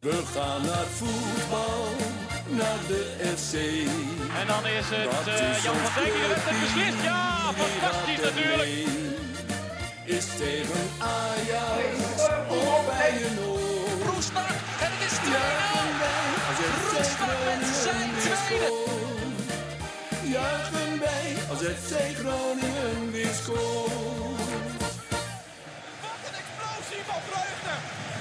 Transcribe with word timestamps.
We 0.00 0.22
gaan 0.34 0.62
naar 0.62 0.86
voetbal, 0.86 1.86
naar 2.48 2.78
de 2.86 3.14
FC. 3.36 3.54
En 4.40 4.46
dan 4.46 4.66
is 4.66 4.86
het 4.94 5.10
Dat 5.10 5.26
eh, 5.26 5.56
is 5.56 5.62
Jan 5.62 5.74
van 5.74 6.02
Dijk 6.02 6.12
die 6.14 6.22
het 6.22 6.42
clubteam, 6.42 6.60
beslist. 6.60 7.02
Ja, 7.02 7.52
fantastisch 7.52 8.20
natuurlijk. 8.28 8.70
Is 10.04 10.26
tegen 10.36 10.84
Ajax 10.98 11.96
of 12.48 12.86
bij 12.86 13.12
een. 13.26 13.38
Roestak 14.06 14.50
en 14.84 14.90
het 14.94 15.02
is 15.08 15.16
2-0. 15.18 15.30
Juichen 15.34 15.98
wij 16.02 16.24
als 16.48 16.58
FC 16.58 16.94
Roestak 17.00 17.40
met 17.48 17.62
zijn 17.84 18.10
tweede. 18.22 18.70
Juichen 20.34 20.98
wij 20.98 21.26
als 21.50 21.60
FC 21.80 21.92
Groningen 22.20 23.10
weer 23.10 23.34
scoort. 23.42 24.72
Wat 26.02 26.20
een 26.26 26.36
explosie 26.42 27.02
van 27.08 27.20
vreugde. 27.28 27.57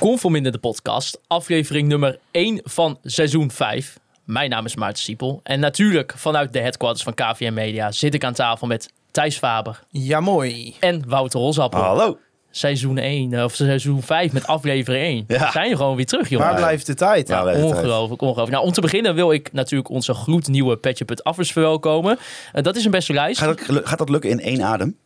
Conform 0.08 0.36
in 0.36 0.44
de 0.44 0.58
podcast, 0.58 1.20
aflevering 1.28 1.88
nummer 1.88 2.20
1 2.32 2.62
van 2.64 3.00
seizoen 3.04 3.52
5. 3.52 4.00
Mijn 4.26 4.50
naam 4.50 4.66
is 4.66 4.76
Maarten 4.76 5.04
Siepel. 5.04 5.40
En 5.44 5.60
natuurlijk 5.60 6.14
vanuit 6.16 6.54
de 6.54 6.60
headquarters 6.60 7.04
van 7.04 7.14
KVM 7.14 7.54
Media 7.54 7.92
zit 7.92 8.14
ik 8.14 8.24
aan 8.24 8.34
tafel 8.34 8.68
met 8.68 8.94
Thijs 9.12 9.38
Faber 9.38 9.84
Ja, 9.90 10.20
mooi. 10.20 10.76
en 10.80 11.04
Wouter 11.08 11.40
Rosappel. 11.40 11.80
Hallo. 11.82 12.18
Seizoen 12.52 12.98
1, 12.98 13.34
eh, 13.34 13.44
of 13.44 13.56
seizoen 13.56 14.02
5 14.02 14.34
met 14.34 14.48
aflevering 14.48 15.04
1. 15.06 15.24
Ja. 15.38 15.46
We 15.46 15.52
zijn 15.52 15.76
gewoon 15.78 15.96
weer 15.96 16.06
terug, 16.06 16.30
jongen. 16.30 16.48
Waar 16.48 16.56
blijft 16.56 16.86
de 16.86 16.94
tijd? 16.94 17.28
Ja, 17.28 17.42
blijft. 17.42 17.64
Ongelooflijk, 17.64 18.22
ongelooflijk. 18.22 18.52
Nou, 18.52 18.66
om 18.66 18.72
te 18.72 18.82
beginnen 18.82 19.16
wil 19.16 19.32
ik 19.32 19.54
natuurlijk 19.54 19.90
onze 19.90 20.14
gloednieuwe 20.14 20.78
Petje 20.78 21.06
Put 21.06 21.24
Affers 21.24 21.52
verwelkomen. 21.52 22.18
Eh, 22.54 22.64
dat 22.64 22.76
is 22.76 22.86
een 22.86 22.92
beste 22.92 23.14
lijst. 23.14 23.40
Gaat 23.40 23.68
dat, 23.68 23.88
gaat 23.88 23.98
dat 23.98 24.10
lukken 24.10 24.30
in 24.30 24.40
één 24.40 24.62
adem? 24.62 24.98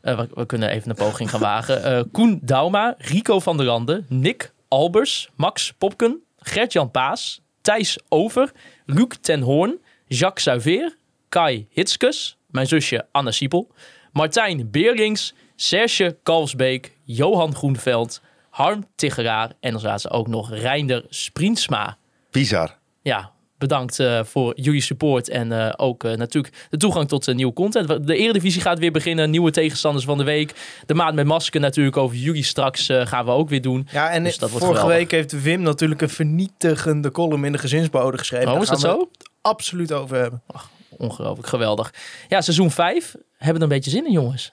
Eh, 0.00 0.16
we, 0.16 0.28
we 0.34 0.46
kunnen 0.46 0.70
even 0.70 0.90
een 0.90 0.96
poging 0.96 1.30
gaan 1.30 1.40
wagen. 1.40 1.84
Eh, 1.84 2.02
Koen 2.12 2.38
Dauma, 2.42 2.94
Rico 2.98 3.40
van 3.40 3.56
der 3.56 3.66
Landen, 3.66 4.06
Nick 4.08 4.52
Albers, 4.68 5.28
Max 5.36 5.72
Popken, 5.78 6.22
Gert-Jan 6.38 6.90
Paas, 6.90 7.40
Thijs 7.60 7.98
Over, 8.08 8.52
Luc 8.86 9.08
ten 9.20 9.40
Hoorn, 9.40 9.78
Jacques 10.06 10.42
Suiveer, 10.42 10.96
Kai 11.28 11.66
Hitskus, 11.70 12.38
mijn 12.46 12.66
zusje 12.66 13.06
Anna 13.12 13.30
Siepel, 13.30 13.72
Martijn 14.12 14.70
Beerlings, 14.70 15.34
Serge 15.56 16.18
Kalfsbeek, 16.22 16.96
Johan 17.04 17.54
Groenveld, 17.54 18.20
Harm 18.50 18.86
Tigeraar 18.94 19.52
en 19.60 19.70
dan 19.70 19.80
zaten 19.80 20.00
ze 20.00 20.10
ook 20.10 20.26
nog 20.26 20.50
Reinder 20.50 21.04
Sprinsma. 21.08 21.98
Bizar. 22.30 22.78
Ja, 23.02 23.32
bedankt 23.60 23.98
eh, 23.98 24.24
voor 24.24 24.52
jullie 24.60 24.80
support 24.80 25.28
en 25.28 25.52
eh, 25.52 25.72
ook 25.76 26.04
eh, 26.04 26.16
natuurlijk 26.16 26.54
de 26.70 26.76
toegang 26.76 27.08
tot 27.08 27.34
nieuwe 27.34 27.52
content. 27.52 28.06
De 28.06 28.16
Eredivisie 28.16 28.60
gaat 28.60 28.78
weer 28.78 28.92
beginnen, 28.92 29.30
nieuwe 29.30 29.50
tegenstanders 29.50 30.04
van 30.04 30.18
de 30.18 30.24
week. 30.24 30.54
De 30.86 30.94
maand 30.94 31.14
met 31.14 31.26
masker 31.26 31.60
natuurlijk 31.60 31.96
over 31.96 32.16
jullie 32.16 32.44
straks 32.44 32.86
gaan 32.86 33.24
we 33.24 33.30
ook 33.30 33.48
weer 33.48 33.62
doen. 33.62 33.88
Ja, 33.92 34.10
en 34.10 34.24
Dus 34.24 34.38
dat 34.38 34.50
vorige 34.50 34.66
geweldig. 34.66 34.96
week 34.96 35.10
heeft 35.10 35.42
Wim 35.42 35.62
natuurlijk 35.62 36.00
een 36.00 36.08
vernietigende 36.08 37.10
column 37.10 37.44
in 37.44 37.52
de 37.52 37.58
gezinsbode 37.58 38.18
geschreven. 38.18 38.46
Oh, 38.46 38.52
Daar 38.52 38.62
is 38.62 38.68
dat 38.68 38.80
zo? 38.80 39.10
absoluut 39.40 39.92
over 39.92 40.16
hebben. 40.16 40.42
Ongelooflijk 40.88 41.48
geweldig. 41.48 41.94
Ja, 42.28 42.40
seizoen 42.40 42.70
5. 42.70 43.04
Hebben 43.04 43.20
we 43.38 43.52
er 43.52 43.62
een 43.62 43.68
beetje 43.68 43.90
zin 43.90 44.06
in, 44.06 44.12
jongens? 44.12 44.52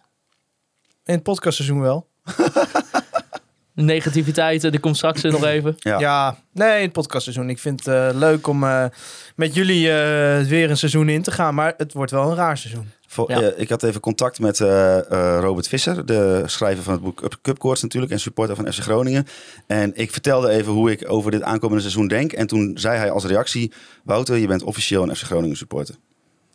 In 1.06 1.14
het 1.14 1.24
podcastseizoen 1.24 1.82
wel. 1.82 2.08
Negativiteit, 3.86 4.62
die 4.62 4.80
komt 4.80 4.96
straks 4.98 5.22
nog 5.22 5.44
even. 5.44 5.76
Ja. 5.80 6.00
Ja, 6.00 6.38
nee, 6.54 6.82
het 6.82 6.92
podcastseizoen. 6.92 7.50
Ik 7.50 7.60
vind 7.60 7.86
het 7.86 7.94
eh, 7.96 8.10
leuk 8.20 8.48
om 8.48 8.64
eh, 8.64 8.86
met 9.36 9.54
jullie 9.56 9.92
eh, 9.92 10.46
weer 10.48 10.70
een 10.70 10.78
seizoen 10.78 11.10
in 11.10 11.22
te 11.22 11.32
gaan. 11.32 11.56
Maar 11.56 11.74
het 11.78 11.94
wordt 11.94 12.12
wel 12.12 12.30
een 12.30 12.36
raar 12.36 12.58
seizoen. 12.58 12.92
Ja. 13.28 13.52
ik 13.56 13.70
had 13.70 13.84
even 13.84 14.02
contact 14.02 14.40
met 14.40 14.60
eh, 14.60 14.98
eh, 15.12 15.40
Robert 15.42 15.68
Visser, 15.68 16.06
de 16.06 16.44
schrijver 16.46 16.84
van 16.84 16.94
het 16.94 17.02
boek 17.02 17.22
Up- 17.22 17.38
Cupcourts 17.42 17.82
natuurlijk 17.82 18.12
en 18.12 18.20
supporter 18.20 18.56
van 18.56 18.74
FC 18.74 18.80
Groningen. 18.80 19.26
En 19.68 19.92
ik 19.96 20.12
vertelde 20.12 20.50
even 20.50 20.72
hoe 20.74 20.92
ik 20.92 21.12
over 21.12 21.32
dit 21.32 21.42
aankomende 21.42 21.82
seizoen 21.82 22.08
denk. 22.08 22.32
En 22.34 22.48
toen 22.48 22.72
zei 22.80 22.98
hij 22.98 23.12
als 23.12 23.26
reactie, 23.26 23.72
Wouter, 24.04 24.38
je 24.38 24.48
bent 24.48 24.64
officieel 24.64 25.04
een 25.04 25.16
FC 25.16 25.24
Groningen 25.24 25.58
supporter. 25.58 25.96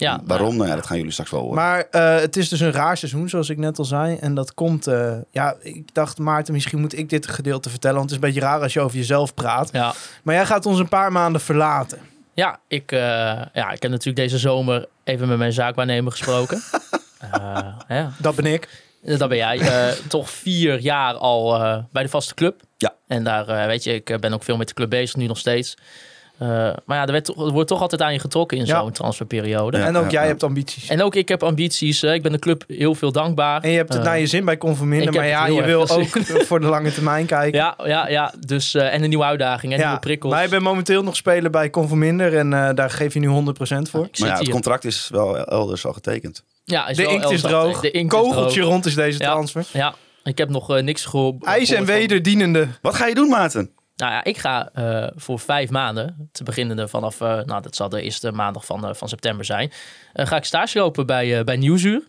Ja, 0.02 0.20
Waarom? 0.24 0.56
Nou 0.56 0.68
ja, 0.68 0.74
dat 0.74 0.86
gaan 0.86 0.96
jullie 0.96 1.12
straks 1.12 1.30
wel 1.30 1.40
horen. 1.40 1.54
Maar 1.56 1.86
eh, 1.90 2.20
het 2.20 2.36
is 2.36 2.48
dus 2.48 2.60
een 2.60 2.72
raar 2.72 2.96
seizoen, 2.96 3.28
zoals 3.28 3.48
ik 3.50 3.58
net 3.58 3.78
al 3.78 3.84
zei. 3.84 4.16
En 4.16 4.34
dat 4.34 4.54
komt... 4.54 4.86
eh, 4.86 5.12
ja, 5.30 5.54
ik 5.60 5.94
dacht, 5.94 6.18
Maarten, 6.18 6.52
misschien 6.52 6.80
moet 6.80 6.98
ik 6.98 7.08
dit 7.08 7.26
gedeelte 7.28 7.70
vertellen. 7.70 7.96
Want 7.96 8.10
het 8.10 8.18
is 8.18 8.24
een 8.26 8.32
beetje 8.32 8.46
raar 8.48 8.60
als 8.62 8.72
je 8.72 8.80
over 8.80 8.96
jezelf 8.96 9.34
praat. 9.34 9.68
Ja, 9.72 9.92
Maar 10.22 10.34
jij 10.34 10.46
gaat 10.46 10.66
ons 10.66 10.78
een 10.78 10.88
paar 10.88 11.12
maanden 11.12 11.40
verlaten. 11.40 11.98
ja, 12.34 12.58
ik, 12.68 12.92
eh, 12.92 12.98
ja, 13.52 13.70
ik 13.70 13.82
heb 13.82 13.90
natuurlijk 13.90 14.16
deze 14.16 14.38
zomer 14.38 14.86
even 15.04 15.28
met 15.28 15.38
mijn 15.38 15.52
zaakwaarnemer 15.52 16.10
gesproken. 16.12 16.62
Eh, 17.32 17.66
ja, 17.88 18.12
Dat 18.18 18.34
ben 18.34 18.46
ik. 18.46 18.68
Dat 19.02 19.28
ben 19.28 19.36
jij. 19.38 19.58
eh, 19.58 19.88
toch 20.08 20.30
vier 20.30 20.78
jaar 20.80 21.14
al 21.14 21.54
eh, 21.62 21.78
bij 21.92 22.02
de 22.02 22.08
vaste 22.08 22.34
club. 22.34 22.60
Ja. 22.76 22.94
En 23.06 23.24
daar, 23.24 23.48
eh, 23.48 23.66
weet 23.66 23.84
je, 23.84 23.94
ik 23.94 24.16
ben 24.20 24.32
ook 24.32 24.42
veel 24.42 24.56
met 24.56 24.68
de 24.68 24.74
club 24.74 24.90
bezig, 24.90 25.16
nu 25.16 25.26
nog 25.26 25.38
steeds. 25.38 25.74
Eh, 26.42 26.48
maar 26.84 26.96
ja, 26.96 27.06
er, 27.06 27.12
werd, 27.12 27.24
toch- 27.24 27.46
er 27.46 27.52
wordt 27.52 27.68
toch 27.68 27.80
altijd 27.80 28.02
aan 28.02 28.12
je 28.12 28.18
getrokken 28.18 28.58
in 28.58 28.64
Ja. 28.64 28.80
zo'n 28.80 28.92
transferperiode. 28.92 29.78
Ja, 29.78 29.86
en 29.86 29.96
ook 29.96 30.04
ja, 30.04 30.10
jij 30.10 30.22
ja. 30.22 30.28
hebt 30.28 30.42
ambities. 30.42 30.88
En 30.88 31.02
ook 31.02 31.14
ik 31.14 31.28
heb 31.28 31.42
ambities. 31.42 32.02
ik 32.02 32.22
ben 32.22 32.32
de 32.32 32.38
club 32.38 32.64
heel 32.68 32.94
veel 32.94 33.12
dankbaar. 33.12 33.62
En 33.62 33.70
je 33.70 33.76
hebt 33.76 33.88
het 33.88 33.98
Eh, 33.98 34.04
naar 34.04 34.18
je 34.18 34.26
zin 34.26 34.44
bij 34.44 34.56
Conforminder, 34.58 35.14
maar 35.14 35.26
ja, 35.26 35.46
je 35.46 35.62
wil 35.62 35.88
ook 35.90 36.08
voor 36.48 36.60
de 36.60 36.66
lange 36.66 36.92
termijn 36.92 37.26
kijken. 37.26 37.58
Ja, 37.60 37.74
ja, 37.84 38.08
ja. 38.08 38.32
Dus, 38.46 38.74
eh, 38.74 38.94
en 38.94 39.02
een 39.02 39.08
nieuwe 39.08 39.24
uitdaging 39.24 39.72
en 39.72 39.78
nieuwe 39.78 39.98
prikkels. 39.98 40.32
maar 40.32 40.42
je 40.42 40.48
bent 40.48 40.62
momenteel 40.62 41.02
nog 41.02 41.16
speler 41.16 41.50
bij 41.50 41.70
Conforminder 41.70 42.36
en 42.36 42.52
eh, 42.52 42.74
daar 42.74 42.90
geef 42.90 43.14
je 43.14 43.20
nu 43.20 43.28
100% 43.28 43.30
voor. 43.90 44.00
Maar 44.00 44.08
ja, 44.12 44.26
het 44.28 44.38
hier. 44.42 44.50
contract 44.50 44.84
is 44.84 45.08
wel 45.12 45.38
elders 45.38 45.86
al 45.86 45.92
getekend. 45.92 46.44
Ja, 46.64 46.88
is 46.88 46.96
De 46.96 47.02
wel 47.02 47.12
inkt 47.12 47.30
is 47.30 47.40
droog. 47.40 47.80
De 47.80 47.90
inkt 47.90 48.12
is 48.14 48.20
Kogeltje 48.20 48.60
droog. 48.60 48.70
rond 48.72 48.86
is 48.86 48.94
deze 48.94 49.18
transfer. 49.18 49.64
Ja, 49.72 49.94
ik 50.24 50.38
heb 50.38 50.48
nog 50.48 50.80
niks 50.80 51.04
gehoord. 51.04 51.44
IJs 51.44 51.70
en 51.70 51.84
wederdienende. 51.84 52.68
Wat 52.82 52.94
ga 52.94 53.06
je 53.06 53.14
doen, 53.14 53.28
Maarten? 53.28 53.70
Nou 53.96 54.12
ja, 54.12 54.24
ik 54.24 54.38
ga 54.38 54.70
eh, 54.72 55.06
voor 55.14 55.38
vijf 55.38 55.70
maanden, 55.70 56.28
te 56.32 56.44
beginnen 56.44 56.88
vanaf, 56.88 57.20
eh, 57.20 57.28
nou 57.28 57.62
dat 57.62 57.76
zal 57.76 57.88
de 57.88 58.02
eerste 58.02 58.32
maandag 58.32 58.64
van, 58.64 58.86
eh, 58.86 58.94
van 58.94 59.08
september 59.08 59.44
zijn, 59.44 59.72
ga 60.12 60.36
ik 60.36 60.44
stage 60.44 60.78
lopen 60.78 61.06
bij, 61.06 61.44
bij 61.44 61.56
Nieuwsuur. 61.56 62.02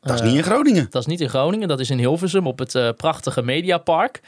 Dat 0.00 0.14
is 0.14 0.20
niet 0.20 0.34
in 0.34 0.42
Groningen. 0.42 0.86
Dat 0.90 1.02
is 1.02 1.08
niet 1.08 1.20
in 1.20 1.28
Groningen, 1.28 1.68
dat 1.68 1.80
is 1.80 1.90
in 1.90 1.98
Hilversum 1.98 2.46
op 2.46 2.58
het 2.58 2.96
prachtige 2.96 3.42
Mediapark. 3.42 4.20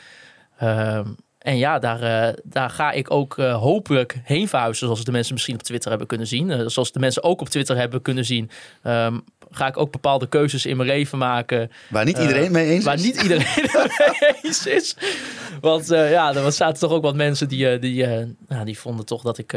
Ehm, 0.58 1.06
en 1.38 1.58
ja, 1.58 1.78
daar, 1.78 2.34
daar 2.44 2.70
ga 2.70 2.90
ik 2.90 3.10
ook 3.10 3.36
hopelijk 3.36 4.20
heen 4.22 4.48
verhuizen, 4.48 4.86
zoals 4.86 5.04
de 5.04 5.12
mensen 5.12 5.34
misschien 5.34 5.54
op 5.54 5.62
Twitter 5.62 5.90
hebben 5.90 6.08
kunnen 6.08 6.26
zien. 6.26 6.70
Zoals 6.70 6.92
de 6.92 6.98
mensen 6.98 7.22
ook 7.22 7.40
op 7.40 7.48
Twitter 7.48 7.76
hebben 7.76 8.02
kunnen 8.02 8.24
zien, 8.24 8.50
ehm, 8.82 9.18
ga 9.54 9.66
ik 9.66 9.76
ook 9.76 9.92
bepaalde 9.92 10.28
keuzes 10.28 10.66
in 10.66 10.76
mijn 10.76 10.88
leven 10.88 11.18
maken 11.18 11.70
Waar 11.88 12.04
niet 12.04 12.16
eh, 12.16 12.22
iedereen 12.22 12.52
mee 12.52 12.70
eens 12.70 12.84
waar 12.84 12.94
is. 12.94 13.02
niet 13.02 13.22
iedereen 13.22 13.46
mee 14.20 14.34
eens 14.42 14.66
is. 14.66 14.96
Want 15.60 15.90
eh, 15.90 16.10
ja, 16.10 16.34
er 16.34 16.52
zaten 16.52 16.80
toch 16.80 16.92
ook 16.92 17.02
wat 17.02 17.14
mensen 17.14 17.48
die, 17.48 17.68
eh, 17.68 17.80
die, 17.80 18.06
die 18.64 18.78
vonden 18.78 19.06
toch 19.06 19.22
dat 19.22 19.38
ik... 19.38 19.52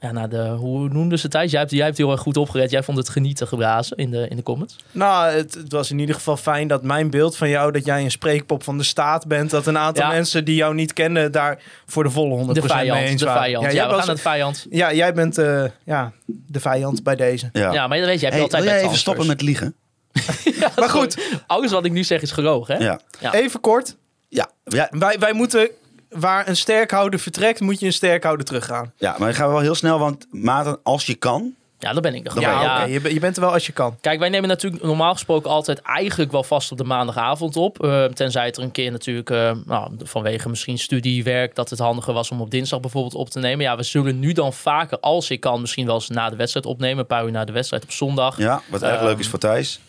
ja, 0.00 0.12
naar 0.12 0.28
de, 0.28 0.48
hoe 0.48 0.88
noemden 0.88 1.18
ze 1.18 1.22
het 1.22 1.32
thuis? 1.32 1.50
Jij 1.50 1.60
hebt, 1.60 1.72
jij 1.72 1.84
hebt 1.84 1.96
heel 1.98 2.10
erg 2.10 2.20
goed 2.20 2.36
opgelet. 2.36 2.70
Jij 2.70 2.82
vond 2.82 2.98
het 2.98 3.08
genieten 3.08 3.46
geblazen 3.46 3.96
in 3.96 4.10
de, 4.10 4.28
in 4.28 4.36
de 4.36 4.42
comments. 4.42 4.76
Nou, 4.90 5.30
het, 5.32 5.54
het 5.54 5.72
was 5.72 5.90
in 5.90 5.98
ieder 5.98 6.14
geval 6.14 6.36
fijn 6.36 6.68
dat 6.68 6.82
mijn 6.82 7.10
beeld 7.10 7.36
van 7.36 7.48
jou, 7.48 7.72
dat 7.72 7.84
jij 7.84 8.02
een 8.02 8.10
spreekpop 8.10 8.62
van 8.62 8.78
de 8.78 8.84
staat 8.84 9.26
bent, 9.26 9.50
dat 9.50 9.66
een 9.66 9.78
aantal 9.78 10.04
Ja. 10.04 10.10
mensen 10.10 10.44
die 10.44 10.54
jou 10.54 10.74
niet 10.74 10.92
kennen 10.92 11.32
daar 11.32 11.58
voor 11.86 12.02
de 12.04 12.10
volle 12.10 12.44
100% 12.44 12.46
De 12.46 12.60
mee 12.60 12.62
vijand. 12.70 13.18
De 13.18 13.26
vijand. 13.26 13.64
Ja, 13.66 13.72
jij 13.72 13.84
we 13.84 13.88
was- 13.90 13.98
gaan 13.98 14.06
naar 14.06 14.16
de 14.16 14.20
vijand. 14.22 14.66
ja, 14.70 14.92
jij 14.92 15.12
bent 15.14 15.38
eh, 15.38 15.64
ja, 15.84 16.12
de 16.26 16.60
vijand 16.60 17.02
bij 17.02 17.16
deze. 17.16 17.48
Ja. 17.52 17.72
Ja, 17.72 17.86
maar 17.86 17.98
dat 17.98 18.06
weet 18.06 18.20
je, 18.20 18.24
heb 18.24 18.34
je 18.34 18.40
Hey, 18.40 18.40
altijd 18.42 18.62
wil 18.64 18.72
jij 18.72 18.82
even 18.84 18.96
stoppen 18.98 19.26
met 19.26 19.40
liegen? 19.42 19.74
Ja, 20.60 20.70
Maar 20.76 20.88
goed. 20.88 21.18
Alles 21.46 21.70
wat 21.70 21.84
ik 21.84 21.92
nu 21.92 22.04
zeg 22.04 22.22
is 22.22 22.30
gelogen, 22.30 22.76
hè? 22.76 22.84
Ja. 22.84 23.00
Ja. 23.20 23.32
Even 23.34 23.60
kort. 23.60 23.96
Ja. 24.28 24.50
Ja. 24.64 24.88
Wij, 24.90 25.16
wij 25.18 25.32
moeten, 25.32 25.68
waar 26.10 26.48
een 26.48 26.56
sterkhouder 26.56 27.20
vertrekt, 27.20 27.60
moet 27.60 27.80
je 27.80 27.86
een 27.86 27.92
sterkhouder 27.92 28.46
teruggaan. 28.46 28.92
ja, 28.96 29.16
maar 29.18 29.28
ik 29.28 29.34
ga 29.34 29.48
wel 29.48 29.60
heel 29.60 29.74
snel, 29.74 29.98
want 29.98 30.26
Maarten, 30.30 30.78
als 30.82 31.06
je 31.06 31.14
kan... 31.14 31.54
Ja, 31.78 31.92
dat 31.92 32.02
ben 32.02 32.14
ik. 32.14 32.26
er 32.34 32.40
Ja, 32.40 32.74
oké. 32.82 32.84
Je, 32.92 33.00
ben- 33.00 33.14
je 33.14 33.20
bent 33.20 33.36
er 33.36 33.42
wel 33.42 33.52
als 33.52 33.66
je 33.66 33.72
kan. 33.72 33.96
Kijk, 34.00 34.18
wij 34.18 34.28
nemen 34.28 34.48
natuurlijk 34.48 34.82
normaal 34.82 35.12
gesproken 35.12 35.50
altijd 35.50 35.80
eigenlijk 35.82 36.32
wel 36.32 36.42
vast 36.42 36.72
op 36.72 36.78
de 36.78 36.84
maandagavond 36.84 37.56
op. 37.56 37.84
Eh, 37.84 38.04
tenzij 38.04 38.46
het 38.46 38.56
er 38.56 38.62
een 38.62 38.70
keer 38.70 38.90
natuurlijk, 38.90 39.30
eh, 39.30 39.52
nou, 39.64 39.90
vanwege 40.02 40.48
misschien 40.48 40.78
studiewerk, 40.78 41.54
dat 41.54 41.70
het 41.70 41.78
handiger 41.78 42.12
was 42.12 42.30
om 42.30 42.40
op 42.40 42.50
dinsdag 42.50 42.80
bijvoorbeeld 42.80 43.14
op 43.14 43.30
te 43.30 43.38
nemen. 43.38 43.64
Ja, 43.64 43.76
we 43.76 43.82
zullen 43.82 44.18
nu 44.18 44.32
dan 44.32 44.52
vaker, 44.52 44.98
als 45.00 45.30
ik 45.30 45.40
kan, 45.40 45.60
misschien 45.60 45.86
wel 45.86 45.94
eens 45.94 46.08
na 46.08 46.30
de 46.30 46.36
wedstrijd 46.36 46.66
opnemen. 46.66 46.98
Een 46.98 47.06
paar 47.06 47.24
uur 47.24 47.30
na 47.30 47.44
de 47.44 47.52
wedstrijd 47.52 47.82
op 47.82 47.90
zondag. 47.90 48.36
Ja, 48.38 48.62
wat 48.70 48.82
erg 48.82 48.96
Ehm, 48.96 49.04
leuk 49.04 49.18
is 49.18 49.28
voor 49.28 49.38
Thijs. 49.38 49.80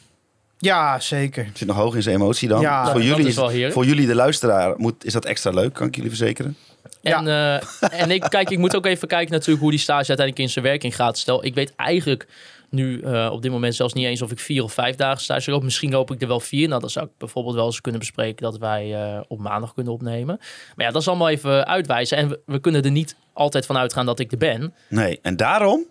Ja, 0.61 0.99
zeker. 0.99 1.49
Zit 1.53 1.67
nog 1.67 1.77
hoog 1.77 1.95
in 1.95 2.03
zijn 2.03 2.15
emotie 2.15 2.47
dan. 2.47 2.61
Ja, 2.61 2.85
voor, 2.85 2.93
dat 2.93 3.03
jullie 3.03 3.27
is 3.27 3.35
wel 3.35 3.47
heerlijk. 3.47 3.73
voor 3.73 3.85
jullie, 3.85 4.07
de 4.07 4.15
luisteraar, 4.15 4.73
moet, 4.77 5.05
is 5.05 5.13
dat 5.13 5.25
extra 5.25 5.51
leuk, 5.51 5.73
kan 5.73 5.87
ik 5.87 5.95
jullie 5.95 6.09
verzekeren. 6.09 6.57
En, 7.01 7.27
eh, 7.27 8.01
en 8.01 8.11
ik, 8.11 8.21
kijk, 8.29 8.49
ik 8.49 8.57
moet 8.57 8.75
ook 8.75 8.85
even 8.85 9.07
kijken 9.07 9.31
natuurlijk 9.31 9.61
hoe 9.61 9.71
die 9.71 9.79
stage 9.79 10.07
uiteindelijk 10.07 10.39
in 10.39 10.49
zijn 10.49 10.65
werking 10.65 10.95
gaat. 10.95 11.17
Stel, 11.17 11.45
ik 11.45 11.55
weet 11.55 11.75
eigenlijk 11.75 12.27
nu 12.69 13.01
eh, 13.01 13.29
op 13.31 13.41
dit 13.41 13.51
moment 13.51 13.75
zelfs 13.75 13.93
niet 13.93 14.05
eens 14.05 14.21
of 14.21 14.31
ik 14.31 14.39
vier 14.39 14.63
of 14.63 14.73
vijf 14.73 14.95
dagen 14.95 15.21
stage 15.21 15.51
loop. 15.51 15.63
Misschien 15.63 15.91
loop 15.91 16.11
ik 16.11 16.21
er 16.21 16.27
wel 16.27 16.39
vier. 16.39 16.67
Nou, 16.67 16.81
dan 16.81 16.89
zou 16.89 17.05
ik 17.05 17.11
bijvoorbeeld 17.17 17.55
wel 17.55 17.65
eens 17.65 17.81
kunnen 17.81 17.99
bespreken 17.99 18.43
dat 18.43 18.57
wij 18.57 18.95
eh, 18.95 19.21
op 19.27 19.39
maandag 19.39 19.73
kunnen 19.73 19.93
opnemen. 19.93 20.35
Maar 20.75 20.85
ja, 20.85 20.91
dat 20.91 21.01
is 21.01 21.07
allemaal 21.07 21.29
even 21.29 21.67
uitwijzen. 21.67 22.17
En 22.17 22.29
we, 22.29 22.39
we 22.45 22.59
kunnen 22.59 22.83
er 22.83 22.91
niet 22.91 23.15
altijd 23.33 23.65
van 23.65 23.77
uitgaan 23.77 24.05
dat 24.05 24.19
ik 24.19 24.31
er 24.31 24.37
ben. 24.37 24.73
Nee, 24.87 25.19
en 25.21 25.35
daarom 25.35 25.85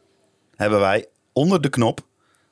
hebben 0.56 0.80
wij 0.80 1.06
onder 1.32 1.60
de 1.60 1.68
knop 1.68 2.00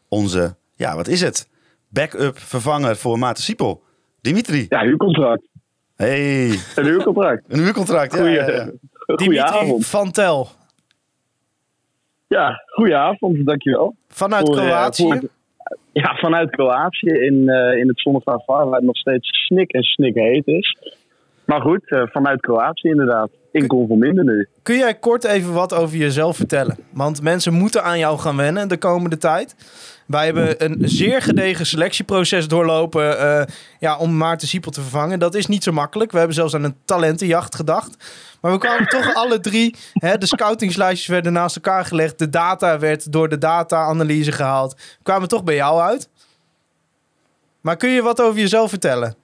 onze, 0.09 0.57
ja, 0.75 0.97
wat 0.97 1.09
is 1.09 1.21
het? 1.21 1.49
Backup 1.89 2.39
vervanger 2.39 2.97
voor 2.97 3.19
Maarten 3.19 3.43
Siepel. 3.43 3.83
Dimitri. 4.21 4.67
Ja, 4.69 4.81
huurcontract. 4.83 5.43
Hey, 5.97 6.49
Een 6.77 6.85
huurcontract. 6.85 7.45
een 7.49 7.59
huurcontract. 7.59 8.13
Ja, 8.13 8.19
Goeie. 8.19 8.35
ja, 8.35 8.47
ja. 8.47 8.65
Dimitri 9.07 9.25
goedenavond. 9.25 9.87
van 9.87 10.11
Tel. 10.11 10.49
Ja, 12.27 12.63
goedenavond, 12.67 13.47
dankjewel. 13.47 13.95
Vanuit 14.09 14.47
Voor, 14.47 14.59
eh, 14.59 14.65
Kroatië. 14.65 15.03
voor- 15.03 15.29
ja, 15.93 16.15
vanuit 16.17 16.51
Kroatië 16.51 17.11
in, 17.11 17.49
eh, 17.49 17.79
in 17.79 17.89
het 17.89 18.01
zonnige 18.01 18.43
waar 18.47 18.67
het 18.67 18.83
nog 18.83 18.97
steeds 18.97 19.29
snik 19.47 19.73
en 19.73 19.83
snik 19.83 20.15
heet 20.15 20.47
is. 20.47 20.77
Maar 21.45 21.61
goed, 21.61 21.91
eh, 21.91 22.03
vanuit 22.07 22.41
Kroatië 22.41 22.89
inderdaad. 22.89 23.31
In 23.53 23.67
Conforminder 23.67 24.25
nu. 24.25 24.49
Kun 24.63 24.77
jij 24.77 24.95
kort 24.95 25.25
even 25.25 25.53
wat 25.53 25.75
over 25.75 25.97
jezelf 25.97 26.37
vertellen? 26.37 26.79
Want 26.93 27.23
mensen 27.23 27.53
moeten 27.53 27.85
aan 27.85 27.99
jou 27.99 28.19
gaan 28.19 28.37
wennen 28.37 28.69
de 28.69 28.77
komende 28.77 29.17
tijd. 29.17 29.55
Wij 30.07 30.25
hebben 30.25 30.65
een 30.65 30.89
zeer 30.89 31.23
gedegen 31.23 31.67
selectieproces 31.67 32.49
doorlopen 32.49 33.19
eh, 33.19 33.47
ja, 33.79 33.97
om 33.97 34.17
Maarten 34.17 34.49
Siepel 34.49 34.71
te 34.71 34.81
vervangen. 34.81 35.19
Dat 35.19 35.35
is 35.35 35.47
niet 35.47 35.63
zo 35.63 35.73
makkelijk. 35.73 36.11
We 36.11 36.19
hebben 36.19 36.37
zelfs 36.37 36.55
aan 36.55 36.65
een 36.65 36.77
talentenjacht 36.85 37.55
gedacht. 37.55 37.97
Maar 38.41 38.53
we 38.53 38.59
kwamen 38.59 38.89
toch 38.89 39.15
alle 39.15 39.41
drie. 39.41 39.75
Hè, 39.93 40.19
de 40.19 40.27
scoutingslijstjes 40.27 41.09
werden 41.09 41.33
naast 41.33 41.57
elkaar 41.57 41.85
gelegd. 41.85 42.19
De 42.19 42.31
data 42.31 42.79
werd 42.79 43.13
door 43.13 43.29
de 43.29 43.39
data-analyse 43.39 44.33
gehaald. 44.33 44.75
We 44.75 45.03
kwamen 45.03 45.29
toch 45.29 45.45
bij 45.45 45.55
jou 45.55 45.81
uit. 45.81 46.09
Maar 47.61 47.77
kun 47.77 47.89
je 47.89 48.03
wat 48.03 48.21
over 48.21 48.41
jezelf 48.41 48.71
vertellen? 48.71 49.15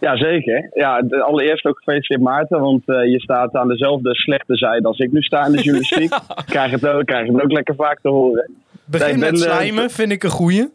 Ja, 0.00 0.16
zeker. 0.16 0.70
Ja, 0.74 1.02
de- 1.02 1.22
allereerst 1.22 1.64
ook 1.64 1.76
gefeliciteerd 1.76 2.20
Maarten, 2.20 2.60
want 2.60 2.82
eh, 2.88 3.04
je 3.10 3.20
staat 3.20 3.54
aan 3.54 3.68
dezelfde 3.68 4.14
slechte 4.14 4.56
zijde 4.56 4.86
als 4.86 4.98
ik 4.98 5.12
nu 5.12 5.22
sta 5.22 5.46
in 5.46 5.52
de 5.52 5.62
journalistiek. 5.62 6.10
krijg, 6.46 6.70
het 6.70 6.86
ook, 6.86 7.04
krijg 7.06 7.26
het 7.26 7.42
ook 7.42 7.52
lekker 7.52 7.74
vaak 7.74 8.00
te 8.00 8.08
horen. 8.08 8.50
Begin 8.84 9.08
Nee, 9.08 9.30
met 9.30 9.44
eh, 9.44 9.50
slijmen, 9.52 9.90
vind 9.90 10.12
ik 10.12 10.22
een 10.22 10.30
goeie. 10.30 10.68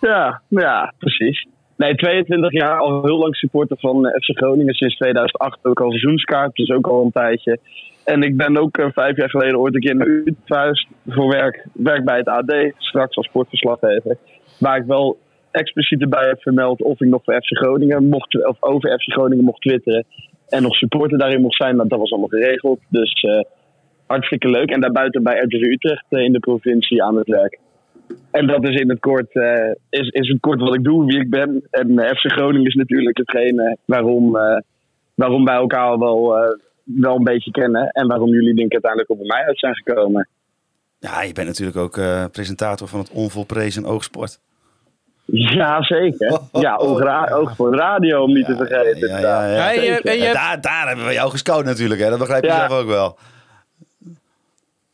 Ja, 0.00 0.40
ja, 0.48 0.92
precies. 0.98 1.46
Nee, 1.76 1.94
22 1.94 2.52
jaar, 2.52 2.78
al 2.78 3.04
heel 3.04 3.18
lang 3.18 3.36
supporter 3.36 3.76
van 3.80 4.06
eh, 4.06 4.20
FC 4.20 4.38
Groningen. 4.38 4.74
Sinds 4.74 4.96
2008 4.96 5.58
ook 5.62 5.80
al 5.80 5.90
seizoenskaart, 5.90 6.54
dus 6.54 6.70
ook 6.70 6.86
al 6.86 7.04
een 7.04 7.12
tijdje. 7.12 7.58
En 8.04 8.22
ik 8.22 8.36
ben 8.36 8.56
ook 8.56 8.88
vijf 8.94 9.16
jaar 9.16 9.30
geleden 9.30 9.58
ooit 9.58 9.74
een 9.74 9.80
keer 9.80 9.96
naar 9.96 10.06
Utrecht 10.06 10.86
voor 11.06 11.28
werk. 11.28 11.66
Werk 11.72 12.04
bij 12.04 12.16
het 12.16 12.28
AD, 12.28 12.52
straks 12.78 13.16
als 13.16 13.26
sportverslaggever. 13.26 14.16
Waar 14.58 14.76
ik 14.76 14.84
wel 14.86 15.18
expliciet 15.58 16.00
erbij 16.00 16.26
heb 16.26 16.42
vermeld 16.42 16.82
of 16.82 17.00
ik 17.00 17.08
nog 17.08 17.24
voor 17.24 17.34
FC 17.34 17.56
Groningen 17.56 18.08
mocht, 18.08 18.46
of 18.46 18.62
over 18.62 18.98
FC 18.98 19.12
Groningen 19.12 19.44
mocht 19.44 19.60
twitteren. 19.60 20.04
En 20.48 20.62
nog 20.62 20.74
supporter 20.74 21.18
daarin 21.18 21.40
mocht 21.40 21.56
zijn, 21.56 21.76
dat 21.76 21.98
was 21.98 22.10
allemaal 22.10 22.28
geregeld. 22.28 22.80
Dus 22.88 23.12
eh, 23.12 23.40
hartstikke 24.06 24.48
leuk. 24.48 24.70
En 24.70 24.80
daarbuiten 24.80 25.22
bij 25.22 25.38
RTV 25.38 25.52
Utrecht 25.52 26.04
eh, 26.08 26.22
in 26.22 26.32
de 26.32 26.38
provincie 26.38 27.02
aan 27.02 27.16
het 27.16 27.28
werk. 27.28 27.58
En 28.30 28.46
dat 28.46 28.68
is 28.68 28.80
in 28.80 28.88
het 28.88 29.00
kort, 29.00 29.34
eh, 29.34 29.70
is, 29.90 30.08
is 30.08 30.36
kort 30.40 30.60
wat 30.60 30.74
ik 30.74 30.84
doe, 30.84 31.04
wie 31.06 31.20
ik 31.20 31.30
ben. 31.30 31.66
En 31.70 32.16
FC 32.16 32.32
Groningen 32.32 32.66
is 32.66 32.74
natuurlijk 32.74 33.18
hetgene 33.18 33.76
waarom, 33.84 34.32
waarom 35.14 35.44
wij 35.44 35.54
elkaar 35.54 35.98
wel, 35.98 36.28
wel 36.84 37.16
een 37.16 37.24
beetje 37.24 37.50
kennen. 37.50 37.88
En 37.88 38.06
waarom 38.06 38.28
jullie 38.28 38.54
denk 38.54 38.66
ik 38.66 38.72
uiteindelijk 38.72 39.16
bij 39.16 39.36
mij 39.36 39.46
uit 39.46 39.58
zijn 39.58 39.74
gekomen. 39.74 40.28
Ja, 40.98 41.22
je 41.22 41.32
bent 41.32 41.46
natuurlijk 41.46 41.76
ook 41.76 42.00
presentator 42.32 42.88
van 42.88 42.98
het 42.98 43.10
onvolprezen 43.10 43.84
Oogsport. 43.84 44.40
Ja, 45.32 45.82
zeker. 45.82 46.38
Ja, 46.52 46.76
ook, 46.76 47.00
ra- 47.00 47.28
ook 47.32 47.50
voor 47.50 47.74
radio 47.74 48.22
om 48.22 48.32
niet 48.32 48.46
te 48.46 48.56
vergeten. 48.56 49.08
Ja, 49.08 49.18
ja, 49.46 49.70
ja. 49.70 50.12
Ja, 50.12 50.32
daar, 50.32 50.60
daar 50.60 50.86
hebben 50.86 51.06
we 51.06 51.12
jou 51.12 51.30
gescout 51.30 51.64
natuurlijk, 51.64 52.00
hè? 52.00 52.08
dat 52.10 52.18
begrijp 52.18 52.42
je 52.42 52.48
Ja. 52.48 52.68
zelf 52.68 52.80
ook 52.80 52.88
wel. 52.88 53.18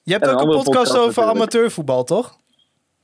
je 0.02 0.12
hebt 0.12 0.28
ook 0.28 0.40
een 0.40 0.46
podcast 0.46 0.64
podcast 0.66 0.90
over 0.96 1.06
natuurlijk. 1.06 1.36
amateurvoetbal, 1.36 2.04
toch? 2.04 2.36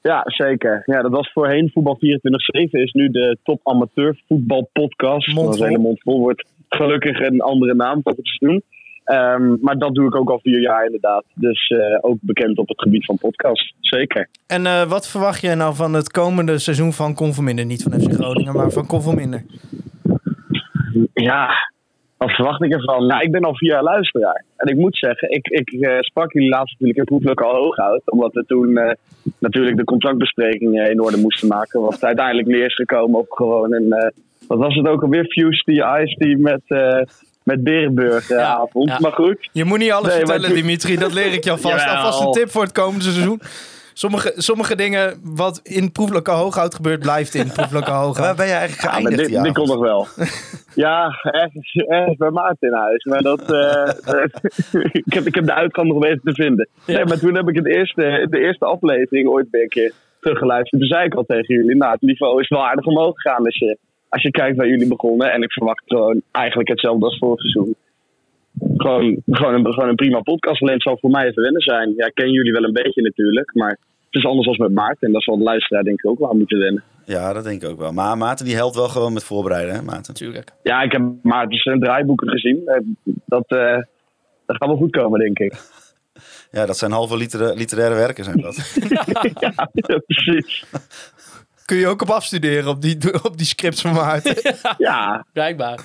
Ja, 0.03 0.23
zeker. 0.25 0.83
Ja, 0.87 1.03
dat 1.03 1.11
was 1.11 1.33
voorheen 1.33 1.71
Voetbal 1.73 1.97
24-7. 1.99 2.81
Is 2.81 2.93
nu 2.93 3.09
de 3.11 3.39
top 3.43 3.61
amateur 3.65 4.21
voetbalpodcast. 4.29 5.27
Mondvol. 5.27 5.45
Dat 5.45 5.55
is 5.55 5.61
een 5.61 5.67
hele 5.67 5.79
mond 5.79 6.01
vol. 6.03 6.19
Wordt 6.21 6.45
gelukkig 6.69 7.21
een 7.21 7.41
andere 7.41 7.75
naam 7.75 8.01
voor 8.03 8.13
het 8.17 8.27
seizoen. 8.27 8.63
Ehm, 9.11 9.57
maar 9.61 9.79
dat 9.79 9.95
doe 9.95 10.07
ik 10.07 10.15
ook 10.15 10.31
al 10.31 10.41
vier 10.43 10.61
jaar 10.61 10.85
inderdaad. 10.85 11.25
Dus 11.35 11.69
eh, 11.69 11.99
ook 12.01 12.17
bekend 12.21 12.59
op 12.59 12.69
het 12.69 12.83
gebied 12.83 13.05
van 13.05 13.19
podcast. 13.19 13.75
Zeker. 13.81 14.29
En 14.47 14.67
eh, 14.67 14.83
wat 14.83 15.09
verwacht 15.09 15.41
jij 15.41 15.55
nou 15.55 15.75
van 15.75 15.93
het 15.93 16.11
komende 16.11 16.59
seizoen 16.59 16.93
van 16.93 17.15
Conforminder? 17.15 17.65
Niet 17.65 17.83
van 17.83 18.01
FC 18.01 18.13
Groningen, 18.13 18.55
maar 18.55 18.71
van 18.71 18.87
Conforminder. 18.87 19.45
Ja, 21.15 21.51
wat 22.17 22.31
verwacht 22.31 22.63
ik 22.63 22.73
ervan? 22.73 23.07
Nou, 23.07 23.23
ik 23.23 23.31
ben 23.31 23.43
al 23.43 23.57
vier 23.57 23.71
jaar 23.71 23.83
luisteraar. 23.83 24.45
En 24.57 24.69
ik 24.69 24.77
moet 24.77 24.97
zeggen, 24.97 25.31
ik, 25.31 25.47
ik 25.47 25.71
eh, 25.71 26.01
sprak 26.01 26.33
jullie 26.33 26.49
laatst 26.49 26.73
natuurlijk 26.73 26.99
in 26.99 27.05
proefelijk 27.05 27.41
al 27.41 27.55
hoog 27.55 27.77
uit. 27.77 28.11
Omdat 28.11 28.33
we 28.33 28.45
toen 28.47 28.97
natuurlijk 29.39 29.77
de 29.77 29.85
contractbesprekingen 29.85 30.91
in 30.91 31.03
orde 31.03 31.17
moesten 31.17 31.49
maken. 31.49 31.81
Wat 31.81 32.05
uiteindelijk 32.05 32.49
neer 32.49 32.65
is 32.65 32.75
gekomen 32.75 33.19
op 33.19 33.31
gewoon 33.31 33.73
een... 33.73 34.13
wat 34.49 34.59
was 34.59 34.75
het 34.75 34.87
ook 34.87 35.03
alweer? 35.03 35.25
Fuse 35.25 35.63
the 35.65 36.03
Ice 36.03 36.15
Tea 36.15 36.37
met, 36.39 36.63
met 37.51 37.63
Berenburg 37.65 38.29
Ja, 38.29 38.43
avond. 38.55 38.89
ja. 38.89 38.97
Maar 39.01 39.13
goed. 39.13 39.49
Je 39.53 39.65
moet 39.65 39.79
niet 39.79 39.93
alles 39.93 40.09
Nee, 40.09 40.17
vertellen, 40.17 40.55
Dimitri. 40.55 40.97
Dat 40.97 41.13
leer 41.13 41.33
ik 41.33 41.45
je 41.45 41.51
alvast. 41.51 41.75
Jawel. 41.85 41.97
Alvast 41.97 42.21
een 42.25 42.33
tip 42.33 42.51
voor 42.51 42.63
het 42.63 42.73
komende 42.73 43.05
seizoen. 43.05 43.41
Sommige, 43.93 44.33
sommige 44.37 44.77
dingen 44.77 45.21
wat 45.23 45.61
in 45.63 45.93
proeflijke 45.93 46.31
hooghoud 46.31 46.75
gebeurt, 46.75 47.01
blijft 47.01 47.35
in 47.35 47.53
proeflijke 47.53 47.91
Waar 47.95 48.01
hooghoud. 48.03 48.37
ben 48.37 48.47
je 48.47 48.53
eigenlijk 48.53 48.83
Ja, 48.83 48.91
geëindigd? 48.91 49.17
dit, 49.19 49.27
die 49.29 49.43
dit 49.43 49.53
komt 49.53 49.71
avond? 49.71 49.81
nog 49.81 49.89
wel. 49.89 50.27
ja, 50.85 51.19
ergens, 51.23 51.73
ergens 51.75 52.17
bij 52.17 52.31
Maarten 52.31 52.69
in 52.69 52.75
huis. 52.75 53.05
Maar 53.05 53.23
dat, 53.23 53.53
eh, 53.53 53.93
ik, 54.93 55.13
heb, 55.13 55.27
ik 55.27 55.35
heb 55.35 55.47
de 55.47 55.55
uitgang 55.55 55.89
nog 55.89 55.99
weten 56.03 56.21
te 56.25 56.35
vinden. 56.35 56.69
Nee, 56.87 57.05
maar 57.05 57.19
toen 57.19 57.35
heb 57.35 57.49
ik 57.49 57.55
het 57.57 57.67
eerste, 57.67 58.27
de 58.31 58.39
eerste 58.39 58.65
aflevering 58.65 59.29
ooit 59.29 59.47
weer 59.51 59.63
een 59.63 59.69
keer 59.69 59.93
teruggeluisterd. 60.21 60.81
Toen 60.81 60.91
zei 60.91 61.05
ik 61.05 61.15
al 61.15 61.25
tegen 61.27 61.55
jullie, 61.55 61.77
nou, 61.77 61.93
het 61.93 62.01
niveau 62.03 62.41
is 62.41 62.49
wel 62.49 62.67
aardig 62.67 62.85
omhoog 62.87 63.15
gegaan 63.21 63.45
als 63.45 63.59
je, 63.59 63.79
als 64.11 64.23
je 64.23 64.31
kijkt 64.31 64.57
waar 64.57 64.69
jullie 64.69 64.89
begonnen. 64.89 65.33
En 65.33 65.43
ik 65.43 65.53
verwacht 65.53 65.83
gewoon 65.87 66.23
eigenlijk 66.31 66.69
hetzelfde 66.69 67.05
als 67.05 67.19
vorig 67.19 67.41
seizoen. 67.41 67.75
Gewoon, 68.77 69.23
gewoon, 69.31 69.55
een, 69.55 69.73
gewoon 69.73 69.89
een 69.89 69.95
prima 69.95 70.21
podcast. 70.21 70.61
Alleen 70.63 70.75
het 70.75 70.83
zal 70.83 70.99
voor 71.01 71.11
mij 71.11 71.27
even 71.27 71.43
wennen 71.43 71.63
zijn. 71.63 71.93
Ja, 71.97 72.07
ik 72.07 72.15
ken 72.15 72.31
jullie 72.31 72.53
wel 72.53 72.65
een 72.65 72.73
beetje 72.73 73.03
natuurlijk. 73.03 73.55
Maar 73.55 73.71
het 73.71 73.79
is 74.11 74.25
anders 74.27 74.47
als 74.49 74.57
met 74.59 74.73
Maarten. 74.73 75.07
En 75.07 75.13
dat 75.13 75.23
zal 75.23 75.37
de 75.39 75.43
luisteraar 75.45 75.83
denk 75.83 75.99
ik 76.03 76.11
ook 76.11 76.19
wel 76.19 76.35
moeten 76.35 76.59
wennen. 76.59 76.83
Ja, 77.05 77.33
dat 77.33 77.45
denk 77.45 77.63
ik 77.63 77.69
ook 77.69 77.79
wel. 77.79 77.93
Maar 77.93 78.17
Maarten 78.19 78.45
die 78.47 78.55
helpt 78.55 78.75
wel 78.77 78.89
gewoon 78.89 79.13
met 79.13 79.25
voorbereiden, 79.25 79.75
hè 79.75 79.83
Maarten? 79.83 80.13
Natuurlijk. 80.13 80.53
Ja, 80.63 80.83
ik 80.83 80.93
heb 80.93 81.03
Maarten 81.23 81.59
zijn 81.59 81.81
draaiboeken 81.81 82.29
gezien. 82.29 82.63
Eh, 82.67 82.81
Dat, 83.05 83.45
eh, 83.49 83.77
dat 84.47 84.57
gaat 84.57 84.69
wel 84.69 84.77
goed 84.77 84.91
komen, 84.97 85.21
denk 85.21 85.39
ik. 85.39 85.55
Ja, 86.51 86.67
dat 86.67 86.77
zijn 86.79 86.91
halve 86.93 87.17
litera- 87.17 87.53
literaire 87.53 87.95
werken, 87.95 88.25
zijn 88.25 88.41
dat. 88.41 88.79
ja, 88.89 89.05
ja, 89.75 89.99
precies. 90.07 90.65
Kun 91.71 91.79
je 91.79 91.89
ook 91.89 92.03
op 92.03 92.11
afstuderen 92.11 92.69
op 92.69 92.83
die, 92.83 92.99
op 93.29 93.37
die 93.37 93.47
scripts 93.47 93.81
van 93.81 93.93
Maarten. 93.93 94.35
Ja, 94.79 95.25
Blijkbaar. 95.33 95.79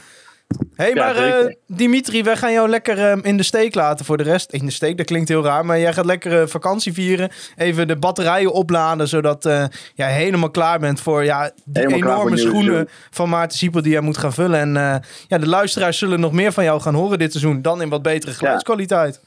hey, 0.75 0.89
Ja, 0.89 0.95
maar 0.95 1.15
eh. 1.15 1.55
Dimitri, 1.67 2.23
wij 2.23 2.35
gaan 2.35 2.51
jou 2.51 2.69
lekker 2.69 2.97
eh, 3.11 3.17
in 3.21 3.37
de 3.37 3.43
steek 3.43 3.75
laten 3.75 4.05
voor 4.05 4.17
de 4.17 4.23
rest. 4.23 4.51
In 4.53 4.65
de 4.65 4.71
steek, 4.71 4.97
dat 4.97 5.05
klinkt 5.05 5.29
heel 5.29 5.43
raar. 5.43 5.65
Maar 5.65 5.79
jij 5.79 5.93
gaat 5.93 6.05
lekker 6.05 6.41
eh, 6.41 6.47
vakantie 6.47 6.93
vieren. 6.93 7.29
Even 7.55 7.87
de 7.87 7.95
batterijen 7.97 8.53
opladen, 8.53 9.07
zodat 9.07 9.45
eh, 9.45 9.65
jij 9.95 10.13
helemaal 10.13 10.51
klaar 10.51 10.79
bent 10.79 11.01
voor 11.01 11.23
ja, 11.23 11.51
die 11.65 11.83
Helemaal 11.83 12.11
enorme 12.11 12.37
schoenen 12.37 12.87
van 13.09 13.29
Maarten 13.29 13.57
Siepel 13.57 13.81
die 13.81 13.91
jij 13.91 14.01
moet 14.01 14.17
gaan 14.17 14.33
vullen. 14.33 14.59
En 14.59 14.77
eh, 14.77 14.95
ja, 15.27 15.37
de 15.37 15.47
luisteraars 15.47 15.97
zullen 15.97 16.19
nog 16.19 16.31
meer 16.31 16.51
van 16.51 16.63
jou 16.63 16.81
gaan 16.81 16.95
horen 16.95 17.19
dit 17.19 17.31
seizoen. 17.31 17.61
Dan 17.61 17.81
in 17.81 17.89
wat 17.89 18.01
betere 18.01 18.31
geluidskwaliteit. 18.31 19.21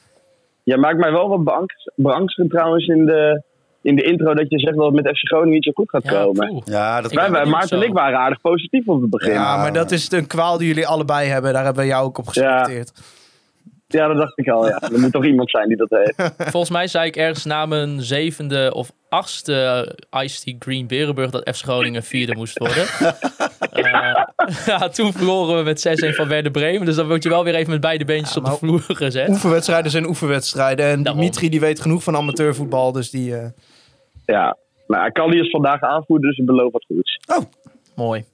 jij 0.63 0.77
maakt 0.77 0.99
mij 0.99 1.13
wel 1.13 1.29
wat 1.29 1.45
beangst- 1.45 1.93
beangstigend 1.95 2.51
trouwens 2.51 2.87
in 2.87 3.07
de, 3.07 3.43
in 3.89 3.97
de 3.97 4.03
intro 4.03 4.35
dat 4.35 4.47
je 4.49 4.59
zegt 4.59 4.77
dat 4.77 4.85
het 4.93 4.95
met 5.05 5.09
FC 5.17 5.29
Groningen 5.29 5.53
niet 5.55 5.65
zo 5.65 5.71
goed 5.75 5.91
gaat 5.91 6.05
Ja, 6.05 6.11
komen. 6.11 6.49
poeh. 6.49 6.63
Ja, 6.65 7.01
dat 7.01 7.11
Ik 7.13 7.19
Wij, 7.19 7.31
wij, 7.31 7.45
Maarten 7.45 7.77
en 7.81 7.87
ik 7.87 7.93
waren 7.93 8.19
aardig 8.19 8.41
positief 8.41 8.89
op 8.89 9.01
het 9.01 9.11
begin. 9.11 9.33
Ja, 9.33 9.41
Ja, 9.41 9.57
maar 9.57 9.73
dat 9.73 9.91
is 9.91 10.11
een 10.13 10.27
kwaal 10.27 10.59
die 10.59 10.67
jullie 10.69 10.87
allebei 10.87 11.29
hebben. 11.29 11.53
Daar 11.53 11.65
hebben 11.65 11.83
we 11.83 11.89
jou 11.89 12.05
ook 12.05 12.19
op 12.19 12.27
geselecteerd. 12.27 12.93
dat 13.89 14.17
dacht 14.17 14.39
ik 14.39 14.49
al. 14.49 14.67
Ja. 14.67 14.81
Er 14.93 15.01
moet 15.01 15.13
toch 15.13 15.25
iemand 15.25 15.51
zijn 15.51 15.69
die 15.69 15.77
dat 15.77 15.91
heeft. 15.91 16.33
Volgens 16.53 16.71
mij 16.73 16.87
zei 16.87 17.07
ik 17.07 17.17
ergens 17.17 17.45
na 17.45 17.67
mijn 17.67 18.03
zevende 18.03 18.75
of 18.75 18.93
achtste 19.09 19.97
Ice 20.23 20.45
Tea 20.45 20.55
Green 20.59 20.87
Berenburg 20.87 21.31
dat 21.31 21.51
FC 21.55 21.63
Groningen 21.63 22.03
vierde 22.03 22.35
moest 22.35 22.59
worden. 22.59 22.85
Eh, 23.73 24.23
ja, 24.67 24.89
toen 24.89 25.13
verloren 25.13 25.57
we 25.57 25.63
met 25.63 26.13
6-1 26.13 26.15
van 26.17 26.29
Werder 26.29 26.51
Bremen. 26.51 26.87
Dus 26.87 26.97
dan 26.97 27.07
word 27.07 27.23
je 27.23 27.29
wel 27.29 27.45
weer 27.45 27.55
even 27.55 27.71
met 27.71 27.81
beide 27.81 28.05
beentjes 28.05 28.37
op 28.37 28.45
de 28.45 28.51
vloer 28.51 28.81
gezet. 28.89 29.29
Oefenwedstrijden 29.29 29.91
zijn 29.91 30.07
oefenwedstrijden. 30.07 30.87
En 30.87 31.03
Daarom. 31.03 31.21
Dimitri 31.23 31.49
die 31.49 31.61
weet 31.61 31.81
genoeg 31.81 32.03
van 32.03 32.17
amateurvoetbal. 32.17 32.93
Dus 32.93 33.11
die... 33.11 33.37
eh, 33.37 33.47
Ja. 34.33 34.57
Nou, 34.87 35.11
Kali 35.13 35.41
is 35.41 35.51
vandaag 35.51 35.81
aanvoerder, 35.81 36.29
dus 36.29 36.39
ik 36.39 36.47
beloof 36.47 36.73
wat 36.73 36.85
goeds. 36.89 37.19
Mooi. 37.97 38.25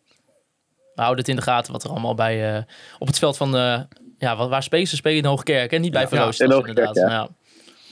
We 0.95 1.01
houden 1.03 1.19
het 1.19 1.29
in 1.29 1.37
de 1.37 1.43
gaten 1.43 1.73
wat 1.73 1.85
er 1.85 1.91
allemaal 1.91 2.15
bij, 2.15 2.55
eh, 2.57 2.63
op 2.99 3.07
het 3.07 3.19
veld 3.19 3.37
van... 3.37 3.57
eh, 3.57 3.81
ja, 4.19 4.37
waar, 4.37 4.49
waar 4.49 4.63
spelen 4.63 4.87
ze? 4.87 4.97
Spelen 4.97 5.19
in 5.19 5.25
Hoogkerk 5.25 5.73
en 5.73 5.81
niet 5.81 5.93
bij 5.93 6.07
in 6.11 6.19
Hoogkerk, 6.19 6.67
inderdaad. 6.67 6.97
ja. 6.97 7.07
Nou, 7.09 7.29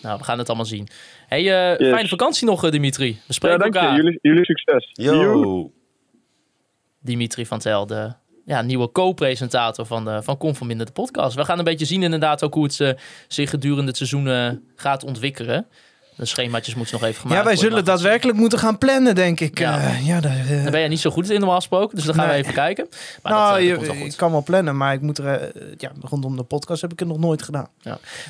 nou, 0.03 0.19
we 0.19 0.25
gaan 0.25 0.39
het 0.39 0.47
allemaal 0.49 0.67
zien. 0.67 0.89
Hey, 1.27 1.39
eh, 1.73 1.79
Yes. 1.79 1.89
fijne 1.93 2.09
vakantie 2.09 2.47
nog, 2.47 2.71
Dimitri. 2.71 3.11
We 3.13 3.19
Ja, 3.27 3.33
spreken 3.33 3.59
dank 3.59 3.75
je. 3.75 3.79
elkaar. 3.81 3.97
Jullie, 3.97 4.19
jullie 4.23 4.45
succes. 4.45 4.91
Joe. 4.93 5.17
Yo. 5.17 5.73
Dimitri 7.01 7.47
van 7.47 7.59
Tel, 7.59 7.87
de 7.87 8.13
ja, 8.45 8.63
nieuwe 8.63 8.93
co-presentator 8.93 9.87
van, 9.87 10.05
de, 10.05 10.23
van 10.23 10.37
Conforminder, 10.37 10.87
de 10.87 10.93
podcast. 10.93 11.35
We 11.37 11.45
gaan 11.45 11.59
een 11.59 11.65
beetje 11.65 11.87
zien 11.87 12.03
inderdaad 12.03 12.45
ook 12.45 12.55
hoe 12.55 12.65
het 12.65 12.97
zich 13.29 13.51
gedurende 13.51 13.87
het 13.87 13.97
seizoen 13.97 14.29
eh, 14.29 14.51
gaat 14.77 15.05
ontwikkelen. 15.05 15.67
De 16.23 16.29
schemaatjes 16.29 16.75
moeten 16.75 16.95
nog 17.01 17.09
even 17.09 17.21
gemaakt 17.21 17.39
Ja, 17.41 17.45
wij 17.47 17.57
zullen 17.57 17.77
goed, 17.77 17.87
daadwerkelijk 17.87 18.39
moeten 18.39 18.59
gaan 18.59 18.79
plannen, 18.79 19.15
denk 19.15 19.41
ik. 19.41 19.59
Ja. 19.59 19.81
Ja, 19.81 19.97
ja 20.03 20.21
daar, 20.21 20.39
eh, 20.51 20.63
Daar 20.63 20.71
ben 20.71 20.81
je 20.81 20.89
niet 20.89 21.01
zo 21.01 21.11
goed 21.11 21.31
in 21.31 21.39
normaal 21.41 21.57
gesproken, 21.57 21.97
dus 21.97 22.05
dan 22.05 22.15
gaan 22.15 22.29
we 22.29 22.35
even 22.35 22.53
kijken. 22.55 22.87
Maar 23.23 23.33
nou, 23.33 23.49
dat, 23.51 23.59
eh, 23.59 23.67
je, 23.67 23.75
komt 23.75 23.87
wel 23.87 23.97
ik 23.97 24.03
goed. 24.03 24.15
kan 24.17 24.31
wel 24.31 24.43
plannen, 24.43 24.77
maar 24.77 24.95
ik 24.95 25.01
moet 25.01 25.19
er... 25.19 25.27
eh, 25.27 25.63
ja, 25.79 25.93
rondom 26.01 26.37
de 26.37 26.43
podcast 26.43 26.83
heb 26.83 26.93
ik 26.93 26.99
het 26.99 27.09
nog 27.09 27.19
nooit 27.19 27.43
gedaan. 27.43 27.69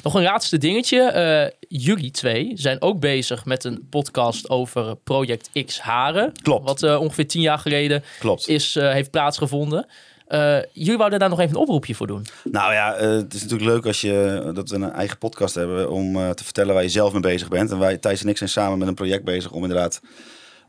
Nog 0.02 0.14
een 0.14 0.22
laatste 0.22 0.58
dingetje. 0.58 1.00
Eh, 1.02 1.50
jullie 1.68 2.10
twee 2.10 2.52
zijn 2.54 2.82
ook 2.82 3.00
bezig 3.00 3.44
met 3.44 3.64
een 3.64 3.86
podcast 3.90 4.50
over 4.50 4.96
Project 4.96 5.50
X 5.66 5.80
Haren. 5.80 6.32
Klopt. 6.42 6.64
Wat 6.66 6.82
eh, 6.82 7.00
ongeveer 7.00 7.26
tien 7.28 7.42
jaar 7.42 7.58
geleden 7.58 8.04
Klopt. 8.18 8.48
is, 8.48 8.76
eh, 8.76 8.92
heeft 8.92 9.10
plaatsgevonden. 9.10 9.86
Eh, 10.32 10.58
jullie 10.72 10.96
wouden 10.96 11.18
daar 11.18 11.28
nog 11.28 11.40
even 11.40 11.54
een 11.54 11.60
oproepje 11.60 11.94
voor 11.94 12.06
doen. 12.06 12.26
Nou 12.44 12.72
ja, 12.72 12.94
eh, 12.94 13.08
het 13.08 13.34
is 13.34 13.42
natuurlijk 13.42 13.70
leuk 13.70 13.86
als 13.86 14.00
je, 14.00 14.50
dat 14.54 14.70
we 14.70 14.76
een 14.76 14.92
eigen 14.92 15.18
podcast 15.18 15.54
hebben 15.54 15.90
om 15.90 16.16
eh, 16.16 16.30
te 16.30 16.44
vertellen 16.44 16.74
waar 16.74 16.82
je 16.82 16.88
zelf 16.88 17.12
mee 17.12 17.20
bezig 17.20 17.48
bent. 17.48 17.70
En 17.70 17.78
wij, 17.78 17.96
Thijs 17.96 18.22
en 18.22 18.28
ik, 18.28 18.36
zijn 18.36 18.50
samen 18.50 18.78
met 18.78 18.88
een 18.88 18.94
project 18.94 19.24
bezig 19.24 19.50
om 19.50 19.62
inderdaad 19.62 20.00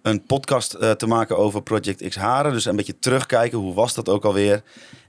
een 0.02 0.24
podcast 0.26 0.78
te 0.98 1.08
maken 1.08 1.38
over 1.38 1.64
Project 1.64 2.08
X 2.08 2.16
Haren. 2.16 2.54
Dus 2.54 2.66
een 2.66 2.76
beetje 2.76 3.00
terugkijken, 3.00 3.58
hoe 3.58 3.74
was 3.74 3.94
dat 3.94 4.10
ook 4.10 4.26
alweer? 4.26 4.62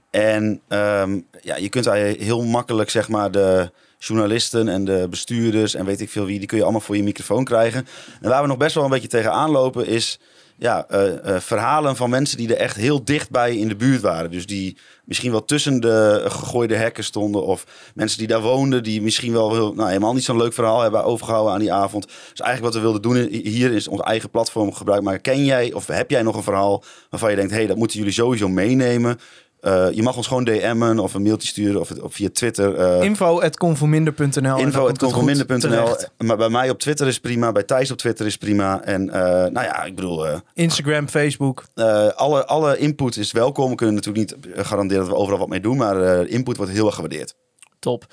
En 0.09 0.61
ehm, 0.67 1.19
ja, 1.41 1.55
je 1.55 1.69
kunt 1.69 1.85
daar 1.85 1.97
heel 1.97 2.43
makkelijk 2.43 2.89
zeg 2.89 3.09
maar 3.09 3.31
de 3.31 3.71
journalisten 3.97 4.67
en 4.67 4.85
de 4.85 5.07
bestuurders 5.09 5.75
en 5.75 5.85
weet 5.85 6.01
ik 6.01 6.09
veel 6.09 6.25
wie, 6.25 6.39
die 6.39 6.47
kun 6.47 6.57
je 6.57 6.63
allemaal 6.63 6.81
voor 6.81 6.97
je 6.97 7.03
microfoon 7.03 7.43
krijgen. 7.43 7.87
En 8.21 8.29
waar 8.29 8.41
we 8.41 8.47
nog 8.47 8.57
best 8.57 8.75
wel 8.75 8.83
een 8.83 8.89
beetje 8.89 9.07
tegenaan 9.07 9.51
lopen 9.51 9.87
is 9.87 10.19
ja, 10.57 10.85
eh, 10.87 11.35
eh, 11.35 11.41
verhalen 11.41 11.95
van 11.95 12.09
mensen 12.09 12.37
die 12.37 12.55
er 12.55 12.61
echt 12.61 12.75
heel 12.75 13.03
dichtbij 13.03 13.55
in 13.55 13.67
de 13.67 13.75
buurt 13.75 14.01
waren. 14.01 14.31
Dus 14.31 14.45
die 14.45 14.77
misschien 15.05 15.31
wel 15.31 15.45
tussen 15.45 15.79
de 15.79 16.25
gegooide 16.27 16.75
hekken 16.75 17.03
stonden. 17.03 17.43
Of 17.43 17.65
mensen 17.93 18.17
die 18.17 18.27
daar 18.27 18.41
woonden, 18.41 18.83
die 18.83 19.01
misschien 19.01 19.33
wel 19.33 19.53
heel, 19.53 19.73
nou, 19.73 19.87
helemaal 19.87 20.13
niet 20.13 20.23
zo'n 20.23 20.37
leuk 20.37 20.53
verhaal 20.53 20.81
hebben 20.81 21.03
overgehouden 21.03 21.53
aan 21.53 21.59
die 21.59 21.73
avond. 21.73 22.07
Dus 22.07 22.39
eigenlijk 22.39 22.73
wat 22.73 22.73
we 22.73 22.79
wilden 22.79 23.01
doen 23.01 23.41
hier 23.43 23.71
is 23.71 23.87
ons 23.87 24.01
eigen 24.01 24.29
platform 24.29 24.73
gebruik 24.73 25.01
maken. 25.01 25.21
Ken 25.21 25.45
jij 25.45 25.73
of 25.73 25.87
heb 25.87 26.09
jij 26.09 26.21
nog 26.21 26.35
een 26.35 26.43
verhaal 26.43 26.83
waarvan 27.09 27.29
je 27.29 27.35
denkt, 27.35 27.51
hé, 27.51 27.57
hey, 27.57 27.67
dat 27.67 27.77
moeten 27.77 27.97
jullie 27.97 28.13
sowieso 28.13 28.47
meenemen. 28.47 29.19
Eh, 29.65 29.87
je 29.91 30.03
mag 30.03 30.17
ons 30.17 30.27
gewoon 30.27 30.43
DM'en 30.43 30.99
of 30.99 31.13
een 31.13 31.21
mailtje 31.21 31.47
sturen 31.47 31.79
of, 31.81 31.91
of 31.91 32.13
via 32.13 32.29
Twitter. 32.33 32.75
eh, 32.75 33.03
Info.conforminder.nl 33.03 34.57
info.conforminder.nl. 34.57 35.95
Maar 36.17 36.37
bij 36.37 36.49
mij 36.49 36.69
op 36.69 36.79
Twitter 36.79 37.07
is 37.07 37.19
prima. 37.19 37.51
Bij 37.51 37.63
Thijs 37.63 37.91
op 37.91 37.97
Twitter 37.97 38.25
is 38.25 38.37
prima. 38.37 38.81
En 38.83 39.09
eh, 39.09 39.21
nou 39.29 39.65
ja, 39.65 39.83
ik 39.83 39.95
bedoel, 39.95 40.27
eh, 40.27 40.37
Instagram, 40.53 41.07
Facebook. 41.07 41.63
eh, 41.75 42.07
alle, 42.07 42.45
alle 42.45 42.77
input 42.77 43.17
is 43.17 43.31
welkom. 43.31 43.69
We 43.69 43.75
kunnen 43.75 43.95
natuurlijk 43.95 44.31
niet 44.31 44.55
garanderen 44.65 45.03
dat 45.03 45.11
we 45.11 45.17
overal 45.19 45.39
wat 45.39 45.47
mee 45.49 45.59
doen. 45.59 45.77
Maar 45.77 46.01
eh, 46.01 46.31
input 46.33 46.57
wordt 46.57 46.71
heel 46.71 46.85
erg 46.85 46.95
gewaardeerd. 46.95 47.35
Top. 47.79 48.05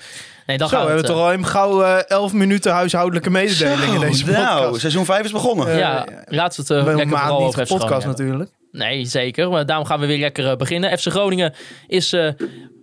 Nee, 0.47 0.57
dan 0.57 0.69
Zo, 0.69 0.75
gaan 0.75 0.85
we 0.85 0.91
hebben 0.91 1.09
het, 1.09 1.17
toch 1.17 1.25
al 1.25 1.31
even 1.31 1.45
gauw 1.45 1.83
eh, 1.83 1.97
11 2.07 2.33
minuten 2.33 2.71
huishoudelijke 2.71 3.29
mededelingen 3.29 3.93
in 3.93 3.99
deze 3.99 4.25
nou, 4.31 4.59
podcast. 4.61 4.79
seizoen 4.79 5.05
5 5.05 5.23
is 5.25 5.31
begonnen. 5.31 5.77
ja, 5.77 6.05
laten 6.25 6.65
we 6.65 6.73
het 6.73 6.87
uh, 6.87 6.95
lekker 6.95 7.17
vooral 7.17 7.41
over 7.45 7.67
hebben. 7.67 8.07
natuurlijk. 8.07 8.51
Nee, 8.73 9.05
zeker. 9.05 9.49
Maar 9.49 9.65
daarom 9.65 9.85
gaan 9.85 9.99
we 9.99 10.05
weer 10.05 10.17
lekker 10.19 10.49
eh, 10.49 10.55
beginnen. 10.55 10.97
FC 10.99 11.07
Groningen 11.07 11.53
is 11.87 12.13
eh, 12.13 12.29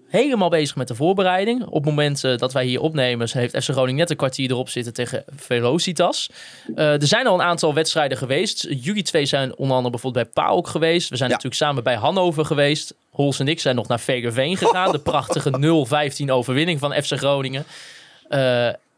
helemaal 0.09 0.49
bezig 0.49 0.77
met 0.77 0.89
de 0.89 0.95
voorbereiding. 0.95 1.65
Op 1.67 1.75
het 1.75 1.85
moment 1.85 2.25
eh, 2.25 2.37
dat 2.37 2.53
wij 2.53 2.65
hier 2.65 2.81
opnemen, 2.81 3.29
heeft 3.33 3.57
FC 3.65 3.71
Groningen 3.71 3.97
net 3.97 4.11
een 4.11 4.17
kwartier 4.17 4.51
erop 4.51 4.69
zitten 4.69 4.93
tegen 4.93 5.25
Velocitas. 5.37 6.31
Er 6.75 7.07
zijn 7.07 7.27
al 7.27 7.35
een 7.35 7.43
aantal 7.47 7.75
wedstrijden 7.75 8.19
geweest. 8.19 8.67
Jullie 8.71 9.03
twee 9.03 9.25
zijn 9.27 9.57
onder 9.57 9.77
andere 9.77 9.91
bijvoorbeeld 9.91 10.25
bij 10.35 10.45
PAOK 10.45 10.69
geweest. 10.69 11.09
We 11.09 11.17
zijn 11.17 11.29
Ja. 11.31 11.35
natuurlijk 11.35 11.63
samen 11.63 11.83
bij 11.83 11.95
Hannover 11.97 12.45
geweest. 12.45 12.95
Hols 13.11 13.39
en 13.41 13.49
ik 13.49 13.61
zijn 13.61 13.77
nog 13.77 13.89
naar 13.89 14.01
Vegerveen 14.01 14.57
gegaan. 14.57 14.93
de 14.93 14.99
prachtige 14.99 15.51
0-15 16.27 16.31
overwinning 16.31 16.79
van 16.79 16.93
FC 17.03 17.13
Groningen. 17.17 17.65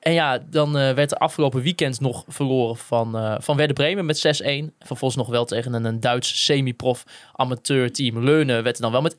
En 0.02 0.12
ja, 0.12 0.38
dan 0.38 0.78
eh, 0.78 0.94
werd 0.94 1.08
de 1.08 1.18
afgelopen 1.18 1.62
weekend 1.62 2.00
nog 2.00 2.24
verloren 2.28 2.76
van, 2.76 3.16
eh 3.16 3.34
van 3.38 3.56
Werder 3.56 3.76
Bremen 3.76 4.06
met 4.06 4.42
6-1. 4.42 4.74
Vervolgens 4.78 5.16
nog 5.16 5.28
wel 5.28 5.44
tegen 5.44 5.72
een, 5.72 5.84
een 5.84 6.00
Duits 6.00 6.44
semi-prof 6.44 7.04
amateurteam 7.32 8.24
Leunen 8.24 8.62
werd 8.62 8.76
er 8.76 8.82
dan 8.82 8.92
wel 8.92 9.02
met 9.02 9.16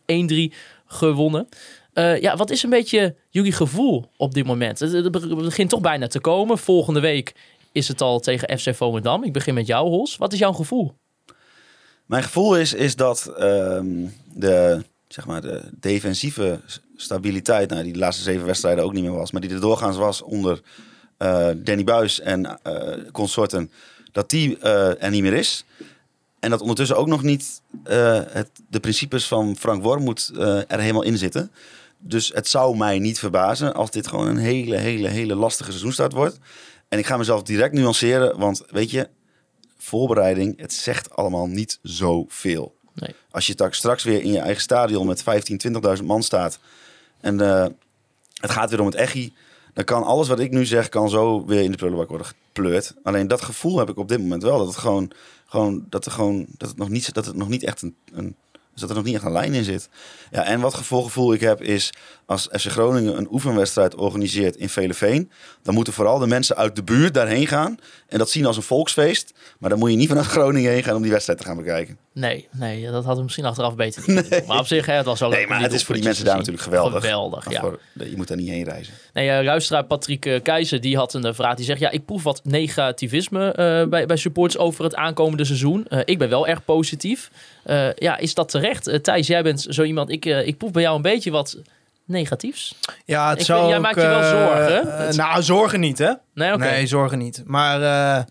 1-3 0.51 0.55
gewonnen. 0.85 1.47
Eh, 1.93 2.21
ja, 2.21 2.35
wat 2.35 2.49
is 2.49 2.63
een 2.63 2.69
beetje 2.69 3.15
jullie 3.29 3.51
gevoel 3.51 4.05
op 4.17 4.33
dit 4.33 4.45
moment? 4.45 4.79
Het, 4.79 5.11
begint 5.11 5.69
toch 5.69 5.81
bijna 5.81 6.07
te 6.07 6.19
komen. 6.19 6.57
Volgende 6.57 6.99
week 6.99 7.35
is 7.71 7.87
het 7.87 8.01
al 8.01 8.19
tegen 8.19 8.59
FC 8.59 8.75
Volendam. 8.75 9.23
Ik 9.23 9.33
begin 9.33 9.53
met 9.53 9.67
jou, 9.67 9.89
Hols. 9.89 10.17
Wat 10.17 10.33
is 10.33 10.39
jouw 10.39 10.53
gevoel? 10.53 10.93
Mijn 12.05 12.23
gevoel 12.23 12.57
is, 12.57 12.73
is 12.73 12.95
dat 12.95 13.33
ehm, 13.37 14.07
de, 14.33 14.83
zeg 15.07 15.25
maar, 15.25 15.41
de 15.41 15.61
defensieve 15.79 16.59
stabiliteit, 17.03 17.69
nou, 17.69 17.83
die 17.83 17.93
de 17.93 17.99
laatste 17.99 18.23
zeven 18.23 18.45
wedstrijden 18.45 18.83
ook 18.83 18.93
niet 18.93 19.03
meer 19.03 19.13
was, 19.13 19.31
maar 19.31 19.41
die 19.41 19.49
er 19.49 19.59
doorgaans 19.59 19.97
was 19.97 20.21
onder 20.21 20.61
eh, 21.17 21.49
Danny 21.55 21.83
Buis 21.83 22.19
en 22.19 22.59
eh, 22.63 23.11
consorten, 23.11 23.71
dat 24.11 24.29
die 24.29 24.57
eh, 24.57 25.03
er 25.03 25.09
niet 25.09 25.21
meer 25.21 25.33
is. 25.33 25.65
En 26.39 26.49
dat 26.49 26.61
ondertussen 26.61 26.97
ook 26.97 27.07
nog 27.07 27.23
niet 27.23 27.61
het, 27.83 28.49
de 28.69 28.79
principes 28.79 29.27
van 29.27 29.55
Frank 29.57 29.83
Wormoed 29.83 30.31
er 30.67 30.79
helemaal 30.79 31.03
in 31.03 31.17
zitten. 31.17 31.51
Dus 31.97 32.31
het 32.33 32.47
zou 32.47 32.77
mij 32.77 32.99
niet 32.99 33.19
verbazen 33.19 33.73
als 33.73 33.91
dit 33.91 34.07
gewoon 34.07 34.27
een 34.27 34.37
hele, 34.37 34.75
hele, 34.75 35.07
hele 35.07 35.35
lastige 35.35 35.69
seizoenstart 35.69 36.13
wordt. 36.13 36.37
En 36.89 36.99
ik 36.99 37.05
ga 37.05 37.17
mezelf 37.17 37.43
direct 37.43 37.73
nuanceren, 37.73 38.37
want 38.39 38.63
weet 38.67 38.91
je, 38.91 39.09
voorbereiding, 39.77 40.59
het 40.59 40.73
zegt 40.73 41.15
allemaal 41.15 41.47
niet 41.47 41.79
zoveel. 41.81 42.75
Nee. 42.93 43.15
Als 43.31 43.47
je 43.47 43.67
straks 43.69 44.03
weer 44.03 44.21
in 44.21 44.31
je 44.31 44.39
eigen 44.39 44.61
stadion 44.61 45.07
met 45.07 45.23
15, 45.23 45.61
20.000 45.97 46.03
man 46.03 46.23
staat 46.23 46.59
en 47.23 47.41
eh, 47.41 47.65
het 48.41 48.51
gaat 48.51 48.69
weer 48.69 48.79
om 48.79 48.85
het 48.85 48.95
echi, 48.95 49.33
dan 49.73 49.83
kan 49.83 50.03
alles 50.03 50.27
wat 50.27 50.39
ik 50.39 50.51
nu 50.51 50.65
zeg, 50.65 50.89
kan 50.89 51.09
zo 51.09 51.45
weer 51.45 51.61
in 51.61 51.71
de 51.71 51.77
prullenbak 51.77 52.09
worden 52.09 52.27
gepleurd. 52.27 52.93
Alleen 53.03 53.27
dat 53.27 53.41
gevoel 53.41 53.77
heb 53.77 53.89
ik 53.89 53.97
op 53.97 54.07
dit 54.07 54.19
moment 54.19 54.43
wel, 54.43 54.57
dat 54.57 54.67
het 54.67 54.77
gewoon, 54.77 55.11
gewoon, 55.45 55.85
dat 55.89 56.05
er 56.05 56.11
gewoon, 56.11 56.45
dat 56.57 56.69
het 56.69 56.77
nog 56.77 56.89
niet, 56.89 57.13
dat 57.13 57.25
het 57.25 57.35
nog 57.35 57.49
niet 57.49 57.63
echt 57.63 57.81
een, 57.81 57.95
een 58.13 58.35
dat 58.75 58.89
er 58.89 58.95
nog 58.95 59.03
niet 59.03 59.15
echt 59.15 59.23
een 59.23 59.31
lijn 59.31 59.53
in 59.53 59.63
zit. 59.63 59.89
Ja, 60.31 60.43
en 60.43 60.59
wat 60.59 60.73
gevoel 60.73 61.33
ik 61.33 61.39
heb 61.39 61.61
is, 61.61 61.93
als 62.25 62.47
FC 62.51 62.67
Groningen 62.67 63.17
een 63.17 63.27
oefenwedstrijd 63.31 63.95
organiseert 63.95 64.55
in 64.55 64.69
Veleveen, 64.69 65.31
dan 65.61 65.73
moeten 65.73 65.93
vooral 65.93 66.19
de 66.19 66.27
mensen 66.27 66.55
uit 66.55 66.75
de 66.75 66.83
buurt 66.83 67.13
daarheen 67.13 67.47
gaan 67.47 67.77
en 68.07 68.17
dat 68.17 68.29
zien 68.29 68.45
als 68.45 68.57
een 68.57 68.63
volksfeest. 68.63 69.33
Maar 69.59 69.69
dan 69.69 69.79
moet 69.79 69.89
je 69.89 69.97
niet 69.97 70.07
vanuit 70.07 70.25
Groningen 70.25 70.71
heen 70.71 70.83
gaan 70.83 70.95
om 70.95 71.01
die 71.01 71.11
wedstrijd 71.11 71.39
te 71.39 71.45
gaan 71.45 71.57
bekijken. 71.57 71.97
Nee, 72.13 72.47
nee, 72.51 72.83
dat 72.85 72.93
hadden 72.93 73.15
we 73.15 73.21
misschien 73.23 73.45
achteraf 73.45 73.75
beter 73.75 74.03
niet. 74.05 74.47
Maar 74.47 74.59
op 74.59 74.67
zich, 74.67 74.85
hè, 74.85 74.93
het 74.93 75.05
was 75.05 75.19
wel 75.19 75.29
Nee, 75.29 75.37
leuk 75.39 75.47
om 75.47 75.53
maar 75.53 75.63
het 75.63 75.73
is 75.73 75.83
voor 75.83 75.95
die 75.95 76.03
mensen 76.03 76.25
daar 76.25 76.35
natuurlijk 76.35 76.63
geweldig. 76.63 77.01
Geweldig, 77.01 77.51
ja. 77.51 77.59
Voor- 77.59 77.79
je 77.93 78.13
moet 78.15 78.27
daar 78.27 78.37
niet 78.37 78.49
heen 78.49 78.63
reizen. 78.63 78.93
Nee, 79.13 79.43
luisteraar 79.43 79.83
Patrick 79.83 80.25
eh, 80.25 80.41
Keizer 80.41 80.81
die 80.81 80.97
had 80.97 81.13
een 81.13 81.25
eh, 81.25 81.33
vraag. 81.33 81.55
Die 81.55 81.65
zegt, 81.65 81.79
ja, 81.79 81.89
ik 81.89 82.05
proef 82.05 82.23
wat 82.23 82.41
negativisme 82.43 83.51
eh, 83.51 83.87
bij, 83.87 84.05
bij 84.05 84.17
supporters 84.17 84.57
over 84.63 84.83
het 84.83 84.95
aankomende 84.95 85.45
seizoen. 85.45 85.85
Eh, 85.87 85.99
ik 86.05 86.17
ben 86.17 86.29
wel 86.29 86.47
erg 86.47 86.65
positief. 86.65 87.31
Eh, 87.63 87.93
ja, 87.95 88.17
is 88.17 88.33
dat 88.33 88.49
terecht? 88.49 89.03
Thijs, 89.03 89.27
jij 89.27 89.43
bent 89.43 89.65
zo 89.69 89.83
iemand, 89.83 90.09
ik, 90.09 90.25
ik 90.25 90.57
proef 90.57 90.71
bij 90.71 90.81
jou 90.81 90.95
een 90.95 91.01
beetje 91.01 91.31
wat 91.31 91.57
negatiefs. 92.05 92.75
Ja, 93.05 93.29
het 93.29 93.39
Ik 93.39 93.45
zou 93.45 93.57
vind- 93.59 93.69
jij 93.69 93.77
ook, 93.77 93.83
maakt 93.83 94.01
je 94.01 94.07
wel 94.07 94.23
zorgen. 94.47 95.05
Het- 95.05 95.15
nou, 95.15 95.43
zorgen 95.43 95.79
niet, 95.79 95.97
hè? 95.97 96.11
Nee, 96.33 96.53
oké. 96.53 96.63
Nee, 96.63 96.87
zorgen 96.87 97.17
niet. 97.17 97.43
Maar 97.45 97.81
eh, 97.81 98.23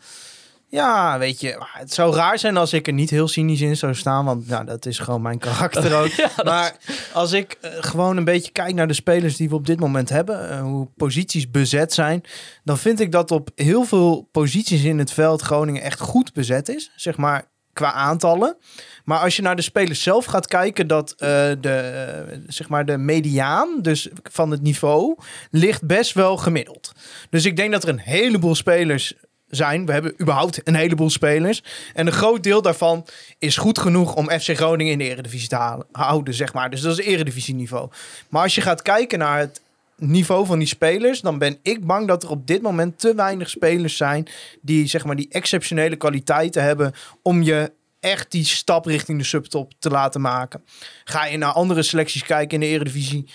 ja, 0.73 1.19
weet 1.19 1.41
je, 1.41 1.67
het 1.73 1.93
zou 1.93 2.15
raar 2.15 2.39
zijn 2.39 2.57
als 2.57 2.73
ik 2.73 2.87
er 2.87 2.93
niet 2.93 3.11
heel 3.11 3.29
cynisch 3.29 3.61
in 3.61 3.77
zou 3.77 3.95
staan. 3.95 4.25
Want 4.25 4.49
nou, 4.49 4.65
dat 4.65 4.87
is 4.87 4.99
gewoon 4.99 5.23
mijn 5.23 5.39
karakter 5.39 5.97
ook. 6.03 6.07
Ja, 6.07 6.31
maar 6.45 6.77
als 7.13 7.33
ik 7.33 7.57
eh, 7.61 7.71
gewoon 7.81 8.17
een 8.17 8.25
beetje 8.25 8.53
kijk 8.53 8.75
naar 8.75 8.87
de 8.87 8.95
spelers 8.95 9.37
die 9.37 9.49
we 9.49 9.55
op 9.55 9.67
dit 9.67 9.81
moment 9.81 10.09
hebben, 10.09 10.51
eh, 10.51 10.61
hoe 10.61 10.89
posities 10.97 11.51
bezet 11.51 11.93
zijn, 11.93 12.23
dan 12.65 12.79
vind 12.79 13.01
ik 13.01 13.13
dat 13.13 13.31
op 13.31 13.51
heel 13.55 13.85
veel 13.85 14.29
posities 14.33 14.83
in 14.85 14.99
het 14.99 15.13
veld 15.13 15.43
Groningen 15.43 15.83
echt 15.83 16.01
goed 16.01 16.33
bezet 16.33 16.69
is. 16.69 16.93
Zeg 16.97 17.17
maar 17.17 17.51
qua 17.73 17.93
aantallen. 17.93 18.57
Maar 19.05 19.19
als 19.19 19.37
je 19.37 19.43
naar 19.43 19.57
de 19.57 19.63
spelers 19.63 20.03
zelf 20.03 20.25
gaat 20.25 20.47
kijken, 20.47 20.87
dat 20.87 21.11
eh, 21.11 21.29
de, 21.61 22.43
zeg 22.47 22.69
maar 22.69 22.85
de 22.87 22.97
mediaan, 22.97 23.79
dus 23.83 24.09
van 24.23 24.51
het 24.51 24.63
niveau, 24.63 25.17
ligt 25.51 25.87
best 25.87 26.13
wel 26.13 26.37
gemiddeld. 26.37 26.93
Dus 27.31 27.45
ik 27.45 27.57
denk 27.57 27.73
dat 27.73 27.83
er 27.83 27.89
een 27.89 27.99
heleboel 27.99 28.55
spelers 28.55 29.15
zijn. 29.55 29.87
We 29.87 29.93
hebben 29.93 30.15
überhaupt 30.21 30.61
een 30.65 30.75
heleboel 30.75 31.11
spelers. 31.11 31.63
En 31.95 32.07
een 32.07 32.13
groot 32.13 32.43
deel 32.43 32.63
daarvan 32.63 33.07
is 33.39 33.57
goed 33.57 33.79
genoeg 33.79 34.15
om 34.15 34.31
FC 34.31 34.57
Groningen 34.57 34.93
in 34.93 34.99
de 34.99 35.09
eredivisie 35.09 35.49
te 35.49 35.85
houden, 35.93 36.35
zeg 36.35 36.53
maar. 36.53 36.71
Dus 36.71 36.81
dat 36.81 36.99
is 36.99 37.05
eredivisieniveau. 37.05 37.91
Maar 38.29 38.43
als 38.43 38.55
je 38.55 38.61
gaat 38.61 38.83
kijken 38.83 39.19
naar 39.19 39.39
het 39.39 39.61
niveau 39.97 40.47
van 40.47 40.59
die 40.59 40.69
spelers, 40.69 41.21
dan 41.21 41.39
ben 41.39 41.59
ik 41.63 41.87
bang 41.87 42.09
dat 42.09 42.23
er 42.23 42.31
op 42.31 42.47
dit 42.47 42.63
moment 42.63 42.99
te 42.99 43.15
weinig 43.15 43.51
spelers 43.51 43.97
zijn 43.97 44.27
die 44.61 44.87
zeg 44.87 45.05
maar 45.05 45.17
die 45.17 45.29
exceptionele 45.31 45.97
kwaliteiten 45.97 46.63
hebben 46.63 46.93
om 47.23 47.43
je 47.43 47.73
echt 48.01 48.31
die 48.31 48.45
stap 48.45 48.87
richting 48.87 49.19
de 49.19 49.25
subtop 49.25 49.73
te 49.79 49.91
laten 49.91 50.21
maken. 50.21 50.65
Ga 51.05 51.27
je 51.27 51.37
naar 51.37 51.53
andere 51.53 51.83
selecties 51.83 52.23
kijken 52.23 52.55
in 52.55 52.61
de 52.61 52.75
eredivisie, 52.75 53.29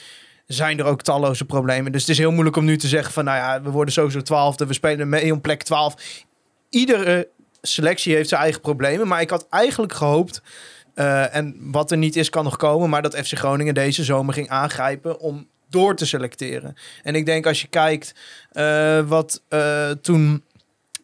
zijn 0.48 0.80
er 0.80 0.86
ook 0.86 1.02
talloze 1.02 1.46
problemen. 1.46 1.92
Dus 1.92 2.02
het 2.02 2.10
is 2.10 2.18
heel 2.18 2.32
moeilijk 2.32 2.56
om 2.56 2.66
nu 2.66 2.78
te 2.78 2.88
zeggen 2.88 3.14
van, 3.14 3.24
nou 3.24 3.38
ja, 3.38 3.62
we 3.62 3.70
worden 3.70 3.94
sowieso 3.94 4.22
twaalfde, 4.22 4.66
we 4.66 4.74
spelen 4.74 5.10
mee 5.10 5.34
om 5.34 5.42
plek 5.42 5.64
12. 5.64 6.26
Iedere 6.70 7.30
selectie 7.62 8.16
heeft 8.16 8.30
zijn 8.30 8.42
eigen 8.42 8.62
problemen, 8.62 9.08
maar 9.08 9.22
ik 9.22 9.30
had 9.30 9.48
eigenlijk 9.50 9.94
gehoopt, 9.94 10.42
eh, 10.94 11.36
en 11.36 11.58
wat 11.60 11.92
er 11.92 11.98
niet 11.98 12.16
is 12.16 12.30
kan 12.30 12.44
nog 12.44 12.58
komen, 12.58 12.90
maar 12.90 13.02
dat 13.02 13.18
FC 13.18 13.38
Groningen 13.38 13.74
deze 13.74 14.04
zomer 14.04 14.34
ging 14.34 14.50
aangrijpen 14.50 15.20
om 15.20 15.48
door 15.70 15.96
te 15.96 16.06
selecteren. 16.06 16.76
En 17.04 17.16
ik 17.16 17.26
denk 17.26 17.46
als 17.46 17.62
je 17.62 17.68
kijkt 17.68 18.16
eh, 18.52 19.00
wat 19.08 19.44
eh, 19.48 19.90
toen 19.90 20.44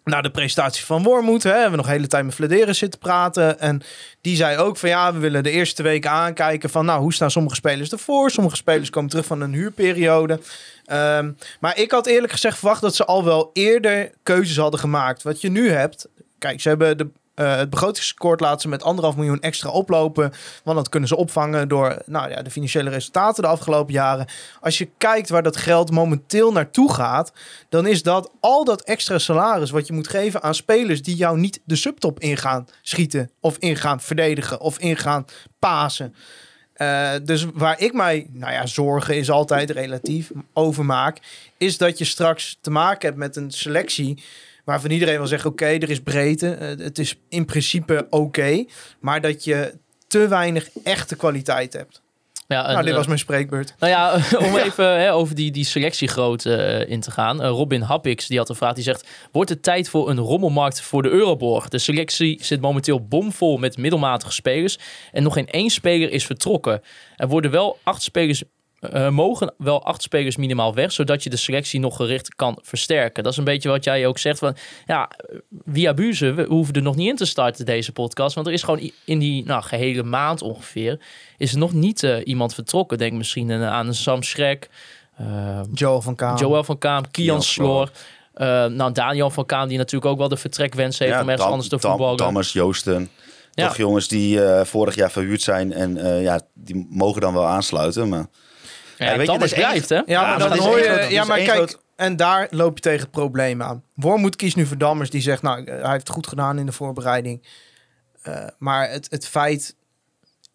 naar 0.04 0.24
de 0.24 0.32
presentatie 0.32 0.86
van 0.86 1.04
Wormoed. 1.04 1.44
Hè, 1.44 1.52
hebben 1.52 1.72
we 1.72 1.78
nog 1.78 1.86
een 1.86 1.92
hele 1.92 2.08
tijd 2.08 2.26
met 2.26 2.36
Vladeren 2.36 2.76
zitten 2.76 3.00
praten. 3.00 3.60
En 3.60 3.82
die 4.22 4.36
zei 4.36 4.58
ook 4.58 4.78
van 4.78 4.90
ja, 4.90 5.14
we 5.14 5.20
willen 5.20 5.44
de 5.44 5.52
eerste 5.52 5.84
weken 5.84 6.12
aankijken 6.12 6.70
van 6.70 6.86
nou, 6.86 7.02
hoe 7.02 7.14
staan 7.14 7.32
sommige 7.32 7.56
spelers 7.56 7.92
ervoor? 7.92 8.32
Sommige 8.32 8.56
spelers 8.56 8.90
komen 8.90 9.10
terug 9.10 9.26
van 9.26 9.42
een 9.42 9.54
huurperiode. 9.54 10.40
Ehm, 10.86 11.32
maar 11.60 11.80
ik 11.80 11.92
had 11.92 12.08
eerlijk 12.08 12.32
gezegd 12.32 12.58
verwacht 12.58 12.82
dat 12.82 12.96
ze 12.96 13.06
al 13.06 13.24
wel 13.24 13.50
eerder 13.54 14.12
keuzes 14.24 14.58
hadden 14.58 14.80
gemaakt. 14.80 15.24
Wat 15.24 15.42
je 15.42 15.50
nu 15.50 15.70
hebt, 15.70 16.08
kijk, 16.38 16.62
ze 16.62 16.70
hebben 16.70 16.98
de, 16.98 17.10
eh, 17.36 17.56
het 17.56 17.70
begrotingstekort 17.70 18.40
laten 18.40 18.62
ze 18.62 18.68
met 18.68 18.84
anderhalf 18.84 19.16
miljoen 19.16 19.42
extra 19.42 19.70
oplopen. 19.70 20.34
Want 20.64 20.78
dat 20.78 20.90
kunnen 20.90 21.10
ze 21.10 21.16
opvangen 21.16 21.68
door 21.68 22.02
nou, 22.06 22.30
ja, 22.30 22.42
de 22.42 22.50
financiële 22.50 22.90
resultaten 22.90 23.44
de 23.44 23.50
afgelopen 23.50 23.94
jaren. 23.94 24.28
Als 24.62 24.78
je 24.78 24.90
kijkt 24.98 25.30
waar 25.30 25.44
dat 25.44 25.58
geld 25.58 25.92
momenteel 25.92 26.52
naartoe 26.52 26.94
gaat, 26.94 27.34
dan 27.70 27.88
is 27.88 28.04
dat 28.04 28.32
al 28.40 28.64
dat 28.64 28.82
extra 28.82 29.18
salaris 29.18 29.70
wat 29.70 29.88
je 29.88 29.94
moet 29.94 30.08
geven 30.08 30.44
aan 30.44 30.56
spelers 30.56 31.02
die 31.02 31.16
jou 31.16 31.40
niet 31.40 31.62
de 31.64 31.76
subtop 31.76 32.20
ingaan 32.20 32.68
schieten, 32.82 33.32
of 33.40 33.58
ingaan 33.58 34.02
verdedigen, 34.02 34.60
of 34.60 34.80
ingaan 34.80 35.26
pasen. 35.60 36.16
Eh, 36.74 37.12
dus 37.24 37.46
waar 37.54 37.82
ik 37.82 37.94
mij, 37.94 38.28
nou 38.32 38.54
ja, 38.54 38.66
zorgen 38.66 39.18
is 39.18 39.30
altijd 39.30 39.70
relatief 39.70 40.32
over 40.54 40.86
maak, 40.86 41.20
is 41.58 41.78
dat 41.78 41.98
je 41.98 42.06
straks 42.06 42.58
te 42.62 42.72
maken 42.72 43.08
hebt 43.08 43.20
met 43.20 43.36
een 43.36 43.52
selectie 43.52 44.24
waarvan 44.64 44.92
iedereen 44.92 45.18
wil 45.18 45.28
zeggen: 45.28 45.50
oké, 45.50 45.66
er 45.66 45.90
is 45.90 46.02
breedte, 46.02 46.52
eh, 46.52 46.68
het 46.86 47.00
is 47.00 47.16
in 47.30 47.46
principe 47.46 48.08
oké, 48.10 48.66
maar 49.00 49.22
dat 49.22 49.44
je 49.44 49.74
te 50.08 50.28
weinig 50.28 50.70
echte 50.84 51.16
kwaliteit 51.16 51.74
hebt. 51.74 52.02
Ja, 52.48 52.68
nou, 52.72 52.82
dit 52.82 52.90
eh, 52.90 52.96
was 52.96 53.08
mijn 53.08 53.20
spreekbeurt. 53.20 53.74
Nou 53.80 53.92
ja, 53.92 54.14
om 54.48 54.58
even 54.58 55.00
hè, 55.00 55.14
over 55.14 55.36
die, 55.36 55.52
die 55.52 55.66
selectiegrootte 55.66 56.56
eh, 56.56 56.92
in 56.92 57.00
te 57.00 57.12
gaan. 57.12 57.46
Robin 57.46 57.82
Happix 57.82 58.28
die 58.28 58.38
had 58.38 58.50
een 58.50 58.56
vraag. 58.56 58.74
Die 58.74 58.84
zegt, 58.84 59.08
wordt 59.32 59.50
het 59.50 59.64
tijd 59.64 59.90
voor 59.90 60.10
een 60.10 60.20
rommelmarkt 60.20 60.82
voor 60.82 61.02
de 61.02 61.10
Euroborg? 61.10 61.68
De 61.68 61.78
selectie 61.78 62.44
zit 62.44 62.62
momenteel 62.62 63.08
bomvol 63.08 63.58
met 63.58 63.78
middelmatige 63.78 64.32
spelers. 64.32 64.78
En 65.12 65.24
nog 65.24 65.34
geen 65.34 65.48
één 65.48 65.70
speler 65.70 66.12
is 66.12 66.26
vertrokken. 66.26 66.82
Er 67.16 67.28
worden 67.28 67.52
wel 67.52 67.78
acht 67.84 68.02
spelers... 68.02 68.44
eh, 68.92 69.10
mogen 69.10 69.54
wel 69.58 69.84
acht 69.86 70.02
spelers 70.02 70.36
minimaal 70.38 70.74
weg, 70.74 70.92
zodat 70.92 71.24
je 71.24 71.30
de 71.30 71.36
selectie 71.38 71.80
nog 71.80 71.96
gericht 71.96 72.36
kan 72.36 72.58
versterken. 72.62 73.24
Dat 73.24 73.32
is 73.32 73.38
een 73.38 73.44
beetje 73.44 73.70
wat 73.70 73.84
jij 73.84 74.08
ook 74.08 74.18
zegt 74.20 74.40
van, 74.40 74.56
ja, 74.86 75.10
via 75.72 75.94
Buze, 75.94 76.34
we 76.34 76.44
hoeven 76.50 76.74
er 76.74 76.82
nog 76.82 76.96
niet 76.96 77.10
in 77.10 77.16
te 77.16 77.26
starten 77.26 77.66
deze 77.66 77.92
podcast, 77.92 78.36
want 78.36 78.48
er 78.48 78.54
is 78.54 78.64
gewoon 78.64 78.92
in 79.06 79.20
die 79.20 79.46
nou, 79.46 79.64
gehele 79.64 80.04
maand 80.04 80.42
ongeveer, 80.42 81.00
is 81.38 81.52
er 81.52 81.58
nog 81.58 81.74
niet 81.74 82.04
eh, 82.04 82.16
iemand 82.24 82.54
vertrokken. 82.54 82.98
Denk 82.98 83.14
misschien 83.14 83.50
een- 83.50 83.64
aan 83.64 83.88
een 83.88 83.96
Sam 83.96 84.24
Schrek, 84.24 84.70
eh, 85.18 85.60
Joel 85.74 86.02
van 86.02 86.16
Kaam. 86.16 86.38
Joël 86.38 86.64
van 86.64 86.78
Kaam, 86.78 87.12
Kian 87.12 87.42
Sloor. 87.44 87.92
eh, 88.34 88.66
nou, 88.66 88.92
Daniel 88.92 89.30
van 89.30 89.46
Kaam, 89.46 89.68
die 89.68 89.78
natuurlijk 89.78 90.12
ook 90.12 90.18
wel 90.18 90.28
de 90.30 90.38
vertrekwens 90.38 91.00
heeft 91.00 91.12
om 91.14 91.18
ergens 91.20 91.38
Dam- 91.42 91.50
anders 91.52 91.70
te 91.70 91.80
voetballen. 91.80 92.18
Dammers, 92.18 92.54
Joosten. 92.54 93.10
Ja. 93.56 93.68
Toch 93.68 93.78
jongens 93.78 94.08
die 94.08 94.44
eh, 94.46 94.66
vorig 94.66 94.96
jaar 94.96 95.12
verhuurd 95.12 95.42
zijn. 95.42 95.74
En 95.74 95.98
eh, 95.98 96.24
ja, 96.24 96.42
die 96.54 96.88
mogen 96.90 97.22
dan 97.22 97.34
wel 97.34 97.46
aansluiten. 97.46 98.10
Maar 98.10 98.26
Ja, 98.98 99.06
Ja, 99.06 99.12
weet 99.12 99.20
je, 99.20 99.26
Dammers 99.26 99.52
dat 99.52 99.60
is 99.60 99.66
blijft, 99.66 99.90
hè? 99.90 99.96
Ja, 99.96 100.04
Ja, 100.06 100.22
maar 100.22 100.40
dan 100.40 100.50
dat 100.50 100.58
is 100.58 100.64
hoor 100.64 100.80
je... 100.80 101.08
ja, 101.10 101.24
maar 101.24 101.38
kijk, 101.38 101.50
groot- 101.50 101.82
en 101.96 102.16
daar 102.16 102.48
loop 102.50 102.76
je 102.76 102.82
tegen 102.82 103.00
het 103.02 103.12
probleem 103.12 103.62
aan. 103.62 103.84
Wormoed 103.94 104.36
kiest 104.36 104.56
nu 104.56 104.66
voor 104.66 104.78
Dammers, 104.78 105.10
die 105.10 105.22
zegt, 105.22 105.42
nou, 105.42 105.64
hij 105.64 105.92
heeft 105.92 106.08
het 106.08 106.10
goed 106.16 106.28
gedaan 106.28 106.60
in 106.60 106.66
de 106.66 106.72
voorbereiding. 106.72 107.48
Eh, 108.22 108.48
maar 108.58 108.90
het, 108.90 109.08
het 109.12 109.28
feit 109.28 109.76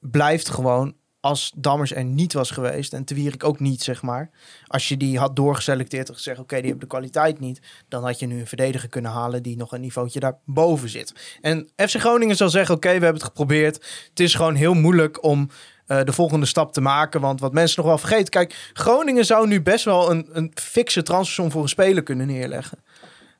blijft 0.00 0.49
gewoon, 0.49 0.95
als 1.21 1.52
Dammers 1.57 1.95
er 1.95 2.04
niet 2.04 2.33
was 2.33 2.50
geweest, 2.50 2.92
en 2.92 3.04
te 3.04 3.14
Wierik 3.14 3.45
ook 3.45 3.61
niet, 3.61 3.83
zeg 3.83 4.02
maar. 4.02 4.30
Als 4.66 4.88
je 4.88 4.97
die 4.97 5.18
had 5.18 5.37
doorgeselecteerd 5.37 6.09
en 6.09 6.14
gezegd, 6.14 6.38
oké, 6.38 6.54
die 6.57 6.64
hebben 6.64 6.80
de 6.80 6.87
kwaliteit 6.87 7.40
niet, 7.40 7.61
dan 7.88 8.04
had 8.04 8.18
je 8.18 8.26
nu 8.26 8.40
een 8.40 8.47
verdediger 8.47 8.88
kunnen 8.88 9.11
halen 9.11 9.42
die 9.42 9.57
nog 9.57 9.73
een 9.73 9.80
niveautje 9.80 10.21
daarboven 10.21 10.88
zit. 10.88 11.38
En 11.40 11.68
FC 11.76 11.95
Groningen 11.97 12.37
zal 12.37 12.49
zeggen, 12.50 12.75
oké, 12.75 12.87
we 12.88 12.92
hebben 12.92 13.12
het 13.14 13.23
geprobeerd. 13.25 13.75
Het 14.09 14.21
is 14.21 14.35
gewoon 14.35 14.54
heel 14.54 14.75
moeilijk 14.75 15.23
om 15.25 15.50
eh, 15.88 16.04
de 16.04 16.12
volgende 16.12 16.47
stap 16.47 16.73
te 16.73 16.80
maken. 16.80 17.21
Want 17.21 17.40
wat 17.40 17.52
mensen 17.52 17.76
nog 17.76 17.87
wel 17.87 17.99
vergeten. 17.99 18.28
Kijk, 18.28 18.71
Groningen 18.73 19.25
zou 19.25 19.47
nu 19.47 19.62
best 19.62 19.85
wel 19.85 20.11
een, 20.11 20.28
een 20.33 20.52
fikse 20.54 21.02
transfersom 21.02 21.50
voor 21.50 21.62
een 21.62 21.68
speler 21.68 22.02
kunnen 22.02 22.26
neerleggen. 22.26 22.78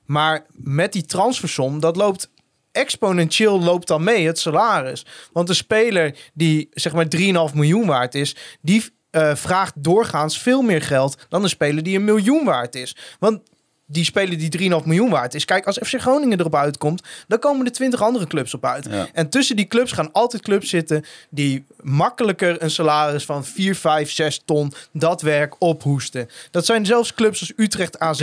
Maar 0.05 0.47
met 0.53 0.93
die 0.93 1.05
transfersom, 1.05 1.81
dat 1.81 1.97
loopt 1.97 2.31
exponentieel 2.73 3.61
loopt 3.61 3.87
dan 3.87 4.05
mee, 4.05 4.27
het 4.27 4.39
salaris. 4.39 5.07
Want 5.33 5.49
een 5.49 5.55
speler 5.55 6.17
die 6.35 6.69
zeg 6.71 6.93
maar 6.93 7.07
3,5 7.17 7.55
miljoen 7.55 7.87
waard 7.87 8.15
is, 8.15 8.37
die 8.61 8.85
eh, 9.11 9.35
vraagt 9.35 9.73
doorgaans 9.77 10.39
veel 10.39 10.63
meer 10.63 10.83
geld 10.83 11.27
dan 11.29 11.43
een 11.43 11.49
speler 11.49 11.83
die 11.83 11.97
een 11.97 12.05
miljoen 12.05 12.45
waard 12.45 12.75
is. 12.75 12.97
Want 13.19 13.41
die 13.91 14.05
speler 14.05 14.39
die 14.39 14.71
3,5 14.81 14.87
miljoen 14.87 15.11
waard 15.11 15.35
is. 15.35 15.45
Kijk, 15.45 15.67
als 15.67 15.79
FC 15.79 16.01
Groningen 16.01 16.41
erop 16.41 16.55
uitkomt, 16.55 17.03
dan 17.29 17.39
komen 17.39 17.67
er 17.67 17.73
20 17.73 18.03
andere 18.03 18.27
clubs 18.27 18.55
op 18.55 18.65
uit. 18.65 18.87
Ja. 18.91 19.09
En 19.13 19.29
tussen 19.29 19.57
die 19.57 19.67
clubs 19.67 19.93
gaan 19.93 20.13
altijd 20.13 20.43
clubs 20.43 20.69
zitten 20.69 21.05
die 21.31 21.65
makkelijker 21.83 22.63
een 22.63 22.71
salaris 22.71 23.25
van 23.25 23.45
4, 23.45 23.75
5, 23.75 24.11
6 24.11 24.43
ton 24.45 24.73
dat 24.93 25.23
werk 25.23 25.55
ophoesten. 25.59 26.29
Dat 26.51 26.67
zijn 26.67 26.87
zelfs 26.87 27.15
clubs 27.15 27.41
als 27.41 27.53
Utrecht, 27.57 27.99
AZ. 27.99 28.21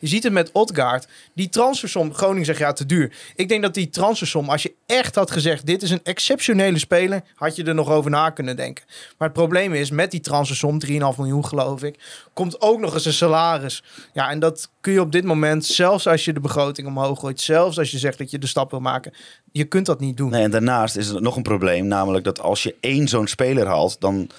Je 0.00 0.06
ziet 0.06 0.22
het 0.22 0.32
met 0.32 0.52
Odgaard. 0.52 1.06
Die 1.34 1.48
transfersom, 1.48 2.14
Groningen 2.14 2.46
zegt 2.46 2.58
ja, 2.58 2.72
te 2.72 2.86
duur. 2.86 3.12
Ik 3.36 3.48
denk 3.48 3.62
dat 3.62 3.74
die 3.74 3.90
transfersom, 3.90 4.48
als 4.48 4.62
je 4.62 4.72
echt 4.86 5.14
had 5.14 5.30
gezegd, 5.30 5.66
dit 5.66 5.82
is 5.82 5.90
een 5.90 6.00
exceptionele 6.02 6.78
speler, 6.78 7.22
had 7.34 7.56
je 7.56 7.64
er 7.64 7.74
nog 7.74 7.90
over 7.90 8.10
na 8.10 8.30
kunnen 8.30 8.56
denken. 8.56 8.84
Maar 8.88 9.28
het 9.28 9.36
probleem 9.36 9.74
is, 9.74 9.90
met 9.90 10.10
die 10.10 10.20
transfersom, 10.20 10.80
3,5 10.86 10.90
miljoen 10.90 11.44
geloof 11.44 11.82
ik, 11.82 11.98
komt 12.32 12.60
ook 12.60 12.80
nog 12.80 12.94
eens 12.94 13.04
een 13.04 13.12
salaris. 13.12 13.82
Ja, 14.12 14.30
en 14.30 14.38
dat 14.38 14.70
kun 14.80 14.92
je 14.92 15.00
op 15.00 15.07
dit 15.12 15.24
moment, 15.24 15.64
zelfs 15.64 16.06
als 16.06 16.24
je 16.24 16.32
de 16.32 16.40
begroting 16.40 16.88
omhoog 16.88 17.20
gooit, 17.20 17.40
zelfs 17.40 17.78
als 17.78 17.90
je 17.90 17.98
zegt 17.98 18.18
dat 18.18 18.30
je 18.30 18.38
de 18.38 18.46
stap 18.46 18.70
wil 18.70 18.80
maken, 18.80 19.12
je 19.52 19.64
kunt 19.64 19.86
dat 19.86 20.00
niet 20.00 20.16
doen. 20.16 20.30
Nee, 20.30 20.42
en 20.42 20.50
daarnaast 20.50 20.96
is 20.96 21.08
er 21.08 21.22
nog 21.22 21.36
een 21.36 21.42
probleem. 21.42 21.86
Namelijk 21.86 22.24
dat 22.24 22.40
als 22.40 22.62
je 22.62 22.76
één 22.80 23.08
zo'n 23.08 23.26
speler 23.26 23.66
haalt, 23.66 24.00
dan 24.00 24.30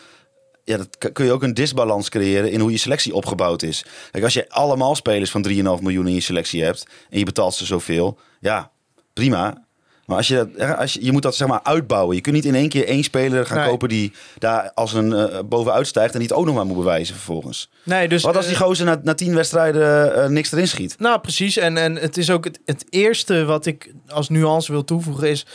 ja, 0.64 0.78
dat 0.78 1.12
kun 1.14 1.26
je 1.26 1.32
ook 1.32 1.44
een 1.44 1.54
disbalans 1.54 2.10
creëren 2.10 2.52
in 2.52 2.60
hoe 2.60 2.72
je 2.72 2.78
selectie 2.78 3.14
opgebouwd 3.14 3.62
is. 3.62 3.86
Kijk, 4.12 4.24
als 4.24 4.34
je 4.34 4.50
allemaal 4.50 4.96
spelers 4.96 5.32
van 5.32 5.48
3,5 5.50 5.54
miljoen 5.56 6.08
in 6.08 6.14
je 6.14 6.20
selectie 6.20 6.64
hebt 6.64 6.88
en 7.10 7.20
je 7.20 7.26
betaalt 7.26 7.54
ze 7.54 7.66
zoveel, 7.66 8.18
ja, 8.40 8.72
prima. 9.14 9.68
Maar 10.10 10.18
als 10.18 10.28
je, 10.28 10.50
dat, 10.58 10.78
als 10.78 10.94
je, 10.94 11.06
je 11.06 11.12
moet 11.12 11.22
dat 11.22 11.36
zeg 11.36 11.48
maar 11.48 11.60
uitbouwen. 11.64 12.16
Je 12.16 12.22
kunt 12.22 12.36
niet 12.36 12.46
in 12.46 12.56
één 12.56 12.70
keer 12.70 12.88
één 12.88 13.04
speler 13.04 13.46
gaan 13.46 13.58
Nee. 13.58 13.68
kopen 13.70 13.90
die 13.90 14.14
daar 14.38 14.72
als 14.74 14.94
een 14.94 15.14
eh, 15.14 15.40
bovenuit 15.46 15.88
stijgt 15.88 16.14
en 16.14 16.20
die 16.20 16.28
het 16.28 16.38
ook 16.38 16.46
nog 16.46 16.56
maar 16.56 16.66
moet 16.66 16.78
bewijzen 16.78 17.16
vervolgens. 17.16 17.70
Nee, 17.84 18.08
dus, 18.08 18.24
Wat 18.24 18.36
als 18.36 18.46
die 18.46 18.56
eh, 18.56 18.62
gozer 18.62 18.86
na, 18.86 19.00
na 19.04 19.14
tien 19.14 19.36
wedstrijden 19.36 20.16
eh, 20.16 20.30
niks 20.30 20.52
erin 20.52 20.68
schiet? 20.68 21.00
Nou, 21.00 21.20
precies. 21.20 21.58
En, 21.58 21.78
en 21.78 21.96
het 21.96 22.18
is 22.18 22.30
ook 22.30 22.44
het, 22.44 22.60
het 22.66 22.86
eerste 22.90 23.46
wat 23.46 23.66
ik 23.66 23.94
als 24.08 24.30
nuance 24.30 24.72
wil 24.72 24.84
toevoegen 24.84 25.30
is... 25.30 25.46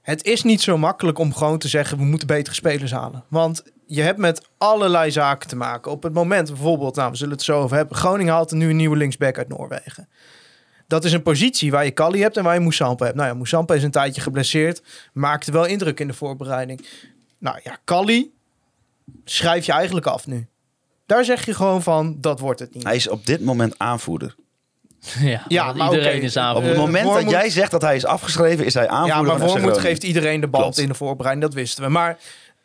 Het 0.00 0.24
is 0.24 0.42
niet 0.42 0.60
zo 0.62 0.78
makkelijk 0.78 1.18
om 1.18 1.34
gewoon 1.34 1.58
te 1.58 1.68
zeggen... 1.68 1.98
we 1.98 2.04
moeten 2.04 2.26
betere 2.26 2.54
spelers 2.54 2.92
halen. 2.92 3.24
Want 3.28 3.62
je 3.86 4.02
hebt 4.02 4.18
met 4.18 4.48
allerlei 4.58 5.10
zaken 5.10 5.48
te 5.48 5.56
maken. 5.56 5.90
Op 5.90 6.02
het 6.02 6.12
moment 6.12 6.48
bijvoorbeeld... 6.48 6.96
nou, 6.96 7.10
we 7.10 7.16
zullen 7.16 7.34
het 7.34 7.42
zo 7.42 7.60
over 7.60 7.76
hebben. 7.76 7.96
Groningen 7.96 8.32
haalt 8.32 8.50
nu 8.52 8.70
een 8.70 8.76
nieuwe 8.76 8.96
linksback 8.96 9.38
uit 9.38 9.48
Noorwegen. 9.48 10.08
Dat 10.90 11.04
is 11.04 11.12
een 11.12 11.22
positie 11.22 11.70
waar 11.70 11.84
je 11.84 11.90
Kali 11.90 12.20
hebt 12.22 12.36
en 12.36 12.44
waar 12.44 12.54
je 12.54 12.60
Moussampa 12.60 13.04
hebt. 13.04 13.16
Nou 13.16 13.28
ja, 13.28 13.34
Moussampa 13.34 13.74
is 13.74 13.82
een 13.82 13.90
tijdje 13.90 14.20
geblesseerd. 14.20 14.82
Maakte 15.12 15.52
wel 15.52 15.64
indruk 15.64 16.00
in 16.00 16.06
de 16.06 16.12
voorbereiding. 16.14 16.86
Nou 17.38 17.58
ja, 17.64 17.78
Kali 17.84 18.32
schrijf 19.24 19.66
je 19.66 19.72
eigenlijk 19.72 20.06
af 20.06 20.26
nu. 20.26 20.46
Daar 21.06 21.24
zeg 21.24 21.44
je 21.46 21.54
gewoon 21.54 21.82
van, 21.82 22.16
dat 22.20 22.40
wordt 22.40 22.60
het 22.60 22.74
niet. 22.74 22.84
Hij 22.84 22.96
is 22.96 23.08
op 23.08 23.26
dit 23.26 23.40
moment 23.40 23.74
aanvoerder. 23.78 24.34
Ja, 25.48 25.72
maar 25.72 25.90
iedereen 25.92 26.22
is 26.22 26.36
aan. 26.36 26.56
Op 26.56 26.62
het 26.62 26.72
Eh, 26.72 26.78
moment 26.78 27.12
dat 27.14 27.30
jij 27.30 27.50
zegt 27.50 27.70
dat 27.70 27.82
hij 27.82 27.96
is 27.96 28.04
afgeschreven, 28.04 28.64
is 28.64 28.74
hij 28.74 28.88
aanvoerder 28.88 29.32
Ja, 29.32 29.38
maar 29.38 29.48
Wormoed 29.48 29.78
geeft 29.78 30.02
iedereen 30.02 30.40
de 30.40 30.48
bal 30.48 30.60
Klopt. 30.60 30.78
in 30.78 30.88
de 30.88 30.94
voorbereiding, 30.94 31.46
dat 31.46 31.54
wisten 31.54 31.82
we. 31.84 31.88
Maar 31.90 32.18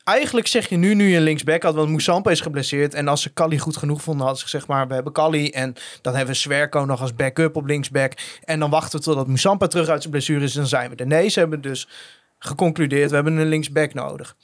eigenlijk 0.05 0.47
zeg 0.47 0.69
je 0.69 0.77
nu, 0.77 0.93
nu 0.93 1.07
je 1.09 1.17
een 1.17 1.23
linksback 1.23 1.63
had, 1.63 1.75
want 1.75 1.89
Moussampa 1.89 2.31
is 2.31 2.41
geblesseerd. 2.41 2.93
En 2.93 3.07
als 3.07 3.21
ze 3.21 3.33
Kali 3.33 3.59
goed 3.59 3.77
genoeg 3.77 4.01
vonden, 4.01 4.21
hadden 4.21 4.37
ze 4.39 4.49
gezegd, 4.49 4.67
maar 4.67 4.87
we 4.87 4.93
hebben 4.93 5.13
Kali. 5.13 5.49
En 5.49 5.73
dan 6.01 6.15
hebben 6.15 6.33
we 6.33 6.39
Swerko 6.39 6.85
nog 6.85 7.01
als 7.01 7.15
backup 7.15 7.55
op 7.55 7.65
linksback. 7.65 8.13
En 8.43 8.59
dan 8.59 8.69
wachten 8.69 8.99
we 8.99 9.05
totdat 9.05 9.27
Moussampa 9.27 9.67
terug 9.67 9.87
uit 9.87 9.99
zijn 9.99 10.11
blessure 10.13 10.43
is, 10.43 10.53
en 10.53 10.59
dan 10.59 10.67
zijn 10.69 10.89
we 10.89 10.95
er. 10.95 11.07
Nee, 11.07 11.27
ze 11.29 11.39
hebben 11.39 11.61
dus 11.61 11.87
geconcludeerd, 12.39 13.09
we 13.09 13.15
hebben 13.15 13.37
een 13.37 13.47
linksback 13.47 13.93
nodig. 13.93 14.35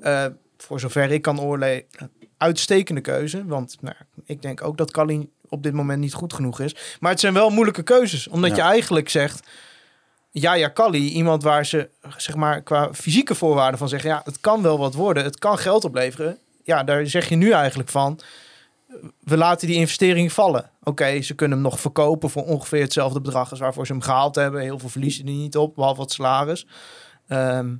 Eh, 0.00 0.24
voor 0.58 0.80
zover 0.80 1.10
ik 1.10 1.22
kan 1.22 1.40
oordelen, 1.40 1.82
uitstekende 2.36 3.00
keuze. 3.00 3.46
Want 3.46 3.76
nou, 3.80 3.96
ik 4.26 4.42
denk 4.42 4.64
ook 4.64 4.76
dat 4.76 4.90
Kali 4.90 5.28
op 5.48 5.62
dit 5.62 5.72
moment 5.72 6.00
niet 6.00 6.14
goed 6.14 6.32
genoeg 6.32 6.60
is. 6.60 6.76
Maar 7.00 7.10
het 7.10 7.20
zijn 7.20 7.34
wel 7.34 7.50
moeilijke 7.50 7.82
keuzes. 7.82 8.28
Omdat 8.28 8.50
Ja. 8.50 8.56
je 8.56 8.62
eigenlijk 8.62 9.08
zegt... 9.08 9.46
Ja, 10.34 10.54
ja, 10.54 10.68
Kali, 10.68 11.08
iemand 11.08 11.42
waar 11.42 11.66
ze 11.66 11.88
zeg 12.16 12.34
maar 12.36 12.62
qua 12.62 12.94
fysieke 12.94 13.34
voorwaarden 13.34 13.78
van 13.78 13.88
zeggen... 13.88 14.10
ja, 14.10 14.20
het 14.24 14.40
kan 14.40 14.62
wel 14.62 14.78
wat 14.78 14.94
worden, 14.94 15.24
het 15.24 15.38
kan 15.38 15.58
geld 15.58 15.84
opleveren. 15.84 16.38
Ja, 16.62 16.84
daar 16.84 17.06
zeg 17.06 17.28
je 17.28 17.36
nu 17.36 17.50
eigenlijk 17.50 17.88
van... 17.88 18.20
we 19.20 19.36
laten 19.36 19.66
die 19.66 19.76
investering 19.76 20.32
vallen. 20.32 20.70
Oké, 20.82 21.22
ze 21.22 21.34
kunnen 21.34 21.58
hem 21.58 21.66
nog 21.66 21.80
verkopen 21.80 22.30
voor 22.30 22.44
ongeveer 22.44 22.80
hetzelfde 22.82 23.20
bedrag... 23.20 23.50
als 23.50 23.60
waarvoor 23.60 23.86
ze 23.86 23.92
hem 23.92 24.02
gehaald 24.02 24.34
hebben. 24.34 24.60
Heel 24.60 24.78
veel 24.78 24.88
verliezen 24.88 25.26
die 25.26 25.36
niet 25.36 25.56
op, 25.56 25.74
behalve 25.74 26.00
wat 26.00 26.12
salaris. 26.12 26.66
Ehm, 27.28 27.74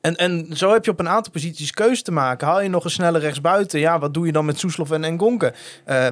en, 0.00 0.16
en 0.16 0.46
zo 0.56 0.72
heb 0.72 0.84
je 0.84 0.90
op 0.90 1.00
een 1.00 1.08
aantal 1.08 1.32
posities 1.32 1.70
keuze 1.70 2.02
te 2.02 2.12
maken. 2.12 2.46
Haal 2.46 2.60
je 2.60 2.68
nog 2.68 2.84
een 2.84 2.90
snelle 2.90 3.18
rechtsbuiten? 3.18 3.80
Ja, 3.80 3.98
wat 3.98 4.14
doe 4.14 4.26
je 4.26 4.32
dan 4.32 4.44
met 4.44 4.58
Soeslof 4.58 4.90
en 4.90 5.04
Engonke? 5.04 5.54
Eh 5.84 5.96
he- 5.96 6.10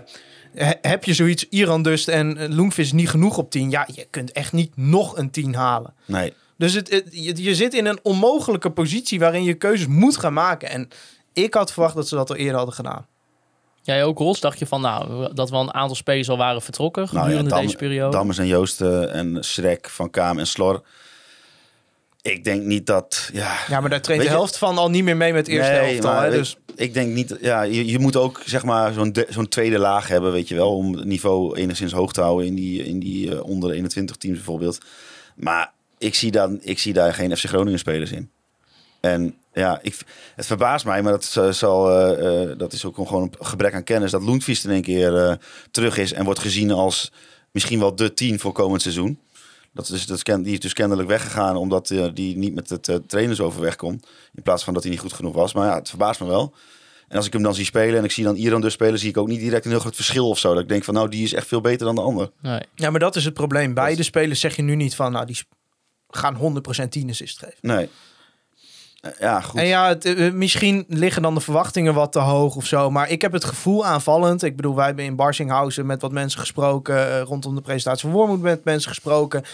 heb 0.81 1.05
je 1.05 1.15
zoiets, 1.15 1.49
Iran 1.49 1.83
dus 1.83 2.07
en 2.07 2.37
uh, 2.43 2.49
Loenvis 2.57 2.93
niet 2.93 3.09
genoeg 3.11 3.39
op 3.39 3.51
10? 3.51 3.71
Ja, 3.71 3.89
je 3.95 4.07
kunt 4.11 4.33
echt 4.33 4.53
niet 4.53 4.77
nog 4.77 5.17
een 5.17 5.31
10 5.31 5.55
halen. 5.55 5.95
Nee. 6.07 6.33
Dus 6.59 6.73
het, 6.75 6.91
het- 6.91 7.09
je, 7.11 7.43
je 7.43 7.55
zit 7.55 7.75
in 7.75 7.87
een 7.87 7.99
onmogelijke 8.03 8.71
positie 8.71 9.19
waarin 9.19 9.45
je 9.45 9.55
keuzes 9.55 9.87
moet 9.87 10.17
gaan 10.17 10.33
maken. 10.33 10.69
En 10.69 10.89
ik 11.33 11.55
had 11.55 11.73
verwacht 11.73 11.95
dat 11.95 12.09
ze 12.09 12.15
dat 12.15 12.31
al 12.31 12.37
eerder 12.37 12.57
hadden 12.57 12.75
gedaan. 12.75 13.07
Jij 13.83 14.05
ook, 14.05 14.19
Ros? 14.19 14.41
Dacht 14.41 14.59
je 14.59 14.67
van, 14.67 14.81
nou, 14.81 15.29
dat 15.35 15.51
wel 15.51 15.61
een 15.61 15.75
aantal 15.75 15.97
spelers 15.97 16.29
al 16.29 16.37
waren 16.37 16.63
vertrokken 16.63 17.03
Nou 17.05 17.17
ja, 17.17 17.23
gedurende 17.23 17.51
Dam- 17.51 17.63
deze 17.63 17.77
periode? 17.77 18.17
Dammers 18.17 18.39
en 18.39 18.47
Joosten 18.47 19.13
en 19.13 19.37
Schrek, 19.45 19.89
Van 19.91 20.11
Kaam 20.11 20.39
en 20.39 20.47
Slor. 20.47 20.83
Ik 22.33 22.45
denk 22.45 22.63
niet 22.63 22.87
dat... 22.87 23.31
Ja, 23.33 23.57
Ja, 23.69 23.81
maar 23.81 23.91
daar 23.91 24.01
traint 24.01 24.23
de 24.23 24.29
je- 24.29 24.35
helft 24.35 24.59
van 24.59 24.79
al 24.79 24.91
niet 24.91 25.05
meer 25.05 25.17
mee 25.17 25.33
met 25.33 25.49
eerste 25.49 25.73
Nee, 25.73 26.01
Hè? 26.01 26.21
weet- 26.21 26.39
Dus 26.39 26.57
Ik 26.77 26.95
denk 26.95 27.13
niet... 27.15 27.37
Ja, 27.41 27.63
je, 27.63 27.87
je 27.87 27.99
moet 27.99 28.17
ook 28.17 28.43
zeg 28.45 28.65
maar 28.65 28.93
zo'n 28.93 29.17
zo'n 29.29 29.49
tweede 29.49 29.79
laag 29.79 30.09
hebben, 30.09 30.33
weet 30.33 30.49
je 30.49 30.55
wel. 30.55 30.77
Om 30.77 30.95
het 30.95 31.05
niveau 31.05 31.57
enigszins 31.57 31.93
hoog 31.93 32.13
te 32.13 32.21
houden 32.21 32.47
in 32.47 32.55
die, 32.55 32.85
in 32.85 32.99
die 32.99 33.35
eh, 33.35 33.45
onder 33.45 33.71
21 33.71 34.17
teams 34.17 34.37
bijvoorbeeld. 34.37 34.79
Maar 35.37 35.73
ik 35.99 36.15
zie, 36.15 36.31
dan, 36.31 36.59
ik 36.63 36.79
zie 36.79 36.93
daar 36.93 37.15
geen 37.15 37.37
FC 37.37 37.45
Groningen 37.45 37.79
spelers 37.79 38.11
in. 38.13 38.31
En 39.01 39.35
ja, 39.53 39.79
ik, 39.83 39.99
het 40.37 40.47
verbaast 40.47 40.85
mij, 40.85 41.03
maar 41.03 41.13
dat, 41.13 41.55
zal, 41.55 41.91
eh, 41.91 42.43
eh, 42.51 42.59
dat 42.59 42.73
is 42.73 42.85
ook 42.85 42.95
gewoon 42.97 43.23
een 43.23 43.47
gebrek 43.47 43.75
aan 43.75 43.85
kennis. 43.85 44.11
Dat 44.11 44.23
Loentvies 44.23 44.65
in 44.65 44.71
een 44.71 44.83
keer 44.83 45.39
terug 45.71 45.97
is 45.99 46.13
en 46.13 46.25
wordt 46.25 46.41
gezien 46.41 46.71
als 46.71 47.13
misschien 47.51 47.79
wel 47.79 47.95
de 47.97 48.15
tien 48.15 48.39
voor 48.41 48.53
komend 48.53 48.83
seizoen. 48.83 49.19
Dat 49.75 49.89
is, 49.89 50.07
dat 50.07 50.17
is, 50.17 50.23
die 50.43 50.53
is 50.53 50.61
dus 50.61 50.73
kennelijk 50.73 51.09
weggegaan 51.09 51.57
omdat 51.57 51.91
eh, 51.91 52.07
die 52.15 52.37
niet 52.37 52.55
met 52.55 52.71
het 52.71 52.89
uh, 52.89 52.97
trainersoverweg 53.07 53.77
kon. 53.77 54.03
In 54.35 54.43
plaats 54.43 54.65
van 54.65 54.75
dat 54.75 54.83
hij 54.83 54.93
niet 54.93 55.01
goed 55.01 55.13
genoeg 55.13 55.35
was. 55.35 55.55
Maar 55.55 55.67
ja, 55.67 55.75
het 55.75 55.89
verbaast 55.89 56.21
me 56.21 56.27
wel. 56.27 56.55
En 57.09 57.17
als 57.17 57.27
ik 57.27 57.33
hem 57.33 57.43
dan 57.43 57.55
zie 57.55 57.65
spelen 57.65 57.99
en 57.99 58.05
ik 58.05 58.11
zie 58.11 58.25
dan 58.25 58.37
Iran 58.37 58.61
dus 58.61 58.73
spelen, 58.73 58.99
zie 58.99 59.09
ik 59.09 59.17
ook 59.17 59.29
niet 59.29 59.41
direct 59.41 59.65
een 59.65 59.71
heel 59.71 59.81
groot 59.81 59.95
verschil 59.95 60.29
of 60.29 60.39
zo. 60.39 60.53
Dat 60.53 60.63
ik 60.63 60.69
denk 60.69 60.85
van 60.85 60.95
nou, 60.95 61.09
die 61.09 61.25
is 61.25 61.33
echt 61.33 61.47
veel 61.47 61.61
beter 61.61 61.87
dan 61.87 61.95
de 61.95 62.01
ander. 62.01 62.31
Nee. 62.41 62.61
ja, 62.75 62.91
maar 62.91 63.01
dat 63.01 63.17
is 63.17 63.25
het 63.25 63.35
probleem. 63.35 63.75
Beide 63.75 64.03
spelers 64.03 64.41
zeg 64.41 64.57
je 64.57 64.63
nu 64.63 64.75
niet 64.75 64.95
van, 64.95 65.13
nou, 65.13 65.27
die 65.27 65.39
gaan 66.09 66.63
100% 66.85 66.89
10 66.89 67.11
assist 67.11 67.39
geven. 67.39 67.59
Nee. 67.61 67.89
Ja, 69.19 69.41
goed. 69.41 69.61
En 69.61 69.67
ja, 69.67 69.97
eh, 69.97 70.33
misschien 70.33 70.85
liggen 70.89 71.23
dan 71.23 71.35
de 71.35 71.41
verwachtingen 71.41 71.95
wat 71.95 72.13
te 72.13 72.19
hoog 72.19 72.57
of 72.57 72.67
zo. 72.67 72.91
Maar 72.91 73.11
ik 73.11 73.23
heb 73.23 73.33
het 73.33 73.45
gevoel 73.45 73.87
aanvallend. 73.87 74.43
Ik 74.43 74.57
bedoel, 74.57 74.75
wij 74.75 74.87
hebben 74.87 75.05
in 75.05 75.17
Barsinghausen 75.17 75.87
met 75.87 76.01
wat 76.01 76.13
mensen 76.13 76.41
gesproken. 76.41 77.13
eh, 77.13 77.21
rondom 77.21 77.55
de 77.55 77.61
presentatie 77.61 78.09
van 78.09 78.19
Wormoed 78.19 78.41
met 78.41 78.65
mensen 78.65 78.89
gesproken. 78.91 79.45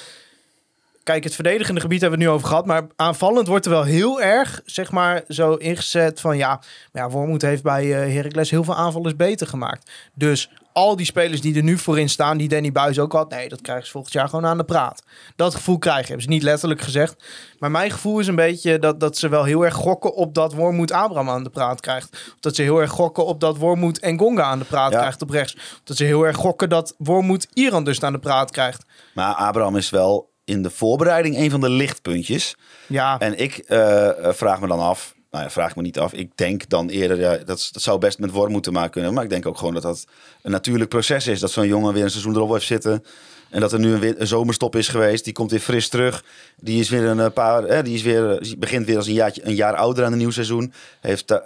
Kijk, 1.02 1.24
het 1.24 1.34
verdedigende 1.34 1.80
gebied 1.80 2.00
hebben 2.00 2.18
we 2.18 2.24
het 2.24 2.32
nu 2.32 2.38
over 2.38 2.48
gehad. 2.48 2.66
Maar 2.66 2.86
aanvallend 2.96 3.46
wordt 3.46 3.64
er 3.64 3.70
wel 3.70 3.82
heel 3.82 4.20
erg, 4.22 4.60
zeg 4.64 4.90
maar, 4.90 5.22
zo 5.28 5.54
ingezet 5.54 6.20
van... 6.20 6.36
Ja, 6.36 6.60
maar 6.92 7.02
ja 7.02 7.10
Wormoed 7.10 7.42
heeft 7.42 7.62
bij 7.62 8.04
eh 8.04 8.14
Heracles 8.14 8.50
heel 8.50 8.64
veel 8.64 8.76
aanvallers 8.76 9.16
beter 9.16 9.46
gemaakt. 9.46 9.90
Dus 10.14 10.50
al 10.72 10.96
die 10.96 11.06
spelers 11.06 11.40
die 11.40 11.56
er 11.56 11.62
nu 11.62 11.78
voorin 11.78 12.09
staan, 12.09 12.37
die 12.37 12.48
Danny 12.48 12.72
Buis 12.72 12.98
ook 12.98 13.12
had... 13.12 13.30
Nee, 13.30 13.48
dat 13.48 13.61
krijgen 13.61 13.85
ze 13.87 13.90
volgend 13.92 14.12
jaar 14.12 14.28
gewoon 14.28 14.46
aan 14.46 14.59
de 14.59 14.64
praat. 14.64 15.02
Dat 15.37 15.54
gevoel 15.54 15.78
krijg 15.78 16.00
je. 16.00 16.06
Hebben 16.06 16.22
ze 16.22 16.28
niet 16.28 16.42
letterlijk 16.42 16.80
gezegd. 16.80 17.24
Maar 17.59 17.70
mijn 17.70 17.90
gevoel 17.90 18.18
is 18.18 18.26
een 18.26 18.35
beetje 18.35 18.78
dat, 18.78 19.00
dat 19.00 19.16
ze 19.16 19.28
wel 19.28 19.44
heel 19.44 19.64
erg 19.64 19.74
gokken 19.74 20.14
op 20.14 20.35
dat 20.35 20.54
Wormoed 20.54 20.92
Abraham 20.92 21.30
aan 21.30 21.44
de 21.44 21.50
praat 21.50 21.80
krijgt. 21.80 22.35
Dat 22.40 22.54
ze 22.54 22.62
heel 22.62 22.80
erg 22.80 22.90
gokken 22.90 23.26
op 23.26 23.40
dat 23.40 23.56
Wormoed 23.56 23.98
en 23.98 24.18
Gonga 24.18 24.42
aan 24.42 24.59
de 24.59 24.64
praat 24.64 24.92
Ja. 24.92 24.98
krijgt 24.98 25.22
op 25.22 25.30
rechts. 25.30 25.56
Dat 25.85 25.96
ze 25.96 26.04
heel 26.04 26.26
erg 26.26 26.37
gokken 26.37 26.68
dat 26.68 26.94
Wormoed 26.98 27.46
Iran 27.52 27.85
dus 27.85 28.02
aan 28.02 28.12
de 28.12 28.18
praat 28.18 28.50
krijgt. 28.50 28.85
Maar 29.14 29.35
Abraham 29.35 29.76
is 29.76 29.90
wel 29.90 30.30
in 30.44 30.62
de 30.62 30.70
voorbereiding 30.70 31.37
een 31.37 31.50
van 31.50 31.61
de 31.61 31.68
lichtpuntjes. 31.70 32.56
Ja, 32.87 33.18
En 33.18 33.38
ik 33.38 33.56
eh, 33.59 34.09
eh, 34.26 34.35
vraag 34.35 34.61
me 34.61 34.66
dan 34.66 34.80
af, 34.80 35.14
nou 35.31 35.45
ja, 35.45 35.51
vraag 35.51 35.77
me 35.77 35.83
niet 35.83 35.99
af. 35.99 36.12
Ik 36.12 36.31
denk 36.35 36.69
dan 36.69 36.88
eerder, 36.88 37.21
ja, 37.21 37.37
dat, 37.37 37.69
dat 37.73 37.83
zou 37.83 37.99
best 37.99 38.19
met 38.19 38.31
Wormoed 38.31 38.62
te 38.62 38.71
maken 38.71 38.90
kunnen. 38.90 39.14
Maar 39.14 39.25
ik 39.25 39.31
denk 39.31 39.47
ook 39.47 39.59
gewoon 39.59 39.75
dat 39.75 39.83
dat 39.83 40.05
een 40.43 40.51
natuurlijk 40.51 40.90
proces 40.90 41.27
is. 41.27 41.40
Dat 41.40 41.51
zo'n 41.51 41.66
jongen 41.66 41.93
weer 41.93 42.03
een 42.03 42.11
seizoen 42.11 42.35
erop 42.35 42.53
heeft 42.53 42.66
zitten. 42.66 43.05
En 43.51 43.61
dat 43.61 43.73
er 43.73 43.79
nu 43.79 43.93
een, 43.95 44.21
een 44.21 44.27
zomerstop 44.27 44.77
is 44.77 44.88
geweest. 44.88 45.25
Die 45.25 45.33
komt 45.33 45.51
weer 45.51 45.61
fris 45.61 45.88
terug. 45.88 46.25
Die 46.57 46.81
is 46.81 46.88
weer 46.88 47.05
een 47.05 47.21
eh, 47.21 47.31
paar. 47.35 47.64
Eh, 47.64 47.85
die 47.85 47.95
is 47.95 48.03
weer, 48.03 48.40
die 48.40 48.57
begint 48.57 48.87
weer 48.87 48.97
als 48.97 49.07
een, 49.07 49.12
jaartje, 49.12 49.47
een 49.47 49.55
jaar 49.55 49.75
ouder 49.75 50.05
aan 50.05 50.12
een 50.12 50.19
nieuw 50.19 50.31
seizoen. 50.31 50.73
Heeft 51.01 51.31
eh, 51.31 51.38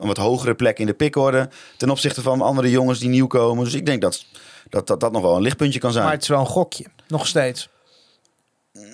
een 0.00 0.06
wat 0.06 0.16
hogere 0.16 0.54
plek 0.54 0.78
in 0.78 0.86
de 0.86 0.94
pikorde. 0.94 1.48
Ten 1.76 1.90
opzichte 1.90 2.22
van 2.22 2.40
andere 2.40 2.70
jongens 2.70 2.98
die 2.98 3.08
nieuw 3.08 3.26
komen. 3.26 3.64
Dus 3.64 3.74
ik 3.74 3.86
denk 3.86 4.02
dat 4.02 4.24
dat, 4.70 4.86
dat, 4.86 5.00
dat 5.00 5.12
nog 5.12 5.22
wel 5.22 5.36
een 5.36 5.42
lichtpuntje 5.42 5.80
kan 5.80 5.92
zijn. 5.92 6.04
maar 6.04 6.12
het 6.12 6.22
is 6.22 6.28
wel 6.28 6.40
een 6.40 6.46
gokje. 6.46 6.84
Nog 7.08 7.26
steeds. 7.26 7.68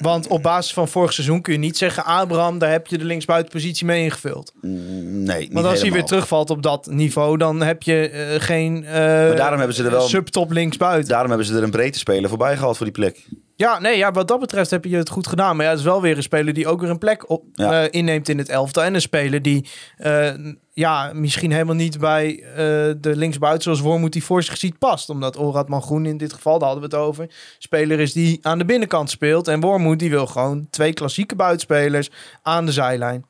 Want 0.00 0.26
op 0.26 0.42
basis 0.42 0.72
van 0.72 0.88
vorig 0.88 1.12
seizoen 1.12 1.40
kun 1.42 1.52
je 1.52 1.58
niet 1.58 1.76
zeggen... 1.78 2.04
Abraham, 2.04 2.58
daar 2.58 2.70
heb 2.70 2.86
je 2.86 2.98
de 2.98 3.04
linksbuitenpositie 3.04 3.86
mee 3.86 4.02
ingevuld. 4.04 4.52
Mm, 4.60 5.22
Nee, 5.22 5.38
niet 5.40 5.52
Want 5.52 5.66
als 5.66 5.80
hij 5.80 5.92
weer 5.92 6.04
terugvalt 6.04 6.50
op 6.50 6.62
dat 6.62 6.86
niveau... 6.90 7.36
dan 7.36 7.62
heb 7.62 7.82
je 7.82 8.08
eh, 8.08 8.40
geen 8.40 8.84
eh, 8.84 8.92
daarom 9.36 9.58
hebben 9.58 9.76
ze 9.76 9.84
er 9.84 9.90
wel- 9.90 10.00
subtop 10.08 10.50
linksbuiten. 10.50 11.08
Daarom 11.08 11.28
hebben 11.28 11.46
ze 11.46 11.56
er 11.56 11.62
een 11.62 11.70
breedte 11.70 11.98
speler 11.98 12.28
voorbij 12.28 12.56
gehaald 12.56 12.76
voor 12.76 12.86
die 12.86 12.94
plek. 12.94 13.24
Ja, 13.58 13.78
nee, 13.78 13.96
ja, 13.96 14.12
wat 14.12 14.28
dat 14.28 14.40
betreft 14.40 14.70
heb 14.70 14.84
je 14.84 14.96
het 14.96 15.08
goed 15.10 15.26
gedaan. 15.26 15.56
Maar 15.56 15.64
ja, 15.64 15.70
het 15.70 15.80
is 15.80 15.84
wel 15.84 16.02
weer 16.02 16.16
een 16.16 16.22
speler 16.22 16.54
die 16.54 16.66
ook 16.68 16.80
weer 16.80 16.90
een 16.90 16.98
plek 16.98 17.30
op, 17.30 17.44
Ja. 17.54 17.82
eh, 17.82 17.88
inneemt 17.90 18.28
in 18.28 18.38
het 18.38 18.48
elftal. 18.48 18.82
En 18.82 18.94
een 18.94 19.00
speler 19.00 19.42
die 19.42 19.68
eh, 19.96 20.30
ja, 20.72 21.10
misschien 21.14 21.52
helemaal 21.52 21.74
niet 21.74 21.98
bij 21.98 22.42
eh, 22.42 22.54
de 23.00 23.16
linksbuiten 23.16 23.62
zoals 23.62 23.80
Wormoed 23.80 24.12
die 24.12 24.24
voor 24.24 24.42
zich 24.42 24.56
ziet 24.56 24.78
past. 24.78 25.10
Omdat 25.10 25.38
Oratman 25.38 25.82
Groen 25.82 26.06
in 26.06 26.16
dit 26.16 26.32
geval, 26.32 26.58
daar 26.58 26.68
hadden 26.68 26.90
we 26.90 26.96
het 26.96 27.04
over, 27.06 27.30
speler 27.58 28.00
is 28.00 28.12
die 28.12 28.38
aan 28.42 28.58
de 28.58 28.64
binnenkant 28.64 29.10
speelt. 29.10 29.48
En 29.48 29.60
Wormoed 29.60 29.98
die 29.98 30.10
wil 30.10 30.26
gewoon 30.26 30.66
twee 30.70 30.92
klassieke 30.92 31.34
buitenspelers 31.36 32.10
aan 32.42 32.66
de 32.66 32.72
zijlijn. 32.72 33.24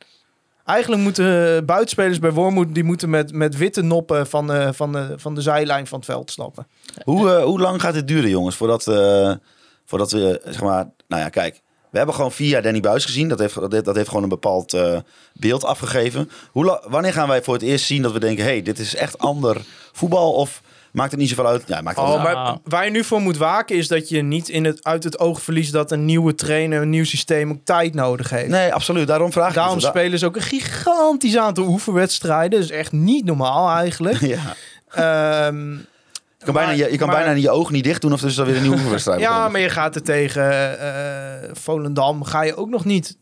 Eigenlijk 0.64 1.02
moeten 1.02 1.64
buitenspelers 1.66 2.18
bij 2.18 2.32
Wormoed 2.32 2.74
die 2.74 2.84
moeten 2.84 3.10
met, 3.10 3.32
met 3.32 3.56
witte 3.56 3.82
noppen 3.82 4.26
van, 4.26 4.74
van, 4.74 4.92
de, 4.92 5.12
van 5.16 5.34
de 5.34 5.40
zijlijn 5.40 5.86
van 5.86 5.98
het 5.98 6.06
veld 6.08 6.30
stappen. 6.30 6.66
Hoe, 7.04 7.30
hoe 7.30 7.60
lang 7.60 7.80
gaat 7.80 7.94
dit 7.94 8.08
duren, 8.08 8.30
jongens? 8.30 8.56
Voordat, 8.56 8.86
voordat 9.88 10.10
we, 10.12 10.40
eh, 10.40 10.52
zeg 10.52 10.62
maar... 10.62 10.90
Nou 11.08 11.22
ja, 11.22 11.28
kijk. 11.28 11.60
We 11.90 11.96
hebben 11.96 12.14
gewoon 12.14 12.32
vier 12.32 12.48
jaar 12.48 12.62
Danny 12.62 12.80
Buis 12.80 13.04
gezien. 13.04 13.28
Dat 13.28 13.38
heeft, 13.38 13.54
dat 13.54 13.72
heeft, 13.72 13.84
dat 13.84 13.96
heeft 13.96 14.08
gewoon 14.08 14.22
een 14.22 14.28
bepaald 14.28 14.72
eh, 14.74 14.98
beeld 15.34 15.64
afgegeven. 15.64 16.30
Hoe, 16.50 16.82
wanneer 16.88 17.12
gaan 17.12 17.28
wij 17.28 17.42
voor 17.42 17.54
het 17.54 17.62
eerst 17.62 17.84
zien 17.86 18.02
dat 18.02 18.12
we 18.12 18.18
denken... 18.20 18.44
hey, 18.44 18.62
dit 18.62 18.78
is 18.78 18.94
echt 18.94 19.18
ander 19.18 19.56
voetbal? 19.92 20.32
Of 20.32 20.62
maakt 20.92 21.10
het 21.10 21.20
niet 21.20 21.28
zoveel 21.28 21.46
uit? 21.46 21.62
Ja, 21.66 21.80
maakt 21.80 21.96
het 21.96 22.06
Oh, 22.06 22.10
wel 22.12 22.26
uit. 22.26 22.34
maar 22.36 22.56
waar 22.64 22.84
je 22.84 22.90
nu 22.90 23.04
voor 23.04 23.20
moet 23.20 23.36
waken 23.36 23.76
is 23.76 23.88
dat 23.88 24.08
je 24.08 24.22
niet 24.22 24.48
in 24.48 24.64
het, 24.64 24.84
uit 24.84 25.04
het 25.04 25.18
oog 25.18 25.42
verliest 25.42 25.72
dat 25.72 25.90
een 25.92 26.04
nieuwe 26.04 26.34
trainer, 26.34 26.82
een 26.82 26.90
nieuw 26.90 27.04
systeem 27.04 27.50
ook 27.50 27.64
tijd 27.64 27.94
nodig 27.94 28.30
heeft. 28.30 28.48
Nee, 28.48 28.74
absoluut. 28.74 29.06
Daarom 29.06 29.32
vraag 29.32 29.48
ik 29.48 29.54
Daarom 29.54 29.74
het. 29.74 29.82
Da- 29.82 29.88
spelen 29.90 30.18
ze 30.18 30.26
ook 30.26 30.36
een 30.36 30.42
gigantisch 30.42 31.36
aantal 31.36 31.64
oefenwedstrijden. 31.64 32.50
Dat 32.60 32.68
is 32.70 32.76
echt 32.76 32.92
niet 32.92 33.24
normaal 33.24 33.76
eigenlijk. 33.76 34.18
Ja. 34.26 34.54
Ehm, 35.46 35.76
Je 36.38 36.44
kan, 36.44 36.54
bijna, 36.54 36.70
je, 36.70 36.90
je 36.90 36.96
kan 36.98 37.08
maar- 37.08 37.16
bijna 37.16 37.32
je 37.40 37.50
ogen 37.50 37.72
niet 37.72 37.84
dicht 37.84 38.00
doen 38.00 38.12
of 38.12 38.22
er 38.22 38.28
is 38.28 38.38
alweer 38.38 38.56
een 38.56 38.62
nieuwe 38.62 38.88
wedstrijd. 38.90 39.20
ja, 39.20 39.48
maar 39.48 39.60
je 39.60 39.68
gaat 39.68 39.94
er 39.94 40.02
tegen 40.02 40.78
eh, 40.80 41.50
Volendam. 41.52 42.24
Ga 42.24 42.42
je 42.42 42.56
ook 42.56 42.68
nog 42.68 42.84
niet 42.84 43.18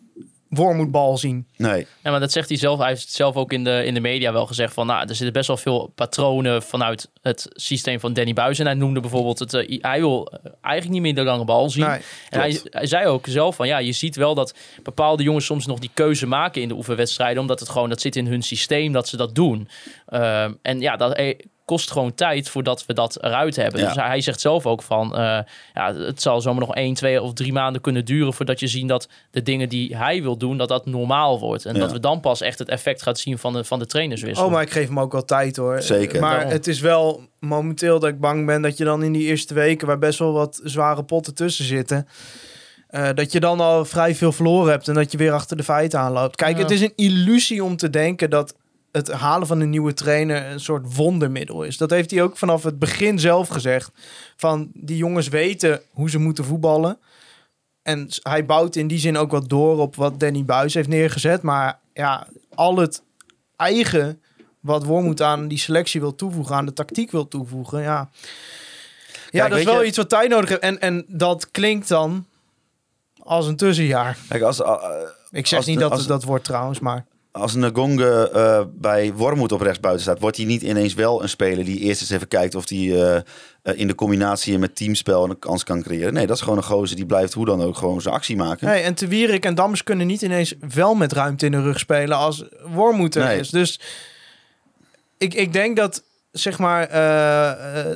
wormoedbal 0.48 1.18
zien. 1.18 1.46
Nee. 1.56 1.86
Ja, 2.02 2.10
maar 2.10 2.20
dat 2.20 2.32
zegt 2.32 2.48
hij 2.48 2.58
zelf. 2.58 2.78
Hij 2.78 2.88
heeft 2.88 3.00
het 3.02 3.10
zelf 3.10 3.34
ook 3.36 3.52
in 3.52 3.64
de, 3.64 3.84
in 3.84 3.94
de 3.94 4.00
media 4.00 4.32
wel 4.32 4.46
gezegd 4.46 4.74
van, 4.74 4.86
nou, 4.86 5.00
er 5.00 5.14
zitten 5.14 5.32
best 5.32 5.46
wel 5.46 5.56
veel 5.56 5.92
patronen 5.94 6.62
vanuit 6.62 7.10
het 7.22 7.46
systeem 7.52 8.00
van 8.00 8.12
Danny 8.12 8.32
Buis. 8.32 8.58
En 8.58 8.64
hij 8.66 8.74
noemde 8.74 9.00
bijvoorbeeld 9.00 9.38
het, 9.38 9.54
eh, 9.54 9.78
hij 9.82 9.98
wil 9.98 10.26
eh, 10.26 10.50
eigenlijk 10.60 10.94
niet 10.94 11.02
meer 11.02 11.14
de 11.24 11.30
lange 11.30 11.44
bal 11.44 11.70
zien. 11.70 11.86
Nee, 11.86 12.00
en 12.30 12.40
hij, 12.40 12.60
hij 12.70 12.86
zei 12.86 13.06
ook 13.06 13.26
zelf 13.28 13.56
van, 13.56 13.66
ja, 13.66 13.78
je 13.78 13.92
ziet 13.92 14.16
wel 14.16 14.34
dat 14.34 14.54
bepaalde 14.82 15.22
jongens 15.22 15.44
soms 15.46 15.66
nog 15.66 15.78
die 15.78 15.90
keuze 15.94 16.26
maken 16.26 16.62
in 16.62 16.68
de 16.68 16.74
oefenwedstrijden, 16.74 17.40
omdat 17.40 17.60
het 17.60 17.68
gewoon, 17.68 17.88
dat 17.88 18.00
zit 18.00 18.16
in 18.16 18.26
hun 18.26 18.42
systeem 18.42 18.92
dat 18.92 19.08
ze 19.08 19.16
dat 19.16 19.34
doen. 19.34 19.68
Ehm, 20.06 20.52
en 20.62 20.80
ja, 20.80 20.96
dat 20.96 21.18
kost 21.66 21.90
gewoon 21.90 22.14
tijd 22.14 22.48
voordat 22.48 22.86
we 22.86 22.92
dat 22.92 23.22
eruit 23.22 23.56
hebben. 23.56 23.80
Ja. 23.80 23.86
Dus 23.86 23.96
hij 23.96 24.20
zegt 24.20 24.40
zelf 24.40 24.66
ook 24.66 24.82
van, 24.82 25.16
eh, 25.16 25.38
ja, 25.74 25.94
het 25.94 26.22
zal 26.22 26.40
zomaar 26.40 26.60
nog 26.66 26.74
één, 26.74 26.94
twee 26.94 27.22
of 27.22 27.32
drie 27.32 27.52
maanden 27.52 27.80
kunnen 27.82 28.04
duren 28.04 28.32
voordat 28.34 28.60
je 28.60 28.66
ziet 28.66 28.88
dat 28.88 29.08
de 29.30 29.42
dingen 29.42 29.68
die 29.68 29.96
hij 29.96 30.22
wil 30.22 30.36
doen, 30.36 30.56
dat 30.56 30.68
dat 30.68 30.86
normaal 30.86 31.40
wordt. 31.40 31.64
En 31.64 31.74
Ja. 31.74 31.80
dat 31.80 31.92
we 31.92 32.00
dan 32.00 32.20
pas 32.20 32.40
echt 32.40 32.58
het 32.58 32.68
effect 32.68 33.02
gaat 33.02 33.18
zien 33.18 33.38
van 33.38 33.52
de, 33.52 33.64
van 33.64 33.78
de 33.78 33.86
trainerswissel. 33.86 34.44
Oh, 34.46 34.52
maar 34.52 34.62
ik 34.62 34.70
geef 34.70 34.86
hem 34.88 35.00
ook 35.00 35.12
wel 35.12 35.24
tijd 35.24 35.56
hoor. 35.56 35.82
Zeker. 35.82 36.20
Maar 36.20 36.30
Daarom. 36.34 36.50
het 36.52 36.66
is 36.66 36.80
wel 36.80 37.20
momenteel 37.40 37.98
dat 38.00 38.10
ik 38.10 38.20
bang 38.20 38.46
ben 38.46 38.62
dat 38.62 38.76
je 38.76 38.84
dan 38.84 39.02
in 39.02 39.12
die 39.12 39.26
eerste 39.26 39.54
weken, 39.54 39.86
waar 39.86 39.98
best 39.98 40.18
wel 40.18 40.32
wat 40.32 40.60
zware 40.64 41.02
potten 41.04 41.34
tussen 41.34 41.64
zitten, 41.64 42.08
eh, 42.86 43.08
dat 43.14 43.32
je 43.32 43.40
dan 43.40 43.60
al 43.60 43.84
vrij 43.84 44.14
veel 44.14 44.32
verloren 44.32 44.70
hebt 44.70 44.88
en 44.88 44.94
dat 44.94 45.12
je 45.12 45.18
weer 45.18 45.32
achter 45.32 45.56
de 45.56 45.62
feiten 45.62 45.98
aanloopt. 45.98 46.36
Kijk, 46.36 46.56
Ja. 46.56 46.62
het 46.62 46.70
is 46.70 46.80
een 46.80 46.92
illusie 46.96 47.64
om 47.64 47.76
te 47.76 47.90
denken 47.90 48.30
dat 48.30 48.54
het 48.96 49.12
halen 49.12 49.46
van 49.46 49.60
een 49.60 49.70
nieuwe 49.70 49.94
trainer 49.94 50.46
een 50.50 50.60
soort 50.60 50.94
wondermiddel 50.96 51.62
is. 51.62 51.76
Dat 51.76 51.90
heeft 51.90 52.10
hij 52.10 52.22
ook 52.22 52.36
vanaf 52.36 52.62
het 52.62 52.78
begin 52.78 53.18
zelf 53.18 53.48
gezegd. 53.48 53.90
Van 54.36 54.70
die 54.74 54.96
jongens 54.96 55.28
weten 55.28 55.80
hoe 55.90 56.10
ze 56.10 56.18
moeten 56.18 56.44
voetballen. 56.44 56.98
En 57.82 58.08
hij 58.22 58.46
bouwt 58.46 58.76
in 58.76 58.86
die 58.86 58.98
zin 58.98 59.16
ook 59.16 59.30
wat 59.30 59.48
door 59.48 59.78
op 59.78 59.96
wat 59.96 60.20
Danny 60.20 60.44
Buis 60.44 60.74
heeft 60.74 60.88
neergezet. 60.88 61.42
Maar 61.42 61.78
ja, 61.92 62.26
al 62.54 62.76
het 62.76 63.02
eigen 63.56 64.20
wat 64.60 64.84
Wormoed 64.84 65.22
aan 65.22 65.48
die 65.48 65.58
selectie 65.58 66.00
wil 66.00 66.14
toevoegen, 66.14 66.54
aan 66.56 66.66
de 66.66 66.72
tactiek 66.72 67.10
wil 67.10 67.28
toevoegen. 67.28 67.80
Ja, 67.82 68.10
ja 69.30 69.48
dat 69.48 69.58
is 69.58 69.64
wel 69.64 69.80
je- 69.80 69.86
iets 69.86 69.96
wat 69.96 70.08
tijd 70.08 70.30
nodig 70.30 70.48
heeft. 70.48 70.60
En, 70.60 70.80
en 70.80 71.04
dat 71.08 71.50
klinkt 71.50 71.88
dan 71.88 72.26
als 73.22 73.46
een 73.46 73.56
tussenjaar. 73.56 74.18
Kijk, 74.28 74.42
als, 74.42 74.62
eh, 74.62 74.74
Ik 75.30 75.46
zeg 75.46 75.58
Als 75.58 75.66
niet 75.68 75.78
dat 75.78 75.98
het 75.98 76.08
dat 76.08 76.24
wordt 76.24 76.44
trouwens, 76.44 76.78
maar... 76.80 77.04
als 77.36 77.54
Ngonge 77.54 78.30
eh 78.30 78.62
bij 78.74 79.12
Wormoed 79.12 79.52
op 79.52 79.60
rechtsbuiten 79.60 80.02
staat, 80.04 80.20
wordt 80.20 80.36
hij 80.36 80.46
niet 80.46 80.62
ineens 80.62 80.94
wel 80.94 81.22
een 81.22 81.28
speler 81.28 81.64
die 81.64 81.78
eerst 81.80 82.00
eens 82.00 82.10
even 82.10 82.28
kijkt 82.28 82.54
of 82.54 82.68
hij 82.68 82.78
eh, 82.78 83.16
eh, 83.16 83.22
in 83.78 83.86
de 83.86 83.94
combinatie 83.94 84.58
met 84.58 84.76
teamspel 84.76 85.24
een 85.24 85.38
kans 85.38 85.64
kan 85.64 85.82
creëren. 85.82 86.12
Nee, 86.12 86.26
dat 86.26 86.36
is 86.36 86.42
gewoon 86.42 86.58
een 86.58 86.64
gozer 86.64 86.96
die 86.96 87.06
blijft 87.06 87.32
hoe 87.32 87.46
dan 87.46 87.62
ook 87.62 87.76
gewoon 87.76 88.00
zijn 88.00 88.14
actie 88.14 88.36
maken. 88.36 88.66
Nee, 88.66 88.82
en 88.82 88.94
Te 88.94 89.06
Wierik 89.06 89.44
en 89.44 89.54
Dammers 89.54 89.82
kunnen 89.82 90.06
niet 90.06 90.22
ineens 90.22 90.54
wel 90.74 90.94
met 90.94 91.12
ruimte 91.12 91.46
in 91.46 91.52
de 91.52 91.62
rug 91.62 91.78
spelen 91.78 92.16
als 92.16 92.44
Wormoed 92.74 93.14
er 93.14 93.24
Nee. 93.24 93.38
is. 93.38 93.50
Dus 93.50 93.80
ik, 95.18 95.34
ik 95.34 95.52
denk 95.52 95.76
dat, 95.76 96.02
zeg 96.32 96.58
maar, 96.58 96.82
eh, 96.88 97.90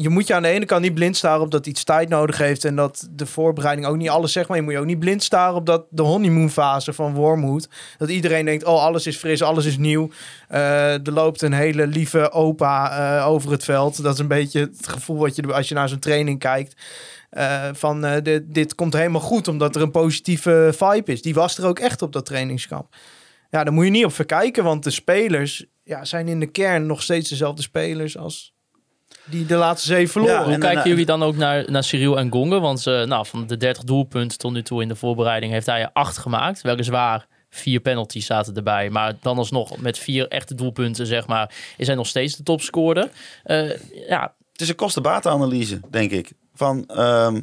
je 0.00 0.08
moet 0.08 0.26
je 0.26 0.34
aan 0.34 0.42
de 0.42 0.48
ene 0.48 0.64
kant 0.64 0.82
niet 0.82 0.94
blind 0.94 1.16
staren 1.16 1.40
op 1.40 1.50
dat 1.50 1.66
iets 1.66 1.84
tijd 1.84 2.08
nodig 2.08 2.38
heeft 2.38 2.64
en 2.64 2.76
dat 2.76 3.08
de 3.10 3.26
voorbereiding 3.26 3.86
ook 3.86 3.96
niet 3.96 4.08
alles 4.08 4.32
zegt, 4.32 4.48
maar 4.48 4.56
je 4.56 4.62
moet 4.62 4.72
je 4.72 4.78
ook 4.78 4.84
niet 4.84 4.98
blind 4.98 5.22
staren 5.22 5.54
op 5.54 5.66
dat 5.66 5.84
de 5.90 6.02
honeymoon 6.02 6.50
fase 6.50 6.92
van 6.92 7.14
Wormoed, 7.14 7.68
dat 7.98 8.08
iedereen 8.08 8.44
denkt, 8.44 8.64
oh 8.64 8.82
alles 8.82 9.06
is 9.06 9.16
fris, 9.16 9.42
alles 9.42 9.64
is 9.64 9.78
nieuw. 9.78 10.10
Eh, 10.48 11.06
er 11.06 11.12
loopt 11.12 11.42
een 11.42 11.52
hele 11.52 11.86
lieve 11.86 12.32
opa 12.32 12.90
eh, 13.18 13.28
over 13.28 13.50
het 13.50 13.64
veld. 13.64 14.02
Dat 14.02 14.12
is 14.14 14.18
een 14.18 14.28
beetje 14.28 14.60
het 14.60 14.88
gevoel 14.88 15.18
wat 15.18 15.36
je 15.36 15.52
als 15.52 15.68
je 15.68 15.74
naar 15.74 15.88
zo'n 15.88 15.98
training 15.98 16.38
kijkt. 16.38 16.74
Eh, 17.30 17.68
van 17.72 18.20
dit, 18.22 18.42
dit 18.54 18.74
komt 18.74 18.92
helemaal 18.92 19.20
goed 19.20 19.48
omdat 19.48 19.76
er 19.76 19.82
een 19.82 19.90
positieve 19.90 20.72
vibe 20.76 21.12
is. 21.12 21.22
Die 21.22 21.34
was 21.34 21.58
er 21.58 21.66
ook 21.66 21.78
echt 21.78 22.02
op 22.02 22.12
dat 22.12 22.26
trainingskamp. 22.26 22.94
Ja, 23.50 23.64
daar 23.64 23.72
moet 23.72 23.84
je 23.84 23.90
niet 23.90 24.04
op 24.04 24.12
verkijken, 24.12 24.64
want 24.64 24.84
de 24.84 24.90
spelers 24.90 25.66
ja, 25.84 26.04
zijn 26.04 26.28
in 26.28 26.40
de 26.40 26.50
kern 26.50 26.86
nog 26.86 27.02
steeds 27.02 27.28
dezelfde 27.28 27.62
spelers 27.62 28.16
als 28.16 28.54
die 29.30 29.46
de 29.46 29.54
laatste 29.54 29.86
zeven 29.86 30.10
verloren. 30.10 30.34
Ja, 30.34 30.42
Hoe 30.44 30.52
en 30.52 30.58
kijken 30.60 30.74
daarna- 30.76 30.90
jullie 30.90 31.06
dan 31.06 31.22
ook 31.22 31.36
naar, 31.36 31.70
naar 31.70 31.84
Cyril 31.84 32.18
en 32.18 32.32
Gonge? 32.32 32.60
Want 32.60 32.86
eh, 32.86 33.02
nou, 33.04 33.26
van 33.26 33.46
de 33.46 33.56
30 33.56 33.84
doelpunten 33.84 34.38
tot 34.38 34.52
nu 34.52 34.62
toe 34.62 34.82
in 34.82 34.88
de 34.88 34.96
voorbereiding 34.96 35.52
heeft 35.52 35.66
hij 35.66 35.80
er 35.82 35.90
8 35.92 36.18
gemaakt. 36.18 36.60
Weliswaar 36.62 37.26
vier 37.50 37.80
penalties 37.80 38.26
zaten 38.26 38.54
erbij. 38.56 38.90
Maar 38.90 39.16
dan 39.20 39.38
alsnog 39.38 39.76
met 39.78 39.98
vier 39.98 40.28
echte 40.28 40.54
doelpunten, 40.54 41.06
zeg 41.06 41.26
maar, 41.26 41.54
is 41.76 41.86
hij 41.86 41.96
nog 41.96 42.06
steeds 42.06 42.36
de 42.36 42.42
topscorer. 42.42 43.08
Eh, 43.44 43.68
ja, 44.08 44.34
Het 44.52 44.60
is 44.60 44.68
een 44.68 44.74
kosten-batenanalyse, 44.74 45.80
denk 45.90 46.10
ik. 46.10 46.32
Van 46.54 46.84
ehm, 46.86 47.40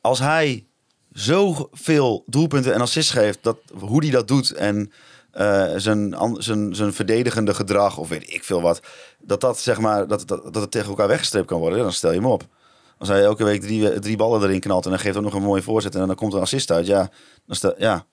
als 0.00 0.18
hij 0.18 0.64
zoveel 1.12 2.22
doelpunten 2.26 2.74
en 2.74 2.80
assists 2.80 3.10
geeft, 3.12 3.38
dat, 3.42 3.58
hoe 3.78 4.02
hij 4.02 4.10
dat 4.12 4.28
doet 4.28 4.50
en 4.52 4.92
eh, 5.38 5.72
zijn, 5.76 6.14
an- 6.14 6.42
zijn, 6.42 6.74
zijn 6.74 6.92
verdedigende 6.92 7.54
gedrag 7.54 7.98
of 7.98 8.08
weet 8.08 8.32
ik 8.34 8.44
veel 8.44 8.60
wat, 8.62 8.80
dat 9.20 9.40
dat 9.40 9.58
zeg 9.58 9.78
maar 9.78 10.06
dat, 10.06 10.26
dat, 10.28 10.42
dat 10.44 10.54
het 10.62 10.70
tegen 10.70 10.88
elkaar 10.88 11.08
weggestreept 11.08 11.46
kan 11.46 11.58
worden, 11.60 11.78
dan 11.78 11.92
stel 11.92 12.10
je 12.12 12.16
hem 12.16 12.26
op. 12.26 12.46
Als 12.98 13.08
hij 13.08 13.22
elke 13.22 13.44
week 13.44 13.60
drie, 13.60 13.98
drie 13.98 14.16
ballen 14.16 14.42
erin 14.42 14.60
knalt 14.60 14.84
en 14.84 14.90
dan 14.90 14.98
geeft 15.00 15.16
ook 15.16 15.22
nog 15.22 15.34
een 15.34 15.42
mooie 15.42 15.62
voorzet 15.62 15.94
en 15.94 16.06
dan 16.06 16.16
komt 16.16 16.32
er 16.32 16.38
een 16.38 16.44
assist 16.44 16.70
uit, 16.70 16.86
ja, 16.86 17.10
dan, 17.46 17.56
stel, 17.56 17.74
ja, 17.78 18.04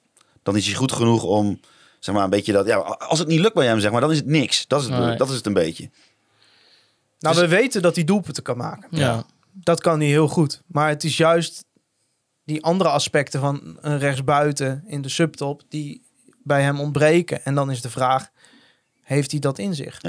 dan 0.44 0.56
is 0.56 0.66
hij 0.66 0.76
goed 0.76 0.92
genoeg 0.92 1.24
om 1.24 1.60
zeg 2.00 2.16
maar 2.16 2.24
een 2.24 2.30
beetje 2.30 2.54
dat, 2.54 2.66
ja, 2.68 2.76
als 2.78 3.20
het 3.20 3.28
niet 3.28 3.40
lukt 3.40 3.54
bij 3.54 3.66
hem, 3.66 3.80
zeg 3.80 3.92
maar, 3.92 4.02
dan 4.02 4.12
is 4.12 4.18
het 4.18 4.26
niks. 4.26 4.68
Dat 4.68 4.82
is 4.82 4.88
het, 4.90 4.98
Nee. 5.00 5.18
dat 5.18 5.30
is 5.30 5.36
het 5.36 5.46
een 5.46 5.54
beetje. 5.54 5.90
nou, 7.20 7.36
dus- 7.36 7.44
we 7.44 7.50
weten 7.50 7.82
dat 7.82 7.96
hij 7.96 8.04
doelpunten 8.04 8.44
kan 8.44 8.58
maken. 8.58 8.88
ja. 8.92 9.26
Dat 9.64 9.82
kan 9.82 10.00
hij 10.00 10.08
heel 10.10 10.28
goed. 10.28 10.62
Maar 10.68 10.90
het 10.90 11.04
is 11.04 11.18
juist 11.18 11.66
die 12.44 12.64
andere 12.64 12.90
aspecten 12.90 13.40
van 13.40 13.78
een 13.82 14.00
rechtsbuiten 14.00 14.84
in 14.88 15.02
de 15.02 15.10
subtop 15.10 15.62
die 15.70 16.05
bij 16.46 16.62
hem 16.62 16.80
ontbreken. 16.80 17.46
En 17.46 17.56
dan 17.56 17.72
is 17.72 17.82
de 17.82 17.90
vraag, 17.90 18.30
heeft 19.04 19.32
hij 19.32 19.40
dat 19.40 19.60
in 19.60 19.76
zich? 19.76 20.00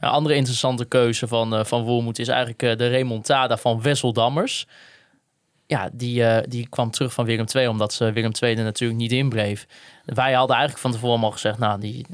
Een 0.00 0.10
andere 0.10 0.34
interessante 0.34 0.84
keuze 0.84 1.28
van, 1.28 1.54
eh 1.54 1.64
van 1.64 1.82
Wormoed 1.82 2.18
is 2.18 2.28
eigenlijk 2.28 2.62
eh, 2.62 2.76
de 2.76 2.86
remontada 2.86 3.56
van 3.56 3.82
Wessel 3.82 4.12
Dammers. 4.12 4.66
Ja, 5.66 5.90
die, 5.92 6.24
eh, 6.24 6.44
die 6.48 6.68
kwam 6.68 6.90
terug 6.90 7.12
van 7.12 7.24
Willem 7.24 7.46
II, 7.54 7.68
omdat 7.68 7.92
ze 7.92 8.12
Willem 8.12 8.32
II 8.40 8.56
er 8.56 8.64
natuurlijk 8.64 9.00
niet 9.00 9.12
inbreef. 9.12 9.66
Wij 10.04 10.32
hadden 10.32 10.56
eigenlijk 10.56 10.86
van 10.86 10.92
tevoren 10.92 11.22
al 11.22 11.30
gezegd, 11.30 11.58
nou, 11.58 11.80
die, 11.80 12.06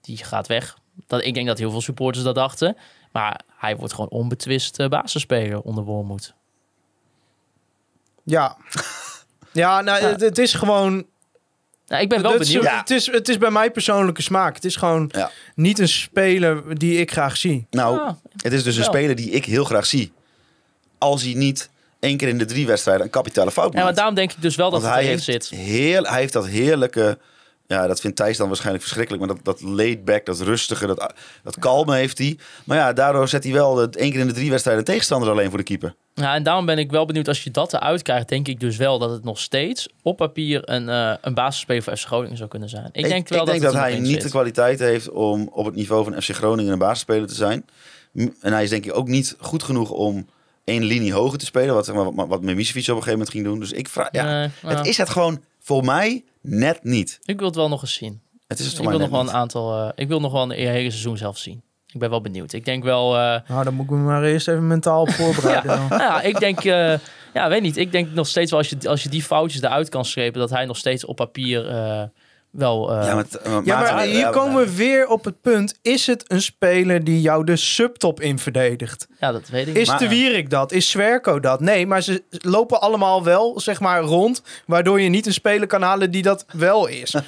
die 0.00 0.16
gaat 0.16 0.46
weg. 0.46 0.78
Dat, 1.06 1.24
ik 1.24 1.34
denk 1.34 1.46
dat 1.46 1.58
heel 1.58 1.70
veel 1.70 1.80
supporters 1.80 2.24
dat 2.24 2.34
dachten. 2.34 2.76
Maar 3.12 3.40
hij 3.56 3.76
wordt 3.76 3.94
gewoon 3.94 4.10
onbetwist 4.10 4.88
basisspeler 4.88 5.60
onder 5.60 5.84
Wormoed. 5.84 6.34
Ja. 8.24 8.56
Ja, 9.52 9.80
nou, 9.80 10.02
Het, 10.04 10.20
het 10.20 10.38
is 10.38 10.54
gewoon... 10.54 11.06
Nou, 11.92 12.04
ik 12.04 12.08
ben 12.10 12.22
wel 12.22 12.32
het, 12.32 12.40
is, 12.40 12.52
benieuwd. 12.52 12.70
het, 12.78 12.90
is, 12.90 13.06
het 13.12 13.28
is 13.28 13.38
bij 13.38 13.50
mij 13.50 13.70
persoonlijke 13.70 14.22
smaak. 14.22 14.54
Het 14.54 14.64
is 14.64 14.76
gewoon 14.76 15.10
Ja. 15.14 15.30
niet 15.54 15.78
een 15.78 15.88
speler 15.88 16.78
die 16.78 16.96
ik 16.98 17.10
graag 17.12 17.36
zie. 17.36 17.66
Nou, 17.70 17.98
Ah, 17.98 18.10
Het 18.36 18.52
is 18.52 18.62
dus 18.62 18.76
een 18.76 18.84
speler 18.84 19.16
die 19.16 19.30
ik 19.30 19.44
heel 19.44 19.64
graag 19.64 19.86
zie. 19.86 20.12
Als 20.98 21.22
hij 21.22 21.34
niet 21.34 21.70
één 22.00 22.16
keer 22.16 22.28
in 22.28 22.38
de 22.38 22.44
drie 22.44 22.66
wedstrijden 22.66 23.04
een 23.04 23.10
kapitale 23.10 23.50
fout 23.50 23.68
ja, 23.68 23.74
maar 23.74 23.84
maakt. 23.84 23.96
daarom 23.96 24.14
denk 24.14 24.32
ik 24.32 24.42
dus 24.42 24.56
wel 24.56 24.70
dat 24.70 24.82
Want 24.82 24.94
het 24.94 25.02
hij 25.04 25.12
erin 25.12 25.24
heeft, 25.28 25.46
zit. 25.48 25.58
heel, 25.58 26.02
hij 26.02 26.20
heeft 26.20 26.32
dat 26.32 26.46
heerlijke... 26.46 27.18
Ja, 27.72 27.86
dat 27.86 28.00
vindt 28.00 28.16
Thijs 28.16 28.36
dan 28.36 28.46
waarschijnlijk 28.46 28.84
verschrikkelijk. 28.84 29.26
Maar 29.26 29.34
dat, 29.36 29.44
dat 29.44 29.62
laid 29.62 30.04
back, 30.04 30.26
dat 30.26 30.40
rustige, 30.40 30.86
dat, 30.86 31.12
dat 31.42 31.58
kalme 31.58 31.96
heeft 31.96 32.18
hij. 32.18 32.38
Maar 32.64 32.76
ja, 32.76 32.92
daardoor 32.92 33.28
zet 33.28 33.44
hij 33.44 33.52
wel 33.52 33.90
één 33.90 34.10
keer 34.10 34.20
in 34.20 34.26
de 34.26 34.32
drie 34.32 34.50
wedstrijden 34.50 34.84
tegenstander 34.84 35.30
alleen 35.30 35.48
voor 35.48 35.58
de 35.58 35.64
keeper. 35.64 35.94
Ja, 36.14 36.34
en 36.34 36.42
daarom 36.42 36.66
ben 36.66 36.78
ik 36.78 36.90
wel 36.90 37.06
benieuwd 37.06 37.28
als 37.28 37.44
je 37.44 37.50
dat 37.50 37.72
eruit 37.72 38.02
krijgt, 38.02 38.28
denk 38.28 38.48
ik 38.48 38.60
dus 38.60 38.76
wel 38.76 38.98
dat 38.98 39.10
het 39.10 39.24
nog 39.24 39.38
steeds 39.38 39.88
op 40.02 40.16
papier 40.16 40.62
een, 40.64 40.88
eh 40.88 41.14
een 41.20 41.34
basisspeler 41.34 41.82
voor 41.82 41.96
FC 41.96 42.06
Groningen 42.06 42.36
zou 42.36 42.48
kunnen 42.48 42.68
zijn. 42.68 42.88
Ik 42.92 43.08
denk 43.08 43.28
wel 43.28 43.40
ik 43.40 43.46
dat, 43.46 43.54
denk 43.54 43.62
het 43.62 43.72
dat 43.72 43.82
hij 43.82 43.98
niet 43.98 44.22
de 44.22 44.28
kwaliteit 44.28 44.78
heeft 44.78 45.10
om 45.10 45.48
op 45.52 45.64
het 45.64 45.74
niveau 45.74 46.04
van 46.04 46.22
FC 46.22 46.30
Groningen 46.30 46.72
een 46.72 46.78
basisspeler 46.78 47.26
te 47.26 47.34
zijn. 47.34 47.64
En 48.40 48.52
hij 48.52 48.62
is 48.62 48.70
denk 48.70 48.84
ik 48.84 48.96
ook 48.96 49.08
niet 49.08 49.36
goed 49.38 49.62
genoeg 49.62 49.90
om 49.90 50.26
één 50.64 50.82
linie 50.84 51.12
hoger 51.12 51.38
te 51.38 51.44
spelen. 51.44 51.74
Wat, 51.74 51.84
zeg 51.84 51.94
maar, 51.94 52.14
wat, 52.14 52.28
wat 52.28 52.42
Mimicevic 52.42 52.82
op 52.82 52.88
een 52.88 52.94
gegeven 52.94 53.12
moment 53.12 53.30
ging 53.30 53.44
doen. 53.44 53.60
Dus 53.60 53.72
ik 53.72 53.88
vraag, 53.88 54.08
ja, 54.12 54.22
Nee, 54.24 54.48
nou, 54.62 54.74
het 54.76 54.86
is 54.86 54.96
het 54.96 55.08
gewoon 55.08 55.40
voor 55.60 55.84
mij 55.84 56.24
net 56.40 56.84
niet. 56.84 57.18
Ik 57.24 57.38
wil 57.38 57.46
het 57.46 57.56
wel 57.56 57.68
nog 57.68 57.82
eens 57.82 57.94
zien. 57.94 58.20
Het 58.46 58.58
is 58.58 58.64
het 58.66 58.74
Ik 58.74 58.80
voor 58.82 58.90
wil 58.90 58.98
mij 58.98 59.08
nog 59.08 59.16
wel 59.18 59.28
een 59.28 59.40
aantal. 59.40 59.82
eh, 59.86 59.88
ik 59.94 60.08
wil 60.08 60.20
nog 60.20 60.32
wel 60.32 60.42
een 60.42 60.50
hele 60.50 60.90
seizoen 60.90 61.16
zelf 61.16 61.38
zien. 61.38 61.62
Ik 61.86 61.98
ben 62.00 62.10
wel 62.10 62.20
benieuwd. 62.20 62.52
Ik 62.52 62.64
denk 62.64 62.84
wel. 62.84 63.16
eh, 63.18 63.40
Nou, 63.48 63.64
dan 63.64 63.74
moet 63.74 63.84
ik 63.84 63.90
me 63.90 63.96
maar 63.96 64.22
eerst 64.24 64.48
even 64.48 64.66
mentaal 64.66 65.00
op 65.00 65.10
voorbereiden. 65.20 65.76
dan. 65.76 65.88
nou 65.88 66.02
ja, 66.02 66.20
ik 66.22 66.38
denk. 66.40 66.64
eh, 66.64 66.94
ja, 67.34 67.48
weet 67.48 67.62
niet. 67.62 67.76
Ik 67.76 67.92
denk 67.92 68.10
nog 68.10 68.26
steeds 68.28 68.50
wel 68.50 68.60
als 68.60 68.68
je, 68.68 68.88
als 68.88 69.02
je 69.02 69.08
die 69.08 69.22
foutjes 69.22 69.62
eruit 69.62 69.88
kan 69.88 70.04
strepen, 70.04 70.40
dat 70.40 70.50
hij 70.50 70.64
nog 70.64 70.76
steeds 70.76 71.04
op 71.04 71.16
papier 71.16 71.68
eh, 71.68 72.02
wel. 72.52 72.92
eh, 72.94 73.06
Ja, 73.06 73.14
maar, 73.14 73.24
eh, 73.42 73.58
Ja, 73.64 73.76
Maarten, 73.76 73.94
maar 73.94 74.04
hier 74.04 74.18
ja, 74.18 74.30
komen 74.30 74.64
we 74.64 74.74
weer 74.74 75.06
op 75.08 75.24
het 75.24 75.40
punt. 75.40 75.78
Is 75.82 76.06
het 76.06 76.24
een 76.30 76.42
speler 76.42 77.04
die 77.04 77.20
jou 77.20 77.44
de 77.44 77.56
subtop 77.56 78.20
in 78.20 78.38
verdedigt? 78.38 79.06
ja, 79.18 79.32
dat 79.32 79.48
weet 79.48 79.66
ik. 79.66 79.76
Is 79.76 79.88
Maar- 79.88 79.98
De 79.98 80.08
Wierik 80.08 80.50
dat? 80.50 80.72
Is 80.72 80.90
Swerko 80.90 81.40
dat? 81.40 81.60
Nee, 81.60 81.86
maar 81.86 82.02
ze 82.02 82.22
lopen 82.28 82.80
allemaal 82.80 83.24
wel, 83.24 83.60
zeg 83.60 83.80
maar, 83.80 84.00
rond. 84.02 84.42
Waardoor 84.66 85.00
je 85.00 85.08
niet 85.08 85.26
een 85.26 85.32
speler 85.32 85.66
kan 85.66 85.82
halen 85.82 86.10
die 86.10 86.22
dat 86.22 86.44
wel 86.52 86.86
is. 86.86 87.14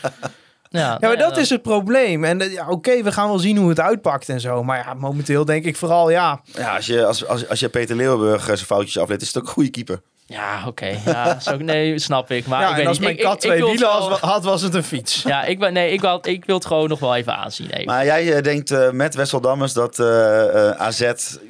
Ja, 0.69 0.81
ja, 0.81 1.09
maar 1.09 1.17
dat 1.19 1.37
is 1.37 1.51
het 1.51 1.63
probleem. 1.63 2.25
En 2.25 2.41
eh, 2.41 2.53
ja, 2.53 2.69
oké, 2.69 3.03
we 3.03 3.13
gaan 3.13 3.29
wel 3.29 3.39
zien 3.39 3.57
hoe 3.57 3.69
het 3.69 3.81
uitpakt 3.81 4.29
en 4.29 4.41
zo. 4.41 4.63
Maar 4.65 4.79
ja, 4.87 4.95
momenteel 4.95 5.45
denk 5.45 5.65
ik 5.65 5.77
vooral, 5.77 6.11
ja... 6.11 6.41
Ja, 6.45 6.75
als 6.77 6.87
je, 6.87 7.05
als, 7.07 7.27
als, 7.27 7.49
als 7.49 7.61
je 7.61 7.69
Peter 7.69 7.97
Leeuwenburg 7.97 8.45
zijn 8.45 8.59
foutjes 8.59 8.99
aflet, 8.99 9.23
is 9.23 9.27
het 9.27 9.37
ook 9.37 9.43
een 9.43 9.53
goede 9.53 9.71
keeper. 9.71 10.01
Ja, 10.35 10.63
oké. 10.67 10.97
Ja, 11.05 11.41
zo, 11.41 11.57
nee, 11.57 11.99
snap 11.99 12.31
ik. 12.31 12.47
Maar 12.47 12.63
ik 12.63 12.69
ja, 12.69 12.75
weet 12.77 12.87
als 12.87 12.99
niet. 12.99 13.07
mijn 13.07 13.21
kat 13.21 13.35
ik- 13.45 13.51
twee 13.51 13.65
wielen 13.65 13.89
had, 14.21 14.45
was 14.45 14.63
het 14.63 14.75
een 14.75 14.83
fiets. 14.85 15.23
Ja, 15.27 15.45
ik, 15.45 15.59
ben, 15.59 15.73
nee, 15.73 15.93
ik, 15.93 16.01
wil, 16.01 16.19
ik 16.23 16.45
wil 16.45 16.55
het 16.55 16.67
gewoon 16.67 16.89
nog 16.89 16.99
wel 16.99 17.15
even 17.17 17.37
aanzien. 17.37 17.71
Even. 17.71 17.85
Maar 17.87 18.05
jij 18.05 18.33
eh, 18.35 18.43
denkt 18.43 18.71
eh, 18.71 18.91
met 18.91 19.15
Wessel 19.15 19.41
Dammers 19.41 19.73
dat 19.73 19.99
eh, 19.99 20.69
eh, 20.69 20.81
AZ, 20.81 21.01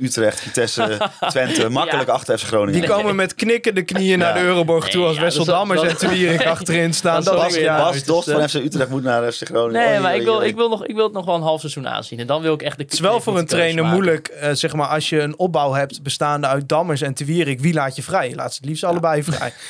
Utrecht, 0.01 0.40
Vitesse, 0.40 0.97
Twente 1.29 1.68
makkelijk 1.68 2.09
Ja. 2.09 2.14
achter 2.14 2.38
FC 2.38 2.47
Groningen. 2.47 2.81
Die 2.81 2.90
komen 2.90 3.14
met 3.16 3.35
knikkende 3.35 3.83
knieën 3.83 4.18
naar 4.18 4.35
de 4.35 4.40
Euroborg 4.40 4.88
toe 4.88 5.05
als 5.07 5.16
ja, 5.16 5.23
Wessel 5.23 5.40
is- 5.40 5.47
Dammers 5.47 5.83
en 5.83 5.97
Te 5.97 6.09
Wierik 6.14 6.47
achterin 6.47 6.94
staan. 6.94 7.14
dat 7.14 7.25
Dat. 7.25 7.42
Bas 7.77 7.92
dus, 7.92 8.05
Dost 8.05 8.31
van 8.31 8.49
FC 8.49 8.55
Utrecht 8.55 8.88
moet 8.88 9.03
naar 9.03 9.33
FC 9.33 9.44
Groningen. 9.47 9.81
Nee, 9.81 9.90
Oei, 9.90 10.01
maar 10.01 10.16
ik 10.16 10.23
wil, 10.23 10.42
ik, 10.42 10.55
wil 10.57 10.68
nog, 10.68 10.87
ik 10.87 10.94
wil 10.94 11.05
het 11.05 11.12
nog 11.12 11.25
wel 11.25 11.35
een 11.35 11.42
half 11.42 11.61
seizoen 11.61 11.88
aanzien. 11.88 12.18
En 12.18 12.27
dan 12.27 12.42
wil 12.42 12.55
ik 12.55 12.62
echt 12.62 12.77
de 12.77 12.83
Het 12.83 12.92
is 12.92 13.01
wel 13.01 13.20
voor 13.20 13.38
een 13.38 13.47
trainer 13.47 13.85
moeilijk, 13.85 14.29
eh, 14.29 14.51
zeg 14.53 14.73
maar, 14.75 14.87
als 14.88 15.09
je 15.09 15.20
een 15.20 15.38
opbouw 15.38 15.73
hebt 15.73 16.03
bestaande 16.03 16.47
uit 16.47 16.68
Dammers 16.68 17.01
en 17.01 17.14
Te 17.14 17.25
Wierik. 17.25 17.61
Wie 17.61 17.75
laat 17.75 17.97
je 17.97 18.03
vrij? 18.03 18.33
Laat 18.35 18.51
ze 18.55 18.59
het 18.61 18.66
liefst 18.75 18.85
allebei 18.85 19.23
vrij. 19.23 19.53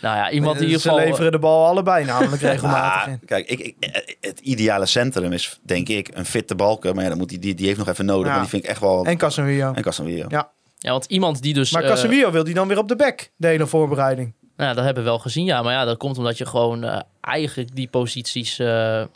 Nou 0.00 0.16
ja, 0.16 0.30
iemand 0.30 0.52
die 0.58 0.62
in 0.62 0.66
ieder 0.70 0.82
ze 0.82 0.88
geval... 0.88 1.04
leveren 1.06 1.32
de 1.32 1.38
bal 1.38 1.66
allebei 1.66 2.04
namelijk 2.04 2.42
regelmatig 2.52 3.02
Ah, 3.06 3.08
in. 3.12 3.20
kijk, 3.26 3.48
ik, 3.48 3.58
ik, 3.60 3.74
het 4.20 4.40
ideale 4.40 4.86
centrum 4.86 5.32
is 5.32 5.58
denk 5.62 5.88
ik 5.88 6.10
een 6.14 6.24
fitte 6.24 6.54
balken. 6.54 6.94
Maar 6.94 7.02
ja, 7.02 7.08
dan 7.08 7.18
moet 7.18 7.28
die, 7.28 7.38
die, 7.38 7.54
die 7.54 7.66
heeft 7.66 7.78
nog 7.78 7.88
even 7.88 8.04
nodig. 8.04 8.26
Ja. 8.26 8.30
Maar 8.32 8.40
die 8.40 8.48
vind 8.50 8.64
ik 8.64 8.70
echt 8.70 8.80
wel... 8.80 9.04
En 9.04 9.16
Casemiro. 9.16 9.72
En 9.72 9.82
Casemiro. 9.82 10.26
Ja. 10.28 10.50
Ja, 10.78 10.90
want 10.90 11.04
iemand 11.04 11.42
die 11.42 11.54
dus... 11.54 11.70
Maar 11.72 11.82
eh, 11.82 11.88
Casemiro 11.88 12.30
wil 12.30 12.44
die 12.44 12.54
dan 12.54 12.68
weer 12.68 12.78
op 12.78 12.88
de 12.88 12.96
bek, 12.96 13.30
de 13.36 13.46
hele 13.46 13.66
voorbereiding. 13.66 14.32
nou, 14.56 14.68
ja, 14.68 14.74
dat 14.74 14.84
hebben 14.84 15.02
we 15.02 15.08
wel 15.08 15.18
gezien, 15.18 15.44
ja. 15.44 15.62
Maar 15.62 15.72
ja, 15.72 15.84
dat 15.84 15.96
komt 15.96 16.18
omdat 16.18 16.38
je 16.38 16.46
gewoon 16.46 16.84
eh, 16.84 17.00
eigenlijk 17.20 17.74
die 17.74 17.88
posities... 17.88 18.58
eh, 18.58 18.66
tenminste, 18.66 19.10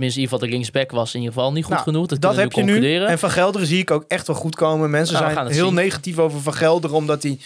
in 0.00 0.04
ieder 0.04 0.22
geval 0.22 0.38
de 0.38 0.48
linksback 0.48 0.90
was 0.90 1.14
in 1.14 1.20
ieder 1.20 1.34
geval 1.34 1.52
niet 1.52 1.64
goed 1.64 1.72
Nou, 1.72 1.84
genoeg. 1.84 2.06
Dat, 2.06 2.20
Dat 2.20 2.36
heb 2.36 2.52
je 2.52 2.62
nu. 2.62 2.96
En 3.04 3.18
Van 3.18 3.30
Gelderen 3.30 3.66
zie 3.66 3.78
ik 3.78 3.90
ook 3.90 4.04
echt 4.08 4.26
wel 4.26 4.36
goed 4.36 4.54
komen. 4.54 4.90
Mensen 4.90 5.20
Nou, 5.20 5.32
zijn 5.32 5.46
heel 5.46 5.66
zien. 5.66 5.74
negatief 5.74 6.18
over 6.18 6.40
Van 6.40 6.54
Gelderen, 6.54 6.96
omdat 6.96 7.22
hij 7.22 7.38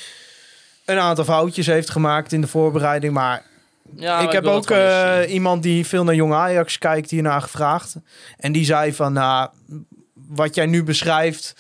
een 0.89 0.99
aantal 0.99 1.25
foutjes 1.25 1.67
heeft 1.67 1.91
gemaakt 1.91 2.33
in 2.33 2.41
de 2.41 2.47
voorbereiding. 2.47 3.13
Maar 3.13 3.43
Ja, 3.97 4.15
maar 4.15 4.25
ik 4.25 4.33
heb 4.33 4.45
ook 4.45 4.71
eh, 4.71 5.19
iemand 5.29 5.63
die 5.63 5.87
veel 5.87 6.05
naar 6.05 6.15
Jong 6.15 6.33
Ajax 6.33 6.79
kijkt 6.79 7.11
hiernaar 7.11 7.43
gevraagd. 7.43 7.97
En 8.37 8.53
die 8.53 8.65
zei 8.65 8.93
van, 8.95 9.13
nou, 9.13 9.49
wat 10.29 10.55
jij 10.55 10.67
nu 10.67 10.85
beschrijft, 10.85 11.55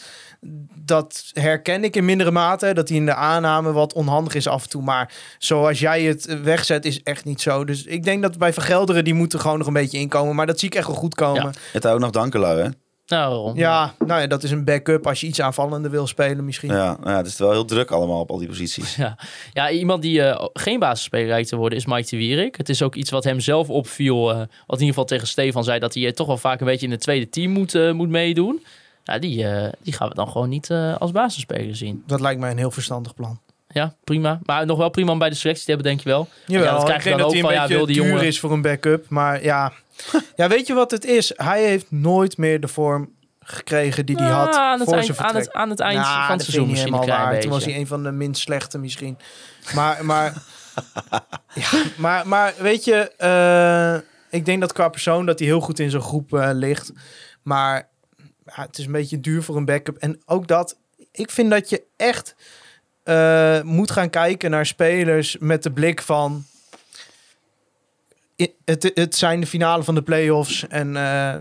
dat 0.75 1.31
herken 1.33 1.85
ik 1.85 1.97
in 1.97 2.05
mindere 2.05 2.31
mate. 2.31 2.73
Dat 2.73 2.88
hij 2.88 2.97
in 2.97 3.07
de 3.07 3.14
aanname 3.14 3.73
wat 3.73 3.93
onhandig 3.93 4.35
is 4.35 4.47
af 4.49 4.62
en 4.62 4.69
toe. 4.69 4.83
Maar 4.83 5.12
zoals 5.38 5.79
jij 5.79 6.03
het 6.03 6.43
wegzet, 6.43 6.85
is 6.85 7.03
echt 7.03 7.25
niet 7.25 7.41
zo. 7.41 7.64
Dus 7.64 7.85
ik 7.85 8.05
denk 8.05 8.23
dat 8.23 8.38
bij 8.38 8.53
Vergelderen, 8.53 9.05
die 9.05 9.14
moeten 9.14 9.41
gewoon 9.41 9.59
nog 9.59 9.67
een 9.67 9.73
beetje 9.73 9.99
inkomen. 9.99 10.35
Maar 10.35 10.47
dat 10.47 10.59
zie 10.59 10.69
ik 10.69 10.75
echt 10.75 10.87
wel 10.87 10.97
goed 10.97 11.14
komen. 11.14 11.55
Het 11.73 11.87
ook 11.87 12.01
nog 12.01 12.11
Dankelui, 12.11 12.62
hè? 12.62 12.69
Nou, 13.09 13.31
waarom? 13.35 13.57
Ja, 13.57 13.94
nou 14.07 14.21
ja, 14.21 14.27
dat 14.27 14.42
is 14.42 14.51
een 14.51 14.64
backup 14.64 15.07
als 15.07 15.21
je 15.21 15.27
iets 15.27 15.40
aanvallender 15.40 15.90
wil 15.90 16.07
spelen 16.07 16.44
misschien. 16.44 16.68
Ja, 16.71 16.97
nou 17.01 17.11
ja, 17.11 17.16
het 17.16 17.27
is 17.27 17.38
wel 17.38 17.51
heel 17.51 17.64
druk 17.64 17.90
allemaal 17.90 18.21
op 18.21 18.31
al 18.31 18.38
die 18.38 18.49
posities. 18.49 18.97
Ja, 19.05 19.18
ja 19.53 19.71
iemand 19.71 20.03
die 20.03 20.23
eh, 20.23 20.47
geen 20.53 20.79
basisspeler 20.79 21.27
lijkt 21.29 21.49
te 21.49 21.57
worden 21.57 21.79
is 21.79 21.87
Mike 21.87 22.09
de 22.11 22.16
Wierik. 22.16 22.57
Het 22.57 22.68
is 22.68 22.83
ook 22.83 22.94
iets 22.94 23.11
wat 23.11 23.25
hem 23.25 23.40
zelf 23.40 23.71
opviel. 23.71 24.31
eh, 24.31 24.37
wat 24.37 24.47
in 24.49 24.87
ieder 24.87 24.87
geval 24.88 25.05
tegen 25.05 25.27
Stefan 25.27 25.64
zei 25.64 25.79
dat 25.79 25.94
hij 25.94 26.07
eh, 26.07 26.12
toch 26.12 26.27
wel 26.27 26.37
vaak 26.38 26.61
een 26.61 26.66
beetje 26.66 26.87
in 26.87 26.92
het 26.92 27.01
tweede 27.01 27.29
team 27.29 27.51
moet, 27.53 27.75
eh, 27.75 27.92
moet 27.92 28.09
meedoen. 28.09 28.64
Nou, 29.05 29.21
die, 29.21 29.44
eh, 29.49 29.73
die 29.83 29.92
gaan 29.92 30.09
we 30.09 30.14
dan 30.14 30.29
gewoon 30.29 30.49
niet 30.49 30.71
eh, 30.71 30.97
als 30.97 31.11
basisspeler 31.11 31.77
zien. 31.77 32.03
Dat 32.07 32.21
lijkt 32.21 32.40
mij 32.40 32.51
een 32.51 32.59
heel 32.59 32.71
verstandig 32.71 33.14
plan. 33.14 33.40
Ja, 33.79 33.95
prima. 34.05 34.38
Maar 34.43 34.67
nog 34.67 34.79
wel 34.79 34.88
prima 34.88 35.12
om 35.12 35.19
bij 35.19 35.29
de 35.29 35.35
selectie 35.35 35.64
te 35.64 35.71
hebben, 35.71 35.91
denk 35.91 36.03
je 36.03 36.09
wel. 36.09 36.29
Jawel, 36.47 36.67
ja, 36.67 36.73
dat 36.73 36.85
krijg 36.85 36.99
ik 36.99 37.05
je 37.05 37.19
dan 37.19 37.27
ook 37.27 37.37
van, 37.37 37.49
een 37.49 37.55
ja, 37.55 37.67
wil 37.67 37.87
die 37.87 37.95
jongen... 37.95 38.27
is 38.27 38.41
voor 38.41 38.53
een 38.53 38.62
backup. 38.62 39.09
Maar 39.09 39.43
ja. 39.43 39.73
ja, 40.37 40.49
weet 40.49 40.67
je 40.67 40.75
wat 40.75 40.91
het 40.91 41.05
is? 41.05 41.33
Hij 41.37 41.64
heeft 41.64 41.91
nooit 41.91 42.37
meer 42.37 42.61
de 42.61 42.69
vorm 42.69 43.17
gekregen 43.41 44.07
die 44.07 44.17
hij 44.17 44.27
Ja, 44.27 44.45
had 44.45 44.55
aan, 44.55 44.79
het 44.79 44.88
voor 44.88 44.99
eind, 44.99 45.07
zijn 45.07 45.29
aan, 45.29 45.37
het, 45.37 45.53
aan 45.53 45.71
het 45.71 45.81
eind 45.81 46.01
Nou, 46.01 46.27
van 46.27 46.37
het 46.37 46.43
seizoen 46.43 46.69
misschien 46.69 46.95
helemaal. 46.95 47.38
Toen 47.38 47.51
was 47.51 47.64
hij 47.64 47.77
een 47.77 47.87
van 47.87 48.03
de 48.03 48.11
minst 48.11 48.43
slechte 48.43 48.79
misschien. 48.79 49.19
Maar, 49.75 50.05
maar, 50.05 50.35
ja, 51.55 51.83
maar, 51.97 52.29
maar 52.29 52.55
weet 52.59 52.85
je, 52.85 53.12
eh, 53.17 54.38
ik 54.38 54.45
denk 54.45 54.61
dat 54.61 54.73
qua 54.73 54.88
persoon 54.88 55.27
dat 55.27 55.38
hij 55.38 55.49
heel 55.49 55.61
goed 55.61 55.79
in 55.79 55.91
zijn 55.91 56.03
groep 56.03 56.35
eh, 56.35 56.51
ligt. 56.53 56.93
Maar 57.43 57.88
het 58.45 58.79
is 58.79 58.87
een 58.87 58.93
beetje 58.93 59.21
duur 59.21 59.43
voor 59.43 59.57
een 59.57 59.64
backup. 59.64 59.97
En 59.97 60.23
ook 60.27 60.47
dat, 60.47 60.79
ik 61.12 61.31
vind 61.31 61.51
dat 61.51 61.69
je 61.69 61.83
echt 61.97 62.35
eh, 63.09 63.62
moet 63.62 63.90
gaan 63.90 64.11
kijken 64.11 64.51
naar 64.51 64.66
spelers 64.66 65.37
met 65.38 65.62
de 65.62 65.73
blik 65.73 66.03
van... 66.03 66.44
Het, 68.64 68.90
het 68.94 69.14
zijn 69.14 69.40
de 69.40 69.47
finale 69.47 69.83
van 69.85 69.94
de 69.94 70.03
play-offs 70.03 70.66
en 70.68 70.97
eh, 70.97 71.35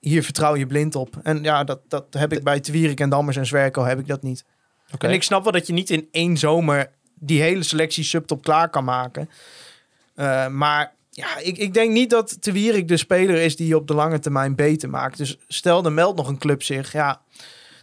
hier 0.00 0.22
vertrouw 0.22 0.56
je 0.56 0.66
blind 0.66 0.94
op. 0.94 1.16
En 1.22 1.42
ja, 1.42 1.64
dat, 1.64 1.80
dat 1.88 2.06
heb 2.10 2.32
ik 2.32 2.42
bij 2.42 2.60
Twierik 2.60 3.00
en 3.00 3.08
Dammers 3.08 3.36
en 3.36 3.46
Zwerko 3.46 3.84
heb 3.84 3.98
ik 3.98 4.06
dat 4.06 4.22
niet. 4.22 4.44
En 4.98 5.10
ik 5.10 5.22
snap 5.22 5.42
wel 5.42 5.52
dat 5.52 5.66
je 5.66 5.72
niet 5.72 5.90
in 5.90 6.08
één 6.10 6.36
zomer 6.36 6.90
die 7.14 7.42
hele 7.42 7.62
selectie 7.62 8.04
subtop 8.04 8.42
klaar 8.42 8.68
kan 8.68 8.84
maken. 8.84 9.30
Eh, 10.14 10.48
maar 10.48 10.92
ja, 11.10 11.38
ik, 11.38 11.58
ik 11.58 11.74
denk 11.74 11.92
niet 11.92 12.10
dat 12.10 12.42
Te 12.42 12.52
Wierik 12.52 12.88
de 12.88 12.96
speler 12.96 13.36
is 13.36 13.56
die 13.56 13.66
je 13.66 13.76
op 13.76 13.86
de 13.86 13.94
lange 13.94 14.18
termijn 14.18 14.54
beter 14.54 14.90
maakt. 14.90 15.16
Dus 15.16 15.36
stel, 15.48 15.84
er 15.84 15.92
meldt 15.92 16.16
nog 16.16 16.28
een 16.28 16.38
club 16.38 16.62
zich. 16.62 16.92
Ja, 16.92 17.20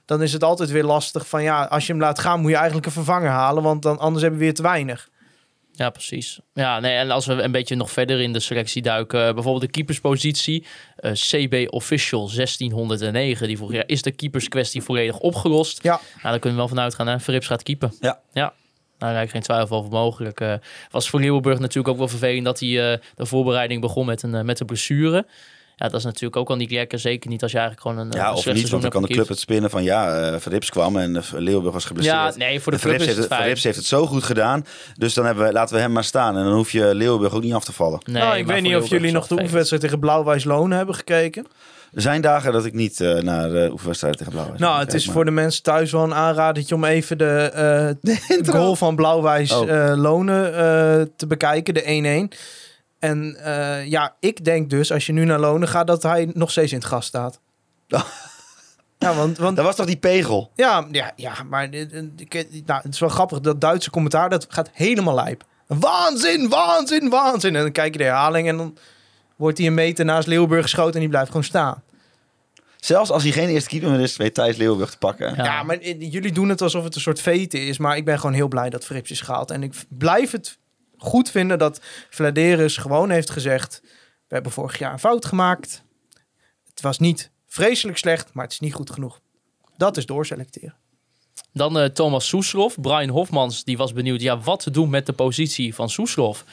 dan 0.05 0.21
is 0.21 0.33
het 0.33 0.43
altijd 0.43 0.69
weer 0.69 0.83
lastig 0.83 1.27
van 1.27 1.43
ja, 1.43 1.63
als 1.63 1.85
je 1.85 1.91
hem 1.91 2.01
laat 2.01 2.19
gaan 2.19 2.39
moet 2.39 2.49
je 2.49 2.55
eigenlijk 2.55 2.85
een 2.85 2.91
vervanger 2.91 3.29
halen. 3.29 3.63
Want 3.63 3.81
dan 3.81 3.99
anders 3.99 4.21
hebben 4.21 4.39
we 4.39 4.45
weer 4.45 4.53
te 4.55 4.61
weinig. 4.61 5.09
Ja, 5.71 5.89
precies. 5.89 6.39
Ja, 6.53 6.79
nee, 6.79 6.95
en 6.95 7.11
als 7.11 7.25
we 7.25 7.33
een 7.33 7.51
beetje 7.51 7.75
nog 7.75 7.91
verder 7.91 8.21
in 8.21 8.33
de 8.33 8.39
selectie 8.39 8.81
duiken, 8.81 9.27
eh, 9.27 9.33
bijvoorbeeld 9.33 9.63
de 9.63 9.71
keeperspositie, 9.71 10.65
eh, 10.95 11.11
CB 11.11 11.67
Official 11.69 12.27
1609, 12.27 13.47
die 13.47 13.57
vroeg, 13.57 13.71
ja, 13.71 13.83
is 13.85 14.01
de 14.01 14.11
keeperskwestie 14.11 14.81
volledig 14.81 15.19
opgelost? 15.19 15.83
Ja. 15.83 15.99
Nou, 16.13 16.21
daar 16.21 16.39
kunnen 16.39 16.51
we 16.51 16.65
wel 16.65 16.67
van 16.67 16.79
uitgaan, 16.79 17.07
hè? 17.07 17.19
Verrips 17.19 17.47
gaat 17.47 17.63
keepen. 17.63 17.93
Ja. 17.99 18.19
Ja. 18.33 18.53
Nou, 19.01 19.13
daar 19.13 19.23
ik 19.23 19.29
geen 19.29 19.41
twijfel 19.41 19.77
over 19.77 19.91
mogelijk. 19.91 20.39
Eh, 20.39 20.53
was 20.89 21.09
voor 21.09 21.19
Leeuwenburg 21.19 21.59
natuurlijk 21.59 21.87
ook 21.87 21.97
wel 21.97 22.07
vervelend 22.07 22.45
dat 22.45 22.59
hij 22.59 22.91
eh, 22.91 22.99
de 23.15 23.25
voorbereiding 23.25 23.81
begon 23.81 24.05
met 24.05 24.23
een, 24.23 24.45
met 24.45 24.59
een 24.59 24.65
blessure. 24.65 25.25
Ja, 25.81 25.87
dat 25.87 25.99
is 25.99 26.05
natuurlijk 26.05 26.35
ook 26.35 26.49
al 26.49 26.55
niet 26.55 26.71
lekker. 26.71 26.99
Zeker 26.99 27.29
niet 27.29 27.41
als 27.41 27.51
je 27.51 27.57
eigenlijk 27.57 27.87
gewoon 27.87 28.05
een, 28.05 28.11
eh, 28.13 28.19
Ja, 28.19 28.33
of 28.33 28.53
niet, 28.53 28.69
want 28.69 28.81
dan 28.81 28.91
kan 28.91 29.01
de 29.01 29.07
club 29.07 29.27
het 29.27 29.39
spinnen 29.39 29.69
van 29.69 29.83
ja, 29.83 30.17
eh 30.31 30.39
Verrips 30.39 30.69
kwam 30.69 30.97
en 30.97 31.15
uh, 31.15 31.21
Leeuwenburg 31.31 31.73
was 31.73 31.85
geblesseerd. 31.85 32.15
Ja, 32.17 32.33
nee, 32.37 32.59
voor 32.59 32.71
de 32.71 32.77
En 32.77 32.83
club 32.83 32.93
Verrips 32.93 33.01
is 33.01 33.17
heeft, 33.17 33.29
het. 33.29 33.39
Verrips 33.39 33.63
heeft 33.63 33.77
het 33.77 33.85
zo 33.85 34.05
goed 34.05 34.23
gedaan, 34.23 34.65
dus 34.97 35.13
dan 35.13 35.25
hebben 35.25 35.45
we, 35.45 35.51
laten 35.51 35.75
we 35.75 35.81
hem 35.81 35.91
maar 35.91 36.03
staan. 36.03 36.37
En 36.37 36.43
dan 36.43 36.53
hoef 36.53 36.71
je 36.71 36.95
Leeuwenburg 36.95 37.33
ook 37.33 37.43
niet 37.43 37.53
af 37.53 37.63
te 37.63 37.73
vallen. 37.73 37.99
Nee, 38.05 38.23
nou, 38.23 38.37
ik 38.37 38.45
weet 38.45 38.61
niet 38.61 38.75
of 38.75 38.87
jullie 38.89 39.11
nog 39.11 39.27
de 39.27 39.39
oefenwedstrijd 39.41 39.81
tegen 39.83 39.99
Blauw-Wijs 39.99 40.43
Lonen 40.43 40.77
hebben 40.77 40.95
gekeken. 40.95 41.45
Er 41.93 42.01
zijn 42.01 42.21
dagen 42.21 42.51
dat 42.53 42.65
ik 42.65 42.73
niet 42.73 43.01
eh, 43.01 43.13
naar 43.15 43.49
de 43.49 43.69
oefenwedstrijd 43.71 44.17
tegen 44.17 44.31
Blauw 44.31 44.53
Nou, 44.57 44.79
het 44.79 44.93
is 44.93 45.05
voor 45.05 45.25
de 45.25 45.31
mensen 45.31 45.63
thuis 45.63 45.91
wel 45.91 46.03
een 46.03 46.13
aanradertje 46.13 46.75
om 46.75 46.83
even 46.85 47.17
de, 47.17 47.25
eh, 47.53 48.11
de 48.41 48.51
goal 48.51 48.75
van 48.75 48.95
Blauw-Wijs 48.95 49.51
Oh. 49.51 49.69
eh, 49.69 49.97
Lonen 49.97 50.45
eh, 50.55 51.05
te 51.15 51.27
bekijken, 51.27 51.73
de 51.73 51.83
1-1. 51.83 52.37
En 53.01 53.35
eh, 53.43 53.85
ja, 53.87 54.15
ik 54.19 54.45
denk 54.45 54.69
dus, 54.69 54.91
als 54.91 55.05
je 55.05 55.13
nu 55.13 55.25
naar 55.25 55.39
Lonen 55.39 55.67
gaat, 55.67 55.87
dat 55.87 56.03
hij 56.03 56.29
nog 56.33 56.51
steeds 56.51 56.71
in 56.71 56.77
het 56.77 56.87
gas 56.87 57.05
staat. 57.05 57.39
Ja, 58.97 59.13
want, 59.15 59.37
want 59.37 59.55
Dat 59.55 59.65
was 59.65 59.75
toch 59.75 59.85
die 59.85 59.97
pegel? 59.97 60.51
ja, 60.55 60.87
ja, 60.91 61.11
ja, 61.15 61.33
maar 61.49 61.69
dit- 61.71 61.89
dit- 62.15 62.61
nou, 62.65 62.81
het 62.83 62.93
is 62.93 62.99
wel 62.99 63.09
grappig, 63.09 63.39
dat 63.39 63.61
Duitse 63.61 63.89
commentaar, 63.89 64.29
dat 64.29 64.45
gaat 64.49 64.69
helemaal 64.73 65.15
lijp. 65.15 65.43
Waanzin, 65.67 66.49
waanzin, 66.49 67.09
waanzin. 67.09 67.55
En 67.55 67.61
dan 67.61 67.71
kijk 67.71 67.91
je 67.91 67.97
de 67.97 68.03
herhaling 68.03 68.47
en 68.47 68.57
dan 68.57 68.77
wordt 69.35 69.57
hij 69.57 69.67
een 69.67 69.73
meter 69.73 70.05
naast 70.05 70.27
Leeuwburg 70.27 70.61
geschoten 70.61 70.93
en 70.93 70.99
die 70.99 71.09
blijft 71.09 71.27
gewoon 71.27 71.43
staan. 71.43 71.83
Zelfs 72.77 73.09
als 73.11 73.23
hij 73.23 73.31
geen 73.31 73.49
eerste 73.49 73.69
keeper 73.69 73.99
is, 73.99 74.17
weet 74.17 74.33
Thijs 74.33 74.57
Leeuwenburg 74.57 74.91
te 74.91 74.97
pakken. 74.97 75.35
Ja. 75.35 75.43
Ja, 75.43 75.63
maar 75.63 75.77
eh, 75.77 76.11
jullie 76.11 76.31
doen 76.31 76.49
het 76.49 76.61
alsof 76.61 76.83
het 76.83 76.95
een 76.95 77.01
soort 77.01 77.21
vete 77.21 77.59
is. 77.65 77.77
Maar 77.77 77.97
ik 77.97 78.05
ben 78.05 78.19
gewoon 78.19 78.35
heel 78.35 78.47
blij 78.47 78.69
dat 78.69 78.85
Frips 78.85 79.11
is 79.11 79.21
gehaald. 79.21 79.51
En 79.51 79.63
ik 79.63 79.73
blijf 79.87 80.31
het 80.31 80.57
goed 81.01 81.31
vinden 81.31 81.59
dat 81.59 81.81
Vladeris 82.09 82.77
gewoon 82.77 83.09
heeft 83.09 83.29
gezegd... 83.29 83.81
We 84.27 84.37
hebben 84.37 84.51
vorig 84.51 84.79
jaar 84.79 84.93
een 84.93 84.99
fout 84.99 85.25
gemaakt. 85.25 85.83
Het 86.69 86.81
was 86.81 86.99
niet 86.99 87.31
vreselijk 87.47 87.97
slecht, 87.97 88.33
maar 88.33 88.43
het 88.43 88.53
is 88.53 88.59
niet 88.59 88.73
goed 88.73 88.89
genoeg. 88.91 89.19
Dat 89.77 89.97
is 89.97 90.05
doorselecteren. 90.05 90.75
Dan 91.53 91.79
eh, 91.79 91.85
Thomas 91.85 92.27
Soeslof. 92.27 92.81
Brian 92.81 93.09
Hofmans 93.09 93.63
die 93.63 93.77
was 93.77 93.93
benieuwd 93.93 94.21
ja, 94.21 94.39
wat 94.39 94.59
te 94.59 94.71
doen 94.71 94.89
met 94.89 95.05
de 95.05 95.13
positie 95.13 95.75
van 95.75 95.89
Soeslof. 95.89 96.43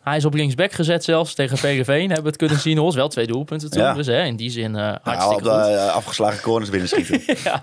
Hij 0.00 0.16
is 0.16 0.24
op 0.24 0.34
linksback 0.34 0.72
gezet 0.72 1.04
zelfs 1.04 1.34
tegen 1.34 1.56
PGV. 1.56 1.98
Hebben 2.00 2.22
we 2.22 2.28
het 2.28 2.36
kunnen 2.36 2.58
zien. 2.58 2.78
Hols 2.78 2.94
wel 2.94 3.08
twee 3.08 3.26
doelpunten 3.26 3.70
toen. 3.70 3.82
Ja. 3.82 3.92
Dus 3.94 4.06
hè, 4.06 4.22
in 4.24 4.36
die 4.36 4.50
zin 4.50 4.76
eh 4.76 4.80
Nou, 4.82 4.94
op 4.96 5.04
hartstikke 5.04 5.42
de 5.42 5.50
goed. 5.50 5.58
eh, 5.60 5.94
afgeslagen 5.94 6.40
corners 6.42 6.70
binnen 6.70 6.88
schieten. 6.88 7.22
Ja. 7.44 7.62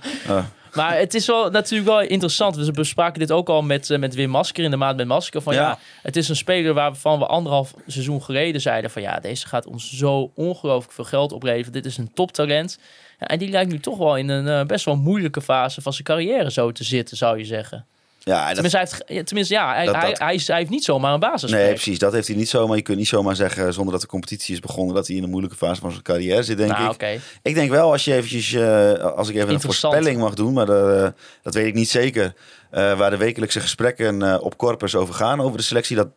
Maar 0.76 0.98
het 0.98 1.14
is 1.14 1.28
wel 1.28 1.50
natuurlijk 1.50 1.90
wel 1.90 2.02
interessant. 2.02 2.56
We 2.56 2.72
bespraken 2.72 3.20
dit 3.20 3.32
ook 3.32 3.50
al 3.50 3.62
met, 3.62 3.90
eh, 3.90 4.00
met 4.00 4.16
Wim 4.16 4.30
Masker 4.30 4.64
in 4.64 4.72
de 4.72 4.78
maand 4.78 4.98
met 4.98 5.08
Masker. 5.08 5.42
Van 5.42 5.54
ja. 5.54 5.62
Ja. 5.62 5.80
het 6.02 6.16
is 6.16 6.30
een 6.30 6.36
speler 6.36 6.74
waarvan 6.74 7.20
we 7.20 7.26
anderhalf 7.26 7.74
seizoen 7.88 8.24
geleden 8.24 8.62
zeiden 8.62 8.92
van 8.92 9.02
ja, 9.02 9.20
deze 9.20 9.48
gaat 9.48 9.66
ons 9.66 9.92
zo 9.98 10.32
ongelooflijk 10.36 10.94
veel 10.94 11.04
geld 11.04 11.32
opleveren. 11.32 11.72
Dit 11.72 11.86
is 11.86 11.98
een 11.98 12.14
toptalent. 12.14 12.80
Ja, 13.20 13.28
en 13.28 13.40
die 13.40 13.50
lijkt 13.50 13.72
nu 13.72 13.80
toch 13.80 13.98
wel 13.98 14.18
in 14.18 14.30
een 14.30 14.48
eh, 14.48 14.66
best 14.66 14.86
wel 14.86 14.96
moeilijke 14.96 15.42
fase 15.42 15.82
van 15.82 15.94
zijn 15.94 16.04
carrière 16.04 16.52
zo 16.52 16.72
te 16.72 16.84
zitten, 16.84 17.18
zou 17.18 17.38
je 17.38 17.46
zeggen. 17.46 17.86
Ja, 18.26 18.46
dat, 18.46 18.54
Tenminste, 18.54 18.78
hij 18.78 18.88
heeft, 19.06 19.26
tenminste 19.28 19.54
ja, 19.54 19.74
hij, 19.74 19.86
Dat- 19.86 19.96
hij, 19.96 20.10
dat- 20.10 20.20
hij, 20.20 20.58
heeft 20.58 20.70
niet 20.70 20.84
zomaar 20.84 21.14
een 21.14 21.20
basis. 21.20 21.52
nee, 21.52 21.70
precies. 21.74 22.00
Dat 22.00 22.14
heeft 22.14 22.28
hij 22.28 22.36
niet 22.36 22.50
zomaar. 22.50 22.78
Je 22.78 22.82
kunt 22.84 22.98
niet 22.98 23.08
zomaar 23.08 23.36
zeggen, 23.36 23.74
zonder 23.74 23.92
dat 23.92 24.02
de 24.02 24.08
competitie 24.08 24.54
is 24.54 24.60
begonnen, 24.60 24.96
dat 24.96 25.08
hij 25.08 25.16
in 25.16 25.24
een 25.24 25.30
moeilijke 25.30 25.58
fase 25.58 25.82
van 25.82 25.92
zijn 25.92 26.04
carrière 26.04 26.44
zit, 26.44 26.58
denk 26.58 26.72
nou, 26.72 26.94
ik. 26.98 27.20
Ik 27.42 27.54
denk 27.54 27.70
wel, 27.70 27.92
als 27.92 28.06
je 28.06 28.14
eventjes, 28.14 28.54
eh, 28.54 28.94
als 28.94 29.30
ik 29.30 29.36
even 29.36 29.50
een 29.54 29.62
voorspelling 29.62 30.20
mag 30.20 30.34
doen, 30.34 30.54
maar 30.54 30.66
dat, 30.66 30.90
eh, 30.98 31.08
dat 31.42 31.54
weet 31.54 31.66
ik 31.68 31.74
niet 31.74 31.90
zeker. 31.90 32.34
eh, 32.72 32.98
waar 32.98 33.10
de 33.10 33.18
wekelijkse 33.18 33.60
gesprekken 33.60 34.42
op 34.42 34.58
Corpus 34.58 34.96
over 34.96 35.14
gaan, 35.14 35.42
over 35.42 35.58
de 35.58 35.64
selectie, 35.64 35.96
dat 35.96 36.08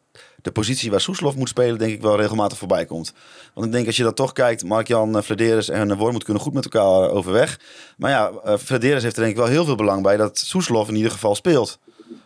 de 0.42 0.51
positie 0.53 0.90
waar 0.90 1.01
Soeslof 1.01 1.37
moet 1.37 1.49
spelen, 1.49 1.79
denk 1.79 1.92
ik 1.92 2.03
wel 2.03 2.16
regelmatig 2.16 2.59
voorbij 2.59 2.85
komt. 2.85 3.12
Want 3.55 3.66
ik 3.66 3.73
denk, 3.73 3.87
als 3.87 3.97
je 3.97 4.03
dat 4.03 4.16
toch 4.16 4.33
kijkt, 4.33 4.64
Mark-Jan 4.64 5.23
Vladeris 5.25 5.68
en 5.68 5.97
Wormoed 5.97 6.25
kunnen 6.25 6.42
goed 6.42 6.53
met 6.55 6.64
elkaar 6.64 7.11
overweg. 7.11 7.59
Maar 7.97 8.11
ja, 8.11 8.33
Vladeris 8.44 9.03
heeft 9.03 9.16
er 9.16 9.23
denk 9.23 9.33
ik 9.35 9.40
wel 9.40 9.51
heel 9.51 9.64
veel 9.64 9.75
belang 9.75 10.03
bij 10.03 10.16
dat 10.16 10.38
Soeslof 10.38 10.88
in 10.88 10.97
ieder 10.97 11.11
geval 11.11 11.35
speelt. 11.35 11.79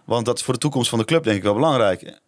Want 0.05 0.27
dat 0.27 0.37
is 0.39 0.45
voor 0.45 0.55
de 0.55 0.61
toekomst 0.61 0.89
van 0.89 0.99
de 0.99 1.05
club 1.05 1.25
denk 1.25 1.37
ik 1.37 1.43
wel 1.43 1.55
belangrijk. 1.55 2.21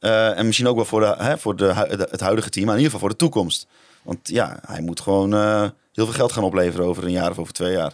Uh, 0.00 0.38
en 0.38 0.46
misschien 0.46 0.68
ook 0.68 0.76
wel 0.76 0.84
voor, 0.84 1.00
de, 1.00 1.14
hè, 1.18 1.38
voor 1.38 1.56
de, 1.56 1.72
het 2.10 2.20
huidige 2.20 2.50
team, 2.50 2.66
maar 2.66 2.74
in 2.74 2.80
ieder 2.80 2.92
geval 2.92 3.08
voor 3.08 3.18
de 3.18 3.24
toekomst. 3.24 3.66
Want 4.02 4.28
ja, 4.28 4.58
hij 4.66 4.80
moet 4.80 5.00
gewoon 5.00 5.34
uh, 5.34 5.60
heel 5.92 6.04
veel 6.04 6.14
geld 6.14 6.32
gaan 6.32 6.44
opleveren 6.44 6.86
over 6.86 7.04
een 7.04 7.10
jaar 7.10 7.30
of 7.30 7.38
over 7.38 7.52
twee 7.52 7.72
jaar. 7.72 7.92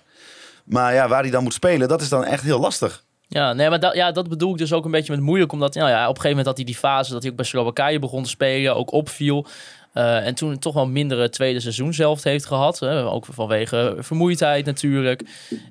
Maar 0.64 0.94
ja, 0.94 1.08
waar 1.08 1.22
hij 1.22 1.30
dan 1.30 1.42
moet 1.42 1.52
spelen, 1.52 1.88
dat 1.88 2.00
is 2.00 2.08
dan 2.08 2.24
echt 2.24 2.42
heel 2.42 2.60
lastig. 2.60 3.04
Ja, 3.28 3.52
nee, 3.52 3.68
maar 3.68 3.80
dat, 3.80 3.94
ja, 3.94 4.12
dat 4.12 4.28
bedoel 4.28 4.52
ik 4.52 4.58
dus 4.58 4.72
ook 4.72 4.84
een 4.84 4.90
beetje 4.90 5.12
met 5.12 5.22
moeilijk. 5.22 5.52
Omdat 5.52 5.74
nou 5.74 5.88
ja, 5.88 6.02
op 6.02 6.08
een 6.08 6.20
gegeven 6.20 6.28
moment 6.28 6.46
had 6.46 6.56
hij 6.56 6.64
die 6.64 6.76
fase 6.76 7.12
dat 7.12 7.22
hij 7.22 7.30
ook 7.30 7.36
bij 7.36 7.46
Slowakije 7.46 7.98
begon 7.98 8.22
te 8.22 8.28
spelen, 8.28 8.76
ook 8.76 8.92
opviel. 8.92 9.46
Uh, 9.94 10.26
en 10.26 10.34
toen 10.34 10.58
toch 10.58 10.74
wel 10.74 10.86
mindere 10.86 11.30
tweede 11.30 11.60
seizoen 11.60 11.94
zelf 11.94 12.22
heeft 12.22 12.46
gehad. 12.46 12.78
Hè, 12.78 13.04
ook 13.04 13.24
vanwege 13.30 13.96
vermoeidheid 13.98 14.64
natuurlijk. 14.64 15.22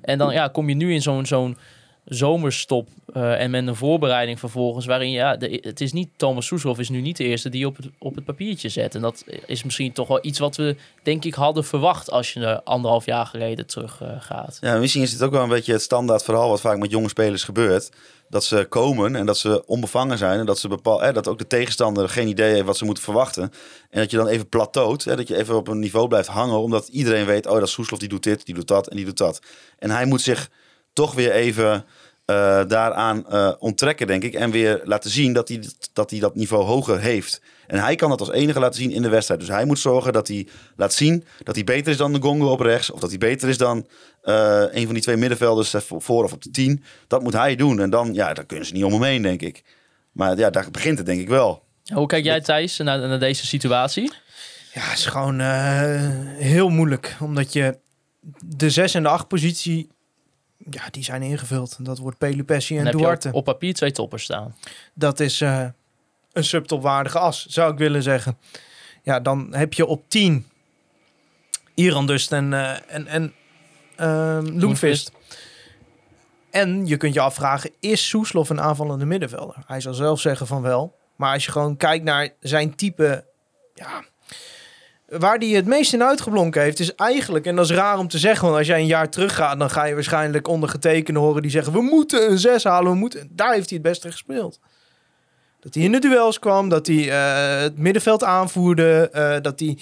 En 0.02 0.18
dan 0.18 0.32
ja, 0.32 0.48
kom 0.48 0.68
je 0.68 0.74
nu 0.74 0.92
in 0.92 1.02
zo'n 1.02 1.26
zo'n 1.26 1.56
zomerstop 2.04 2.88
uh, 3.16 3.40
en 3.40 3.50
met 3.50 3.66
een 3.66 3.76
voorbereiding 3.76 4.38
vervolgens 4.38 4.86
waarin 4.86 5.10
ja, 5.10 5.36
de, 5.36 5.58
het 5.62 5.80
is 5.80 5.92
niet 5.92 6.08
Thomas 6.16 6.46
Soeslof 6.46 6.78
is 6.78 6.88
nu 6.88 7.00
niet 7.00 7.16
de 7.16 7.24
eerste 7.24 7.48
die 7.48 7.66
op 7.66 7.76
het, 7.76 7.88
op 7.98 8.14
het 8.14 8.24
papiertje 8.24 8.68
zet 8.68 8.94
en 8.94 9.00
dat 9.00 9.24
is 9.46 9.64
misschien 9.64 9.92
toch 9.92 10.08
wel 10.08 10.18
iets 10.22 10.38
wat 10.38 10.56
we 10.56 10.76
denk 11.02 11.24
ik 11.24 11.34
hadden 11.34 11.64
verwacht 11.64 12.10
als 12.10 12.32
je 12.32 12.40
er 12.40 12.62
anderhalf 12.62 13.04
jaar 13.04 13.26
geleden 13.26 13.66
terug 13.66 14.00
uh, 14.02 14.08
gaat. 14.18 14.58
Ja, 14.60 14.78
misschien 14.78 15.02
is 15.02 15.12
het 15.12 15.22
ook 15.22 15.30
wel 15.30 15.42
een 15.42 15.48
beetje 15.48 15.72
het 15.72 15.82
standaard 15.82 16.22
verhaal 16.22 16.48
wat 16.48 16.60
vaak 16.60 16.78
met 16.78 16.90
jonge 16.90 17.08
spelers 17.08 17.44
gebeurt. 17.44 17.90
Dat 18.28 18.44
ze 18.44 18.66
komen 18.68 19.16
en 19.16 19.26
dat 19.26 19.38
ze 19.38 19.66
onbevangen 19.66 20.18
zijn 20.18 20.38
en 20.38 20.46
dat, 20.46 20.58
ze 20.58 20.68
bepaal, 20.68 21.02
eh, 21.02 21.14
dat 21.14 21.28
ook 21.28 21.38
de 21.38 21.46
tegenstander 21.46 22.08
geen 22.08 22.28
idee 22.28 22.52
heeft 22.52 22.64
wat 22.64 22.76
ze 22.76 22.84
moeten 22.84 23.02
verwachten. 23.02 23.42
En 23.90 24.00
dat 24.00 24.10
je 24.10 24.16
dan 24.16 24.26
even 24.26 24.48
plateaut, 24.48 25.06
eh, 25.06 25.16
dat 25.16 25.28
je 25.28 25.36
even 25.36 25.56
op 25.56 25.68
een 25.68 25.78
niveau 25.78 26.08
blijft 26.08 26.28
hangen 26.28 26.58
omdat 26.58 26.88
iedereen 26.88 27.26
weet, 27.26 27.46
oh 27.46 27.58
dat 27.58 27.68
Soeslof, 27.68 27.98
die 27.98 28.08
doet 28.08 28.22
dit, 28.22 28.46
die 28.46 28.54
doet 28.54 28.68
dat 28.68 28.88
en 28.88 28.96
die 28.96 29.04
doet 29.04 29.18
dat. 29.18 29.40
En 29.78 29.90
hij 29.90 30.04
moet 30.04 30.20
zich 30.20 30.50
toch 30.92 31.14
weer 31.14 31.32
even 31.32 31.84
eh, 32.30 32.62
daaraan 32.66 33.28
eh, 33.28 33.52
onttrekken, 33.58 34.06
denk 34.06 34.22
ik. 34.24 34.34
En 34.34 34.50
weer 34.50 34.80
laten 34.84 35.10
zien 35.10 35.32
dat 35.32 35.48
hij, 35.48 35.62
dat 35.92 36.10
hij 36.10 36.20
dat 36.20 36.34
niveau 36.34 36.64
hoger 36.64 37.00
heeft. 37.00 37.42
En 37.66 37.78
hij 37.78 37.94
kan 37.94 38.08
dat 38.08 38.20
als 38.20 38.30
enige 38.30 38.60
laten 38.60 38.80
zien 38.80 38.90
in 38.90 39.02
de 39.02 39.08
wedstrijd. 39.08 39.40
Dus 39.40 39.48
hij 39.48 39.64
moet 39.64 39.78
zorgen 39.78 40.12
dat 40.12 40.28
hij 40.28 40.46
laat 40.76 40.92
zien 40.92 41.24
dat 41.42 41.54
hij 41.54 41.64
beter 41.64 41.90
is 41.92 41.96
dan 41.96 42.12
de 42.12 42.20
Gongo 42.20 42.50
op 42.50 42.60
rechts. 42.60 42.90
Of 42.90 43.00
dat 43.00 43.10
hij 43.10 43.18
beter 43.18 43.48
is 43.48 43.58
dan 43.58 43.86
eh, 44.22 44.62
een 44.70 44.84
van 44.84 44.94
die 44.94 45.02
twee 45.02 45.16
middenvelders 45.16 45.74
voor 45.88 46.24
of 46.24 46.32
op 46.32 46.42
de 46.42 46.50
10. 46.50 46.84
Dat 47.06 47.22
moet 47.22 47.32
hij 47.32 47.56
doen. 47.56 47.80
En 47.80 47.90
dan, 47.90 48.14
ja, 48.14 48.34
dan 48.34 48.46
kunnen 48.46 48.66
ze 48.66 48.72
niet 48.72 48.84
om 48.84 48.92
hem 48.92 49.02
heen, 49.02 49.22
denk 49.22 49.42
ik. 49.42 49.64
Maar 50.12 50.38
ja, 50.38 50.50
daar 50.50 50.70
begint 50.70 50.98
het 50.98 51.06
denk 51.06 51.20
ik 51.20 51.28
wel. 51.28 51.62
Hoe 51.92 52.06
kijk 52.06 52.24
jij 52.24 52.40
Thijs 52.40 52.76
naar, 52.76 52.98
naar 52.98 53.18
deze 53.18 53.46
situatie? 53.46 54.12
Ja, 54.74 54.80
het 54.80 54.98
is 54.98 55.06
gewoon 55.06 55.40
eh, 55.40 55.46
heel 56.36 56.68
moeilijk. 56.68 57.16
Omdat 57.20 57.52
je 57.52 57.78
de 58.44 58.70
6 58.70 58.94
en 58.94 59.02
de 59.02 59.08
8 59.08 59.28
positie, 59.28 59.90
ja, 60.70 60.82
die 60.90 61.04
zijn 61.04 61.22
ingevuld. 61.22 61.84
Dat 61.84 61.98
wordt 61.98 62.18
Pelupessi 62.18 62.78
en 62.78 62.84
je 62.84 62.90
Duarte. 62.90 63.32
op, 63.32 63.44
papier 63.44 63.74
twee 63.74 63.92
toppers 63.92 64.22
staan. 64.22 64.56
Dat 64.94 65.20
is 65.20 65.40
eh, 65.40 65.66
een 66.32 66.44
subtopwaardige 66.44 67.18
as, 67.18 67.46
zou 67.46 67.72
ik 67.72 67.78
willen 67.78 68.02
zeggen. 68.02 68.38
Ja, 69.02 69.20
dan 69.20 69.54
heb 69.54 69.72
je 69.72 69.86
op 69.86 70.08
10 70.08 70.46
Iran 71.74 72.06
dus 72.06 72.28
en, 72.28 72.52
eh, 72.52 72.76
en, 72.86 73.06
en 73.06 73.34
Loenvist. 74.60 75.12
En 76.50 76.86
je 76.86 76.96
kunt 76.96 77.14
je 77.14 77.20
afvragen, 77.20 77.70
is 77.80 78.08
Soeslof 78.08 78.50
een 78.50 78.60
aanvallende 78.60 79.04
middenvelder? 79.04 79.56
Hij 79.66 79.80
zal 79.80 79.94
zelf 79.94 80.20
zeggen 80.20 80.46
van 80.46 80.62
wel. 80.62 80.98
Maar 81.16 81.34
als 81.34 81.44
je 81.44 81.50
gewoon 81.50 81.76
kijkt 81.76 82.04
naar 82.04 82.28
zijn 82.40 82.74
type... 82.74 83.24
Ja, 83.74 84.04
waar 85.10 85.36
hij 85.38 85.48
het 85.48 85.66
meest 85.66 85.92
in 85.92 86.02
uitgeblonken 86.02 86.62
heeft, 86.62 86.78
is 86.78 86.94
eigenlijk... 86.94 87.46
En 87.46 87.56
dat 87.56 87.64
is 87.64 87.76
raar 87.76 87.98
om 87.98 88.08
te 88.08 88.18
zeggen, 88.18 88.44
want 88.44 88.58
als 88.58 88.66
jij 88.66 88.78
een 88.78 88.86
jaar 88.86 89.10
teruggaat... 89.10 89.58
dan 89.58 89.70
ga 89.70 89.84
je 89.84 89.94
waarschijnlijk 89.94 90.48
ondergetekende 90.48 91.20
horen 91.20 91.42
die 91.42 91.50
zeggen... 91.50 91.72
we 91.72 91.82
moeten 91.82 92.30
een 92.30 92.38
6 92.38 92.64
halen, 92.64 92.92
we 92.92 92.98
moeten... 92.98 93.28
Daar 93.30 93.52
heeft 93.52 93.68
hij 93.68 93.78
het 93.78 93.88
beste 93.88 94.10
gespeeld. 94.10 94.60
Dat 95.60 95.74
hij 95.74 95.82
in 95.82 95.92
de 95.92 95.98
duels 95.98 96.38
kwam, 96.38 96.68
dat 96.68 96.86
hij 96.86 97.10
eh, 97.10 97.60
het 97.62 97.78
middenveld 97.78 98.24
aanvoerde... 98.24 99.08
eh, 99.12 99.36
dat 99.40 99.60
hij 99.60 99.78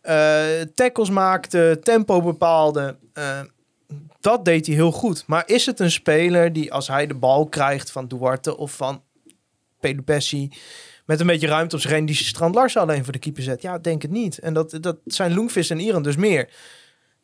eh, 0.00 0.66
tackles 0.74 1.10
maakte, 1.10 1.78
tempo 1.82 2.22
bepaalde... 2.22 2.96
dat 4.20 4.44
deed 4.44 4.66
hij 4.66 4.74
heel 4.74 4.92
goed. 4.92 5.24
Maar 5.26 5.42
is 5.46 5.66
het 5.66 5.80
een 5.80 5.90
speler 5.90 6.52
die 6.52 6.72
als 6.72 6.88
hij 6.88 7.06
de 7.06 7.14
bal 7.14 7.46
krijgt 7.46 7.90
van 7.90 8.08
Duarte 8.08 8.56
of 8.56 8.72
van 8.72 9.02
Pelupessi... 9.80 10.50
met 11.04 11.20
een 11.20 11.26
beetje 11.26 11.46
ruimte 11.46 11.74
op 11.74 11.80
zich 11.80 11.90
heen 11.90 12.06
die 12.06 12.14
Strand 12.14 12.54
Larsen 12.54 12.80
alleen 12.80 13.04
voor 13.04 13.12
de 13.12 13.18
keeper 13.18 13.42
zet? 13.42 13.62
Ja, 13.62 13.78
denk 13.78 14.02
het 14.02 14.10
niet. 14.10 14.38
En 14.38 14.54
dat, 14.54 14.78
dat 14.80 14.96
zijn 15.04 15.34
Loengvis 15.34 15.70
en 15.70 15.78
Iran 15.78 16.02
dus 16.02 16.16
meer. 16.16 16.48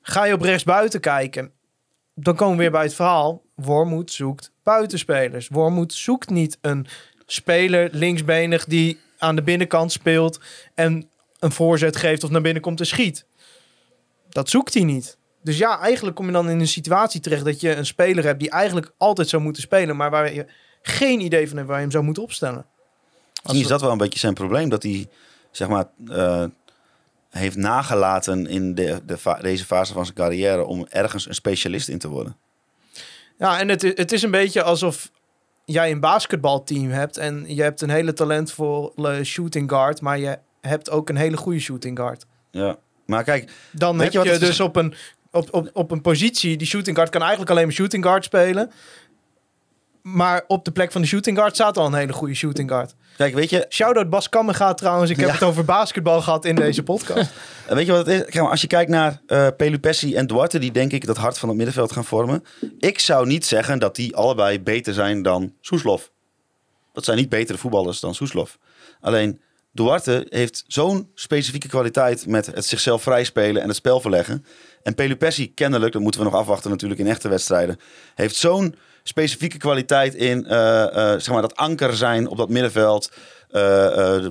Ga 0.03 0.25
je 0.25 0.35
op 0.35 0.43
rechts 0.43 0.65
buiten 0.65 1.01
kijken, 1.01 1.53
dan 2.15 2.37
komen 2.37 2.57
we 2.57 2.63
weer 2.63 2.71
bij 2.71 2.83
het 2.83 2.95
verhaal. 2.95 3.43
Wormoed 3.55 4.13
zoekt 4.13 4.53
buitenspelers. 4.63 5.49
Wormoed 5.49 5.93
zoekt 5.93 6.31
niet 6.31 6.59
een 6.61 6.87
speler 7.27 7.89
linksbenig 7.93 8.65
die 8.65 8.99
aan 9.19 9.37
de 9.37 9.43
binnenkant 9.43 9.93
speelt... 9.93 10.41
en 10.75 11.09
een 11.39 11.53
voorzet 11.53 11.97
geeft 11.97 12.25
of 12.25 12.31
naar 12.31 12.41
binnen 12.41 12.63
komt 12.63 12.81
en 12.81 12.87
schiet. 12.87 13.27
Dat 14.29 14.49
zoekt 14.49 14.75
hij 14.75 14.85
niet. 14.85 15.19
Dus 15.43 15.59
ja, 15.59 15.81
eigenlijk 15.81 16.17
kom 16.17 16.27
je 16.27 16.33
dan 16.33 16.51
in 16.51 16.61
een 16.61 16.69
situatie 16.69 17.21
terecht 17.21 17.45
dat 17.45 17.61
je 17.61 17.75
een 17.75 17.87
speler 17.87 18.25
hebt 18.25 18.41
die 18.41 18.51
eigenlijk 18.51 18.93
altijd 18.97 19.29
zou 19.29 19.43
moeten 19.43 19.63
spelen, 19.63 19.97
maar 19.97 20.11
waar 20.11 20.35
je 20.35 20.47
geen 20.83 21.21
idee 21.21 21.49
van 21.49 21.57
hebt 21.57 21.69
waar 21.69 21.77
je 21.77 21.83
hem 21.83 21.93
zou 21.93 22.05
moeten 22.05 22.23
opstellen. 22.23 22.67
Misschien 23.43 23.63
is 23.63 23.69
dat 23.71 23.81
wel 23.81 23.91
een 23.93 23.99
beetje 23.99 24.19
zijn 24.19 24.35
probleem. 24.35 24.69
Dat 24.69 24.83
hij, 24.83 25.09
zeg 25.51 25.69
maar, 25.69 25.85
eh, 26.09 26.45
heeft 27.31 27.57
nagelaten 27.57 28.47
in 28.47 28.75
de, 28.75 29.01
de 29.07 29.19
fa- 29.19 29.41
deze 29.41 29.65
fase 29.65 29.93
van 29.93 30.05
zijn 30.05 30.17
carrière... 30.17 30.65
om 30.65 30.87
ergens 30.89 31.27
een 31.29 31.35
specialist 31.35 31.89
in 31.89 31.99
te 31.99 32.09
worden. 32.09 32.37
Ja, 33.39 33.59
en 33.59 33.69
het, 33.69 33.83
het 33.83 34.13
is 34.13 34.23
een 34.23 34.31
beetje 34.31 34.63
alsof 34.63 35.11
jij 35.65 35.91
een 35.91 36.01
basketbalteam 36.01 36.91
hebt 36.91 37.17
en 37.17 37.55
je 37.55 37.63
hebt 37.63 37.81
een 37.81 37.91
hele 37.91 38.13
talentvolle 38.13 39.25
shooting 39.25 39.71
guard, 39.71 40.01
maar 40.01 40.19
je 40.19 40.39
hebt 40.61 40.91
ook 40.91 41.09
een 41.09 41.17
hele 41.17 41.37
goede 41.37 41.59
shooting 41.61 41.99
guard. 41.99 42.27
Ja. 42.51 42.77
Maar 43.07 43.25
kijk, 43.25 43.53
Dan 43.71 43.99
Weet 43.99 44.13
heb 44.13 44.25
je 44.25 44.31
is? 44.31 44.39
dus 44.39 44.61
op 44.61 44.77
een, 44.77 44.95
op, 45.31 45.55
op, 45.55 45.71
op 45.73 45.91
een 45.91 46.01
positie, 46.01 46.57
die 46.57 46.67
shooting 46.67 46.97
guard 46.97 47.11
kan 47.11 47.21
eigenlijk 47.21 47.51
alleen 47.51 47.65
maar 47.65 47.75
shooting 47.75 48.05
guard 48.05 48.25
spelen. 48.25 48.71
Maar 50.03 50.45
op 50.47 50.65
de 50.65 50.71
plek 50.71 50.93
van 50.93 51.01
de 51.01 51.07
shooting 51.07 51.37
guard 51.39 51.55
staat 51.55 51.77
al 51.77 51.87
een 51.87 51.95
hele 51.95 52.13
goede 52.13 52.35
shooting 52.35 52.71
guard. 52.71 52.95
Kijk 53.17 53.35
weet, 53.35 53.51
je, 53.51 53.67
Shout-out 53.69 54.11
Bas 54.11 54.29
Kammergaat 54.29 54.79
trouwens. 54.79 55.11
Ik 55.11 55.17
heb 55.17 55.27
Ja. 55.27 55.33
het 55.33 55.43
over 55.43 55.65
basketbal 55.65 56.21
gehad 56.23 56.45
in 56.45 56.55
deze 56.55 56.83
podcast. 56.83 57.31
weet 57.69 57.87
je 57.87 57.93
wat 57.93 58.07
het 58.07 58.15
is? 58.15 58.21
Kijk, 58.23 58.35
maar 58.35 58.51
als 58.51 58.61
je 58.61 58.67
kijkt 58.67 58.91
naar 58.91 59.21
eh 59.27 59.47
Pelupessi 59.57 60.15
en 60.15 60.27
Duarte... 60.27 60.59
die 60.59 60.73
denk 60.73 60.93
ik 60.93 61.07
dat 61.07 61.17
hart 61.17 61.39
van 61.39 61.49
het 61.49 61.57
middenveld 61.57 61.93
gaan 61.93 62.05
vormen. 62.05 62.45
Ik 62.79 62.99
zou 62.99 63.27
niet 63.27 63.47
zeggen 63.47 63.79
dat 63.79 63.97
die 63.97 64.17
allebei 64.17 64.61
beter 64.61 64.95
zijn 64.95 65.23
dan 65.23 65.53
Soeslof. 65.61 66.11
Dat 66.93 67.05
zijn 67.05 67.17
niet 67.17 67.29
betere 67.29 67.59
voetballers 67.59 68.01
dan 68.01 68.15
Soeslof. 68.15 68.59
Alleen 69.01 69.41
Duarte 69.73 70.27
heeft 70.29 70.65
zo'n 70.67 71.11
specifieke 71.15 71.69
kwaliteit... 71.69 72.27
met 72.27 72.47
het 72.47 72.65
zichzelf 72.67 73.03
vrijspelen 73.03 73.63
en 73.63 73.69
het 73.69 73.77
spel 73.77 74.01
verleggen. 74.01 74.45
En 74.83 74.95
Pelupessi 74.95 75.55
kennelijk, 75.55 75.93
dat 75.93 76.03
moeten 76.03 76.21
we 76.21 76.27
nog 76.31 76.37
afwachten 76.41 76.71
natuurlijk 76.71 77.01
in 77.01 77.07
echte 77.07 77.29
wedstrijden... 77.29 77.79
heeft 78.15 78.37
zo'n 78.37 78.75
specifieke 79.03 79.59
kwaliteit 79.59 80.15
in 80.15 80.47
eh, 80.47 80.83
eh, 80.83 81.21
zeg 81.21 81.29
maar 81.29 81.43
dat 81.43 81.57
anker 81.57 81.97
zijn 81.97 82.29
op 82.29 82.37
dat 82.37 82.49
middenveld... 82.49 83.13
eh, 83.51 84.27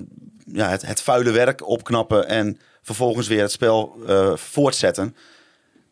ja, 0.54 0.70
het, 0.70 0.86
het 0.86 1.02
vuile 1.02 1.32
werk 1.32 1.68
opknappen 1.68 2.28
en 2.28 2.60
vervolgens 2.82 3.28
weer 3.28 3.42
het 3.42 3.52
spel 3.52 4.00
voortzetten. 4.36 5.16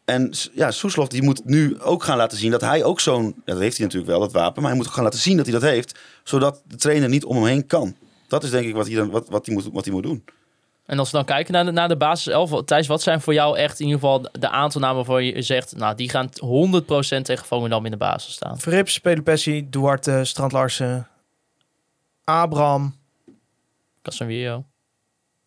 En 0.06 0.34
ja, 0.54 0.72
Soeslof 0.72 1.08
die 1.08 1.24
moet 1.24 1.46
nu 1.46 1.82
ook 1.82 2.04
gaan 2.04 2.18
laten 2.18 2.38
zien 2.38 2.52
dat 2.52 2.62
hij 2.62 2.84
ook 2.84 3.00
zo'n... 3.00 3.42
dat 3.46 3.60
heeft 3.60 3.78
hij 3.78 3.86
natuurlijk 3.86 4.12
wel, 4.12 4.20
dat 4.20 4.32
wapen. 4.32 4.62
Maar 4.62 4.70
hij 4.72 4.80
moet 4.80 4.88
ook 4.88 4.94
gaan 4.94 5.04
laten 5.04 5.20
zien 5.20 5.38
dat 5.38 5.46
hij 5.46 5.60
dat 5.60 5.70
heeft. 5.70 6.00
Zodat 6.24 6.62
de 6.68 6.76
trainer 6.76 7.10
niet 7.10 7.26
om 7.26 7.36
hem 7.36 7.46
heen 7.46 7.68
kan. 7.68 7.96
Dat 8.28 8.44
is 8.44 8.50
denk 8.50 8.66
ik 8.66 8.76
wat 8.76 8.88
hij, 8.88 8.96
dan, 8.96 9.10
wat, 9.10 9.30
wat 9.30 9.46
hij, 9.46 9.56
moet, 9.56 9.70
wat 9.72 9.86
hij 9.86 9.94
moet 9.94 10.04
doen. 10.04 10.24
En 10.88 11.00
als 11.00 11.12
we 11.12 11.18
dan 11.18 11.26
kijken 11.26 11.54
naar 11.54 11.66
de, 11.66 11.72
naar 11.72 11.88
de 11.88 11.98
basis 11.98 12.34
11, 12.34 12.64
Thijs, 12.64 12.88
wat 12.88 13.02
zijn 13.02 13.22
voor 13.22 13.34
jou 13.34 13.58
echt 13.58 13.80
in 13.80 13.86
ieder 13.86 14.00
geval 14.00 14.30
de 14.32 14.50
aantal 14.50 14.82
namen 14.82 14.96
waarvan 14.96 15.24
je 15.24 15.42
zegt, 15.42 15.76
nou, 15.76 15.96
die 15.96 16.10
gaan 16.10 16.30
100% 16.30 17.22
tegen 17.22 17.46
Volendam 17.46 17.86
in 17.86 17.92
de 17.92 17.98
basis 17.98 18.34
staan? 18.34 18.60
Frips, 18.60 19.00
Pelupessi, 19.00 19.70
Duarte, 19.70 20.26
Strand 20.26 20.52
Larsen, 20.52 21.08
Abraham, 22.24 22.96
Casemiro, 24.02 24.64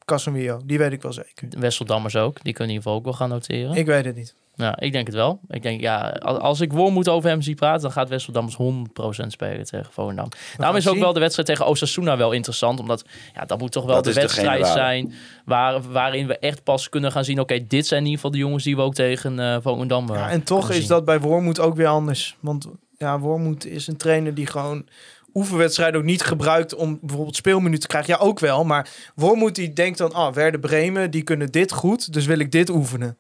Casemiro. 0.04 0.60
Die 0.64 0.78
weet 0.78 0.92
ik 0.92 1.02
wel 1.02 1.12
zeker. 1.12 1.48
Wesseldammers 1.58 2.16
ook, 2.16 2.42
die 2.42 2.52
kunnen 2.52 2.74
in 2.74 2.78
ieder 2.78 2.82
geval 2.82 2.94
ook 2.94 3.04
wel 3.04 3.12
gaan 3.12 3.28
noteren. 3.28 3.76
Ik 3.76 3.86
weet 3.86 4.04
het 4.04 4.16
niet. 4.16 4.34
Ja, 4.60 4.78
ik 4.80 4.92
denk 4.92 5.06
het 5.06 5.16
wel. 5.16 5.40
Ik 5.48 5.62
denk, 5.62 5.80
ja, 5.80 6.08
al- 6.08 6.38
als 6.38 6.60
ik 6.60 6.72
Wormoed 6.72 7.08
over 7.08 7.30
hem 7.30 7.42
zie 7.42 7.54
praten, 7.54 7.82
dan 7.82 7.92
gaat 7.92 8.08
Wesseldammers 8.08 8.56
100% 8.56 9.26
spelen 9.26 9.64
tegen 9.64 9.92
Volendam. 9.92 10.28
Daarom 10.56 10.76
is 10.76 10.86
ook 10.86 10.92
zien. 10.94 11.02
wel 11.02 11.12
de 11.12 11.20
wedstrijd 11.20 11.48
tegen 11.48 11.66
Osasuna 11.66 12.16
wel 12.16 12.32
interessant, 12.32 12.80
omdat 12.80 13.04
ja, 13.34 13.44
dat 13.44 13.58
moet 13.58 13.72
toch 13.72 13.84
wel 13.84 13.94
Dat 13.94 14.04
de 14.04 14.12
wedstrijd 14.12 14.66
zijn 14.66 15.12
waar, 15.44 15.82
waarin 15.92 16.26
we 16.26 16.38
echt 16.38 16.62
pas 16.64 16.88
kunnen 16.88 17.12
gaan 17.12 17.24
zien, 17.24 17.40
oké, 17.40 17.66
dit 17.66 17.86
zijn 17.86 18.00
in 18.00 18.06
ieder 18.06 18.20
geval 18.20 18.30
de 18.34 18.38
jongens 18.44 18.64
die 18.64 18.76
we 18.76 18.82
ook 18.82 18.94
tegen 18.94 19.38
eh 19.38 19.56
Volendam 19.62 20.08
eh, 20.10 20.14
Ja, 20.16 20.30
en 20.30 20.42
toch 20.42 20.70
is 20.70 20.76
zien. 20.76 20.88
dat 20.88 21.04
bij 21.04 21.20
Wormoed 21.20 21.60
ook 21.60 21.76
weer 21.76 21.86
anders. 21.86 22.36
Want 22.40 22.66
ja, 22.98 23.18
Wormoed 23.18 23.66
is 23.66 23.86
een 23.86 23.96
trainer 23.96 24.34
die 24.34 24.46
gewoon 24.46 24.86
oefenwedstrijden 25.34 26.00
ook 26.00 26.06
niet 26.06 26.22
gebruikt 26.22 26.74
om 26.74 26.98
bijvoorbeeld 27.02 27.36
speelminuten 27.36 27.80
te 27.80 27.86
krijgen. 27.86 28.12
Ja, 28.14 28.20
ook 28.20 28.38
wel. 28.38 28.64
Maar 28.64 28.88
Wormoed 29.14 29.54
die 29.54 29.72
denkt 29.72 29.98
dan, 29.98 30.12
ah, 30.12 30.34
Werder 30.34 30.60
Bremen, 30.60 31.10
die 31.10 31.22
kunnen 31.22 31.50
dit 31.50 31.72
goed, 31.72 32.12
dus 32.12 32.26
wil 32.26 32.38
ik 32.38 32.52
dit 32.52 32.70
oefenen. 32.70 33.16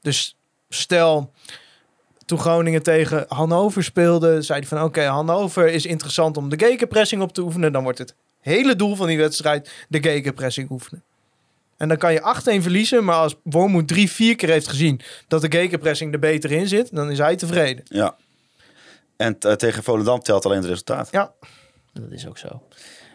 Dus 0.00 0.36
stel, 0.74 1.32
toen 2.24 2.38
Groningen 2.38 2.82
tegen 2.82 3.24
Hannover 3.28 3.84
speelde, 3.84 4.42
zei 4.42 4.58
hij 4.58 4.68
van, 4.68 4.82
oké, 4.82 5.02
Hannover 5.02 5.68
is 5.68 5.86
interessant 5.86 6.36
om 6.36 6.48
de 6.48 6.58
gegenpressing 6.58 7.22
op 7.22 7.32
te 7.32 7.42
oefenen. 7.42 7.72
Dan 7.72 7.82
wordt 7.82 7.98
het 7.98 8.14
hele 8.40 8.76
doel 8.76 8.96
van 8.96 9.06
die 9.06 9.18
wedstrijd 9.18 9.72
de 9.88 10.02
gegenpressing 10.02 10.70
oefenen. 10.70 11.02
En 11.76 11.88
dan 11.88 11.96
kan 11.96 12.12
je 12.12 12.58
8-1 12.58 12.62
verliezen, 12.62 13.04
maar 13.04 13.16
als 13.16 13.34
Wormoed 13.42 13.88
drie, 13.88 14.10
vier 14.10 14.36
keer 14.36 14.48
heeft 14.48 14.68
gezien 14.68 15.00
dat 15.28 15.40
de 15.40 15.50
gegenpressing 15.50 16.12
er 16.12 16.18
beter 16.18 16.50
in 16.50 16.68
zit, 16.68 16.94
dan 16.94 17.10
is 17.10 17.18
hij 17.18 17.36
tevreden. 17.36 17.84
Ja. 17.88 18.16
En 19.16 19.38
eh, 19.38 19.52
tegen 19.52 19.82
Volendam 19.82 20.20
telt 20.20 20.44
alleen 20.44 20.58
het 20.58 20.66
resultaat. 20.66 21.08
Ja, 21.10 21.32
Dat 21.92 22.10
is 22.10 22.26
ook 22.26 22.38
zo. 22.38 22.62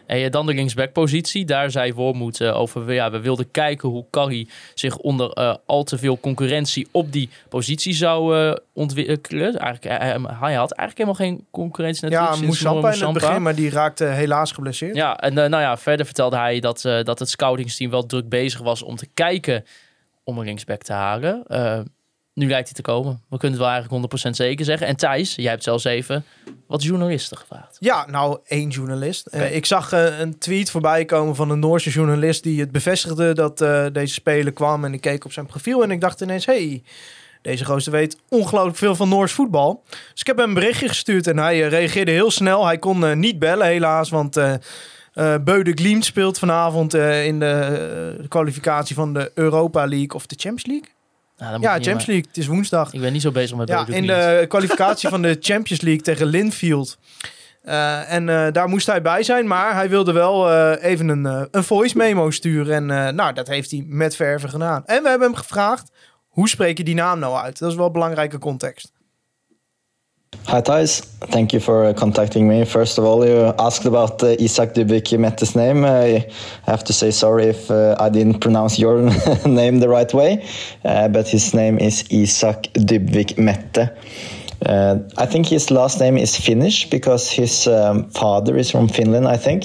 En 0.08 0.30
dan 0.30 0.46
de 0.46 0.54
linksbackpositie. 0.54 1.44
Daar 1.44 1.70
zei 1.70 1.94
Wormoed 1.94 2.40
eh, 2.40 2.60
over, 2.60 2.92
ja, 2.92 3.10
we 3.10 3.20
wilden 3.20 3.50
kijken 3.50 3.88
hoe 3.88 4.04
Carrie 4.10 4.48
zich 4.74 4.96
onder 4.96 5.30
eh, 5.30 5.54
al 5.66 5.84
te 5.84 5.98
veel 5.98 6.20
concurrentie 6.20 6.88
op 6.90 7.12
die 7.12 7.30
positie 7.48 7.94
zou 7.94 8.36
eh, 8.36 8.54
ontwikkelen. 8.72 9.56
Eigenlijk, 9.58 10.00
hij, 10.40 10.54
had 10.54 10.72
eigenlijk 10.72 10.98
helemaal 10.98 11.14
geen 11.14 11.46
concurrentie 11.50 12.10
ja 12.10 12.36
Moussampa 12.36 12.92
in 12.92 13.02
het 13.02 13.12
begin, 13.12 13.42
maar 13.42 13.54
die 13.54 13.70
raakte 13.70 14.04
helaas 14.04 14.52
geblesseerd. 14.52 14.96
Ja, 14.96 15.18
en 15.18 15.34
nou 15.34 15.50
ja, 15.50 15.76
verder 15.76 16.06
vertelde 16.06 16.36
hij 16.36 16.60
dat, 16.60 16.80
dat 16.82 17.18
het 17.18 17.28
scoutingsteam 17.28 17.90
wel 17.90 18.06
druk 18.06 18.28
bezig 18.28 18.60
was 18.60 18.82
om 18.82 18.96
te 18.96 19.08
kijken 19.14 19.64
om 20.24 20.38
een 20.38 20.44
linksback 20.44 20.82
te 20.82 20.92
halen. 20.92 21.44
Nu 22.38 22.48
lijkt 22.48 22.66
hij 22.66 22.74
te 22.74 22.82
komen. 22.82 23.22
We 23.28 23.38
kunnen 23.38 23.58
het 23.58 23.68
wel 23.68 23.76
eigenlijk 23.76 24.26
100% 24.26 24.30
zeker 24.30 24.64
zeggen. 24.64 24.86
En 24.86 24.96
Thijs, 24.96 25.34
jij 25.34 25.50
hebt 25.50 25.62
zelfs 25.62 25.84
even 25.84 26.24
wat 26.66 26.82
journalisten 26.82 27.36
gevraagd. 27.36 27.76
Ja, 27.80 28.06
nou, 28.10 28.38
één 28.46 28.68
journalist. 28.68 29.26
Eh, 29.26 29.54
ik 29.54 29.66
zag 29.66 29.92
eh, 29.92 30.18
een 30.18 30.38
tweet 30.38 30.70
voorbij 30.70 31.04
komen 31.04 31.34
van 31.34 31.50
een 31.50 31.58
Noorse 31.58 31.90
journalist 31.90 32.42
die 32.42 32.60
het 32.60 32.70
bevestigde 32.70 33.34
dat 33.34 33.60
eh, 33.60 33.86
deze 33.92 34.14
speler 34.14 34.52
kwam. 34.52 34.84
En 34.84 34.92
ik 34.92 35.00
keek 35.00 35.24
op 35.24 35.32
zijn 35.32 35.46
profiel 35.46 35.82
en 35.82 35.90
ik 35.90 36.00
dacht 36.00 36.20
ineens, 36.20 36.46
hey, 36.46 36.82
Deze 37.42 37.64
gozer 37.64 37.92
weet 37.92 38.18
ongelooflijk 38.28 38.76
veel 38.76 38.94
van 38.94 39.08
Noors 39.08 39.32
voetbal. 39.32 39.82
Dus 39.88 40.20
ik 40.20 40.26
heb 40.26 40.36
hem 40.36 40.48
een 40.48 40.54
berichtje 40.54 40.88
gestuurd 40.88 41.26
en 41.26 41.38
hij 41.38 41.60
reageerde 41.60 42.10
heel 42.10 42.30
snel. 42.30 42.66
Hij 42.66 42.78
kon 42.78 43.18
niet 43.18 43.38
bellen 43.38 43.66
helaas, 43.66 44.10
want 44.10 44.36
eh, 44.36 44.54
Beude 45.44 45.72
Glimt 45.72 46.04
speelt 46.04 46.38
vanavond 46.38 46.94
in 46.94 47.38
de 47.38 48.24
kwalificatie 48.28 48.94
van 48.94 49.14
de 49.14 49.30
Europa 49.34 49.86
League 49.86 50.14
of 50.14 50.26
de 50.26 50.34
Champions 50.38 50.66
League. 50.66 50.96
Nou, 51.38 51.60
Ja, 51.60 51.72
Champions 51.72 52.06
League. 52.06 52.24
Het 52.26 52.36
is 52.36 52.46
woensdag. 52.46 52.92
Ik 52.92 53.00
ben 53.00 53.12
niet 53.12 53.22
zo 53.22 53.30
bezig 53.30 53.56
met 53.56 53.68
Ja, 53.68 53.86
in 53.86 54.06
de 54.06 54.44
kwalificatie 54.48 55.08
van 55.08 55.22
de 55.22 55.36
Champions 55.48 55.82
League 55.82 56.02
tegen 56.02 56.26
Linfield. 56.26 56.98
Eh, 57.62 58.12
en 58.12 58.28
eh, 58.28 58.52
daar 58.52 58.68
moest 58.68 58.86
hij 58.86 59.02
bij 59.02 59.22
zijn, 59.22 59.46
maar 59.46 59.74
hij 59.74 59.88
wilde 59.88 60.12
wel 60.12 60.50
eh, 60.50 60.90
even 60.90 61.08
een, 61.08 61.48
een 61.50 61.64
voice 61.64 61.96
memo 61.96 62.30
sturen. 62.30 62.90
En 62.90 63.14
nou, 63.14 63.32
dat 63.32 63.48
heeft 63.48 63.70
hij 63.70 63.84
met 63.86 64.16
verven 64.16 64.48
gedaan. 64.48 64.86
En 64.86 65.02
we 65.02 65.08
hebben 65.08 65.28
hem 65.28 65.36
gevraagd, 65.36 65.90
hoe 66.28 66.48
spreek 66.48 66.78
je 66.78 66.84
die 66.84 66.94
naam 66.94 67.18
nou 67.18 67.36
uit? 67.36 67.58
Dat 67.58 67.70
is 67.70 67.76
wel 67.76 67.86
een 67.86 67.92
belangrijke 67.92 68.38
context. 68.38 68.92
Hi 70.48 70.62
Thijs, 70.62 71.04
thank 71.30 71.52
you 71.52 71.60
for 71.60 71.84
uh, 71.84 71.92
contacting 71.92 72.48
me. 72.48 72.64
First 72.64 72.96
of 72.96 73.04
all, 73.04 73.22
you 73.22 73.52
asked 73.58 73.84
about 73.84 74.22
uh, 74.22 74.28
Isaac 74.40 74.72
Dubik 74.72 75.18
Mette's 75.18 75.54
name. 75.54 75.84
I 75.84 76.26
have 76.64 76.82
to 76.84 76.94
say 76.94 77.10
sorry 77.10 77.48
if 77.48 77.70
uh, 77.70 77.96
I 78.00 78.08
didn't 78.08 78.40
pronounce 78.40 78.78
your 78.78 79.02
name 79.46 79.80
the 79.80 79.90
right 79.90 80.12
way, 80.14 80.46
uh, 80.86 81.08
but 81.08 81.28
his 81.28 81.52
name 81.52 81.78
is 81.78 82.02
Isaac 82.10 82.72
Dubvik 82.72 83.36
Mette. 83.36 83.94
Uh, 84.64 85.00
I 85.18 85.26
think 85.26 85.46
his 85.46 85.70
last 85.70 86.00
name 86.00 86.16
is 86.16 86.34
Finnish 86.34 86.88
because 86.88 87.30
his 87.30 87.66
um, 87.66 88.08
father 88.10 88.56
is 88.56 88.70
from 88.70 88.88
Finland, 88.88 89.28
I 89.28 89.36
think. 89.36 89.64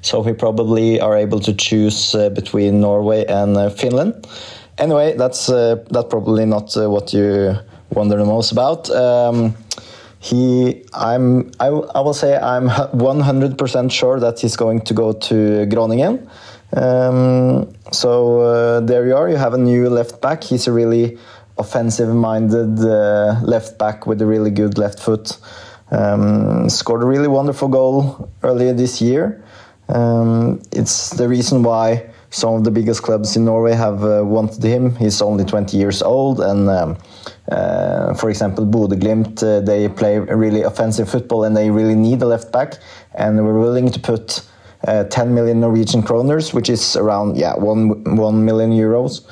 So 0.00 0.20
we 0.20 0.32
probably 0.32 0.98
are 0.98 1.14
able 1.14 1.40
to 1.40 1.52
choose 1.52 2.14
uh, 2.14 2.30
between 2.30 2.80
Norway 2.80 3.26
and 3.26 3.54
uh, 3.56 3.68
Finland. 3.68 4.26
Anyway, 4.78 5.14
that's 5.14 5.46
that's 5.46 6.08
probably 6.08 6.46
not 6.46 6.74
what 6.74 7.12
you 7.12 7.54
wonder 7.90 8.16
the 8.16 8.24
most 8.24 8.52
about. 8.52 8.88
Um, 8.90 9.54
he, 10.22 10.84
I'm, 10.94 11.50
I, 11.58 11.66
I 11.66 12.00
will 12.00 12.14
say 12.14 12.36
I'm 12.36 12.68
100% 12.68 13.90
sure 13.90 14.20
that 14.20 14.38
he's 14.38 14.54
going 14.54 14.82
to 14.82 14.94
go 14.94 15.12
to 15.12 15.66
Groningen. 15.66 16.28
Um, 16.74 17.74
so 17.90 18.40
uh, 18.40 18.80
there 18.80 19.04
you 19.04 19.16
are. 19.16 19.28
You 19.28 19.36
have 19.36 19.52
a 19.52 19.58
new 19.58 19.90
left 19.90 20.22
back. 20.22 20.44
He's 20.44 20.68
a 20.68 20.72
really 20.72 21.18
offensive-minded 21.58 22.78
uh, 22.78 23.40
left 23.42 23.80
back 23.80 24.06
with 24.06 24.22
a 24.22 24.26
really 24.26 24.52
good 24.52 24.78
left 24.78 25.00
foot. 25.00 25.38
Um, 25.90 26.68
scored 26.68 27.02
a 27.02 27.06
really 27.06 27.28
wonderful 27.28 27.66
goal 27.66 28.30
earlier 28.44 28.72
this 28.72 29.02
year. 29.02 29.44
Um, 29.88 30.62
it's 30.70 31.10
the 31.10 31.28
reason 31.28 31.64
why 31.64 32.08
some 32.30 32.54
of 32.54 32.62
the 32.62 32.70
biggest 32.70 33.02
clubs 33.02 33.36
in 33.36 33.44
Norway 33.44 33.74
have 33.74 34.04
uh, 34.04 34.22
wanted 34.24 34.62
him. 34.62 34.94
He's 34.94 35.20
only 35.20 35.44
20 35.44 35.76
years 35.76 36.00
old, 36.00 36.40
and 36.40 36.70
um, 36.70 36.96
uh, 37.50 38.14
for 38.14 38.30
example, 38.30 38.64
Bodø 38.64 38.96
Glimt, 38.96 39.42
uh, 39.42 39.60
they 39.60 39.88
play 39.88 40.18
really 40.18 40.62
offensive 40.62 41.08
football 41.08 41.44
and 41.44 41.56
they 41.56 41.70
really 41.70 41.96
need 41.96 42.22
a 42.22 42.26
left 42.26 42.52
back, 42.52 42.78
and 43.14 43.44
we're 43.44 43.58
willing 43.58 43.90
to 43.90 43.98
put 43.98 44.42
uh, 44.86 45.04
10 45.04 45.34
million 45.34 45.60
Norwegian 45.60 46.02
kroners, 46.02 46.54
which 46.54 46.68
is 46.68 46.96
around 46.96 47.36
yeah 47.36 47.54
one 47.56 48.16
one 48.16 48.44
million 48.44 48.70
euros. 48.70 49.22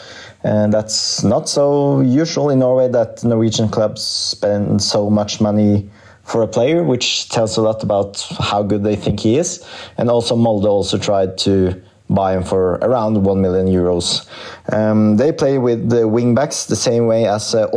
And 0.42 0.72
that's 0.72 1.22
not 1.22 1.48
so 1.48 2.00
usual 2.00 2.50
in 2.50 2.60
Norway 2.60 2.88
that 2.88 3.22
Norwegian 3.22 3.68
clubs 3.68 4.02
spend 4.02 4.82
so 4.82 5.10
much 5.10 5.40
money 5.40 5.90
for 6.24 6.42
a 6.42 6.46
player, 6.46 6.82
which 6.82 7.28
tells 7.28 7.58
a 7.58 7.62
lot 7.62 7.82
about 7.82 8.26
how 8.38 8.62
good 8.62 8.82
they 8.82 8.96
think 8.96 9.20
he 9.20 9.36
is. 9.36 9.64
And 9.98 10.08
also 10.08 10.36
Molde 10.36 10.66
also 10.66 10.96
tried 10.96 11.36
to 11.38 11.80
buy 12.10 12.34
him 12.36 12.42
for 12.42 12.72
around 12.82 13.22
1 13.22 13.40
million 13.40 13.66
euros. 13.66 14.26
Um, 14.72 15.16
they 15.16 15.32
play 15.32 15.58
with 15.58 15.88
the 15.88 16.08
wingbacks 16.08 16.66
the 16.66 16.76
same 16.76 17.06
way 17.06 17.26
as 17.26 17.54
uh, 17.54 17.68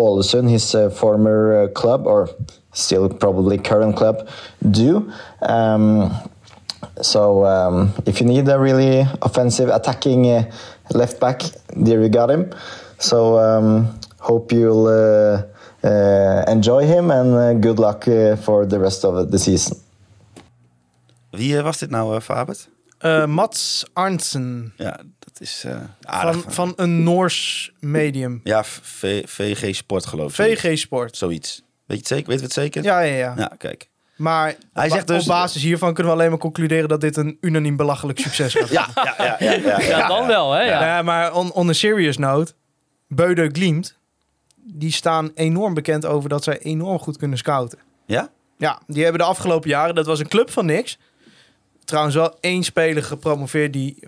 his 0.47 0.75
uh, 0.75 0.89
former 0.89 1.63
uh, 1.63 1.67
club, 1.69 2.05
or 2.07 2.29
still 2.73 3.07
probably 3.09 3.57
current 3.57 3.95
club, 3.95 4.27
do. 4.71 5.11
Um, 5.41 6.11
so 7.01 7.45
um, 7.45 7.93
if 8.05 8.19
you 8.19 8.27
need 8.27 8.47
a 8.49 8.59
really 8.59 9.05
offensive 9.21 9.69
attacking 9.69 10.29
uh, 10.29 10.51
left 10.93 11.19
back, 11.19 11.41
there 11.75 12.01
you 12.01 12.09
got 12.09 12.29
him. 12.29 12.51
So 12.99 13.38
um, 13.38 13.99
hope 14.19 14.51
you'll 14.51 14.88
uh, 14.88 15.43
uh, 15.88 16.43
enjoy 16.47 16.86
him 16.86 17.11
and 17.11 17.34
uh, 17.34 17.53
good 17.53 17.79
luck 17.79 18.05
for 18.43 18.65
the 18.65 18.79
rest 18.79 19.05
of 19.05 19.31
the 19.31 19.39
season. 19.39 19.77
Wie 21.34 21.57
eh, 21.57 21.63
was 21.63 21.77
dit 21.77 21.89
nou, 21.89 22.15
eh 22.15 22.21
Fabert? 22.21 22.69
Eh, 23.04 23.26
Mats 23.26 23.86
Arntzen 23.93 24.74
Ja, 24.78 24.99
dat 25.20 25.39
is 25.39 25.64
eh 25.66 25.76
aardig. 26.01 26.41
van, 26.41 26.51
van 26.54 26.74
een 26.76 27.04
Noors 27.04 27.72
medium. 27.80 28.39
Ja, 28.43 28.64
V- 28.64 29.22
VG 29.26 29.76
Sport 29.76 30.06
geloof 30.06 30.39
ik. 30.39 30.60
VG 30.60 30.78
Sport. 30.78 31.18
Zoiets. 31.18 31.56
Weet 31.86 31.86
je 31.86 31.95
het 31.95 32.08
zeker? 32.08 32.28
Weet 32.30 32.38
je 32.39 32.43
het 32.45 32.54
zeker? 32.54 32.84
Ja, 32.84 32.99
ja, 32.99 33.16
ja. 33.16 33.34
Ja, 33.38 33.51
kijk. 33.58 33.89
Maar 34.16 34.56
Hij 34.74 34.86
op, 34.86 34.91
zegt 34.91 35.08
dus- 35.08 35.22
op 35.22 35.28
basis 35.28 35.64
hiervan 35.64 35.93
kunnen 35.93 36.14
we 36.14 36.18
alleen 36.20 36.30
maar 36.32 36.39
concluderen 36.39 36.89
dat 36.89 37.01
dit 37.01 37.18
een 37.18 37.38
unaniem 37.41 37.76
belachelijk 37.76 38.20
succes 38.20 38.54
gaat. 38.54 38.70
Ja, 38.70 38.88
ja, 38.95 39.16
ja, 39.18 39.36
ja, 39.39 39.54
ja, 39.54 39.80
Ja, 39.82 40.08
dan 40.08 40.28
wel, 40.28 40.51
hè? 40.51 40.62
Ja. 40.62 40.86
Ja, 40.86 41.01
maar 41.01 41.34
on, 41.34 41.51
on 41.51 41.70
a 41.70 41.74
serious 41.74 42.18
note, 42.18 42.54
Beude 43.08 43.49
Glimt, 43.51 43.97
die 44.56 44.91
staan 44.91 45.32
enorm 45.36 45.74
bekend 45.74 46.06
over 46.06 46.30
dat 46.30 46.43
zij 46.43 46.60
enorm 46.60 46.99
goed 46.99 47.18
kunnen 47.18 47.38
scouten. 47.38 47.80
Ja? 48.06 48.30
Ja, 48.58 48.82
die 48.88 49.04
hebben 49.04 49.22
de 49.22 49.28
afgelopen 49.28 49.70
jaren, 49.70 49.95
dat 49.95 50.06
was 50.06 50.20
een 50.20 50.28
club 50.28 50.51
van 50.51 50.66
niks. 50.66 50.97
Trouwens 51.86 52.15
wel 52.15 52.38
één 52.39 52.63
speler 52.63 53.03
gepromoveerd 53.03 53.73
die, 53.73 53.99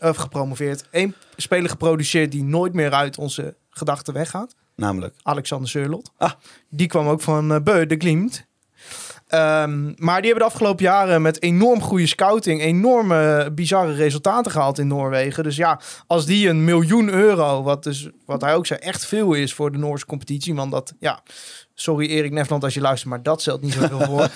of 0.00 0.16
gepromoveerd, 0.16 0.84
één 0.90 1.14
speler 1.36 1.70
geproduceerd 1.70 2.32
die 2.32 2.44
nooit 2.44 2.72
meer 2.72 2.92
uit 2.92 3.18
onze 3.18 3.54
gedachten 3.70 4.14
weggaat. 4.14 4.54
Namelijk. 4.74 5.14
Alexander 5.22 5.68
Seurlot. 5.68 6.10
Ah. 6.16 6.32
Die 6.68 6.86
kwam 6.86 7.08
ook 7.08 7.20
van 7.20 7.52
uh, 7.52 7.60
Beu 7.60 7.86
de 7.86 7.96
Glimt. 7.96 8.45
Ehm, 9.36 9.92
maar 9.96 10.20
die 10.20 10.30
hebben 10.30 10.48
de 10.48 10.52
afgelopen 10.54 10.84
jaren 10.84 11.22
met 11.22 11.42
enorm 11.42 11.80
goede 11.82 12.06
scouting 12.06 12.60
enorme 12.62 13.50
bizarre 13.52 13.92
resultaten 13.92 14.52
gehaald 14.52 14.78
in 14.78 14.86
Noorwegen. 14.86 15.42
Dus 15.42 15.56
ja, 15.56 15.80
als 16.06 16.26
die 16.26 16.48
een 16.48 16.64
miljoen 16.64 17.08
euro, 17.08 17.62
wat, 17.62 17.82
dus, 17.82 18.08
wat 18.26 18.40
hij 18.40 18.54
ook 18.54 18.66
zei, 18.66 18.80
echt 18.80 19.06
veel 19.06 19.32
is 19.32 19.54
voor 19.54 19.72
de 19.72 19.78
Noorse 19.78 20.06
competitie. 20.06 20.54
Want 20.54 20.70
dat, 20.70 20.92
ja, 20.98 21.20
sorry 21.74 22.06
Erik 22.08 22.32
Nefland 22.32 22.64
als 22.64 22.74
je 22.74 22.80
luistert, 22.80 23.10
maar 23.10 23.22
dat 23.22 23.40
stelt 23.40 23.62
niet 23.62 23.72
zoveel 23.72 24.00
voor. 24.00 24.28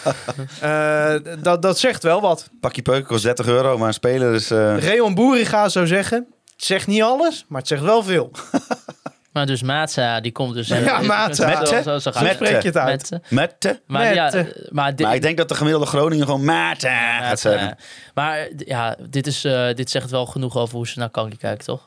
Eh, 0.60 1.14
dat, 1.42 1.62
dat 1.62 1.78
zegt 1.78 2.02
wel 2.02 2.20
wat. 2.20 2.50
Pakje 2.60 2.82
peuken 2.82 3.06
kost 3.06 3.22
30 3.22 3.46
euro, 3.46 3.78
maar 3.78 3.88
een 3.88 3.94
speler 3.94 4.34
is... 4.34 4.50
eh, 4.50 4.78
Reon 4.78 5.14
Boeriga 5.14 5.68
zou 5.68 5.86
zeggen, 5.86 6.26
het 6.56 6.64
zegt 6.64 6.86
niet 6.86 7.02
alles, 7.02 7.44
maar 7.48 7.58
het 7.58 7.68
zegt 7.68 7.82
wel 7.82 8.02
veel. 8.02 8.30
Maar 9.32 9.46
dus 9.46 9.62
Maatsa, 9.62 10.20
die 10.20 10.32
komt 10.32 10.54
dus... 10.54 10.68
Ja, 10.68 11.00
Maatsa. 11.00 11.64
zo- 11.82 11.98
zo- 11.98 12.10
gaat 12.12 12.34
spreek 12.34 12.62
je 12.62 12.68
het 12.68 12.76
uit? 12.76 13.10
Met, 13.10 13.30
met 13.30 13.54
de... 13.58 13.80
maar 13.86 14.04
Met, 14.06 14.14
ja, 14.14 14.46
maar 14.70 14.96
dit, 14.96 15.06
Maar 15.06 15.14
ik 15.14 15.22
denk 15.22 15.36
dat 15.36 15.48
de 15.48 15.54
gemiddelde 15.54 15.86
Groningen 15.86 16.24
gewoon 16.24 16.44
Maarten 16.44 16.90
gaat 16.90 17.20
Maatsa, 17.20 17.50
zeggen. 17.50 17.68
ja. 17.68 17.76
Maar 18.14 18.48
ja, 18.56 18.96
dit, 19.08 19.26
is, 19.26 19.44
eh, 19.44 19.74
dit 19.74 19.90
zegt 19.90 20.10
wel 20.10 20.26
genoeg 20.26 20.56
over 20.56 20.76
hoe 20.76 20.88
ze 20.88 20.98
naar 20.98 21.10
Kankie 21.10 21.38
kijken, 21.38 21.64
toch? 21.64 21.82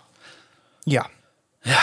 Ja. 0.83 1.07
Ja. 1.61 1.81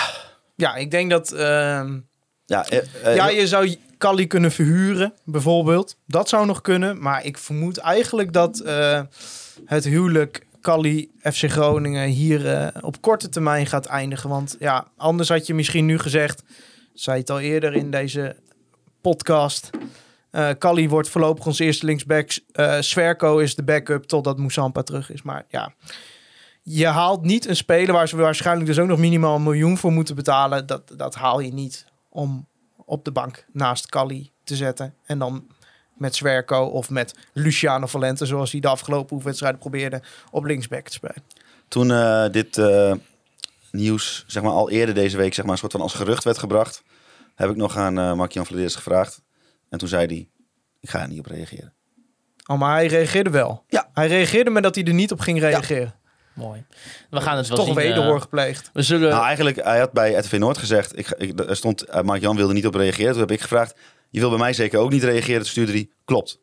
Ja, 0.57 0.75
ik 0.75 0.91
denk 0.91 1.11
dat... 1.11 1.33
ehm, 1.33 1.99
Ja, 2.47 2.65
eh, 2.69 2.79
eh, 3.05 3.15
Ja, 3.17 3.29
je 3.29 3.47
zou 3.47 3.77
Kali 3.99 4.27
kunnen 4.27 4.53
verhuren, 4.53 5.13
bijvoorbeeld. 5.25 5.97
Dat 6.07 6.29
zou 6.29 6.47
nog 6.47 6.61
kunnen. 6.61 7.03
Maar 7.03 7.25
ik 7.25 7.39
vermoed 7.39 7.79
eigenlijk 7.79 8.33
dat 8.33 8.59
eh, 8.59 9.01
het 9.67 9.85
huwelijk 9.85 10.47
Kali 10.61 11.11
FC 11.23 11.51
Groningen 11.51 12.09
hier 12.09 12.49
eh, 12.49 12.85
op 12.85 13.01
korte 13.01 13.29
termijn 13.29 13.67
gaat 13.67 13.87
eindigen. 13.87 14.29
Want 14.29 14.57
ja, 14.59 14.87
anders 14.97 15.29
had 15.29 15.47
je 15.47 15.55
misschien 15.55 15.87
nu 15.87 15.99
gezegd, 15.99 16.43
zei 16.95 17.19
het 17.19 17.31
al 17.31 17.41
eerder 17.41 17.75
in 17.75 17.91
deze 17.91 18.37
podcast. 19.01 19.71
eh 20.31 20.49
Kali 20.59 20.89
wordt 20.89 21.09
voorlopig 21.09 21.47
ons 21.47 21.59
eerste 21.59 21.87
linksback. 21.87 22.39
eh 22.53 22.81
Sverko 22.81 23.39
is 23.39 23.55
de 23.55 23.63
backup 23.63 24.05
totdat 24.05 24.39
Moussampa 24.39 24.83
terug 24.83 25.11
is. 25.13 25.23
Maar 25.23 25.45
ja, 25.49 25.75
je 26.63 26.87
haalt 26.87 27.23
niet 27.23 27.49
een 27.49 27.57
speler 27.57 27.95
waar 27.95 28.09
ze 28.09 28.17
waarschijnlijk 28.17 28.67
dus 28.67 28.79
ook 28.79 28.89
nog 28.89 28.99
minimaal 28.99 29.37
een 29.37 29.43
miljoen 29.43 29.79
voor 29.79 29.93
moeten 29.93 30.15
betalen. 30.15 30.67
Dat, 30.67 30.93
dat 30.97 31.15
haal 31.15 31.41
je 31.41 31.53
niet 31.53 31.87
om 32.09 32.49
op 32.85 33.05
de 33.05 33.13
bank 33.13 33.47
naast 33.53 33.87
Kali 33.87 34.31
te 34.45 34.57
zetten. 34.57 34.95
En 35.05 35.19
dan 35.19 35.47
met 36.01 36.15
Zwerko 36.15 36.65
of 36.65 36.91
met 36.91 37.15
Luciano 37.33 37.87
Valente, 37.87 38.27
zoals 38.27 38.53
hij 38.53 38.61
de 38.61 38.69
afgelopen 38.69 39.13
oefenwedstrijden 39.13 39.61
probeerde, 39.61 40.03
op 40.31 40.45
linksback 40.45 40.87
te 40.87 40.93
spelen. 40.93 41.23
Toen 41.69 41.91
eh, 41.91 42.29
dit 42.31 42.59
eh, 42.59 42.93
nieuws 43.71 44.25
zeg 44.27 44.43
maar, 44.43 44.53
al 44.53 44.71
eerder 44.71 44.95
deze 44.95 45.17
week 45.17 45.35
zeg 45.35 45.45
maar, 45.45 45.53
een 45.53 45.59
soort 45.59 45.73
van 45.73 45.81
als 45.81 45.95
gerucht 45.95 46.25
werd 46.25 46.39
gebracht, 46.39 46.83
heb 47.35 47.51
ik 47.51 47.57
nog 47.57 47.77
aan 47.77 47.99
eh 47.99 48.13
Mark-Jan 48.13 48.47
Vladeers 48.47 48.75
gevraagd. 48.75 49.23
En 49.69 49.79
toen 49.79 49.89
zei 49.89 50.07
hij, 50.07 50.29
ik 50.81 50.91
ga 50.91 51.01
er 51.01 51.09
niet 51.09 51.19
op 51.19 51.27
reageren. 51.27 51.73
Oh, 52.47 52.59
maar 52.59 52.75
hij 52.75 52.87
reageerde 52.87 53.31
wel. 53.31 53.65
Ja. 53.69 53.91
Hij 53.93 54.07
reageerde 54.07 54.51
met 54.51 54.63
dat 54.63 54.75
hij 54.75 54.85
er 54.85 54.95
niet 54.95 55.13
op 55.13 55.21
ging 55.21 55.41
reageren. 55.41 55.95
Mooi. 56.33 56.65
We 57.11 57.21
gaan 57.21 57.37
het 57.37 57.49
wel 57.49 57.57
Toch 57.57 57.67
zien. 57.67 57.75
wederhoor 57.75 58.15
eh, 58.15 58.21
gepleegd. 58.21 58.71
we 58.73 58.83
zullen... 58.83 59.11
Nou, 59.11 59.25
eigenlijk, 59.25 59.65
hij 59.65 59.79
had 59.79 59.93
bij 59.93 60.13
RTV 60.13 60.39
Noord 60.39 60.59
gezegd, 60.59 60.99
ik, 60.99 61.11
ik, 61.11 61.41
er 61.41 61.57
stond, 61.57 62.03
Mark-Jan 62.03 62.37
wilde 62.37 62.53
niet 62.53 62.67
op 62.67 62.75
reageren. 62.75 63.11
Toen 63.11 63.21
heb 63.21 63.31
ik 63.31 63.41
gevraagd, 63.41 63.75
je 64.11 64.21
wil 64.21 64.29
bij 64.29 64.39
mij 64.39 64.53
zeker 64.53 64.79
ook 64.79 64.91
niet 64.91 65.03
reageren. 65.03 65.41
Toen 65.41 65.51
stuurde 65.51 65.73
hij, 65.73 65.89
klopt. 66.05 66.39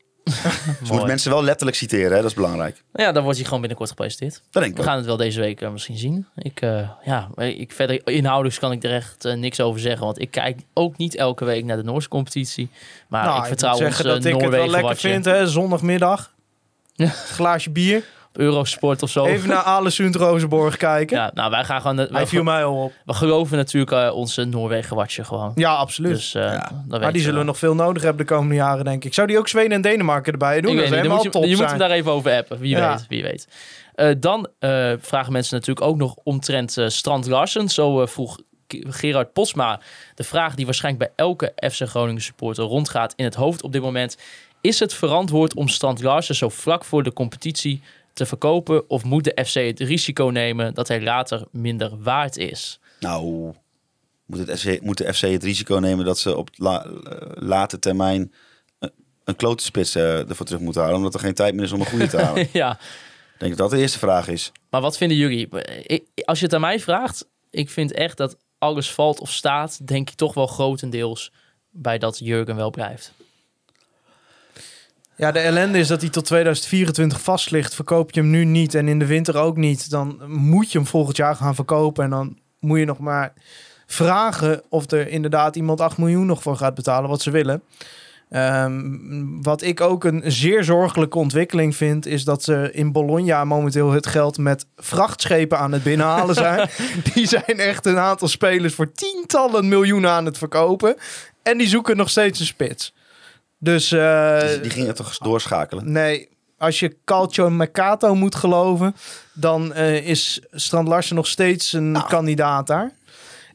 Dus 0.80 0.88
je 0.88 0.94
moet 0.94 1.06
mensen 1.06 1.32
wel 1.32 1.44
letterlijk 1.44 1.78
citeren, 1.78 2.12
hè? 2.12 2.22
dat 2.22 2.26
is 2.26 2.34
belangrijk. 2.34 2.84
Ja, 2.94 3.12
dan 3.12 3.22
wordt 3.24 3.38
hij 3.38 3.46
gewoon 3.46 3.60
binnenkort 3.60 3.90
gepresenteerd. 3.90 4.42
Dat 4.52 4.64
denk 4.64 4.76
ik 4.76 4.78
We 4.78 4.84
gaan 4.84 4.98
het 4.98 5.06
wel 5.06 5.18
deze 5.18 5.40
week 5.40 5.62
eh, 5.62 5.72
misschien 5.72 5.98
zien. 5.98 6.28
Ik, 6.36 6.62
eh, 6.62 6.90
ja, 7.04 7.30
ik, 7.36 7.72
verder 7.72 8.08
inhoudelijks 8.08 8.60
kan 8.60 8.72
ik 8.72 8.84
er 8.84 8.94
echt 8.94 9.26
eh, 9.26 9.34
niks 9.34 9.60
over 9.60 9.80
zeggen. 9.80 10.06
Want 10.06 10.22
ik 10.22 10.32
kijk 10.32 10.62
ook 10.74 10.98
niet 10.98 11.16
elke 11.16 11.46
week 11.46 11.66
naar 11.66 11.78
de 11.78 11.84
Noorse 11.84 12.10
competitie. 12.10 12.70
Maar 13.08 13.26
Nou, 13.26 13.40
ik 13.40 13.46
vertrouw 13.46 13.74
moet 13.74 13.84
ons 13.84 14.00
uh, 14.00 14.06
dat 14.06 14.26
ik 14.26 14.42
het 14.42 14.50
wel 14.50 14.68
lekker 14.68 14.82
watje 14.82 15.10
vind, 15.10 15.26
hè? 15.26 15.48
Zondagmiddag. 15.48 16.34
Glaasje 17.38 17.70
bier. 17.70 18.04
Eurosport 18.38 19.04
of 19.04 19.10
zo. 19.10 19.26
Even 19.26 19.50
naar 19.50 19.64
Alessund 19.64 20.16
Rozenborg 20.16 20.78
kijken. 20.78 21.18
Ja, 21.18 21.32
nou, 21.34 21.50
wij 21.52 21.64
gaan 21.64 21.82
gewoon... 21.82 21.98
Hij 21.98 22.08
We, 22.10 22.26
viel 22.28 22.44
mij 22.44 22.64
al 22.66 22.84
op. 22.84 22.94
we 23.06 23.14
geloven 23.14 23.58
natuurlijk 23.58 23.92
eh, 23.92 24.16
onze 24.16 24.44
Noorwegen 24.44 24.96
watje 24.96 25.24
gewoon. 25.24 25.52
Ja, 25.56 25.74
absoluut. 25.74 26.14
Dus 26.16 26.36
eh, 26.36 26.44
Ja. 26.44 26.84
dat 26.88 27.02
maar 27.02 27.14
die 27.14 27.22
zullen 27.22 27.40
we 27.40 27.46
nog 27.46 27.58
veel 27.58 27.76
nodig 27.76 28.02
hebben 28.04 28.26
de 28.26 28.34
komende 28.34 28.56
jaren, 28.56 28.86
denk 28.86 29.04
ik. 29.06 29.14
Zou 29.14 29.28
die 29.28 29.38
ook 29.38 29.48
Zweden 29.48 29.72
en 29.72 29.82
Denemarken 29.82 30.32
erbij 30.32 30.62
doen? 30.62 30.72
Ik 30.72 30.78
Dat 30.78 30.90
weet 30.90 30.94
zou 30.94 31.02
niet, 31.02 31.10
dan 31.10 31.18
helemaal 31.20 31.24
moet 31.24 31.34
je, 31.34 31.40
top 31.40 31.50
je 31.50 31.56
moet 31.56 31.70
hem 31.70 31.90
daar 31.90 31.98
even 31.98 32.12
over 32.12 32.32
appen. 32.38 32.60
Wie 32.60 32.70
Ja. 32.78 32.92
weet, 32.96 33.06
wie 33.08 33.24
weet. 33.24 33.48
Eh, 33.96 34.10
dan 34.18 34.48
eh, 34.60 34.94
vragen 35.00 35.32
mensen 35.32 35.56
natuurlijk 35.56 35.86
ook 35.88 35.98
nog 35.98 36.16
omtrent 36.24 36.78
eh, 36.78 36.88
Strand 36.88 37.28
Larsen. 37.28 37.70
Zo 37.70 38.02
eh, 38.02 38.08
vroeg 38.08 38.38
Gerard 38.88 39.34
Posma 39.34 39.80
de 40.16 40.24
vraag 40.24 40.56
die 40.56 40.66
waarschijnlijk 40.66 41.04
bij 41.16 41.26
elke 41.26 41.54
FC 41.72 41.82
Groningen 41.88 42.22
supporter 42.22 42.64
rondgaat 42.64 43.14
in 43.16 43.24
het 43.26 43.36
hoofd 43.36 43.62
op 43.64 43.72
dit 43.72 43.82
moment. 43.82 44.18
Is 44.62 44.80
het 44.80 44.94
verantwoord 44.94 45.54
om 45.54 45.68
Strand 45.68 46.02
Larsen 46.02 46.36
zo 46.36 46.50
vlak 46.50 46.86
voor 46.86 47.04
de 47.04 47.14
competitie 47.14 47.82
te 48.18 48.26
verkopen? 48.26 48.90
Of 48.90 49.04
moet 49.04 49.24
de 49.24 49.44
FC 49.46 49.54
het 49.54 49.80
risico 49.80 50.24
nemen 50.26 50.74
dat 50.74 50.88
hij 50.88 51.02
later 51.02 51.46
minder 51.52 52.02
waard 52.02 52.38
is? 52.38 52.80
Nou, 53.00 53.54
moet, 54.26 54.48
het 54.48 54.60
FC, 54.60 54.82
moet 54.82 54.98
de 54.98 55.14
FC 55.14 55.22
het 55.22 55.44
risico 55.44 55.76
nemen 55.76 56.06
dat 56.06 56.20
ze 56.20 56.38
op 56.38 56.50
la, 56.54 56.86
eh, 56.86 56.92
late 57.34 57.80
termijn 57.80 58.34
een, 58.80 58.92
een 59.24 59.36
klote 59.36 59.64
spits 59.64 59.96
eh, 59.96 60.30
ervoor 60.30 60.46
terug 60.46 60.62
moeten 60.62 60.82
halen, 60.82 60.98
omdat 60.98 61.14
er 61.14 61.20
geen 61.20 61.34
tijd 61.34 61.54
meer 61.56 61.64
is 61.64 61.72
om 61.72 61.80
een 61.80 61.86
goede 61.86 62.08
te 62.08 62.18
halen? 62.22 62.42
Ik 62.48 62.54
ja, 62.54 62.80
denk 63.38 63.52
dat 63.58 63.70
dat 63.70 63.70
de 63.70 63.78
eerste 63.84 64.00
vraag 64.00 64.28
is. 64.28 64.52
maar 64.70 64.82
wat 64.82 64.98
vinden 64.98 65.18
jullie? 65.18 65.48
Ik- 65.84 66.08
als 66.26 66.40
je 66.40 66.46
het 66.46 66.54
aan 66.54 66.62
mij 66.62 66.80
vraagt, 66.80 67.28
ik 67.50 67.70
vind 67.70 67.92
echt 67.92 68.18
dat 68.18 68.38
alles 68.58 68.92
valt 68.92 69.20
of 69.20 69.32
staat, 69.32 69.88
denk 69.88 70.10
ik 70.10 70.16
toch 70.16 70.34
wel 70.34 70.48
grotendeels 70.48 71.32
bij 71.70 71.98
dat 71.98 72.18
Jurgen 72.20 72.56
wel 72.56 72.70
blijft. 72.70 73.14
Ja, 75.18 75.32
de 75.32 75.40
ellende 75.40 75.78
is 75.78 75.88
dat 75.88 76.02
hij 76.02 76.10
tot 76.10 76.26
2024 76.26 77.22
vast 77.22 77.52
ligt. 77.52 77.76
Verkoop 77.76 78.12
je 78.12 78.20
hem 78.20 78.30
nu 78.30 78.46
niet 78.46 78.76
en 78.76 78.88
in 78.88 79.00
de 79.00 79.06
winter 79.06 79.38
ook 79.38 79.58
niet, 79.58 79.90
dan 79.90 80.22
moet 80.28 80.72
je 80.72 80.78
hem 80.78 80.88
volgend 80.88 81.18
jaar 81.18 81.36
gaan 81.36 81.56
verkopen. 81.56 82.04
En 82.04 82.10
dan 82.10 82.38
moet 82.60 82.80
je 82.80 82.86
nog 82.86 83.00
maar 83.00 83.34
vragen 83.86 84.62
of 84.70 84.92
er 84.92 85.08
inderdaad 85.08 85.56
iemand 85.56 85.82
8 85.82 85.98
miljoen 85.98 86.26
nog 86.26 86.42
voor 86.42 86.58
gaat 86.58 86.76
betalen, 86.76 87.10
wat 87.10 87.22
ze 87.22 87.32
willen. 87.32 87.64
Ehm, 88.30 89.42
wat 89.42 89.62
ik 89.62 89.82
ook 89.82 90.04
een 90.04 90.22
zeer 90.26 90.64
zorgelijke 90.64 91.18
ontwikkeling 91.18 91.76
vind, 91.76 92.06
is 92.06 92.24
dat 92.24 92.44
ze 92.44 92.70
in 92.72 92.92
Bologna 92.92 93.46
momenteel 93.46 93.92
het 93.92 94.08
geld 94.08 94.38
met 94.38 94.66
vrachtschepen 94.76 95.60
aan 95.60 95.72
het 95.72 95.84
binnenhalen 95.84 96.36
zijn. 96.36 96.70
die 97.14 97.28
zijn 97.28 97.60
echt 97.60 97.86
een 97.86 98.00
aantal 98.00 98.28
spelers 98.28 98.74
voor 98.74 98.92
tientallen 98.92 99.68
miljoenen 99.68 100.12
aan 100.12 100.26
het 100.26 100.38
verkopen. 100.38 100.96
En 101.44 101.58
die 101.58 101.68
zoeken 101.68 101.98
nog 101.98 102.10
steeds 102.10 102.40
een 102.40 102.46
spits. 102.46 102.94
Dus, 103.60 103.90
Dus 103.90 104.62
die 104.62 104.72
gingen 104.72 104.96
toch 104.96 105.18
doorschakelen. 105.18 105.92
Nee, 105.92 106.30
als 106.58 106.80
je 106.80 106.98
Calcio 107.06 107.50
Mercato 107.50 108.16
moet 108.16 108.36
geloven, 108.36 108.96
dan 109.34 109.74
eh, 109.74 110.08
is 110.08 110.42
Strand 110.52 110.88
Larsen 110.88 111.16
nog 111.16 111.28
steeds 111.28 111.74
een 111.74 111.92
Nou. 111.92 112.08
kandidaat 112.08 112.68
daar. 112.68 112.92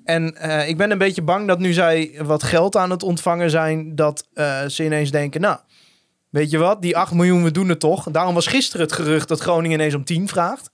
En 0.04 0.36
eh, 0.36 0.68
ik 0.68 0.76
ben 0.76 0.90
een 0.90 0.98
beetje 0.98 1.22
bang 1.22 1.48
dat 1.48 1.58
nu 1.58 1.72
zij 1.72 2.18
wat 2.22 2.42
geld 2.42 2.76
aan 2.76 2.90
het 2.90 3.02
ontvangen 3.02 3.50
zijn, 3.50 3.94
dat 3.94 4.26
ze 4.68 4.84
ineens 4.84 5.10
denken, 5.10 5.40
nou, 5.40 5.58
weet 6.30 6.50
je 6.50 6.58
wat, 6.58 6.82
die 6.82 6.96
8 6.96 7.12
miljoen, 7.12 7.42
we 7.44 7.50
doen 7.50 7.68
het 7.68 7.80
toch. 7.80 8.10
Daarom 8.10 8.34
was 8.34 8.46
gisteren 8.46 8.86
het 8.86 8.94
gerucht 8.94 9.28
dat 9.28 9.40
Groningen 9.40 9.78
ineens 9.78 9.94
om 9.94 10.04
10 10.04 10.28
vraagt. 10.28 10.70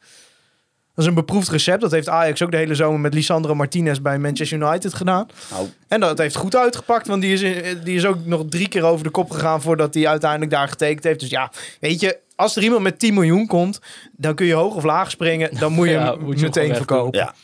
Dat 0.98 1.06
is 1.06 1.12
een 1.12 1.18
beproefd 1.24 1.48
recept. 1.48 1.80
Dat 1.80 1.90
heeft 1.90 2.08
Ajax 2.08 2.42
ook 2.42 2.50
de 2.50 2.56
hele 2.56 2.74
zomer 2.74 3.00
met 3.00 3.14
Lisandro 3.14 3.54
Martinez 3.54 3.98
bij 3.98 4.18
Manchester 4.18 4.58
United 4.62 4.94
gedaan. 4.94 5.28
Nou, 5.50 5.68
En 5.88 6.00
dat 6.00 6.18
heeft 6.18 6.34
goed 6.36 6.56
uitgepakt, 6.56 7.06
want 7.06 7.22
die 7.22 7.32
is, 7.32 7.42
in- 7.42 7.80
die 7.84 7.96
is 7.96 8.04
ook 8.06 8.24
nog 8.24 8.42
drie 8.48 8.68
keer 8.68 8.82
over 8.84 9.04
de 9.04 9.10
kop 9.10 9.30
gegaan 9.30 9.62
voordat 9.62 9.94
hij 9.94 10.06
uiteindelijk 10.08 10.50
daar 10.50 10.68
getekend 10.68 11.04
heeft. 11.04 11.20
Dus 11.20 11.28
ja, 11.30 11.52
weet 11.80 12.00
je, 12.00 12.18
als 12.36 12.56
er 12.56 12.62
iemand 12.62 12.82
met 12.82 12.98
10 12.98 13.14
miljoen 13.14 13.46
komt, 13.46 13.80
dan 14.12 14.34
kun 14.34 14.46
je 14.46 14.52
hoog 14.54 14.74
of 14.74 14.84
laag 14.84 15.10
springen. 15.10 15.58
Dan 15.58 15.72
moet 15.72 15.86
je 15.88 15.92
Ja, 15.98 16.10
hem 16.12 16.20
moet 16.24 16.38
je 16.38 16.44
meteen 16.44 16.74
verkopen. 16.74 17.18
ja. 17.20 17.34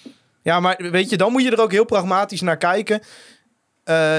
Ja, 0.42 0.60
maar 0.60 0.76
weet 0.90 1.10
je, 1.10 1.16
dan 1.16 1.32
moet 1.32 1.42
je 1.42 1.50
er 1.50 1.60
ook 1.60 1.72
heel 1.72 1.84
pragmatisch 1.84 2.40
naar 2.40 2.56
kijken. 2.56 3.00
Eh 3.84 4.18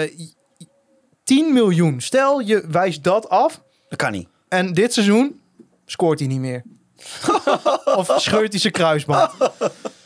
10 1.24 1.54
miljoen. 1.54 2.02
Stel, 2.02 2.40
je 2.40 2.64
wijst 2.68 3.04
dat 3.04 3.30
af 3.30 3.62
dat 3.90 3.98
kan 4.00 4.12
niet. 4.12 4.28
en 4.48 4.74
dit 4.74 4.94
seizoen 4.94 5.40
scoort 5.86 6.20
hij 6.20 6.28
niet 6.28 6.40
meer. 6.40 6.64
of 8.00 8.14
scheurt 8.16 8.52
hij 8.52 8.60
zijn 8.60 8.74
kruisband. 8.74 9.32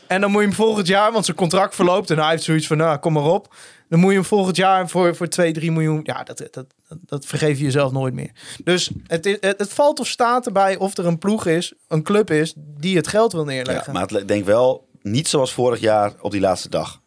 En 0.06 0.20
dan 0.20 0.30
moet 0.30 0.40
je 0.40 0.46
hem 0.46 0.56
volgend 0.56 0.86
jaar, 0.86 1.12
want 1.12 1.24
zijn 1.24 1.36
contract 1.36 1.74
verloopt 1.74 2.10
en 2.10 2.18
hij 2.18 2.30
heeft 2.30 2.42
zoiets 2.42 2.66
van, 2.66 2.76
nou, 2.76 2.98
kom 2.98 3.12
maar 3.12 3.24
op. 3.24 3.54
Dan 3.88 4.00
moet 4.00 4.10
je 4.10 4.16
hem 4.16 4.24
volgend 4.26 4.56
jaar 4.56 4.88
voor, 4.88 5.16
voor 5.16 5.28
2, 5.28 5.52
3 5.52 5.72
miljoen. 5.72 6.00
Ja, 6.02 6.22
dat, 6.22 6.48
dat, 6.50 6.66
dat, 6.88 7.26
vergeef 7.26 7.58
je 7.58 7.64
jezelf 7.64 7.92
nooit 7.92 8.14
meer. 8.14 8.30
Dus 8.64 8.90
het, 9.06 9.24
het, 9.40 9.58
het 9.58 9.72
valt 9.72 10.00
of 10.00 10.06
staat 10.06 10.46
erbij 10.46 10.76
of 10.76 10.96
er 10.96 11.06
een 11.06 11.18
ploeg 11.18 11.46
is, 11.46 11.72
een 11.88 12.02
club 12.02 12.30
is, 12.30 12.54
die 12.56 12.96
het 12.96 13.06
geld 13.06 13.32
wil 13.32 13.40
Ja, 13.40 13.46
neerleggen. 13.50 13.92
maar 13.92 14.06
het 14.06 14.28
denk 14.28 14.44
wel 14.44 14.88
niet 15.02 15.28
zoals 15.28 15.52
vorig 15.52 15.80
jaar 15.80 16.12
op 16.20 16.30
die 16.30 16.40
laatste 16.40 16.68
dag. 16.68 17.00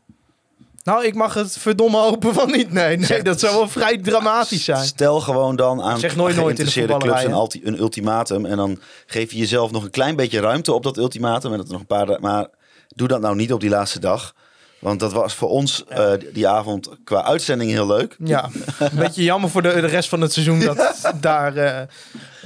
Nou, 0.84 1.06
ik 1.06 1.16
mag 1.16 1.34
het 1.34 1.58
verdomme 1.58 1.98
hopen 1.98 2.34
van 2.34 2.52
niet. 2.52 2.72
Nee, 2.72 2.98
nee 2.98 3.06
Zeg- 3.06 3.22
dat 3.22 3.40
zou 3.40 3.56
wel 3.56 3.70
vrij 3.70 3.98
dramatisch 3.98 4.64
zijn. 4.64 4.86
Stel 4.86 5.20
gewoon 5.20 5.56
dan 5.56 5.82
aan 5.82 6.00
Zeg 6.00 6.16
nooit 6.16 6.36
nooit 6.36 6.60
in 6.60 6.66
de 6.66 6.72
geïnteresseerde 6.72 7.28
clubs 7.28 7.54
een, 7.54 7.68
een 7.68 7.80
ultimatum. 7.80 8.46
En 8.46 8.58
dan 8.58 8.80
geef 9.06 9.32
je 9.32 9.38
jezelf 9.38 9.72
nog 9.72 9.84
een 9.84 9.90
klein 9.90 10.16
beetje 10.16 10.40
ruimte 10.40 10.74
op 10.74 10.84
dat 10.84 10.98
ultimatum. 10.98 11.52
En 11.52 11.58
dat 11.58 11.68
nog 11.68 11.80
een 11.80 11.86
paar, 11.86 12.20
maar 12.20 12.48
doe 12.96 13.08
dat 13.08 13.22
nou 13.22 13.36
niet 13.36 13.54
op 13.54 13.60
die 13.60 13.70
laatste 13.70 14.00
dag. 14.00 14.34
Want 14.80 15.00
dat 15.00 15.14
was 15.14 15.34
voor 15.34 15.50
ons 15.50 15.86
eh, 15.88 16.12
die 16.34 16.48
avond 16.48 16.90
qua 17.04 17.24
uitzending 17.24 17.72
heel 17.72 17.88
leuk. 17.88 18.16
Ja, 18.20 18.50
een 18.80 18.90
beetje 18.96 19.24
jammer 19.24 19.50
voor 19.50 19.62
de, 19.62 19.82
de 19.82 19.88
rest 19.88 20.10
van 20.10 20.22
het 20.22 20.34
seizoen 20.34 20.60
dat 20.60 21.02
daar 21.22 21.56
eh, 21.56 21.82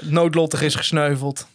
noodlottig 0.02 0.62
is 0.62 0.76
gesneuveld. 0.76 1.48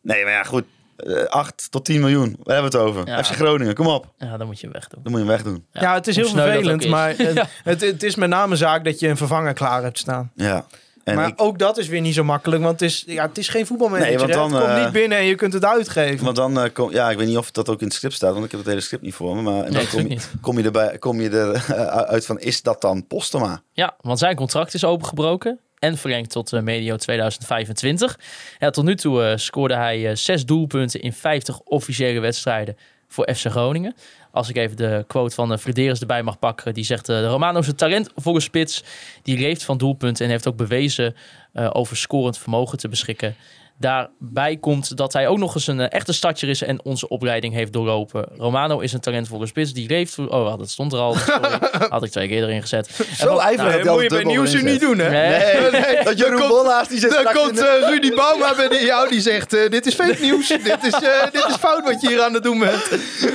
Nee, 0.00 0.22
maar 0.22 0.32
ja, 0.32 0.42
goed. 0.42 0.64
Eh 0.96 1.24
8 1.24 1.66
tot 1.70 1.84
10 1.84 2.00
miljoen. 2.00 2.36
Waar 2.42 2.54
hebben 2.54 2.72
we 2.72 2.78
het 2.78 2.86
over? 2.88 3.06
Ja. 3.06 3.22
FC 3.24 3.32
Groningen, 3.34 3.74
kom 3.74 3.86
op. 3.86 4.06
Ja, 4.18 4.36
dan 4.36 4.46
moet 4.46 4.56
je 4.60 4.64
hem 4.66 4.72
wegdoen. 4.74 5.00
Dan 5.02 5.12
moet 5.12 5.20
je 5.20 5.26
hem 5.26 5.36
wegdoen. 5.36 5.64
Ja, 5.72 5.94
het 5.94 6.06
is 6.06 6.16
heel 6.16 6.28
vervelend, 6.28 6.84
is. 6.84 6.90
maar 6.90 7.08
het, 7.08 7.18
Ja. 7.34 7.48
het, 7.64 7.80
het 7.80 8.02
is 8.02 8.14
met 8.14 8.28
name 8.28 8.56
zaak 8.56 8.84
dat 8.84 9.00
je 9.00 9.08
een 9.08 9.16
vervanger 9.16 9.52
klaar 9.52 9.82
hebt 9.82 9.98
staan. 9.98 10.30
Ja. 10.34 10.66
En 11.04 11.14
maar 11.16 11.28
ik, 11.28 11.34
ook 11.42 11.58
dat 11.58 11.78
is 11.78 11.88
weer 11.88 12.00
niet 12.00 12.14
zo 12.14 12.24
makkelijk, 12.24 12.62
want 12.62 12.80
het 12.80 12.90
is, 12.90 13.04
ja, 13.06 13.26
het 13.26 13.38
is 13.38 13.48
geen 13.48 13.66
voetbalmanager. 13.66 14.08
Nee, 14.08 14.18
want 14.18 14.32
dan, 14.32 14.52
het 14.52 14.62
komt 14.64 14.76
eh, 14.76 14.82
niet 14.84 14.92
binnen 14.92 15.18
en 15.18 15.24
je 15.24 15.34
kunt 15.34 15.52
het 15.52 15.64
uitgeven. 15.64 16.24
want 16.24 16.36
dan 16.36 16.60
eh, 16.60 16.72
kom, 16.72 16.90
ja, 16.92 17.10
ik 17.10 17.18
weet 17.18 17.26
niet 17.26 17.36
of 17.36 17.50
dat 17.50 17.68
ook 17.68 17.80
in 17.80 17.86
het 17.86 17.94
script 17.94 18.14
staat, 18.14 18.32
want 18.32 18.44
ik 18.44 18.50
heb 18.50 18.60
het 18.60 18.68
hele 18.68 18.80
script 18.80 19.02
niet 19.02 19.14
voor 19.14 19.36
me. 19.36 19.42
Maar 19.42 19.64
en 19.64 19.72
dan 19.72 19.72
Nee, 19.72 19.86
kom, 19.86 19.98
je, 19.98 20.04
natuurlijk 20.04 20.32
niet. 20.32 20.40
kom 20.40 20.58
je 20.58 20.64
erbij, 20.64 20.98
kom 20.98 21.20
je 21.20 21.30
er 21.30 21.52
eh, 21.76 21.86
uit 21.86 22.26
van, 22.26 22.38
is 22.40 22.62
dat 22.62 22.80
dan 22.80 23.06
Postema? 23.06 23.62
Ja, 23.72 23.94
want 24.00 24.18
zijn 24.18 24.36
contract 24.36 24.74
is 24.74 24.84
opengebroken 24.84 25.58
en 25.84 25.96
verlengd 25.96 26.30
tot 26.30 26.52
eh, 26.52 26.60
medio 26.60 26.96
2025. 26.96 28.18
Ja, 28.58 28.70
tot 28.70 28.84
nu 28.84 28.96
toe 28.96 29.24
eh, 29.24 29.36
scoorde 29.36 29.74
hij 29.74 30.08
eh, 30.08 30.16
zes 30.16 30.46
doelpunten 30.46 31.00
in 31.00 31.12
50 31.12 31.60
officiële 31.60 32.20
wedstrijden 32.20 32.76
voor 33.08 33.34
FC 33.34 33.46
Groningen. 33.46 33.94
Als 34.30 34.48
ik 34.48 34.56
even 34.56 34.76
de 34.76 35.04
quote 35.06 35.34
van 35.34 35.48
de 35.48 35.58
Frederis 35.58 36.00
erbij 36.00 36.22
mag 36.22 36.38
pakken. 36.38 36.74
Die 36.74 36.84
zegt, 36.84 37.06
de 37.06 37.26
Romano 37.26 37.58
is 37.58 37.66
een 37.66 37.74
talent 37.74 38.10
voor 38.16 38.34
een 38.34 38.40
spits. 38.40 38.84
Die 39.22 39.38
leeft 39.38 39.64
van 39.64 39.78
doelpunten 39.78 40.24
en 40.24 40.30
heeft 40.30 40.48
ook 40.48 40.56
bewezen 40.56 41.14
over 41.52 41.96
scorend 41.96 42.38
vermogen 42.38 42.78
te 42.78 42.88
beschikken. 42.88 43.36
Daarbij 43.78 44.56
komt 44.56 44.96
dat 44.96 45.12
hij 45.12 45.28
ook 45.28 45.38
nog 45.38 45.54
eens 45.54 45.66
een 45.66 45.80
eh, 45.80 45.86
echte 45.90 46.12
stadjer 46.12 46.48
is 46.50 46.62
en 46.62 46.84
onze 46.84 47.08
opleiding 47.08 47.54
heeft 47.54 47.72
doorlopen. 47.72 48.26
Romano 48.38 48.78
is 48.80 48.92
een 48.92 49.00
talent 49.00 49.28
voor 49.28 49.40
een 49.40 49.46
spits 49.46 49.72
die 49.72 49.88
leeft... 49.88 50.14
voor- 50.14 50.28
Oh, 50.28 50.58
dat 50.58 50.70
stond 50.70 50.92
er 50.92 50.98
al. 50.98 51.14
Sorry. 51.18 51.58
Had 51.88 52.02
ik 52.04 52.10
twee 52.10 52.28
keer 52.28 52.42
erin 52.42 52.60
gezet. 52.60 52.88
Zo 53.18 53.36
ijverig 53.38 53.74
dat 53.76 53.84
dat 53.84 53.92
moet 53.94 54.02
je 54.02 54.08
bij 54.08 54.22
Nieuwsuur 54.24 54.62
niet 54.64 54.80
doen, 54.80 54.98
hè? 54.98 55.10
Nee. 55.10 55.70
Nee, 55.70 56.04
dat 56.04 56.18
Jeroen 56.18 56.48
Bollaars 56.48 56.88
die 56.88 56.98
zit 56.98 57.10
Dan 57.10 57.32
komt 57.34 57.58
in 57.58 57.64
eh, 57.64 57.88
Rudy 57.88 58.14
Bauma 58.14 58.54
bij 58.54 58.84
jou 58.84 59.08
die 59.08 59.20
zegt: 59.20 59.54
eh, 59.54 59.70
Dit 59.70 59.86
is 59.86 59.94
fake 59.94 60.16
nieuws. 60.20 60.48
dit, 60.70 60.78
is, 60.82 60.92
eh, 60.92 61.22
dit 61.32 61.44
is 61.48 61.54
fout 61.54 61.84
wat 61.84 62.00
je 62.00 62.08
hier 62.08 62.22
aan 62.22 62.34
het 62.34 62.42
doen 62.42 62.58
bent. 62.58 62.82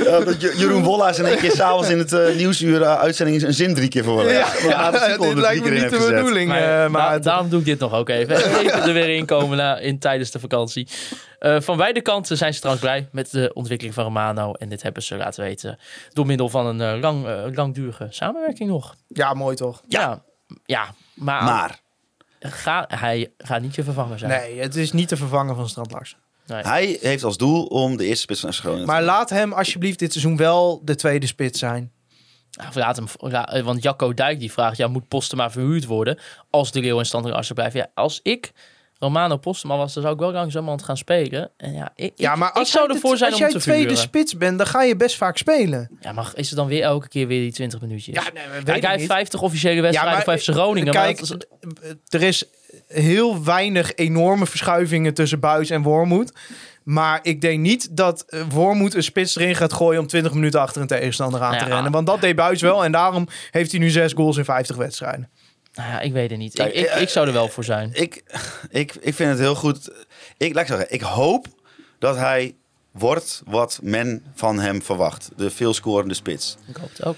Ja, 0.04 0.20
dat 0.20 0.42
Je- 0.42 0.54
Jeroen 0.58 0.84
Wollaars 0.84 1.20
in 1.20 1.26
één 1.26 1.38
keer 1.38 1.52
s'avons 1.52 1.90
in 1.90 1.98
het 2.00 2.36
nieuwsuur 2.38 2.82
uh, 2.82 3.00
uitzending 3.00 3.44
een 3.44 3.54
zin 3.54 3.74
drie 3.76 3.90
keer 3.90 4.04
voor. 4.04 4.24
Ja, 4.30 4.46
Ja, 4.68 4.92
dat 4.92 5.20
dit 5.22 5.34
lijkt 5.34 5.64
me 5.64 5.70
niet 5.70 5.90
de 5.90 6.08
bedoeling. 6.12 6.50
Maar, 6.50 6.92
maar 6.92 7.10
da- 7.12 7.20
daarom 7.20 7.50
doe 7.50 7.60
ik 7.60 7.66
dit 7.66 7.80
nog 7.80 7.94
ook 7.94 8.10
even. 8.10 8.36
Even 8.36 8.82
er 8.84 8.94
weer 8.94 9.10
inkomen 9.16 9.58
na, 9.58 9.78
in, 9.78 10.00
tijdens 10.00 10.29
de 10.32 10.40
vakantie. 10.40 10.88
Eh, 11.40 11.62
van 11.62 11.78
beide 11.78 12.02
kanten 12.02 12.38
zijn 12.38 12.54
ze 12.54 12.60
trouwens 12.60 12.86
blij 12.86 13.10
met 13.12 13.32
de 13.32 13.52
ontwikkeling 13.54 13.96
van 13.96 14.04
Romano. 14.04 14.54
En 14.54 14.70
dit 14.70 14.82
hebben 14.82 15.04
ze 15.04 15.16
laten 15.16 15.44
weten 15.44 15.80
door 16.14 16.26
middel 16.26 16.50
van 16.50 16.66
een 16.66 16.82
eh, 16.82 17.02
lang, 17.02 17.28
eh, 17.28 17.44
langdurige 17.54 18.08
samenwerking 18.10 18.70
nog. 18.70 18.96
ja, 19.08 19.34
mooi 19.34 19.56
toch? 19.56 19.84
Ja, 19.88 20.24
ja, 20.66 20.94
maar, 21.16 21.44
Maar 21.44 21.80
Ga, 22.40 22.86
hij 22.88 23.32
gaat 23.38 23.62
niet 23.62 23.76
je 23.76 23.84
vervanger 23.84 24.20
zijn. 24.20 24.32
Nee, 24.32 24.60
het 24.60 24.76
is 24.76 24.92
niet 24.92 25.08
te 25.08 25.18
vervangen 25.18 25.56
van 25.56 25.70
Strand 25.70 25.92
Larsen. 25.92 26.18
Nee. 26.46 26.62
hij 26.62 26.98
heeft 27.02 27.24
als 27.24 27.38
doel 27.38 27.66
om 27.66 27.98
de 27.98 28.06
eerste 28.06 28.22
spits 28.22 28.40
van 28.40 28.54
Groningen 28.54 28.86
te 28.86 28.92
Maar 28.92 29.04
laat 29.04 29.30
hem 29.30 29.54
alsjeblieft 29.54 30.00
dit 30.00 30.12
seizoen 30.12 30.38
wel 30.38 30.82
de 30.84 30.96
tweede 30.96 31.28
spits 31.28 31.60
zijn. 31.60 31.92
Ja, 32.50 32.70
laat 32.74 32.96
hem, 32.96 33.64
want 33.64 33.84
Jacco 33.84 34.14
Dijk 34.14 34.40
die 34.40 34.52
vraagt, 34.52 34.78
ja, 34.78 34.88
moet 34.88 35.08
Postema 35.08 35.52
verhuurd 35.52 35.86
worden 35.86 36.20
als 36.50 36.72
de 36.72 36.82
Leeuw 36.82 37.00
en 37.00 37.06
Standard 37.06 37.36
Assen 37.36 37.56
blijven? 37.56 37.80
Ja, 37.80 37.88
als 37.94 38.20
ik 38.24 38.52
Romano 39.00 39.38
Postema 39.38 39.78
was, 39.78 39.94
dan 39.94 40.04
zou 40.04 40.16
ik 40.16 40.20
wel 40.22 40.32
langzamerhand 40.32 40.84
gaan 40.84 40.98
spelen. 40.98 41.52
En 41.58 41.74
ja, 41.74 41.92
ik, 41.96 42.12
Ja, 42.16 42.32
ik- 42.34 42.38
maar 42.38 42.50
ik, 42.50 42.56
als 42.56 42.72
zou 42.72 42.86
jij 42.86 42.96
ervoor 42.96 43.12
de- 43.12 43.18
zijn 43.18 43.32
als 43.32 43.40
om 43.42 43.46
jij 43.46 43.56
te 43.56 43.62
tweede 43.64 43.82
verhuren. 43.82 44.08
spits 44.08 44.38
bent, 44.38 44.58
dan 44.58 44.68
ga 44.68 44.84
je 44.84 44.96
best 44.96 45.16
vaak 45.18 45.38
spelen. 45.38 45.90
Ja, 46.02 46.12
maar 46.12 46.32
is 46.36 46.48
het 46.48 46.58
dan 46.58 46.68
weer 46.68 46.82
elke 46.84 47.08
keer 47.08 47.28
weer 47.28 47.42
die 47.42 47.52
20 47.52 47.82
minuutjes? 47.82 48.16
Ja, 48.16 48.22
nee, 48.34 48.44
maar 48.44 48.54
weet 48.54 48.64
Kijk, 48.64 48.76
ik 48.78 48.82
hij 48.84 48.92
heeft 48.92 49.04
niet. 49.04 49.12
50 49.12 49.42
officiële 49.42 49.82
wedstrijden 49.82 50.16
maar, 50.16 50.24
voor 50.24 50.38
FC 50.38 50.50
Groningen. 50.60 50.94
Kijk, 50.94 51.22
maar 51.22 51.38
is- 51.38 51.94
er 52.10 52.22
is 52.22 52.44
heel 52.88 53.44
weinig 53.44 53.96
enorme 53.96 54.46
verschuivingen 54.46 55.14
tussen 55.14 55.40
Buis 55.40 55.70
en 55.70 55.82
Wormoed. 55.82 56.34
Maar 56.84 57.20
ik 57.22 57.42
denk 57.42 57.60
niet 57.60 57.98
dat 57.98 58.24
eh, 58.28 58.42
Wormoed 58.50 58.94
een 58.96 59.04
spits 59.04 59.36
erin 59.36 59.56
gaat 59.56 59.74
gooien 59.74 60.00
om 60.02 60.08
20 60.08 60.34
minuten 60.34 60.60
achter 60.62 60.82
een 60.82 60.88
tegenstander 60.88 61.42
aan 61.42 61.50
Nou 61.52 61.64
te 61.64 61.68
ja. 61.70 61.74
rennen. 61.74 61.92
Want 61.92 62.08
dat 62.08 62.22
deed 62.22 62.36
Buis 62.36 62.62
wel 62.62 62.84
en 62.84 62.92
daarom 62.92 63.28
heeft 63.52 63.72
hij 63.72 63.80
nu 63.80 63.90
zes 63.90 64.14
goals 64.14 64.38
in 64.38 64.46
50 64.46 64.76
wedstrijden. 64.76 65.30
Nou 65.80 65.92
ja, 65.92 66.00
ik 66.00 66.12
weet 66.14 66.30
het 66.30 66.40
niet. 66.40 66.54
Kijk, 66.54 66.74
ik, 66.74 66.84
ik, 66.86 66.90
eh, 66.90 67.02
ik 67.02 67.10
zou 67.10 67.28
er 67.28 67.34
wel 67.34 67.48
voor 67.48 67.64
zijn. 67.64 67.90
Ik, 67.94 68.24
ik, 68.70 68.96
ik 68.96 69.14
vind 69.14 69.30
het 69.30 69.40
heel 69.40 69.56
goed. 69.56 69.90
Ik, 70.38 70.54
laat 70.54 70.62
ik 70.64 70.70
zeggen, 70.70 70.94
ik 70.94 71.02
hoop 71.02 71.46
dat 72.00 72.16
hij 72.16 72.56
wordt 72.92 73.42
wat 73.46 73.80
men 73.82 74.24
van 74.36 74.60
hem 74.60 74.82
verwacht. 74.82 75.30
De 75.36 75.50
veelscorende 75.50 76.14
spits. 76.14 76.58
Ik 76.68 76.76
hoop 76.78 76.90
het 76.90 77.06
ook. 77.06 77.18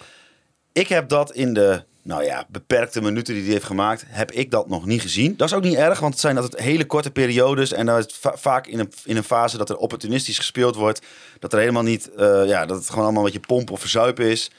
Ik 0.71 0.87
heb 0.87 1.09
dat 1.09 1.31
in 1.31 1.53
de 1.53 1.83
nou 2.03 2.23
ja, 2.23 2.45
beperkte 2.49 3.01
minuten 3.01 3.33
die 3.33 3.43
hij 3.43 3.51
heeft 3.51 3.65
gemaakt, 3.65 4.03
heb 4.07 4.31
ik 4.31 4.51
dat 4.51 4.67
nog 4.69 4.85
niet 4.85 5.01
gezien. 5.01 5.37
Dat 5.37 5.47
is 5.47 5.53
ook 5.55 5.63
niet 5.63 5.75
erg, 5.75 5.99
want 5.99 6.11
het 6.13 6.21
zijn 6.21 6.37
altijd 6.37 6.61
hele 6.61 6.85
korte 6.85 7.11
periodes. 7.11 7.71
En 7.73 7.85
dan 7.85 7.97
is 7.97 8.03
het 8.03 8.13
va- 8.13 8.37
vaak 8.37 8.67
in 8.67 8.79
een, 8.79 8.91
in 9.05 9.17
een 9.17 9.23
fase 9.23 9.57
dat 9.57 9.69
er 9.69 9.75
opportunistisch 9.77 10.37
gespeeld 10.37 10.75
wordt. 10.75 11.01
Dat 11.39 11.53
er 11.53 11.59
helemaal 11.59 11.83
niet, 11.83 12.09
eh, 12.13 12.47
ja, 12.47 12.65
dat 12.65 12.77
het 12.77 12.89
gewoon 12.89 13.03
allemaal 13.03 13.25
een 13.25 13.31
beetje 13.31 13.47
pompen 13.47 13.73
of 13.73 13.79
verzuipen 13.79 14.25
is. 14.25 14.51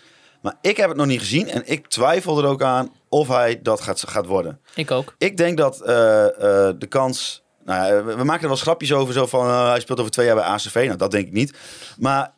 Maar 0.42 0.54
ik 0.60 0.76
heb 0.76 0.88
het 0.88 0.96
nog 0.96 1.06
niet 1.06 1.18
gezien 1.18 1.50
en 1.50 1.62
ik 1.64 1.86
twijfel 1.86 2.38
er 2.38 2.48
ook 2.48 2.62
aan 2.62 2.92
of 3.08 3.28
hij 3.28 3.60
dat 3.62 3.80
gaat, 3.80 4.04
gaat 4.08 4.26
worden. 4.26 4.60
Ik 4.74 4.90
ook. 4.90 5.14
Ik 5.18 5.36
denk 5.36 5.58
dat 5.58 5.80
eh, 5.80 6.24
eh, 6.24 6.74
de 6.78 6.86
kans. 6.88 7.42
Nou, 7.64 7.86
ja, 7.86 8.04
we, 8.04 8.14
we 8.14 8.24
maken 8.24 8.42
er 8.42 8.48
wel 8.48 8.56
grapjes 8.56 8.92
over, 8.92 9.14
zo 9.14 9.26
van 9.26 9.46
eh, 9.46 9.68
hij 9.68 9.80
speelt 9.80 9.98
over 9.98 10.12
twee 10.12 10.26
jaar 10.26 10.34
bij 10.34 10.44
ACV. 10.44 10.74
Nou, 10.74 10.96
dat 10.96 11.10
denk 11.10 11.26
ik 11.26 11.32
niet. 11.32 11.56
Maar 11.98 12.32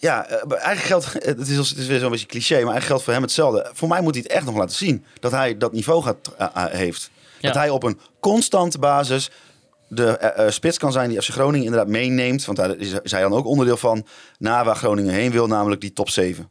ja, 0.00 0.26
eigenlijk 0.28 0.80
geldt. 0.80 1.12
Het 1.12 1.48
is, 1.48 1.56
het 1.56 1.78
is 1.78 1.86
weer 1.86 1.98
zo'n 1.98 2.10
beetje 2.10 2.26
cliché, 2.26 2.54
maar 2.54 2.72
eigenlijk 2.72 2.86
geldt 2.86 3.02
voor 3.02 3.12
hem 3.12 3.22
hetzelfde. 3.22 3.70
Voor 3.72 3.88
mij 3.88 4.00
moet 4.00 4.14
hij 4.14 4.22
het 4.22 4.32
echt 4.32 4.44
nog 4.44 4.56
laten 4.56 4.76
zien 4.76 5.04
dat 5.20 5.30
hij 5.30 5.56
dat 5.56 5.72
niveau 5.72 6.02
gaat, 6.02 6.30
heeft. 6.70 7.10
Ja. 7.38 7.48
Dat 7.48 7.56
hij 7.56 7.70
op 7.70 7.82
een 7.82 8.00
constante 8.20 8.78
basis 8.78 9.30
de 9.92 10.16
eh, 10.18 10.46
eh, 10.46 10.52
spits 10.52 10.78
kan 10.78 10.92
zijn 10.92 11.08
die 11.10 11.22
FC 11.22 11.28
Groningen 11.28 11.66
inderdaad 11.66 11.88
meeneemt. 11.88 12.44
Want 12.44 12.58
daar 12.58 12.76
is, 12.76 12.92
is 13.02 13.10
hij 13.10 13.20
dan 13.20 13.32
ook 13.32 13.46
onderdeel 13.46 13.76
van. 13.76 14.06
Naar 14.38 14.64
waar 14.64 14.76
Groningen 14.76 15.12
heen 15.14 15.30
wil, 15.30 15.46
namelijk 15.46 15.80
die 15.80 15.92
top 15.92 16.08
7. 16.10 16.50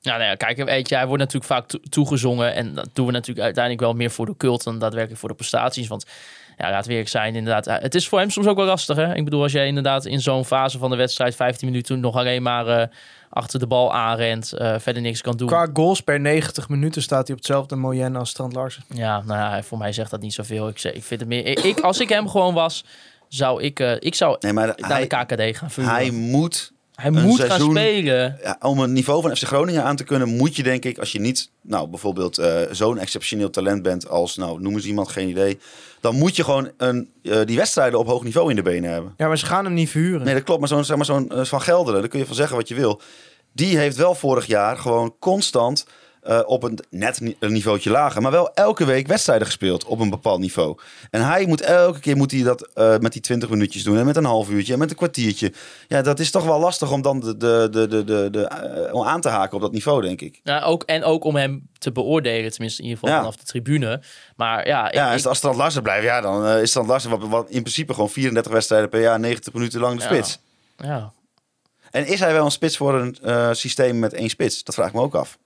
Ja, 0.00 0.16
nou 0.16 0.28
ja, 0.28 0.34
kijk, 0.34 0.64
weet 0.64 0.88
je, 0.88 0.94
hij 0.94 1.06
wordt 1.06 1.22
natuurlijk 1.22 1.52
vaak 1.52 1.66
to- 1.68 1.78
toegezongen. 1.88 2.54
En 2.54 2.74
dat 2.74 2.88
doen 2.92 3.06
we 3.06 3.12
natuurlijk 3.12 3.44
uiteindelijk 3.44 3.84
wel 3.84 3.94
meer 3.94 4.10
voor 4.10 4.26
de 4.26 4.36
cult 4.36 4.64
dan 4.64 4.78
daadwerkelijk 4.78 5.20
voor 5.20 5.28
de 5.28 5.34
prestaties. 5.34 5.88
Want 5.88 6.04
ja, 6.58 6.70
laat 6.70 6.86
weer 6.86 7.08
zijn, 7.08 7.34
inderdaad. 7.34 7.64
Het 7.82 7.94
is 7.94 8.08
voor 8.08 8.18
hem 8.18 8.30
soms 8.30 8.46
ook 8.46 8.56
wel 8.56 8.66
lastig, 8.66 8.96
hè? 8.96 9.14
Ik 9.14 9.24
bedoel, 9.24 9.42
als 9.42 9.52
jij 9.52 9.66
inderdaad 9.66 10.04
in 10.04 10.20
zo'n 10.20 10.44
fase 10.44 10.78
van 10.78 10.90
de 10.90 10.96
wedstrijd 10.96 11.34
15 11.34 11.68
minuten 11.68 12.00
nog 12.00 12.16
alleen 12.16 12.42
maar 12.42 12.66
eh, 12.66 12.86
achter 13.30 13.58
de 13.58 13.66
bal 13.66 13.94
aanrent, 13.94 14.52
eh, 14.52 14.74
verder 14.78 15.02
niks 15.02 15.20
kan 15.20 15.36
doen. 15.36 15.48
Qua 15.48 15.68
goals 15.72 16.00
per 16.00 16.20
90 16.20 16.68
minuten 16.68 17.02
staat 17.02 17.26
hij 17.26 17.36
op 17.36 17.42
hetzelfde 17.42 17.76
Moyenne 17.76 18.18
als 18.18 18.30
Strand 18.30 18.52
Larsen. 18.52 18.82
Ja, 18.94 19.22
nou 19.26 19.38
ja, 19.38 19.62
voor 19.62 19.78
mij 19.78 19.92
zegt 19.92 20.10
dat 20.10 20.20
niet 20.20 20.34
zoveel. 20.34 20.68
Ik, 20.68 20.78
zeg- 20.78 20.92
ik 20.92 21.02
vind 21.04 21.20
het 21.20 21.28
meer. 21.28 21.64
Ik, 21.66 21.80
als 21.80 22.00
ik 22.00 22.08
hem 22.08 22.28
gewoon 22.28 22.54
was, 22.54 22.84
zou 23.28 23.62
ik, 23.62 23.80
eh, 23.80 23.92
ik 23.98 24.14
zou 24.14 24.36
Nee, 24.40 24.52
maar 24.52 24.66
naar 24.76 24.88
hij, 24.90 25.06
de 25.06 25.16
KKD 25.16 25.56
gaan 25.56 25.70
vuren. 25.70 25.90
hij 25.90 26.10
Hij, 27.00 27.10
moet 27.10 27.20
een 27.20 27.26
moet 27.26 27.40
gaan 27.40 27.60
spelen. 27.60 28.38
ja, 28.42 28.56
om 28.60 28.78
een 28.78 28.92
niveau 28.92 29.22
van 29.22 29.36
FC 29.36 29.42
Groningen 29.42 29.84
aan 29.84 29.96
te 29.96 30.04
kunnen, 30.04 30.28
moet 30.28 30.56
je 30.56 30.62
denk 30.62 30.84
ik, 30.84 30.98
als 30.98 31.12
je 31.12 31.20
niet, 31.20 31.50
nou 31.62 31.88
bijvoorbeeld 31.88 32.38
eh, 32.38 32.60
zo'n 32.70 32.98
exceptioneel 32.98 33.50
talent 33.50 33.82
bent 33.82 34.08
als, 34.08 34.36
nou 34.36 34.60
noem 34.60 34.74
eens 34.74 34.84
iemand, 34.84 35.08
geen 35.08 35.28
idee, 35.28 35.58
dan 36.00 36.14
moet 36.14 36.36
je 36.36 36.44
gewoon 36.44 36.70
een, 36.76 37.10
eh, 37.22 37.40
die 37.44 37.56
wedstrijden 37.56 37.98
op 37.98 38.06
hoog 38.06 38.24
niveau 38.24 38.50
in 38.50 38.56
de 38.56 38.62
benen 38.62 38.90
hebben. 38.90 39.14
Ja, 39.16 39.26
maar 39.26 39.38
ze 39.38 39.46
gaan 39.46 39.64
hem 39.64 39.74
niet 39.74 39.90
verhuren. 39.90 40.24
Nee, 40.24 40.34
dat 40.34 40.42
klopt, 40.42 40.60
maar 40.60 40.68
zo'n 40.68 40.84
zeg 40.84 40.96
maar 40.96 41.04
zo'n 41.04 41.30
eh, 41.30 41.44
Van 41.44 41.62
Gelderen, 41.62 42.00
daar 42.00 42.10
kun 42.10 42.18
je 42.18 42.26
van 42.26 42.34
zeggen 42.34 42.56
wat 42.56 42.68
je 42.68 42.74
wil. 42.74 43.00
Die 43.52 43.78
heeft 43.78 43.96
wel 43.96 44.14
vorig 44.14 44.46
jaar 44.46 44.76
gewoon 44.76 45.14
constant 45.18 45.86
eh, 46.22 46.40
op 46.46 46.62
een 46.62 46.78
net 46.90 47.20
een 47.40 47.52
niveautje 47.52 47.90
lager, 47.90 48.22
maar 48.22 48.30
wel 48.30 48.54
elke 48.54 48.84
week 48.84 49.06
wedstrijden 49.06 49.46
gespeeld 49.46 49.84
op 49.84 50.00
een 50.00 50.10
bepaald 50.10 50.40
niveau. 50.40 50.78
En 51.10 51.26
hij 51.26 51.46
moet 51.46 51.60
elke 51.60 52.00
keer 52.00 52.16
moet 52.16 52.30
hij 52.30 52.42
dat 52.42 52.68
eh, 52.74 52.98
met 52.98 53.12
die 53.12 53.20
20 53.22 53.48
minuutjes 53.48 53.82
doen 53.82 53.98
en 53.98 54.04
met 54.06 54.16
een 54.16 54.24
half 54.24 54.48
uurtje 54.50 54.72
en 54.72 54.78
met 54.78 54.90
een 54.90 54.96
kwartiertje. 54.96 55.52
Ja, 55.88 56.02
dat 56.02 56.18
is 56.20 56.30
toch 56.30 56.44
wel 56.44 56.58
lastig 56.60 56.92
om 56.92 57.02
dan 57.02 57.20
de, 57.20 57.36
de, 57.36 57.68
de, 57.70 57.86
de, 57.88 58.04
de, 58.04 58.28
de, 58.30 58.46
eh, 58.46 59.06
aan 59.06 59.20
te 59.20 59.28
haken 59.28 59.54
op 59.56 59.60
dat 59.62 59.72
niveau, 59.72 60.02
denk 60.02 60.20
ik. 60.20 60.40
Ja, 60.42 60.62
ook, 60.62 60.82
en 60.82 61.04
ook 61.04 61.24
om 61.24 61.36
hem 61.36 61.68
te 61.78 61.92
beoordelen, 61.92 62.50
tenminste 62.52 62.82
in 62.82 62.88
ieder 62.88 63.00
geval 63.00 63.14
Ja. 63.16 63.22
vanaf 63.22 63.36
de 63.40 63.44
tribune. 63.46 64.02
Maar 64.36 64.66
ja, 64.66 64.88
ik, 64.88 64.94
Ja, 64.94 65.12
als, 65.12 65.26
als 65.26 65.38
Strand 65.38 65.56
Larsen 65.56 65.82
blijft, 65.82 66.04
ja, 66.04 66.20
dan 66.20 66.46
is 66.46 66.68
Strand 66.68 66.88
Larsen 66.88 67.10
wat, 67.10 67.28
wat 67.28 67.50
in 67.50 67.60
principe 67.62 67.94
gewoon 67.94 68.10
34 68.10 68.52
wedstrijden 68.52 68.88
per 68.88 69.00
jaar, 69.00 69.20
90 69.20 69.52
minuten 69.52 69.80
lang 69.80 69.96
de 69.96 70.02
Ja. 70.02 70.08
spits. 70.08 70.38
ja. 70.76 71.12
En 71.90 72.06
is 72.06 72.20
hij 72.20 72.32
wel 72.32 72.44
een 72.44 72.50
spits 72.50 72.76
voor 72.76 72.94
een 72.94 73.56
systeem 73.56 73.98
met 73.98 74.12
één 74.12 74.28
spits? 74.28 74.64
Dat 74.64 74.74
vraag 74.74 74.88
ik 74.88 74.94
me 74.94 75.00
ook 75.00 75.14
af. 75.14 75.38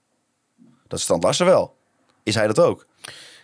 Dat 0.93 1.17
is 1.17 1.23
Larsen 1.23 1.45
wel. 1.45 1.75
Is 2.23 2.35
hij 2.35 2.47
dat 2.47 2.59
ook? 2.59 2.85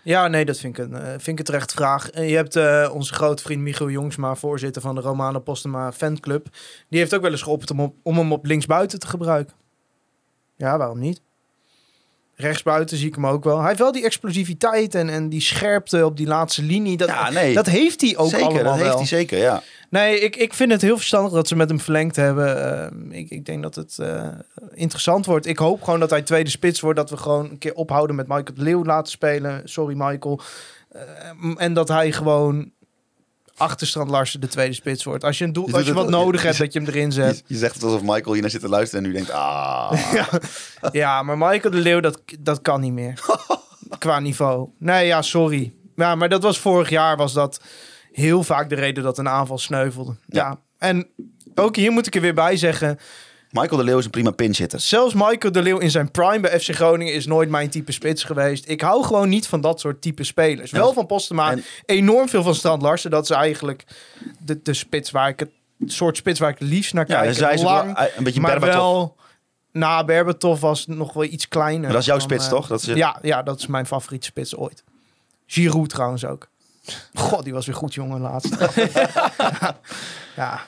Ja, 0.03 0.27
nee, 0.27 0.45
dat 0.45 0.57
vind 0.57 0.77
ik 0.77 0.85
een, 0.85 0.93
eh, 0.95 1.07
vind 1.09 1.27
ik 1.27 1.39
een 1.39 1.45
terecht 1.45 1.71
vraag. 1.71 2.09
Je 2.13 2.35
hebt 2.35 2.55
eh, 2.55 2.89
onze 2.93 3.13
grote 3.13 3.43
vriend 3.43 3.61
Michiel 3.61 3.89
Jongsma, 3.89 4.35
voorzitter 4.35 4.81
van 4.81 4.95
de 4.95 5.01
Romano 5.01 5.39
Postema 5.39 5.91
fanclub. 5.91 6.47
Die 6.89 6.99
heeft 6.99 7.15
ook 7.15 7.21
wel 7.21 7.31
eens 7.31 7.41
geopperd 7.41 7.71
om, 7.71 7.79
op- 7.79 7.95
om 8.03 8.17
hem 8.17 8.31
op 8.31 8.45
linksbuiten 8.45 8.99
te 8.99 9.07
gebruiken. 9.07 9.55
Ja, 10.57 10.77
waarom 10.77 10.99
niet? 10.99 11.21
Rechtsbuiten 12.35 12.97
zie 12.97 13.07
ik 13.07 13.15
hem 13.15 13.27
ook 13.27 13.43
wel. 13.43 13.57
Hij 13.59 13.67
heeft 13.67 13.79
wel 13.79 13.91
die 13.91 14.03
explosiviteit 14.03 14.95
en, 14.95 15.09
en 15.09 15.29
die 15.29 15.41
scherpte 15.41 16.05
op 16.05 16.17
die 16.17 16.27
laatste 16.27 16.61
linie. 16.63 16.97
Dat, 16.97 17.07
Ja, 17.07 17.29
nee. 17.29 17.53
dat 17.53 17.65
heeft 17.65 18.01
hij 18.01 18.17
ook 18.17 18.29
zeker, 18.29 18.45
allemaal 18.45 18.63
dat 18.77 18.81
heeft 18.83 18.95
hij 18.95 19.05
zeker, 19.05 19.37
ja. 19.37 19.63
Nee, 19.89 20.19
ik, 20.19 20.35
ik 20.35 20.53
vind 20.53 20.71
het 20.71 20.81
heel 20.81 20.97
verstandig 20.97 21.31
dat 21.31 21.47
ze 21.47 21.55
met 21.55 21.69
hem 21.69 21.79
verlengd 21.79 22.15
hebben. 22.15 22.81
Eh, 23.11 23.19
ik, 23.19 23.29
ik 23.29 23.45
denk 23.45 23.61
dat 23.63 23.75
het 23.75 23.97
eh, 23.99 24.27
interessant 24.73 25.25
wordt. 25.25 25.45
Ik 25.45 25.57
hoop 25.57 25.83
gewoon 25.83 25.99
dat 25.99 26.09
hij 26.09 26.21
tweede 26.21 26.49
spits 26.49 26.79
wordt. 26.79 26.97
Dat 26.97 27.09
we 27.09 27.17
gewoon 27.17 27.49
een 27.49 27.57
keer 27.57 27.73
ophouden 27.73 28.15
met 28.15 28.27
Michael 28.27 28.53
de 28.55 28.61
Leeuw 28.61 28.83
laten 28.83 29.11
spelen. 29.11 29.61
Sorry, 29.63 29.95
Michael. 29.97 30.41
Eh, 30.89 31.01
en 31.57 31.73
dat 31.73 31.87
hij 31.87 32.11
gewoon 32.11 32.71
achterstrand 33.57 34.09
Larsen 34.09 34.41
de 34.41 34.47
tweede 34.47 34.73
spits 34.73 35.03
wordt. 35.03 35.23
Als 35.23 35.37
je, 35.37 35.43
een 35.43 35.53
doel, 35.53 35.67
Je 35.67 35.73
als 35.73 35.85
je 35.85 35.93
wat 35.93 36.09
nodig 36.09 36.41
je- 36.41 36.47
hebt, 36.47 36.59
dat 36.59 36.73
je 36.73 36.79
hem 36.79 36.87
erin 36.87 37.11
zet. 37.11 37.37
Je, 37.37 37.53
je 37.53 37.59
zegt 37.59 37.73
het 37.73 37.83
alsof 37.83 38.01
Michael 38.01 38.31
hier 38.33 38.41
naar 38.41 38.51
zit 38.51 38.61
te 38.61 38.69
luisteren 38.69 39.03
en 39.05 39.09
nu 39.11 39.15
denkt, 39.15 39.31
ah. 39.31 39.91
ja. 40.13 40.27
ja, 40.91 41.23
maar 41.23 41.37
Michael 41.37 41.73
de 41.73 41.79
Leeuw, 41.79 41.99
dat, 41.99 42.21
dat 42.39 42.61
kan 42.61 42.81
niet 42.81 42.93
meer. 42.93 43.19
Qua 43.97 44.19
niveau. 44.19 44.69
Nee, 44.77 45.05
ja, 45.07 45.21
sorry. 45.21 45.73
Ja, 45.95 46.15
maar 46.15 46.29
dat 46.29 46.43
was 46.43 46.59
vorig 46.59 46.89
jaar 46.89 47.17
was 47.17 47.33
dat 47.33 47.61
heel 48.11 48.43
vaak 48.43 48.69
de 48.69 48.75
reden 48.75 49.03
dat 49.03 49.17
een 49.17 49.29
aanval 49.29 49.57
sneuvelde. 49.57 50.15
Ja. 50.27 50.43
Ja. 50.47 50.59
En 50.77 51.07
ook 51.55 51.75
hier 51.75 51.91
moet 51.91 52.07
ik 52.07 52.15
er 52.15 52.21
weer 52.21 52.33
bij 52.33 52.57
zeggen. 52.57 52.99
Michael 53.51 53.77
de 53.77 53.83
Leeuw 53.83 53.97
is 53.97 54.05
een 54.05 54.11
prima 54.11 54.31
pinchitter. 54.31 54.79
Zelfs 54.79 55.13
Michael 55.13 55.51
de 55.51 55.61
Leeuw 55.61 55.77
in 55.77 55.91
zijn 55.91 56.11
prime 56.11 56.39
bij 56.39 56.59
FC 56.59 56.75
Groningen 56.75 57.13
is 57.13 57.25
nooit 57.25 57.49
mijn 57.49 57.69
type 57.69 57.91
spits 57.91 58.23
geweest. 58.23 58.69
Ik 58.69 58.81
hou 58.81 59.03
gewoon 59.03 59.29
niet 59.29 59.47
van 59.47 59.61
dat 59.61 59.79
soort 59.79 60.01
type 60.01 60.23
spelers. 60.23 60.71
Wel 60.71 60.93
van 60.93 61.05
Postema, 61.05 61.51
en- 61.51 61.63
enorm 61.85 62.29
veel 62.29 62.43
van 62.43 62.55
Strand 62.55 62.81
Larsen. 62.81 63.11
Dat 63.11 63.23
is 63.23 63.29
eigenlijk 63.29 63.83
de, 64.39 64.59
de 64.61 64.73
spits 64.73 65.11
waar 65.11 65.29
ik 65.29 65.39
het 65.39 65.49
soort 65.85 66.17
spits 66.17 66.39
waar 66.39 66.49
ik 66.49 66.59
het 66.59 66.67
liefst 66.67 66.93
naar 66.93 67.05
Ja, 67.09 67.15
kijk. 67.15 67.27
dus 67.27 67.39
hij 67.39 67.53
is 67.53 67.59
ook 67.59 67.65
Lang, 67.65 67.97
wel, 67.97 68.07
een 68.17 68.23
beetje 68.23 68.41
maar 68.41 68.59
wel... 68.59 69.17
Na 69.71 70.03
Berbatov 70.05 70.61
was 70.61 70.79
het 70.79 70.97
nog 70.97 71.13
wel 71.13 71.23
iets 71.23 71.47
kleiner. 71.47 71.81
Maar 71.81 71.91
dat 71.91 71.99
is 71.99 72.05
jouw 72.05 72.17
dan, 72.17 72.27
spits, 72.27 72.43
eh, 72.45 72.49
toch? 72.51 72.67
Dat 72.67 72.81
is, 72.81 72.85
Ja, 72.95 73.19
ja, 73.21 73.43
dat 73.43 73.59
is 73.59 73.67
mijn 73.67 73.85
favoriete 73.85 74.25
spits 74.25 74.55
ooit. 74.55 74.83
Giroud 75.45 75.89
trouwens 75.89 76.25
ook. 76.25 76.47
God, 77.13 77.43
die 77.43 77.53
was 77.53 77.65
weer 77.65 77.75
goed, 77.75 77.93
jongen, 77.93 78.19
laatst. 78.21 78.55
ja, 80.35 80.59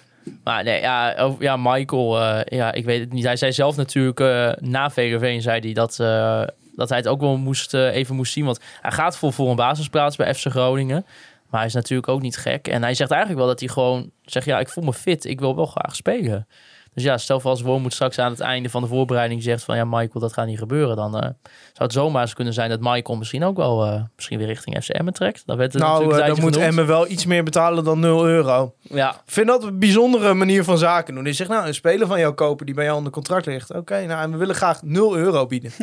Maar 0.43 0.63
nee, 0.63 0.81
ja, 0.81 1.15
over- 1.17 1.43
ja 1.43 1.57
Michael, 1.57 2.21
eh, 2.21 2.57
ja, 2.57 2.71
ik 2.71 2.85
weet 2.85 2.99
het 2.99 3.13
niet. 3.13 3.23
Hij 3.25 3.35
zei 3.35 3.51
zelf 3.51 3.75
natuurlijk 3.75 4.19
eh, 4.19 4.51
na 4.59 4.89
VGV 4.89 5.41
zei 5.41 5.59
hij 5.59 5.73
dat, 5.73 5.99
eh, 5.99 6.43
dat 6.75 6.89
hij 6.89 6.97
het 6.97 7.07
ook 7.07 7.19
wel 7.19 7.37
moest, 7.37 7.73
even 7.73 8.15
moest 8.15 8.33
zien. 8.33 8.45
Want 8.45 8.59
hij 8.81 8.91
gaat 8.91 9.17
voor, 9.17 9.33
voor 9.33 9.49
een 9.49 9.55
basisplaats 9.55 10.15
bij 10.15 10.33
FC 10.35 10.45
Groningen. 10.47 11.05
Maar 11.49 11.59
hij 11.59 11.69
is 11.69 11.75
natuurlijk 11.75 12.07
ook 12.07 12.21
niet 12.21 12.37
gek. 12.37 12.67
En 12.67 12.81
hij 12.83 12.93
zegt 12.93 13.11
eigenlijk 13.11 13.39
wel 13.41 13.49
dat 13.49 13.59
hij 13.59 13.69
gewoon 13.69 14.11
zegt, 14.25 14.45
ja, 14.45 14.59
ik 14.59 14.69
voel 14.69 14.83
me 14.83 14.93
fit. 14.93 15.25
Ik 15.25 15.39
wil 15.39 15.55
wel 15.55 15.65
graag 15.65 15.95
spelen. 15.95 16.47
Dus 16.93 17.03
ja, 17.03 17.17
stel 17.17 17.39
voor 17.39 17.49
als 17.49 17.61
Wormoed 17.61 17.93
straks 17.93 18.19
aan 18.19 18.31
het 18.31 18.39
einde 18.39 18.69
van 18.69 18.81
de 18.81 18.87
voorbereiding 18.87 19.43
zegt 19.43 19.63
van... 19.63 19.75
ja, 19.75 19.85
Michael, 19.85 20.19
dat 20.19 20.33
gaat 20.33 20.45
niet 20.45 20.57
gebeuren. 20.57 20.95
Dan 20.95 21.15
eh, 21.15 21.21
zou 21.21 21.33
het 21.77 21.93
zomaar 21.93 22.21
eens 22.21 22.33
kunnen 22.33 22.53
zijn 22.53 22.69
dat 22.69 22.79
Michael 22.79 23.17
misschien 23.17 23.43
ook 23.43 23.57
wel... 23.57 23.85
eh, 23.85 24.01
misschien 24.15 24.37
weer 24.37 24.47
richting 24.47 24.83
FC 24.83 24.89
Emmen 24.89 25.13
trekt. 25.13 25.43
Dat 25.45 25.57
werd 25.57 25.73
het 25.73 25.81
nou, 25.81 25.93
natuurlijk 25.93 26.21
eh, 26.21 26.27
dan 26.27 26.41
moet 26.41 26.53
tijdje 26.53 26.69
Emmen 26.69 26.87
wel 26.87 27.07
iets 27.07 27.25
meer 27.25 27.43
betalen 27.43 27.83
dan 27.83 27.99
0 27.99 28.27
euro. 28.27 28.73
Ja, 28.81 29.09
Ik 29.09 29.21
vind 29.25 29.47
dat 29.47 29.63
een 29.63 29.79
bijzondere 29.79 30.33
manier 30.33 30.63
van 30.63 30.77
zaken 30.77 31.13
doen. 31.13 31.23
Die 31.23 31.33
zegt, 31.33 31.49
nou, 31.49 31.67
een 31.67 31.73
speler 31.73 32.07
van 32.07 32.19
jou 32.19 32.33
kopen 32.33 32.65
die 32.65 32.75
bij 32.75 32.85
jou 32.85 32.97
onder 32.97 33.11
contract 33.11 33.45
ligt. 33.45 33.73
Oké, 33.73 34.05
nou, 34.05 34.21
en 34.21 34.31
we 34.31 34.37
willen 34.37 34.55
graag 34.55 34.81
0 34.83 35.17
euro 35.17 35.45
bieden. 35.45 35.71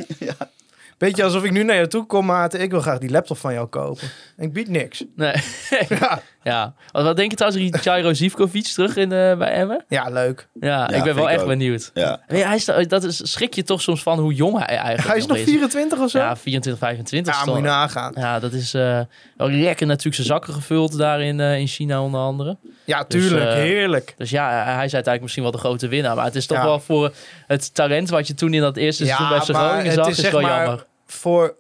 Beetje 0.98 1.24
alsof 1.24 1.44
ik 1.44 1.50
nu 1.50 1.62
naar 1.62 1.76
jou 1.76 1.88
toe 1.88 2.06
kom, 2.06 2.26
maat. 2.26 2.54
Ik 2.54 2.70
wil 2.70 2.80
graag 2.80 2.98
die 2.98 3.10
laptop 3.10 3.38
van 3.38 3.52
jou 3.52 3.66
kopen. 3.66 4.08
Ik 4.36 4.52
bied 4.52 4.68
niks. 4.68 5.04
nee. 5.16 5.34
Ja, 5.88 6.22
Ja. 6.48 6.74
Wat, 6.92 7.04
wat 7.04 7.16
denk 7.16 7.30
je 7.30 7.36
trouwens, 7.36 7.84
Jairo 7.84 8.12
Zivkovic 8.12 8.64
terug 8.66 8.96
in, 8.96 9.12
eh, 9.12 9.36
bij 9.36 9.50
Emmen? 9.50 9.84
Ja, 9.88 10.08
leuk. 10.10 10.48
Ja, 10.60 10.88
ik 10.90 11.02
ben 11.02 11.14
wel 11.14 11.24
ik 11.24 11.30
echt 11.30 11.40
ook. 11.42 11.46
benieuwd. 11.48 11.90
Ja. 11.94 12.20
Hij 12.26 12.54
is, 12.56 12.64
dat 12.88 13.04
is, 13.04 13.32
schrik 13.32 13.54
je 13.54 13.62
toch 13.62 13.80
soms 13.82 14.02
van 14.02 14.18
hoe 14.18 14.34
jong 14.34 14.56
hij 14.58 14.76
eigenlijk 14.76 15.08
Hij 15.08 15.16
is 15.16 15.26
nog 15.26 15.36
is. 15.36 15.44
24 15.44 15.98
of 15.98 16.10
zo? 16.10 16.18
Ja, 16.18 16.36
24, 16.36 16.82
25. 16.86 17.34
Ja, 17.34 17.40
is 17.40 17.46
moet 17.46 17.56
je 17.56 17.62
nagaan. 17.62 18.12
Ja, 18.16 18.38
dat 18.38 18.52
is 18.52 18.74
eh 18.74 19.00
wel 19.36 19.50
lekker 19.50 19.86
natuurlijk 19.86 20.14
zijn 20.14 20.26
zakken 20.26 20.52
gevuld 20.54 20.98
daar 20.98 21.20
in, 21.22 21.40
eh, 21.40 21.58
in 21.58 21.66
China 21.66 22.02
onder 22.02 22.20
andere. 22.20 22.56
Ja, 22.84 23.04
tuurlijk. 23.04 23.44
eh, 23.46 23.52
heerlijk. 23.52 24.14
Dus 24.16 24.30
ja, 24.30 24.48
hij 24.50 24.64
is 24.64 24.94
uiteindelijk 24.94 25.22
misschien 25.22 25.42
wel 25.42 25.52
de 25.52 25.58
grote 25.58 25.88
winnaar. 25.88 26.14
Maar 26.16 26.24
het 26.24 26.34
is 26.34 26.46
toch 26.46 26.58
Ja. 26.58 26.64
wel 26.64 26.80
voor 26.80 27.12
het 27.46 27.74
talent 27.74 28.08
wat 28.10 28.26
je 28.26 28.34
toen 28.34 28.54
in 28.54 28.60
dat 28.60 28.76
eerste 28.76 29.04
seizoen 29.06 29.28
bij 29.28 29.38
Groningen 29.38 29.92
zag, 29.92 30.08
is, 30.08 30.16
zeg 30.18 30.30
wel 30.30 30.40
maar 30.40 30.64
jammer. 30.64 30.86
voor 31.06 31.54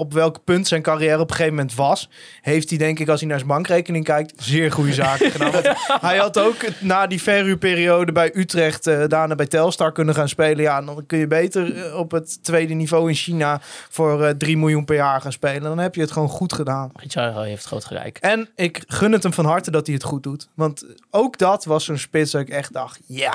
op 0.00 0.12
welk 0.12 0.44
punt 0.44 0.68
zijn 0.68 0.82
carrière 0.82 1.20
op 1.20 1.30
een 1.30 1.36
gegeven 1.36 1.54
moment 1.54 1.74
was, 1.74 2.08
heeft 2.40 2.68
hij 2.68 2.78
denk 2.78 2.98
ik 2.98 3.08
als 3.08 3.20
hij 3.20 3.28
naar 3.28 3.38
zijn 3.38 3.50
bankrekening 3.50 4.04
kijkt, 4.04 4.32
zeer 4.42 4.72
goede 4.72 4.92
zaken 4.94 5.30
gedaan. 5.34 5.52
Want 5.52 5.68
hij 6.00 6.16
had 6.16 6.38
ook 6.38 6.56
na 6.80 7.06
die 7.06 7.22
verhuurperiode 7.22 8.12
bij 8.12 8.30
Utrecht 8.34 8.86
eh, 8.86 9.04
daarna 9.06 9.34
bij 9.34 9.46
Telstar 9.46 9.92
kunnen 9.92 10.14
gaan 10.14 10.28
spelen. 10.28 10.62
Ja, 10.62 10.82
dan 10.82 11.06
kun 11.06 11.18
je 11.18 11.26
beter 11.26 11.86
eh, 11.86 11.96
op 11.98 12.10
het 12.10 12.44
tweede 12.44 12.74
niveau 12.74 13.08
in 13.08 13.14
China 13.14 13.58
voor 13.88 14.24
eh 14.24 14.34
3 14.34 14.56
miljoen 14.58 14.84
per 14.84 14.96
jaar 14.96 15.20
gaan 15.20 15.32
spelen. 15.32 15.62
Dan 15.62 15.78
heb 15.78 15.94
je 15.94 16.00
het 16.00 16.12
gewoon 16.12 16.28
goed 16.28 16.52
gedaan. 16.52 16.92
Jairo 17.06 17.40
heeft 17.40 17.64
groot 17.64 17.84
gelijk. 17.84 18.18
En 18.18 18.48
ik 18.56 18.82
gun 18.86 19.12
het 19.12 19.22
hem 19.22 19.32
van 19.32 19.44
harte 19.44 19.70
dat 19.70 19.86
hij 19.86 19.94
het 19.94 20.04
goed 20.04 20.22
doet. 20.22 20.48
Want 20.54 20.84
ook 21.10 21.38
dat 21.38 21.64
was 21.64 21.84
zo'n 21.84 21.98
spits 21.98 22.30
dat 22.30 22.40
ik 22.40 22.48
echt 22.48 22.72
dacht, 22.72 23.00
ja, 23.06 23.32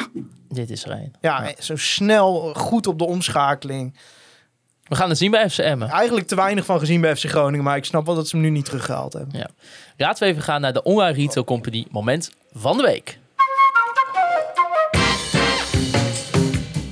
Dit 0.50 0.70
is 0.70 0.86
er 0.86 0.92
een. 0.92 1.14
ja, 1.22 1.52
zo 1.60 1.76
snel, 1.76 2.54
goed 2.54 2.88
op 2.88 3.00
de 3.00 3.06
omschakeling. 3.06 3.94
We 4.88 4.96
gaan 4.96 5.10
het 5.10 5.18
zien 5.18 5.32
bij 5.32 5.50
FC 5.50 5.58
Emmen. 5.58 5.90
Eigenlijk 5.90 6.28
te 6.28 6.36
weinig 6.36 6.66
van 6.66 6.80
gezien 6.80 7.02
bij 7.02 7.16
FC 7.16 7.26
Groningen, 7.26 7.64
maar 7.64 7.78
ik 7.78 7.86
snap 7.86 8.06
wel 8.06 8.16
dat 8.16 8.28
ze 8.28 8.36
hem 8.36 8.46
nu 8.46 8.52
niet 8.52 8.66
teruggehaald 8.66 9.14
hebben. 9.14 9.40
Ja. 9.40 9.50
Laten 9.98 10.24
we 10.24 10.30
even 10.30 10.44
gaan 10.44 10.62
naar 10.62 10.74
de 10.74 10.84
Online 10.84 11.18
Retail 11.18 11.46
Company 11.46 11.86
moment 11.92 12.32
van 12.54 12.78
de 12.78 12.84
week. 12.84 13.18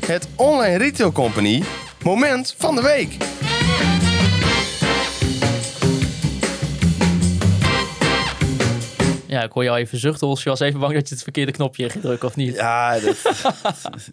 Het 0.05 0.27
Online 0.35 0.77
Retail 0.77 1.11
Company 1.11 1.63
moment 2.03 2.55
van 2.57 2.75
de 2.75 2.81
week. 2.81 3.17
Ja, 9.33 9.43
ik 9.43 9.51
hoor 9.51 9.63
jou 9.63 9.77
even 9.77 9.97
zuchten, 9.97 10.27
Os. 10.27 10.43
Je 10.43 10.49
was 10.49 10.59
even 10.59 10.79
bang 10.79 10.93
dat 10.93 11.07
je 11.07 11.13
het 11.13 11.23
verkeerde 11.23 11.51
knopje 11.51 11.87
drukken, 12.01 12.27
of 12.27 12.35
niet? 12.35 12.55
Ja, 12.55 12.99
dat, 12.99 13.15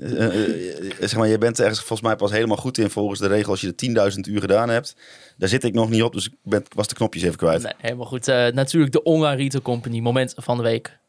eh, 0.01 0.25
eh, 0.25 0.93
zeg 1.01 1.17
maar, 1.17 1.29
je 1.29 1.39
bent 1.39 1.59
er 1.59 1.65
ergens 1.65 1.81
volgens 1.81 2.09
mij 2.09 2.17
pas 2.17 2.31
helemaal 2.31 2.57
goed 2.57 2.79
in 2.79 2.91
volgens 2.91 3.21
de 3.21 3.27
regel 3.27 3.51
als 3.51 3.61
je 3.61 3.75
de 3.75 4.11
10.000 4.13 4.33
uur 4.33 4.41
gedaan 4.41 4.69
hebt. 4.69 4.97
Daar 5.37 5.49
zit 5.49 5.65
ik 5.65 5.75
nog 5.75 5.91
niet 5.91 6.03
op, 6.03 6.13
dus 6.13 6.27
ik 6.27 6.35
ben, 6.43 6.65
was 6.75 6.89
de 6.89 6.95
knopjes 6.95 7.23
even 7.23 7.37
kwijt. 7.37 7.63
Nee, 7.63 7.73
helemaal 7.79 8.07
goed. 8.07 8.29
Eh, 8.29 8.47
natuurlijk 8.47 8.93
de 8.93 9.03
Online 9.03 9.37
Retail 9.37 9.63
Company 9.63 10.01
moment 10.01 10.35
van 10.37 10.57
de 10.57 10.63
week. 10.63 11.00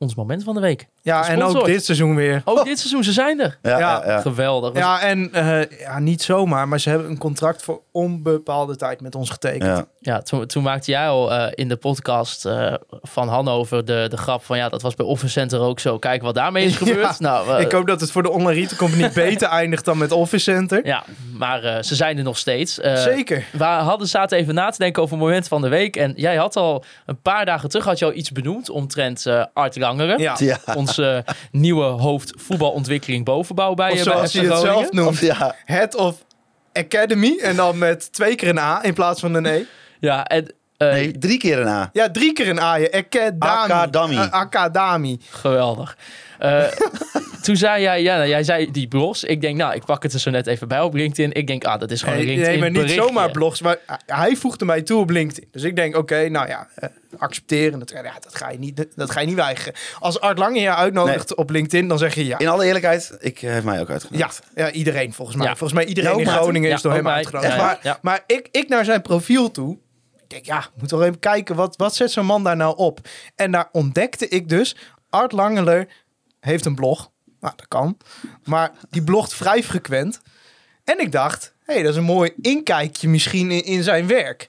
Ons 0.00 0.14
moment 0.14 0.44
van 0.44 0.54
de 0.54 0.60
week. 0.60 0.86
Ja, 1.02 1.28
en 1.28 1.42
ook 1.42 1.64
dit 1.64 1.84
seizoen 1.84 2.14
weer. 2.14 2.42
Ook 2.44 2.64
dit 2.64 2.78
seizoen, 2.78 3.04
ze 3.04 3.12
zijn 3.12 3.40
er. 3.40 3.58
Ja, 3.62 3.70
Ja. 3.70 3.78
ja, 3.78 4.02
ja. 4.06 4.20
Geweldig. 4.20 4.76
Ja, 4.76 5.00
en 5.00 5.32
eh, 5.32 5.78
ja, 5.80 5.98
niet 5.98 6.22
zomaar, 6.22 6.68
maar 6.68 6.80
ze 6.80 6.88
hebben 6.88 7.08
een 7.10 7.18
contract 7.18 7.62
voor 7.62 7.80
onbepaalde 7.92 8.76
tijd 8.76 9.00
met 9.00 9.14
ons 9.14 9.30
getekend. 9.30 9.62
Ja. 9.62 9.86
Ja, 10.02 10.22
toen, 10.22 10.46
toen 10.46 10.62
maakte 10.62 10.90
jij 10.90 11.08
al 11.08 11.32
eh, 11.32 11.46
in 11.54 11.68
de 11.68 11.76
podcast 11.76 12.46
eh, 12.46 12.74
van 12.90 13.28
Hannover 13.28 13.84
de, 13.84 14.06
de 14.10 14.16
grap 14.16 14.44
van... 14.44 14.56
ja, 14.56 14.68
dat 14.68 14.82
was 14.82 14.94
bij 14.94 15.06
Office 15.06 15.32
Center 15.32 15.60
ook 15.60 15.80
zo. 15.80 15.98
Kijk 15.98 16.22
wat 16.22 16.34
daarmee 16.34 16.64
is 16.64 16.76
gebeurd. 16.82 17.00
Ja, 17.00 17.14
nou, 17.18 17.60
ik 17.60 17.72
hoop 17.72 17.86
dat 17.86 18.00
het 18.00 18.10
voor 18.10 18.22
de 18.22 18.30
online 18.30 18.60
retail 18.60 18.76
company 18.78 19.10
beter 19.14 19.48
eindigt 19.48 19.84
dan 19.84 19.98
met 19.98 20.12
Office 20.12 20.52
Center. 20.52 20.86
Ja, 20.86 21.04
maar 21.32 21.64
eh, 21.64 21.82
ze 21.82 21.94
zijn 21.94 22.16
er 22.18 22.24
nog 22.24 22.38
steeds. 22.38 22.80
Eh, 22.80 22.96
Zeker. 22.96 23.44
We 23.52 23.64
hadden 23.64 24.08
zaten 24.08 24.38
even 24.38 24.54
na 24.54 24.70
te 24.70 24.78
denken 24.78 25.02
over 25.02 25.14
het 25.16 25.24
moment 25.24 25.48
van 25.48 25.62
de 25.62 25.68
week. 25.68 25.96
En 25.96 26.12
jij 26.16 26.36
had 26.36 26.56
al 26.56 26.84
een 27.06 27.20
paar 27.22 27.44
dagen 27.44 27.68
terug 27.68 27.84
had 27.84 27.98
je 27.98 28.04
al 28.04 28.12
iets 28.12 28.32
benoemd 28.32 28.70
omtrent 28.70 29.26
eh 29.26 29.44
Art 29.52 29.76
Langeren. 29.90 30.18
Ja. 30.18 30.36
Ja. 30.38 30.58
Onze 30.74 31.24
nieuwe 31.50 31.84
hoofd 31.84 32.32
voetbalontwikkeling 32.36 33.24
bovenbouw 33.24 33.74
bij, 33.74 33.90
Of 33.90 33.98
eh, 33.98 34.04
bij 34.04 34.12
zoals 34.12 34.32
hij 34.32 34.44
het 34.44 34.58
zelf 34.58 34.92
noemt. 34.92 35.08
Of 35.08 35.20
ja. 35.20 35.54
Head 35.64 35.94
of 35.94 36.24
Academy. 36.72 37.38
En 37.42 37.56
dan 37.56 37.78
met 37.78 38.12
twee 38.12 38.34
keer 38.34 38.48
een 38.48 38.58
A 38.58 38.84
in 38.84 38.94
plaats 38.94 39.20
van 39.20 39.34
een 39.34 39.46
E. 39.46 39.62
Ja, 40.00 40.24
en 40.24 40.54
eh, 40.76 40.92
Nee, 40.92 41.18
drie 41.18 41.38
keer 41.38 41.58
een 41.58 41.68
A. 41.68 41.90
Ja, 41.92 42.10
drie 42.10 42.32
keer 42.32 42.48
een 42.48 42.60
A. 42.60 42.74
je. 42.74 42.92
Academy. 42.92 43.38
Academy. 43.38 44.14
Eh, 44.14 44.30
Academy. 44.30 45.18
geweldig. 45.30 45.96
Eh, 46.40 46.64
toen 47.42 47.56
zei 47.56 47.82
jij, 47.82 48.02
ja, 48.02 48.16
nou, 48.16 48.28
jij 48.28 48.42
zei 48.42 48.70
die 48.70 48.88
blogs. 48.88 49.24
Ik 49.24 49.40
denk, 49.40 49.56
nou, 49.56 49.74
ik 49.74 49.84
pak 49.84 50.02
het 50.02 50.12
er 50.12 50.20
zo 50.20 50.30
net 50.30 50.46
even 50.46 50.68
bij 50.68 50.80
op 50.80 50.94
LinkedIn. 50.94 51.32
Ik 51.32 51.46
denk, 51.46 51.64
ah, 51.64 51.80
dat 51.80 51.90
is 51.90 52.02
gewoon 52.02 52.18
een 52.18 52.24
Nee, 52.24 52.28
LinkedIn 52.34 52.52
nee, 52.52 52.60
maar 52.60 52.70
niet 52.70 52.80
berichtje. 52.80 53.06
zomaar 53.08 53.30
blogs. 53.30 53.60
Maar 53.62 53.78
hij 54.06 54.36
voegde 54.36 54.64
mij 54.64 54.82
toe 54.82 55.00
op 55.00 55.10
LinkedIn. 55.10 55.48
Dus 55.50 55.62
ik 55.62 55.76
denk, 55.76 55.96
oké, 55.96 56.28
nou 56.28 56.48
ja, 56.48 56.68
eh, 56.74 56.88
accepteren. 57.18 57.78
Dat, 57.78 57.90
ja, 57.90 58.02
dat, 58.20 58.34
ga 58.34 58.50
je 58.50 58.58
niet, 58.58 58.86
dat 58.96 59.10
ga 59.10 59.20
je 59.20 59.26
niet 59.26 59.34
weigeren. 59.36 59.74
Als 59.98 60.20
Art 60.20 60.38
Lange 60.38 60.60
je 60.60 60.74
uitnodigt 60.74 61.34
op 61.34 61.50
LinkedIn, 61.50 61.88
dan 61.88 61.98
zeg 61.98 62.14
je 62.14 62.26
ja. 62.26 62.38
In 62.38 62.48
alle 62.48 62.64
eerlijkheid, 62.64 63.16
ik 63.20 63.42
eh, 63.42 63.50
heeft 63.50 63.64
mij 63.64 63.80
ook 63.80 63.86
Ja, 63.86 63.92
uitgenodigd. 63.92 64.42
ja, 64.54 64.70
iedereen 64.70 65.12
volgens 65.12 65.36
mij. 65.36 65.46
Ja. 65.46 65.56
Volgens 65.56 65.78
mij 65.78 65.88
iedereen 65.88 66.12
Ja, 66.12 66.18
in. 66.18 66.26
Groningen 66.26 66.68
Ja, 66.68 66.74
is 66.76 66.82
door 66.82 66.92
hem 66.92 67.08
uitgenodigd. 67.08 67.52
Ja, 67.52 67.58
ja, 67.58 67.64
maar 67.64 67.78
ja. 67.82 67.98
maar 68.02 68.22
ik, 68.26 68.48
ik 68.50 68.68
naar 68.68 68.84
zijn 68.84 69.02
profiel 69.02 69.50
toe. 69.50 69.78
Ik 70.22 70.30
denk, 70.36 70.44
ja, 70.44 70.66
moet 70.80 70.90
wel 70.90 71.02
even 71.04 71.18
kijken, 71.18 71.54
wat, 71.56 71.76
wat 71.76 71.94
zet 71.94 72.10
zo'n 72.10 72.26
man 72.26 72.44
daar 72.44 72.56
nou 72.56 72.76
op? 72.76 73.00
En 73.34 73.50
daar 73.50 73.68
ontdekte 73.72 74.28
ik 74.28 74.48
dus, 74.48 74.76
Art 75.10 75.32
Langeler 75.32 75.86
heeft 76.40 76.64
een 76.64 76.74
blog. 76.74 77.10
Nou, 77.40 77.54
dat 77.56 77.68
kan. 77.68 77.96
Maar 78.44 78.72
die 78.90 79.02
blogt 79.02 79.34
vrij 79.34 79.62
frequent. 79.62 80.20
En 80.84 81.00
ik 81.00 81.12
dacht, 81.12 81.54
hé, 81.64 81.74
hey, 81.74 81.82
dat 81.82 81.92
is 81.92 81.98
een 81.98 82.04
mooi 82.04 82.32
inkijkje 82.40 83.08
misschien 83.08 83.50
in, 83.50 83.64
in 83.64 83.82
zijn 83.82 84.06
werk. 84.06 84.48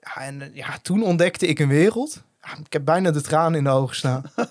Ja, 0.00 0.22
en 0.22 0.50
ja, 0.54 0.78
toen 0.82 1.02
ontdekte 1.02 1.46
ik 1.46 1.58
een 1.58 1.68
wereld. 1.68 2.22
Ja, 2.42 2.56
ik 2.64 2.72
heb 2.72 2.84
bijna 2.84 3.10
de 3.10 3.20
tranen 3.20 3.58
in 3.58 3.64
de 3.64 3.70
ogen 3.70 3.96
staan. 3.96 4.22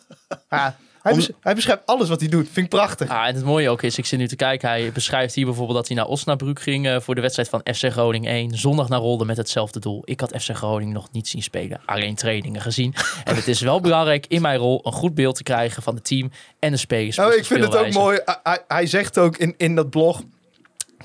Ja, 0.50 0.78
hij, 1.02 1.16
bes- 1.16 1.30
hij 1.40 1.56
beschrijft 1.56 1.82
alles 1.86 2.10
wat 2.10 2.20
hij 2.20 2.30
doet. 2.30 2.48
Vind 2.52 2.66
ik 2.66 2.70
prachtig. 2.70 3.10
Ah, 3.10 3.28
en 3.28 3.36
het 3.36 3.44
mooie 3.44 3.70
ook 3.70 3.82
is, 3.82 3.98
ik 3.98 4.06
zit 4.06 4.20
nu 4.20 4.28
te 4.28 4.36
kijken, 4.36 4.70
hij 4.70 4.92
beschrijft 4.92 5.36
hier 5.36 5.46
bijvoorbeeld 5.46 5.78
dat 5.78 5.88
hij 5.88 5.98
naar 5.98 6.06
Osnabrück 6.06 6.60
ging 6.60 6.88
eh, 6.88 7.00
voor 7.00 7.16
de 7.16 7.22
wedstrijd 7.22 7.50
van 7.50 7.62
FC 7.74 7.92
Groningen 7.92 8.32
1. 8.32 8.58
Zondag 8.58 8.90
naar 8.90 9.00
Rolde 9.00 9.26
met 9.26 9.38
hetzelfde 9.38 9.80
doel. 9.80 10.02
Ik 10.06 10.20
had 10.20 10.34
FC 10.42 10.50
Groningen 10.56 10.94
nog 10.94 11.08
niet 11.12 11.28
zien 11.28 11.44
spelen, 11.44 11.82
alleen 11.86 12.16
trainingen 12.16 12.62
gezien. 12.62 12.94
En 13.24 13.36
het 13.36 13.48
is 13.48 13.62
wel 13.62 13.82
belangrijk 13.82 14.26
in 14.28 14.42
mijn 14.42 14.58
rol 14.58 14.80
een 14.84 14.92
goed 14.92 15.16
beeld 15.16 15.36
te 15.36 15.44
krijgen 15.44 15.84
van 15.84 15.96
het 15.96 16.04
team 16.04 16.32
en 16.60 16.72
de 16.72 16.78
spelers. 16.78 17.16
Nou, 17.18 17.30
plus 17.30 17.42
ik 17.42 17.48
vind 17.48 17.64
het 17.64 17.76
ook 17.76 17.94
mooi. 17.94 18.20
Hij, 18.44 18.60
hij 18.68 18.86
zegt 18.86 19.18
ook 19.18 19.38
in, 19.38 19.54
in 19.58 19.76
dat 19.76 19.90
blog. 19.90 20.22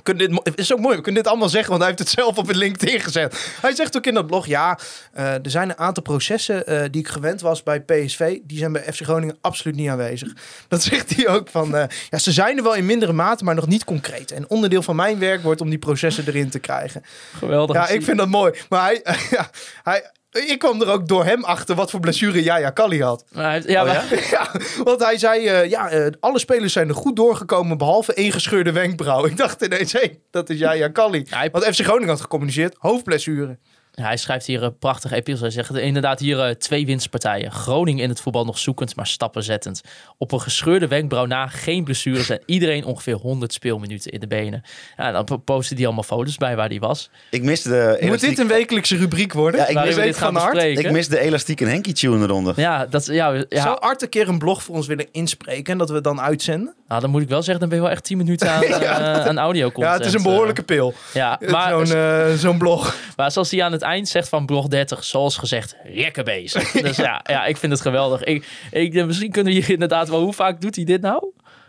Kunnen 0.06 0.28
dit, 0.28 0.40
het 0.44 0.58
is 0.58 0.72
ook 0.72 0.80
mooi, 0.80 0.96
we 0.96 1.02
kunnen 1.02 1.22
dit 1.22 1.30
allemaal 1.30 1.48
zeggen, 1.48 1.68
want 1.68 1.82
hij 1.82 1.90
heeft 1.90 2.02
het 2.08 2.18
zelf 2.18 2.38
op 2.38 2.46
het 2.46 2.56
LinkedIn 2.56 3.00
gezet. 3.00 3.56
Hij 3.60 3.74
zegt 3.74 3.96
ook 3.96 4.06
in 4.06 4.14
dat 4.14 4.26
blog, 4.26 4.46
ja, 4.46 4.78
eh, 5.12 5.32
er 5.32 5.50
zijn 5.50 5.68
een 5.68 5.78
aantal 5.78 6.02
processen 6.02 6.66
eh, 6.66 6.82
die 6.90 7.00
ik 7.00 7.08
gewend 7.08 7.40
was 7.40 7.62
bij 7.62 7.80
PSV, 7.80 8.38
die 8.42 8.58
zijn 8.58 8.72
bij 8.72 8.82
FC 8.92 9.02
Groningen 9.02 9.38
absoluut 9.40 9.76
niet 9.76 9.88
aanwezig. 9.88 10.32
Dat 10.68 10.82
zegt 10.82 11.16
hij 11.16 11.28
ook 11.28 11.48
van, 11.48 11.76
eh, 11.76 11.84
ja, 12.10 12.18
ze 12.18 12.32
zijn 12.32 12.56
er 12.56 12.62
wel 12.62 12.74
in 12.74 12.86
mindere 12.86 13.12
mate, 13.12 13.44
maar 13.44 13.54
nog 13.54 13.66
niet 13.66 13.84
concreet. 13.84 14.30
En 14.30 14.48
onderdeel 14.48 14.82
van 14.82 14.96
mijn 14.96 15.18
werk 15.18 15.42
wordt 15.42 15.60
om 15.60 15.68
die 15.68 15.78
processen 15.78 16.24
erin 16.26 16.50
te 16.50 16.58
krijgen. 16.58 17.02
Geweldig. 17.36 17.76
Ja, 17.76 17.88
ik 17.88 18.02
vind 18.02 18.18
dat 18.18 18.28
mooi. 18.28 18.52
Maar 18.68 18.84
hij, 18.84 19.00
ja, 19.30 19.50
hij, 19.82 20.10
ik 20.30 20.58
kwam 20.58 20.80
er 20.82 20.88
ook 20.88 21.08
door 21.08 21.24
hem 21.24 21.44
achter 21.44 21.74
wat 21.74 21.90
voor 21.90 22.00
blessure 22.00 22.42
Jaya 22.42 22.70
Kali 22.70 23.02
had. 23.02 23.24
Maar 23.32 23.44
hij 23.44 23.52
heeft- 23.52 23.68
ja, 23.68 23.80
Oh, 23.82 23.86
maar- 23.88 24.28
Ja, 24.30 24.50
want 24.84 25.02
hij 25.04 25.18
zei, 25.18 25.46
eh, 25.46 25.70
ja, 25.70 25.88
eh, 25.90 26.06
alle 26.20 26.38
spelers 26.38 26.72
zijn 26.72 26.88
er 26.88 26.94
goed 26.94 27.16
doorgekomen, 27.16 27.78
behalve 27.78 28.14
één 28.14 28.32
gescheurde 28.32 28.72
wenkbrauw. 28.72 29.26
Ik 29.26 29.36
dacht 29.36 29.62
ineens, 29.62 29.92
hé, 29.92 30.18
dat 30.30 30.50
is 30.50 30.58
Jaya 30.58 30.88
Kalli. 30.88 31.26
Hij- 31.30 31.50
Want 31.50 31.64
FC 31.64 31.80
Groningen 31.84 32.08
had 32.08 32.20
gecommuniceerd, 32.20 32.76
hoofdblessure. 32.78 33.58
Ja, 33.98 34.04
hij 34.04 34.16
schrijft 34.16 34.46
hier 34.46 34.62
een 34.62 34.78
prachtig 34.78 35.12
episode. 35.12 35.42
Hij 35.42 35.50
zegt 35.50 35.76
inderdaad 35.76 36.20
hier 36.20 36.40
eh, 36.40 36.50
twee 36.50 36.86
winstpartijen. 36.86 37.52
Groningen 37.52 38.02
in 38.02 38.08
het 38.08 38.20
voetbal 38.20 38.44
nog 38.44 38.58
zoekend, 38.58 38.96
maar 38.96 39.06
stappen 39.06 39.42
zettend. 39.42 39.80
Op 40.18 40.32
een 40.32 40.40
gescheurde 40.40 40.88
wenkbrauw 40.88 41.24
na, 41.24 41.46
geen 41.46 41.84
blessures 41.84 42.30
en 42.30 42.40
iedereen 42.46 42.84
ongeveer 42.84 43.14
100 43.14 43.52
speelminuten 43.52 44.12
in 44.12 44.20
de 44.20 44.26
benen. 44.26 44.62
Ja, 44.96 45.12
dan 45.12 45.42
postte 45.44 45.74
hij 45.74 45.84
allemaal 45.84 46.02
foto's 46.02 46.36
bij 46.36 46.56
waar 46.56 46.68
hij 46.68 46.78
was. 46.78 47.10
Ik 47.30 47.42
miste 47.42 47.68
de 47.68 48.06
Moet 48.06 48.20
dit 48.20 48.38
een 48.38 48.48
wekelijkse 48.48 48.96
rubriek 48.96 49.32
worden? 49.32 49.60
Ja, 49.60 49.66
ik 49.66 49.84
mis, 49.84 49.94
dit 49.94 50.16
gaan 50.16 50.58
ik 50.58 50.90
mis 50.90 51.08
de 51.08 51.18
elastiek 51.18 51.60
en 51.60 51.68
Henkie 51.68 51.94
tune 51.94 52.24
eronder. 52.24 52.60
Ja, 52.60 52.86
dat, 52.86 53.06
ja, 53.06 53.32
ja, 53.48 53.62
Zou 53.62 53.80
Art 53.80 54.02
een 54.02 54.08
keer 54.08 54.28
een 54.28 54.38
blog 54.38 54.62
voor 54.62 54.74
ons 54.74 54.86
willen 54.86 55.06
inspreken 55.12 55.72
en 55.72 55.78
dat 55.78 55.90
we 55.90 56.00
dan 56.00 56.20
uitzenden? 56.20 56.74
nou, 56.88 57.00
dan 57.00 57.10
moet 57.10 57.22
ik 57.22 57.28
wel 57.28 57.42
zeggen, 57.42 57.60
dan 57.60 57.68
ben 57.68 57.78
je 57.78 57.84
wel 57.84 57.92
echt 57.92 58.04
10 58.04 58.16
minuten 58.16 58.50
aan, 58.50 58.62
eh, 58.62 59.26
aan 59.26 59.38
audio 59.38 59.70
Ja, 59.74 59.92
het 59.92 60.04
is 60.04 60.12
een 60.12 60.22
behoorlijke 60.22 60.62
pil. 60.62 60.94
ja, 61.12 61.40
Maar, 61.50 61.80
eh, 61.80 62.34
zo'n 62.34 62.58
blog. 62.58 62.94
maar 63.16 63.30
zoals 63.30 63.50
hij 63.50 63.62
aan 63.62 63.72
het 63.72 63.82
eind 63.86 64.08
zegt 64.08 64.28
van 64.28 64.46
blog 64.46 64.68
30, 64.68 65.04
zoals 65.04 65.36
gezegd, 65.36 65.76
lekker 65.84 66.24
bezig. 66.24 66.70
Dus 66.86 66.96
ja, 66.96 67.20
ja, 67.24 67.44
ik 67.44 67.56
vind 67.56 67.72
het 67.72 67.80
geweldig. 67.80 68.22
Ik, 68.24 68.46
ik, 68.70 69.06
misschien 69.06 69.30
kunnen 69.30 69.52
we 69.52 69.58
hier 69.58 69.70
inderdaad 69.70 70.08
wel, 70.08 70.20
hoe 70.22 70.32
vaak 70.32 70.60
doet 70.60 70.76
hij 70.76 70.84
dit 70.84 71.00
nou? 71.00 71.24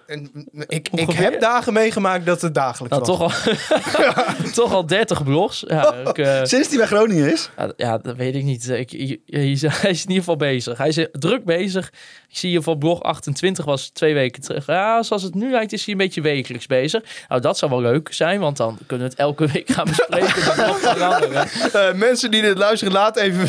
En 0.07 0.31
ik, 0.67 0.89
ik 0.91 1.11
heb 1.11 1.39
dagen 1.39 1.73
meegemaakt 1.73 2.25
dat 2.25 2.41
het 2.41 2.53
dagelijks 2.53 2.97
Nou, 2.97 3.17
was. 3.17 3.43
toch 3.43 3.55
al, 4.45 4.51
toch 4.63 4.73
al 4.73 4.85
30 4.85 5.23
blogs. 5.23 5.63
Ja, 5.67 5.93
ik, 5.93 6.17
eh, 6.17 6.39
Sinds 6.43 6.67
hij 6.67 6.77
bij 6.77 6.87
Groningen 6.87 7.31
is? 7.31 7.49
ja, 7.57 7.71
ja, 7.77 7.97
dat 7.97 8.15
weet 8.15 8.35
ik 8.35 8.43
niet. 8.43 8.69
Ik, 8.69 9.19
hij 9.25 9.51
is 9.51 9.61
hij 9.81 9.89
is 9.89 10.01
in 10.03 10.07
ieder 10.07 10.23
geval 10.23 10.35
bezig. 10.35 10.77
Hij 10.77 10.87
is 10.87 11.07
druk 11.11 11.45
bezig. 11.45 11.87
Ik 12.29 12.37
zie 12.37 12.51
je 12.51 12.61
van 12.61 12.77
blog 12.77 13.03
28 13.03 13.65
was 13.65 13.89
twee 13.89 14.13
weken 14.13 14.41
terug. 14.41 14.65
Ja, 14.65 15.03
zoals 15.03 15.23
het 15.23 15.35
nu 15.35 15.51
lijkt 15.51 15.73
is 15.73 15.85
hij 15.85 15.93
een 15.93 15.99
beetje 15.99 16.21
wekelijks 16.21 16.65
bezig. 16.65 17.03
Nou, 17.27 17.41
dat 17.41 17.57
zou 17.57 17.71
wel 17.71 17.81
leuk 17.81 18.13
zijn, 18.13 18.39
want 18.39 18.57
dan 18.57 18.77
kunnen 18.85 19.07
we 19.07 19.11
het 19.11 19.21
elke 19.21 19.45
week 19.53 19.69
gaan 19.69 19.85
bespreken. 19.85 20.35
Eh, 21.73 21.93
mensen 21.93 22.31
die 22.31 22.41
dit 22.41 22.57
luisteren, 22.57 22.93
laat 22.93 23.17
even, 23.17 23.47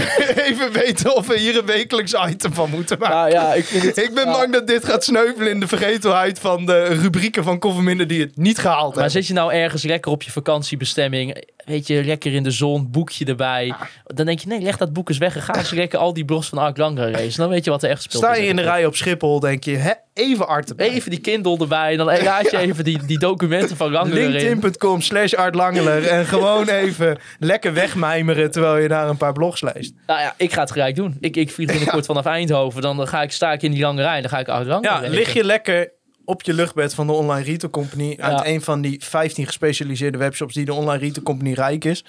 even 0.49 0.73
weten 0.73 1.17
of 1.17 1.27
we 1.27 1.39
hier 1.39 1.59
een 1.59 1.67
wekelijks 1.67 2.15
item 2.29 2.53
van 2.53 2.71
moeten 2.71 2.99
maken. 2.99 3.17
Nou 3.17 3.31
ja, 3.31 3.55
ik 3.55 3.65
vind 3.65 3.83
het... 3.83 3.97
Ik 3.97 4.15
ben 4.15 4.25
ja. 4.25 4.33
bang 4.33 4.53
dat 4.53 4.67
dit 4.67 4.85
gaat 4.85 5.05
sneuvelen 5.05 5.51
in 5.51 5.61
de 5.61 5.69
vergetelheid 5.69 6.39
van 6.39 6.48
de 6.57 6.85
rubrieken 6.85 7.45
van 7.45 7.59
Kofferminder 7.59 8.07
die 8.07 8.21
het 8.21 8.37
niet 8.37 8.59
gehaald 8.59 8.83
Maar 8.83 8.93
hebben. 8.93 9.11
zit 9.11 9.27
je 9.27 9.33
nou 9.33 9.53
ergens 9.53 9.83
lekker 9.83 10.11
op 10.13 10.23
je 10.23 10.31
vakantiebestemming, 10.31 11.45
weet 11.65 11.87
je, 11.87 12.05
lekker 12.05 12.35
in 12.35 12.43
de 12.43 12.51
zon, 12.51 12.91
boekje 12.91 13.25
erbij. 13.25 13.75
Dan 14.05 14.27
denk 14.27 14.39
je, 14.39 14.49
nee, 14.49 14.61
leg 14.61 14.77
dat 14.77 14.93
boek 14.93 15.09
eens 15.09 15.19
weg 15.19 15.37
en 15.37 15.43
ga 15.43 15.57
eens 15.57 15.71
lekker 15.71 15.99
al 15.99 16.13
die 16.13 16.25
blogs 16.25 16.49
van 16.49 16.59
Ark 16.59 16.77
Langeren 16.77 17.11
lezen. 17.11 17.41
Dan 17.41 17.49
weet 17.49 17.65
je 17.65 17.71
wat 17.71 17.83
er 17.83 17.91
echt 17.91 18.03
speelt. 18.03 18.23
Sta 18.23 18.35
je 18.35 18.47
in 18.47 18.57
de 18.57 18.63
rij 18.63 18.87
op 18.87 18.97
Schiphol, 18.97 19.41
denk 19.41 19.65
je, 19.65 19.77
hè, 19.77 19.93
even 20.15 20.49
art 20.49 20.69
erbij. 20.69 20.89
Even 20.89 21.11
die 21.11 21.21
Kindle 21.21 21.59
erbij 21.59 21.91
en 21.91 21.97
dan 21.97 22.07
laat 22.07 22.51
je 22.51 22.59
even 22.69 22.85
die, 22.85 23.05
die 23.07 23.19
documenten 23.19 23.77
van 23.77 23.91
Langeren 23.91 24.23
in. 24.23 24.31
LinkedIn.com 24.31 25.01
slash 25.01 25.33
Art 25.33 25.55
Langeler 25.55 26.07
en 26.07 26.27
gewoon 26.27 26.69
even 26.69 27.19
lekker 27.39 27.75
wegmijmeren 27.75 28.51
terwijl 28.51 28.77
je 28.77 28.89
daar 28.89 29.09
een 29.09 29.17
paar 29.17 29.33
blogs 29.33 29.61
leest. 29.63 29.93
Nou 30.07 30.21
ja, 30.21 30.35
ik 30.37 30.53
ga 30.53 30.61
het 30.61 30.71
gelijk 30.71 30.97
doen. 30.97 31.17
Ik, 31.21 31.37
ik 31.37 31.51
vlieg 31.51 31.69
binnenkort 31.71 32.07
vanaf 32.07 32.25
Eindhoven. 32.25 32.83
Dan 32.83 33.09
ga 33.09 33.23
ik, 33.23 33.33
sta 33.33 33.53
ik 33.53 33.63
in 33.63 33.71
die 33.71 33.81
lange 33.83 34.03
rij 34.03 34.15
en 34.17 34.21
dan 34.23 34.31
ga 34.31 34.39
ik 34.39 34.49
Ark 34.49 34.67
Langeren 34.67 35.03
Ja, 35.03 35.09
lig 35.09 35.33
je 35.33 35.45
lekker 35.45 35.93
op 36.29 36.43
je 36.43 36.53
luchtbed 36.55 36.95
van 36.95 37.07
de 37.07 37.13
Online 37.13 37.45
Retail 37.45 37.71
Company 37.71 38.17
uit 38.21 38.39
Ja. 38.39 38.47
een 38.47 38.63
van 38.63 38.81
die 38.81 39.05
15 39.05 39.47
gespecialiseerde 39.47 40.19
webshops 40.19 40.55
die 40.55 40.65
de 40.65 40.73
Online 40.73 40.99
Retail 40.99 41.23
Company 41.25 41.53
rijk 41.53 41.85
is. 41.85 42.05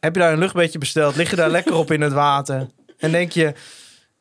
Heb 0.00 0.14
je 0.14 0.20
daar 0.20 0.32
een 0.32 0.38
luchtbedje 0.38 0.78
besteld, 0.78 1.16
lig 1.16 1.30
je 1.30 1.36
daar 1.36 1.50
lekker 1.50 1.74
op 1.74 1.90
in 1.90 2.00
het 2.00 2.12
water 2.12 2.66
en 2.98 3.10
denk 3.10 3.32
je, 3.32 3.52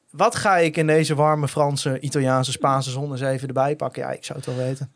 wat 0.10 0.36
ga 0.36 0.58
ik 0.58 0.78
in 0.78 0.88
deze 0.88 1.16
warme 1.16 1.48
Franse, 1.48 2.00
Italiaanse, 2.00 2.52
Spaanse 2.52 2.90
zon 2.90 3.12
eens 3.12 3.22
even 3.22 3.48
erbij 3.48 3.76
pakken? 3.76 4.02
Ja, 4.02 4.12
ik 4.12 4.26
zou 4.26 4.38
het 4.40 4.48
wel 4.48 4.58
weten. 4.66 4.92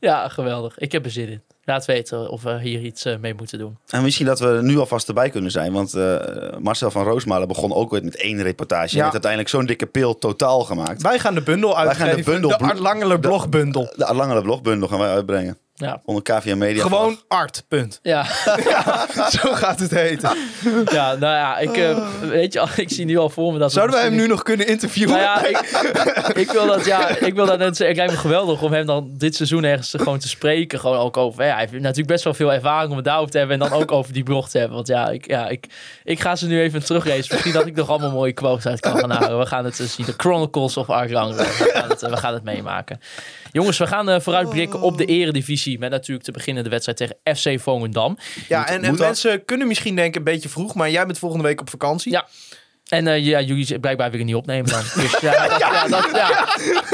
Ja, 0.00 0.28
geweldig. 0.28 0.78
Ik 0.78 0.92
heb 0.92 1.04
er 1.04 1.10
zin 1.10 1.28
in. 1.28 1.42
Laat 1.64 1.84
weten 1.84 2.30
of 2.30 2.42
we 2.42 2.60
hier 2.60 2.80
iets 2.80 3.04
eh, 3.04 3.16
mee 3.18 3.34
moeten 3.34 3.58
doen. 3.58 3.78
En 3.88 4.02
misschien 4.02 4.26
dat 4.26 4.38
we 4.40 4.58
nu 4.62 4.78
alvast 4.78 5.08
erbij 5.08 5.30
kunnen 5.30 5.50
zijn. 5.50 5.72
Want 5.72 5.94
eh, 5.94 6.16
Marcel 6.58 6.90
van 6.90 7.04
Roosmalen 7.04 7.48
begon 7.48 7.72
ook 7.74 7.92
ooit 7.92 8.04
met 8.04 8.16
één 8.16 8.42
reportage. 8.42 8.88
Ja. 8.88 8.96
En 8.96 9.00
heeft 9.00 9.12
uiteindelijk 9.12 9.50
zo'n 9.50 9.66
dikke 9.66 9.86
pil 9.86 10.18
totaal 10.18 10.60
gemaakt. 10.60 11.02
Wij 11.02 11.18
gaan 11.18 11.34
de 11.34 11.42
bundel 11.42 11.76
gaan 11.94 12.08
de 12.08 12.16
de, 12.16 12.22
bundel- 12.22 12.50
de- 12.58 13.18
blogbundel. 13.18 13.92
De 13.96 14.14
langere 14.14 14.42
blogbundel 14.42 14.88
gaan 14.88 14.98
wij 14.98 15.10
uitbrengen. 15.10 15.58
Ja. 15.82 16.00
Onder 16.04 16.22
KVM 16.22 16.58
Media. 16.58 16.82
Gewoon 16.82 17.20
art, 17.28 17.64
punt. 17.68 17.98
Ja, 18.12 18.24
Zo 19.30 19.52
gaat 19.52 19.78
het 19.80 19.90
heten. 19.90 20.30
ja 20.92 21.14
nou 21.14 21.34
ja, 21.36 21.58
ik, 21.58 21.76
eh, 21.76 22.08
weet 22.20 22.52
je, 22.52 22.60
al, 22.60 22.68
ik 22.76 22.90
zie 22.90 23.04
nu 23.04 23.16
al 23.18 23.28
voor 23.30 23.52
me 23.52 23.58
dat... 23.58 23.68
we 23.68 23.74
Zouden 23.74 23.96
wij 23.96 24.04
hem 24.04 24.14
nu 24.14 24.26
nog 24.26 24.42
kunnen 24.42 24.66
interviewen? 24.66 25.16
Nou 25.16 25.22
ja, 25.22 25.44
ik, 25.46 25.58
ik 26.36 26.50
wil 26.50 26.66
dat, 26.66 26.84
ja, 26.84 27.08
ik 27.18 27.34
wil 27.34 27.46
dat 27.46 27.58
net 27.58 27.76
zeggen. 27.76 27.86
Het 27.86 27.96
lijkt 27.96 28.12
me 28.12 28.18
geweldig 28.18 28.62
om 28.62 28.72
hem 28.72 28.86
dan 28.86 29.10
dit 29.16 29.34
seizoen 29.36 29.64
ergens 29.64 29.90
te- 29.90 29.98
gewoon 29.98 30.18
te 30.18 30.28
spreken. 30.28 30.80
Gewoon 30.80 30.98
ook 30.98 31.16
over, 31.16 31.44
ja, 31.44 31.50
hij 31.50 31.60
heeft 31.60 31.72
natuurlijk 31.72 32.08
best 32.08 32.24
wel 32.24 32.34
veel 32.34 32.52
ervaring 32.52 32.90
om 32.90 32.96
het 32.96 33.04
daarover 33.04 33.30
te 33.30 33.38
hebben. 33.38 33.60
En 33.60 33.68
dan 33.68 33.80
ook 33.80 33.92
over 33.92 34.12
die 34.12 34.22
blog 34.22 34.48
te 34.48 34.58
hebben. 34.58 34.76
Want 34.76 34.88
ja, 34.88 35.08
ik, 35.08 35.26
ja, 35.26 35.48
ik, 35.48 35.66
ik 36.04 36.20
ga 36.20 36.36
ze 36.36 36.46
nu 36.46 36.60
even 36.60 36.84
teruglezen. 36.84 37.26
Misschien 37.30 37.52
dat 37.52 37.66
ik 37.66 37.74
nog 37.74 37.88
allemaal 37.88 38.10
mooie 38.10 38.32
quotes 38.32 38.66
uit 38.66 38.80
kan 38.80 38.98
gaan 38.98 39.10
halen. 39.10 39.38
We 39.38 39.46
gaan 39.46 39.64
het 39.64 39.80
eh, 39.80 39.86
zien. 39.86 40.06
De 40.06 40.14
Chronicles 40.16 40.76
of 40.76 40.90
Art 40.90 41.10
Langer. 41.10 41.36
We 41.36 41.70
gaan 41.74 41.88
het, 41.88 42.02
eh, 42.02 42.10
we 42.10 42.16
gaan 42.16 42.34
het 42.34 42.44
meemaken. 42.44 43.00
Jongens, 43.52 43.78
we 43.78 43.86
gaan 43.86 44.08
eh, 44.08 44.20
vooruitblikken 44.20 44.80
op 44.80 44.98
de 44.98 45.04
eredivisie. 45.04 45.78
Met 45.78 45.90
natuurlijk 45.90 46.26
te 46.26 46.32
beginnen 46.32 46.64
de 46.64 46.70
wedstrijd 46.70 46.98
tegen 46.98 47.36
FC 47.36 47.60
Volendam. 47.60 48.18
Ja, 48.48 48.68
en, 48.68 48.74
en 48.74 48.88
moet 48.88 48.98
dat? 48.98 49.06
mensen 49.06 49.44
kunnen 49.44 49.66
misschien 49.66 49.96
denken 49.96 50.18
een 50.18 50.24
beetje 50.24 50.48
vroeg, 50.48 50.74
maar 50.74 50.90
jij 50.90 51.06
bent 51.06 51.18
volgende 51.18 51.44
week 51.44 51.60
op 51.60 51.70
vakantie. 51.70 52.12
Ja. 52.12 52.26
En 52.88 53.06
eh, 53.06 53.24
ja, 53.24 53.40
jullie 53.40 53.78
blijkbaar 53.80 54.10
weer 54.10 54.24
niet 54.24 54.34
opnemen 54.34 54.70
dan. 54.70 54.82
Dus 55.02 55.20
ja, 55.20 55.48
dat, 55.48 55.58
ja, 55.58 55.88
dat, 55.88 56.08
ja. 56.14 56.48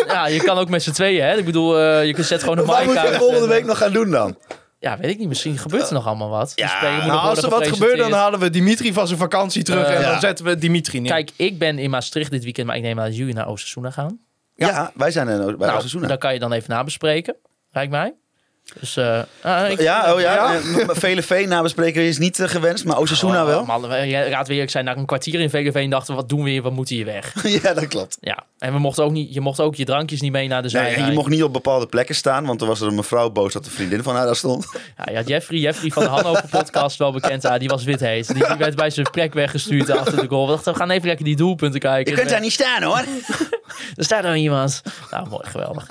ja, 0.07 0.27
je 0.27 0.43
kan 0.43 0.59
ook 0.59 0.69
met 0.69 0.83
z'n 0.83 0.91
tweeën, 0.91 1.25
hè. 1.25 1.37
Ik 1.37 1.45
bedoel, 1.45 1.79
eh, 1.79 2.07
je 2.07 2.15
kunt 2.15 2.27
zet 2.27 2.41
gewoon 2.43 2.59
een 2.59 2.65
Wat 2.65 2.77
mic 2.77 2.85
moeten 2.87 3.03
we 3.03 3.09
uit 3.09 3.19
volgende 3.19 3.43
en, 3.43 3.49
week 3.49 3.61
eh, 3.61 3.67
nog 3.67 3.79
gaan 3.79 3.93
doen 3.93 4.11
dan? 4.11 4.37
Ja, 4.81 4.99
weet 4.99 5.11
ik 5.11 5.19
niet. 5.19 5.29
Misschien 5.29 5.59
gebeurt 5.59 5.87
er 5.87 5.95
nog 5.95 6.07
allemaal 6.07 6.29
wat. 6.29 6.53
Ja, 6.55 6.91
moet 6.97 7.07
Nou, 7.07 7.21
als 7.21 7.43
er 7.43 7.51
wat 7.51 7.69
gebeurt, 7.69 7.99
dan 7.99 8.13
halen 8.13 8.41
we 8.41 8.51
Dimitri 8.51 8.93
van 8.93 9.07
zijn 9.07 9.19
vakantie 9.19 9.63
terug 9.63 9.87
Eh, 9.87 9.95
en 9.95 10.03
dan 10.03 10.11
ja. 10.11 10.21
zetten 10.21 10.45
we 10.45 10.59
Dimitri 10.59 11.01
neer. 11.01 11.11
Kijk, 11.11 11.31
ik 11.37 11.59
ben 11.59 11.79
in 11.79 11.91
Maastricht 11.91 12.31
dit 12.31 12.45
weekend, 12.45 12.67
maar 12.67 12.77
ik 12.77 12.83
neem 12.83 12.99
aan 12.99 13.07
dat 13.07 13.17
jullie 13.17 13.35
naar 13.35 13.49
Oostersuna 13.49 13.91
gaan. 13.91 14.19
Ja, 14.67 14.93
wij 14.95 15.11
zijn 15.11 15.29
er 15.29 15.57
bij 15.57 15.67
nou, 15.67 15.79
Osasuna. 15.79 16.07
daar 16.07 16.19
kan 16.19 16.33
je 16.33 16.39
dan 16.39 16.53
even 16.53 16.71
nabespreken, 16.71 17.37
lijkt 17.71 17.91
mij. 17.91 18.15
Dus, 18.81 18.99
ah, 19.43 19.71
ik- 19.71 19.81
Ja, 19.81 20.15
oh 20.15 20.21
ja. 20.21 20.33
Ja? 20.35 20.55
Eh, 20.55 20.89
VLV 20.89 21.45
nabespreken 21.49 22.03
is 22.03 22.19
niet 22.19 22.41
eh, 22.41 22.49
gewenst, 22.49 22.85
maar 22.85 22.99
Osasuna 22.99 23.41
Oh, 23.41 23.47
wel. 23.47 23.65
Man, 23.65 23.87
raad 23.87 24.49
weer, 24.49 24.63
ik 24.63 24.71
zijn 24.71 24.85
na 24.85 24.97
een 24.97 25.07
kwartier 25.07 25.41
in 25.41 25.51
VLV 25.51 25.75
en 25.75 25.91
dachten, 25.91 26.15
wat 26.15 26.29
doen 26.29 26.43
we 26.43 26.51
hier, 26.51 26.63
wat 26.63 26.73
moeten 26.73 26.95
hier 26.97 27.05
weg? 27.05 27.35
ja, 27.63 27.75
dat 27.75 27.87
klopt. 27.89 28.19
Ja, 28.21 28.45
en 28.59 28.73
we 28.73 28.79
mochten 28.79 29.05
ook 29.05 29.13
niet, 29.13 29.35
je 29.35 29.41
mocht 29.41 29.61
ook 29.61 29.75
je 29.75 29.85
drankjes 29.85 30.21
niet 30.21 30.33
mee 30.33 30.49
naar 30.49 30.63
de 30.63 30.69
Nee, 30.73 30.83
zijlijn. 30.83 31.03
en 31.05 31.11
je 31.11 31.17
mocht 31.17 31.29
niet 31.31 31.43
op 31.43 31.53
bepaalde 31.53 31.87
plekken 31.87 32.15
staan, 32.15 32.47
want 32.47 32.61
er 32.61 32.67
was 32.67 32.81
er 32.81 32.87
een 32.87 32.95
mevrouw 32.95 33.31
boos 33.31 33.53
dat 33.53 33.65
de 33.65 33.71
vriendin 33.71 34.03
van 34.03 34.15
haar 34.17 34.27
daar 34.27 34.37
stond. 34.37 34.67
Ja, 35.05 35.13
ja, 35.13 35.21
Jeffrey, 35.23 35.59
Jeffrey 35.59 35.91
van 35.91 36.03
de 36.03 36.09
Hannover 36.09 36.45
podcast, 36.51 36.99
wel 36.99 37.13
bekend. 37.13 37.45
Ah, 37.45 37.59
die 37.59 37.69
was 37.69 37.85
wit 37.85 38.01
heet. 38.01 38.27
Die, 38.35 38.47
die 38.47 38.57
werd 38.57 38.77
bij 38.77 38.91
zijn 38.91 39.11
plek 39.11 39.35
weggestuurd 39.35 39.91
achter 39.91 40.17
de 40.21 40.27
goal. 40.29 40.47
We 40.47 40.53
dachten, 40.53 40.73
we 40.73 40.79
gaan 40.79 40.91
even 40.91 41.07
lekker 41.07 41.25
die 41.25 41.37
doelpunten 41.37 41.81
kijken. 41.81 42.13
Je 42.13 42.19
kunt 42.19 42.31
daar 42.31 42.41
niet 42.41 42.53
staan 42.53 42.83
hoor. 42.83 43.03
Er 43.97 44.05
staat 44.05 44.25
er 44.25 44.37
iemand. 44.37 44.83
Nou, 45.11 45.29
mooi, 45.29 45.47
geweldig. 45.47 45.87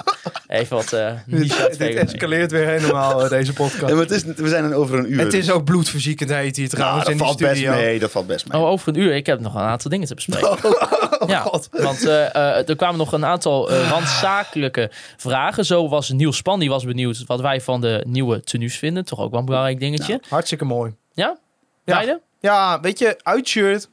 Even 0.47 0.75
wat 0.75 0.93
eh 0.93 1.11
niche 1.25 1.43
Dit 1.47 1.59
uitvegen. 1.61 2.01
escaleert 2.01 2.51
weer 2.51 2.66
helemaal, 2.67 3.23
eh, 3.23 3.29
deze 3.29 3.53
podcast. 3.63 3.87
Ja, 3.87 3.93
maar 3.95 4.03
het 4.03 4.11
is, 4.11 4.23
we 4.23 4.47
zijn 4.49 4.63
er 4.63 4.73
over 4.73 4.99
een 4.99 5.11
uur. 5.11 5.19
Het 5.19 5.33
is 5.33 5.51
ook 5.51 5.63
bloedverziekend 5.63 6.29
heet 6.29 6.55
hier 6.55 6.65
Nou, 6.65 6.75
trouwens 6.77 7.03
dat 7.05 7.13
in 7.13 7.19
valt 7.19 7.37
best 7.37 7.51
studio. 7.51 7.71
mee. 7.71 7.99
Dat 7.99 8.11
valt 8.11 8.27
best 8.27 8.47
mee. 8.47 8.61
Oh, 8.61 8.67
over 8.67 8.87
een 8.87 8.99
uur. 8.99 9.15
Ik 9.15 9.25
heb 9.25 9.39
nog 9.39 9.55
een 9.55 9.61
aantal 9.61 9.91
dingen 9.91 10.07
te 10.07 10.15
bespreken. 10.15 10.57
ja, 11.27 11.49
want 11.71 12.05
eh, 12.05 12.35
eh, 12.35 12.69
er 12.69 12.75
kwamen 12.75 12.97
nog 12.97 13.11
een 13.11 13.25
aantal 13.25 13.69
eh, 13.71 13.89
randzakelijke 13.89 14.91
vragen. 15.17 15.65
Zo 15.65 15.89
was 15.89 16.09
Niels 16.09 16.37
Span, 16.37 16.59
die 16.59 16.69
was 16.69 16.83
benieuwd 16.83 17.23
wat 17.25 17.41
wij 17.41 17.61
van 17.61 17.81
de 17.81 18.03
nieuwe 18.07 18.41
tenues 18.43 18.77
vinden. 18.77 19.05
Toch 19.05 19.19
ook 19.19 19.31
wel 19.31 19.39
een 19.39 19.45
belangrijk 19.45 19.79
dingetje. 19.79 20.21
Hartstikke 20.29 20.65
mooi. 20.65 20.93
ja? 21.13 21.37
Ja. 21.85 21.93
Beide? 21.95 22.21
Ja, 22.39 22.79
weet 22.79 22.99
je, 22.99 23.19
uitshirt, 23.23 23.89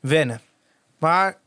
wennen. 0.00 0.40
Maar 0.98 1.38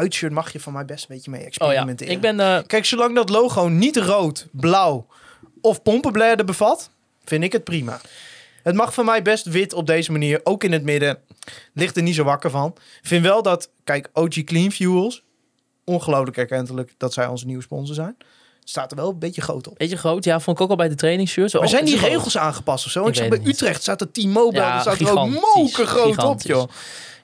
uitshirt 0.00 0.32
mag 0.32 0.52
je 0.52 0.60
van 0.60 0.72
mij 0.72 0.84
best 0.84 1.02
een 1.08 1.14
beetje 1.14 1.30
mee 1.30 1.40
Oh 1.40 1.46
ja, 1.46 1.52
experimenteren. 1.52 2.12
ik 2.14 2.20
ben... 2.20 2.40
eh, 2.40 2.58
Kijk, 2.66 2.84
zolang 2.84 3.14
dat 3.14 3.28
logo 3.30 3.68
niet 3.68 3.96
rood, 3.96 4.46
blauw 4.52 5.06
of 5.60 5.82
pompenbladen 5.82 6.46
bevat, 6.46 6.90
vind 7.24 7.44
ik 7.44 7.52
het 7.52 7.64
prima. 7.64 8.00
Het 8.62 8.74
mag 8.74 8.94
van 8.94 9.04
mij 9.04 9.22
best 9.22 9.44
wit 9.46 9.72
op 9.72 9.86
deze 9.86 10.12
manier, 10.12 10.40
ook 10.44 10.64
in 10.64 10.72
het 10.72 10.82
midden. 10.82 11.18
Ligt 11.74 11.96
er 11.96 12.02
niet 12.02 12.14
zo 12.14 12.24
wakker 12.24 12.50
van. 12.50 12.76
Vind 13.02 13.24
wel 13.24 13.42
dat, 13.42 13.70
kijk, 13.84 14.08
OG 14.12 14.44
Clean 14.44 14.72
Fuels, 14.72 15.22
ongelooflijk 15.84 16.36
erkentelijk 16.36 16.94
dat 16.96 17.12
zij 17.12 17.26
onze 17.26 17.46
nieuwe 17.46 17.62
sponsor 17.62 17.94
zijn. 17.94 18.16
Staat 18.64 18.90
er 18.90 18.96
wel 18.96 19.10
een 19.10 19.18
beetje 19.18 19.40
groot 19.40 19.68
op. 19.68 19.78
beetje 19.78 19.96
groot. 19.96 20.24
Ja, 20.24 20.40
vond 20.40 20.56
ik 20.56 20.62
ook 20.62 20.70
al 20.70 20.76
bij 20.76 20.88
de 20.88 20.94
trainingsshirts. 20.94 21.52
Maar 21.52 21.62
Oh, 21.62 21.68
zijn 21.68 21.84
die 21.84 21.98
groot. 21.98 22.10
regels 22.10 22.38
aangepast 22.38 22.84
of 22.86 22.90
zo? 22.90 23.02
Ik 23.02 23.08
Ik 23.08 23.14
zag 23.14 23.28
bij. 23.28 23.40
Utrecht 23.44 23.82
staat 23.82 24.00
er 24.00 24.12
T-Mobile, 24.12 24.62
Ja, 24.62 24.80
staat 24.80 25.00
er 25.00 25.18
ook 25.18 25.28
moker 25.54 25.86
groot 25.86 26.22
op, 26.24 26.40
joh. 26.42 26.68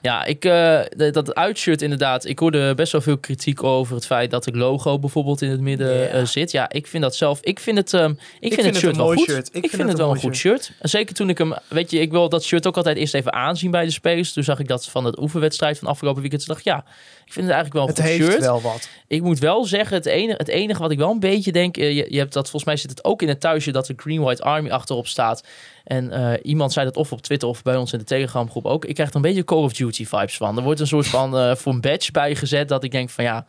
Ja, 0.01 0.25
ik, 0.25 0.45
eh, 0.45 0.79
dat 1.11 1.35
uitshirt 1.35 1.81
inderdaad. 1.81 2.25
Ik 2.25 2.39
hoorde 2.39 2.75
best 2.75 2.91
wel 2.91 3.01
veel 3.01 3.17
kritiek 3.17 3.63
over 3.63 3.95
het 3.95 4.05
feit 4.05 4.31
dat 4.31 4.45
het 4.45 4.55
logo 4.55 4.99
bijvoorbeeld 4.99 5.41
in 5.41 5.49
het 5.49 5.59
midden 5.59 6.11
eh, 6.11 6.25
zit. 6.25 6.51
Ja, 6.51 6.69
ik 6.69 6.87
vind 6.87 7.03
dat 7.03 7.15
zelf. 7.15 7.39
Ik 7.41 7.59
vind 7.59 7.77
het, 7.77 7.93
ehm, 7.93 8.09
ik 8.09 8.17
vind 8.39 8.53
vind 8.53 8.55
het 8.55 8.65
het 8.65 8.75
shirt 8.75 8.91
een 8.91 8.97
wel 8.97 9.05
mooi 9.05 9.17
goed. 9.17 9.27
shirt. 9.27 9.49
Ik, 9.51 9.69
vind, 9.69 9.89
het 9.89 9.97
wel 9.97 10.11
een 10.11 10.19
goed 10.19 10.35
shirt. 10.35 10.71
Zeker 10.81 11.15
toen 11.15 11.29
ik 11.29 11.37
hem, 11.37 11.53
weet 11.67 11.91
je, 11.91 11.99
ik 11.99 12.11
wil 12.11 12.29
dat 12.29 12.43
shirt 12.43 12.67
ook 12.67 12.77
altijd 12.77 12.97
eerst 12.97 13.13
even 13.13 13.33
aanzien 13.33 13.71
bij 13.71 13.85
de 13.85 13.91
spelers. 13.91 14.33
Toen 14.33 14.43
zag 14.43 14.59
ik 14.59 14.67
dat 14.67 14.87
van 14.87 15.05
het 15.05 15.19
oefenwedstrijd 15.19 15.79
van 15.79 15.87
afgelopen 15.87 16.21
weekend. 16.21 16.45
Toen 16.45 16.53
dacht 16.55 16.67
ik, 16.67 16.73
ja, 16.73 16.85
ik 17.25 17.33
vind 17.33 17.45
het 17.45 17.55
eigenlijk 17.55 17.73
wel 17.73 17.83
een 17.83 17.89
Het 17.89 17.99
goed 17.99 18.09
heeft 18.09 18.31
shirt. 18.31 18.39
wel 18.39 18.61
wat. 18.61 18.89
Ik 19.07 19.21
moet 19.21 19.39
wel 19.39 19.65
zeggen, 19.65 19.97
het 19.97 20.05
enige, 20.05 20.37
het 20.37 20.47
enige 20.47 20.81
wat 20.81 20.91
ik 20.91 20.97
wel 20.97 21.11
een 21.11 21.19
beetje 21.19 21.51
denk... 21.51 21.77
eh, 21.77 21.95
je, 21.95 22.05
je 22.09 22.17
hebt 22.17 22.33
dat, 22.33 22.43
volgens 22.49 22.63
mij 22.63 22.77
zit 22.77 22.89
het 22.89 23.03
ook 23.03 23.21
in 23.21 23.27
het 23.27 23.39
thuisje... 23.39 23.71
dat 23.71 23.85
de 23.85 23.93
Green 23.97 24.21
White 24.21 24.43
Army 24.43 24.69
achterop 24.69 25.07
staat. 25.07 25.43
En 25.83 26.39
iemand 26.41 26.73
zei 26.73 26.85
dat 26.85 26.95
of 26.97 27.11
op 27.11 27.21
Twitter 27.21 27.47
of 27.47 27.61
bij 27.61 27.75
ons 27.75 27.93
in 27.93 27.99
de 27.99 28.05
Telegram 28.05 28.49
groep 28.49 28.65
ook. 28.65 28.85
Ik 28.85 28.93
krijg 28.93 29.09
er 29.09 29.15
een 29.15 29.21
beetje 29.21 29.43
Call 29.43 29.63
of 29.63 29.73
Duty 29.73 29.86
vibes 29.95 30.37
van. 30.37 30.57
Er 30.57 30.63
wordt 30.63 30.79
een 30.79 30.87
soort 30.87 31.07
van 31.07 31.37
eh, 31.37 31.55
voor 31.55 31.73
een 31.73 31.81
badge 31.81 32.11
bijgezet... 32.11 32.67
dat 32.67 32.83
ik 32.83 32.91
denk 32.91 33.09
van 33.09 33.23
ja, 33.23 33.45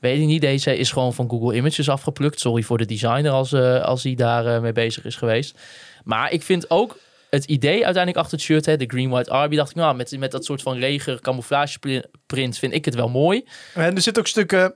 weet 0.00 0.20
ik 0.20 0.26
niet. 0.26 0.40
Deze 0.40 0.76
is 0.76 0.92
gewoon 0.92 1.14
van 1.14 1.30
Google 1.30 1.56
Images 1.56 1.88
afgeplukt. 1.88 2.40
Sorry 2.40 2.62
voor 2.62 2.78
de 2.78 2.86
designer 2.86 3.30
als, 3.30 3.52
eh, 3.52 3.82
als 3.82 4.02
hij 4.02 4.14
daar 4.14 4.46
eh, 4.46 4.60
mee 4.60 4.72
bezig 4.72 5.04
is 5.04 5.16
geweest. 5.16 5.58
Maar 6.04 6.32
ik 6.32 6.42
vind 6.42 6.70
ook... 6.70 6.98
Het 7.30 7.44
idee 7.44 7.84
uiteindelijk 7.84 8.16
achter 8.16 8.32
het 8.32 8.46
shirt, 8.46 8.66
hè, 8.66 8.76
de 8.76 8.86
Green 8.86 9.10
White 9.10 9.30
Army, 9.30 9.56
dacht 9.56 9.70
ik, 9.70 9.76
nou, 9.76 9.96
met, 9.96 10.18
met 10.18 10.30
dat 10.30 10.44
soort 10.44 10.62
van 10.62 10.78
leger 10.78 11.20
camouflage 11.20 11.78
pri- 11.78 12.02
print 12.26 12.58
vind 12.58 12.74
ik 12.74 12.84
het 12.84 12.94
wel 12.94 13.08
mooi. 13.08 13.44
En 13.74 13.94
er 13.94 14.00
zit 14.02 14.18
ook 14.18 14.26
stukken 14.26 14.74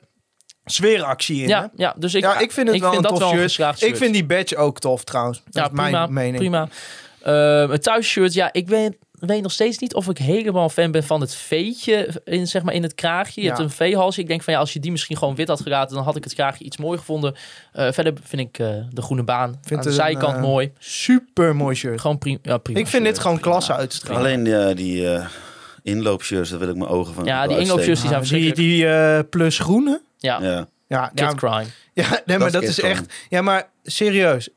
sfeeractie 0.65 1.37
in. 1.43 1.43
hè? 1.43 1.49
Ja, 1.49 1.71
ja, 1.77 1.95
dus 1.99 2.15
ik, 2.15 2.23
ja, 2.23 2.39
ik 2.39 2.53
vind 2.53 2.69
het 2.69 2.81
wel 2.81 2.95
een 2.95 3.03
tof 3.03 3.19
wel 3.19 3.33
een 3.33 3.51
shirt. 3.51 3.83
Ik 3.83 3.97
vind 3.97 4.13
die 4.13 4.25
badge 4.25 4.57
ook 4.57 4.79
tof 4.79 5.05
trouwens. 5.05 5.43
Dat 5.45 5.55
ja, 5.55 5.65
is 5.65 5.91
mijn 5.91 6.13
mening. 6.13 6.37
prima. 6.37 6.69
Eh, 7.21 7.71
het 7.71 7.83
thuisshirt, 7.83 8.35
ja, 8.35 8.53
ik 8.53 8.67
ben 8.67 8.97
weet 9.27 9.43
nog 9.43 9.53
steeds 9.53 9.79
niet 9.79 9.95
of 9.95 10.09
ik 10.09 10.19
helemaal 10.19 10.69
fan 10.69 10.91
ben 10.91 11.05
van 11.05 11.21
het 11.21 11.35
veetje 11.35 12.21
in, 12.25 12.47
zeg 12.47 12.63
maar, 12.63 12.75
in 12.75 12.83
het 12.83 12.95
kraagje. 12.95 13.41
Je 13.41 13.47
Ja. 13.47 13.53
hebt 13.53 13.65
een 13.65 13.71
veehalsje. 13.77 14.21
Ik 14.21 14.29
denk 14.29 14.43
van 14.43 14.53
ja, 14.53 14.59
als 14.59 14.73
je 14.73 14.81
die 14.81 14.91
misschien 14.91 15.17
gewoon 15.17 15.35
wit 15.35 15.49
had 15.49 15.61
gelaten, 15.61 15.95
dan 15.95 16.05
had 16.05 16.17
ik 16.17 16.25
het 16.25 16.35
kraagje 16.35 16.65
iets 16.65 16.77
mooier 16.77 16.99
gevonden. 16.99 17.35
Eh, 17.73 17.93
verder 17.93 18.13
vind 18.23 18.43
ik 18.43 18.59
eh, 18.59 18.69
de 18.91 19.03
groene 19.03 19.23
baan 19.23 19.59
Vind 19.63 19.73
aan 19.77 19.83
de 19.83 19.89
een, 19.89 19.95
zijkant 19.95 20.35
eh, 20.37 20.41
mooi. 20.43 20.73
Super 20.79 21.57
mooi 21.57 21.75
shirt. 21.77 22.01
Gewoon 22.01 22.19
prima. 22.19 22.39
Ja, 22.43 22.59
prima 22.59 22.79
Ik 22.81 22.87
vind 22.87 23.05
dit 23.05 23.19
gewoon 23.19 23.39
prima. 23.39 23.51
klasse 23.51 23.75
uitstralen. 23.75 24.21
Alleen 24.47 24.75
die 24.77 25.11
eh 25.15 25.27
inloopshirts, 25.83 26.51
daar 26.51 26.59
wil 26.59 26.69
ik 26.69 26.77
mijn 26.77 26.91
ogen 26.91 27.15
van 27.15 27.25
Ja, 27.25 27.47
die 27.47 27.59
inloopshirts 27.59 28.01
die 28.01 28.09
zijn 28.11 28.21
die 28.23 28.29
verschrikkelijk. 28.31 28.57
die 28.57 28.87
eh, 28.89 29.19
plus 29.31 29.59
groene. 29.59 30.01
Ja, 30.19 30.39
Ja. 30.43 30.67
Ja, 30.89 31.07
Kid 31.09 31.19
ja, 31.19 31.35
Crime. 31.35 31.65
ja 31.93 32.21
nee, 32.27 32.39
maar 32.39 32.47
is 32.47 32.53
dat 32.53 32.63
is 32.63 32.81
echt... 32.81 33.13
Ja, 33.29 33.43
maar 33.43 33.69
serieus. 33.83 34.49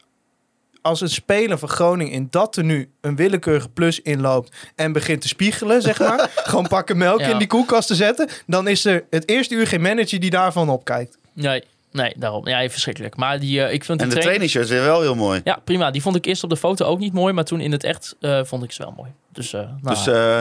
Als 0.87 1.01
een 1.01 1.09
speler 1.09 1.57
van 1.57 1.69
Groningen 1.69 2.13
in 2.13 2.27
dat 2.29 2.53
tenue 2.53 2.89
een 3.01 3.15
willekeurige 3.15 3.69
plus 3.69 4.01
inloopt 4.01 4.55
en 4.75 4.91
begint 4.91 5.21
te 5.21 5.27
spiegelen, 5.27 5.81
zeg 5.81 5.99
maar. 5.99 6.29
gewoon 6.35 6.67
pakken 6.67 6.97
melk 6.97 7.19
Ja. 7.19 7.27
in 7.27 7.37
die 7.37 7.47
koelkast 7.47 7.87
te 7.87 7.95
zetten. 7.95 8.29
Dan 8.45 8.67
is 8.67 8.85
er 8.85 9.05
het 9.09 9.29
eerste 9.29 9.55
uur 9.55 9.67
geen 9.67 9.81
manager 9.81 10.19
die 10.19 10.29
daarvan 10.29 10.69
opkijkt. 10.69 11.17
Nee, 11.33 11.63
nee, 11.91 12.13
daarom. 12.17 12.47
Ja, 12.47 12.69
verschrikkelijk. 12.69 13.15
Maar 13.15 13.39
die, 13.39 13.61
eh, 13.63 13.73
ik 13.73 13.83
vind 13.83 14.01
En 14.01 14.07
die 14.09 14.15
de 14.15 14.21
train- 14.21 14.23
trainingsshirts 14.25 14.69
weer 14.69 14.81
wel 14.81 15.01
heel 15.01 15.15
mooi. 15.15 15.41
Ja, 15.43 15.59
prima. 15.63 15.91
Die 15.91 16.01
vond 16.01 16.15
ik 16.15 16.25
eerst 16.25 16.43
op 16.43 16.49
de 16.49 16.57
foto 16.57 16.85
ook 16.85 16.99
niet 16.99 17.13
mooi, 17.13 17.33
maar 17.33 17.43
toen 17.45 17.59
in 17.59 17.71
het 17.71 17.83
echt 17.83 18.15
eh, 18.19 18.43
vond 18.43 18.63
ik 18.63 18.71
ze 18.71 18.81
wel 18.83 18.93
mooi. 18.97 19.11
Dus, 19.31 19.53
eh 19.53 19.61
nou, 19.81 19.95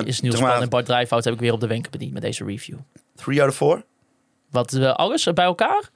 Dus, 0.04 0.06
is 0.06 0.20
Niels 0.20 0.40
Pan 0.40 0.62
en 0.62 0.68
Bart 0.68 0.86
Drijfhout 0.86 1.24
heb 1.24 1.34
ik 1.34 1.40
weer 1.40 1.52
op 1.52 1.60
de 1.60 1.66
wenken 1.66 1.90
bediend 1.90 2.12
met 2.12 2.22
deze 2.22 2.44
review. 2.44 2.76
Three 3.16 3.40
out 3.40 3.50
of 3.50 3.56
four? 3.56 3.82
Wat 4.50 4.74
alles 4.82 5.24
bij 5.34 5.44
elkaar? 5.44 5.90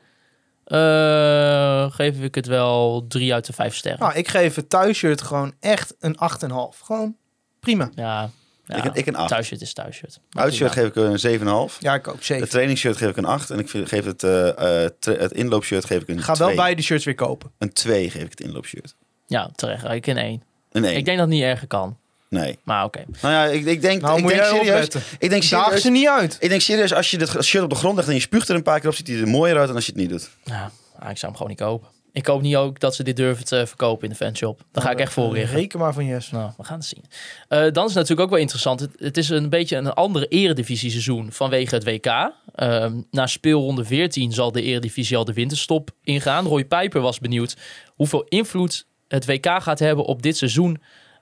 Eh, 0.71 1.91
geef 1.93 2.16
ik 2.21 2.35
het 2.35 2.47
wel 2.47 3.05
drie 3.09 3.35
uit 3.35 3.47
de 3.47 3.53
vijf 3.53 3.75
sterren. 3.77 4.01
Nou, 4.01 4.14
ik 4.14 4.29
geef 4.29 4.55
het 4.55 4.68
thuisshirt 4.71 5.23
gewoon 5.23 5.55
echt 5.61 5.95
een 6.01 6.16
8,5. 6.18 6.81
Gewoon 6.85 7.16
prima. 7.61 7.91
Ja, 7.95 8.31
ja 8.64 8.77
Ik 8.77 8.85
een- 8.85 8.95
ik 8.95 9.07
een 9.07 9.16
acht. 9.16 9.29
thuisshirt 9.29 9.61
is 9.61 9.73
thuisshirt. 9.73 10.21
Uitshirt 10.31 10.73
geef 10.73 10.87
ik 10.87 10.97
een 10.97 11.18
7,5. 11.18 11.77
Ja, 11.81 11.95
ik 11.95 12.09
ook 12.09 12.23
zeker. 12.23 12.43
Het 12.43 12.51
trainingsshirt 12.51 12.97
geef 12.97 13.09
ik 13.09 13.16
een 13.16 13.25
8. 13.25 13.51
En 13.51 13.59
ik 13.59 13.71
geef 13.71 14.05
het, 14.05 14.23
eh, 14.23 14.85
eh, 14.85 14.91
tra- 14.99 15.16
het 15.16 15.33
inloopshirt 15.33 15.85
geef 15.85 16.01
ik 16.03 16.09
een 16.09 16.23
ga 16.23 16.33
2. 16.33 16.47
wel 16.47 16.57
beide 16.57 16.83
shirts 16.83 17.05
weer 17.05 17.14
kopen. 17.14 17.51
Een 17.59 17.73
2 17.73 18.11
geef 18.11 18.23
ik 18.23 18.31
het 18.31 18.41
inloopshirt. 18.41 18.95
Ja, 19.27 19.51
terecht. 19.55 19.85
Ik 19.85 20.07
in 20.07 20.16
één. 20.16 20.43
Een 20.73 20.85
1. 20.85 20.97
Ik 20.97 21.05
denk 21.05 21.18
dat 21.18 21.27
het 21.27 21.37
niet 21.37 21.45
erger 21.45 21.66
kan. 21.66 21.97
Nee. 22.31 22.59
Maar 22.62 22.85
oké. 22.85 23.05
Nou 23.22 23.35
ja, 23.35 23.45
ik, 23.45 23.64
ik 23.64 23.81
denk, 23.81 24.03
Nou, 24.03 24.16
ik 24.16 24.22
moet 24.22 24.31
denk 24.31 24.43
jij 24.43 24.51
serieus... 24.51 24.70
opletten. 24.70 25.03
Ik 25.18 25.31
denk 25.31 25.43
serieus... 25.43 25.83
ze 25.83 25.91
niet 25.91 26.09
uit. 26.09 26.37
Ik 26.41 26.49
denk 26.49 26.61
serieus, 26.61 26.95
als 26.95 27.11
je 27.11 27.18
dit 27.18 27.45
shirt 27.45 27.64
op 27.64 27.70
de 27.70 27.76
grond 27.76 27.97
legt 27.97 28.09
en 28.09 28.14
je 28.14 28.20
spuugt 28.20 28.49
er 28.49 28.55
een 28.55 28.62
paar 28.62 28.81
keer 28.81 28.89
op, 28.89 28.95
ziet 28.95 29.07
hij 29.07 29.20
er 29.20 29.28
mooier 29.28 29.57
uit 29.59 29.66
dan 29.66 29.76
als 29.76 29.87
je 29.87 29.93
het 29.93 30.01
niet 30.01 30.11
doet. 30.11 30.31
Ja, 30.45 30.70
ah, 30.99 31.11
ik 31.11 31.16
zou 31.16 31.33
hem 31.33 31.33
gewoon 31.33 31.49
niet 31.49 31.61
kopen. 31.61 31.89
Ik 32.12 32.26
hoop 32.26 32.43
niet 32.43 32.57
ook 32.57 32.81
dat 32.81 32.95
ze 32.95 33.03
dit 33.03 33.16
durven 33.16 33.45
te 33.45 33.66
verkopen 33.66 34.05
in 34.05 34.11
de 34.11 34.16
fanshop. 34.16 34.61
Daar 34.72 34.85
ga 34.85 34.91
ik 34.91 34.99
echt 34.99 35.12
voor 35.12 35.33
liggen. 35.33 35.59
Reken 35.59 35.78
maar 35.78 35.93
van 35.93 36.05
yes. 36.05 36.31
Nou, 36.31 36.51
we 36.57 36.64
gaan 36.64 36.78
het 36.78 36.87
zien. 36.87 37.05
Eh, 37.49 37.59
dan 37.59 37.68
is 37.68 37.74
het 37.74 37.95
natuurlijk 37.95 38.20
ook 38.20 38.31
wel 38.31 38.39
interessant. 38.39 38.81
Het, 38.81 38.91
het 38.97 39.16
is 39.16 39.28
een 39.28 39.49
beetje 39.49 39.76
een 39.76 39.93
andere 39.93 40.26
eredivisie 40.26 40.91
seizoen 40.91 41.33
vanwege 41.33 41.74
het 41.74 41.85
WK. 41.85 42.33
Ehm, 42.55 43.01
na 43.11 43.26
speelronde 43.26 43.85
14 43.85 44.33
zal 44.33 44.53
de 44.53 44.62
eredivisie 44.62 45.16
al 45.16 45.24
de 45.24 45.33
winterstop 45.33 45.91
ingaan. 46.03 46.47
Roy 46.47 46.64
Pijper 46.64 47.01
was 47.01 47.18
benieuwd 47.18 47.57
hoeveel 47.87 48.24
invloed 48.28 48.87
het 49.09 49.26
WK 49.26 49.47
gaat 49.62 49.78
hebben 49.78 50.05
op 50.05 50.22
dit 50.22 50.37
seizoen. 50.37 50.81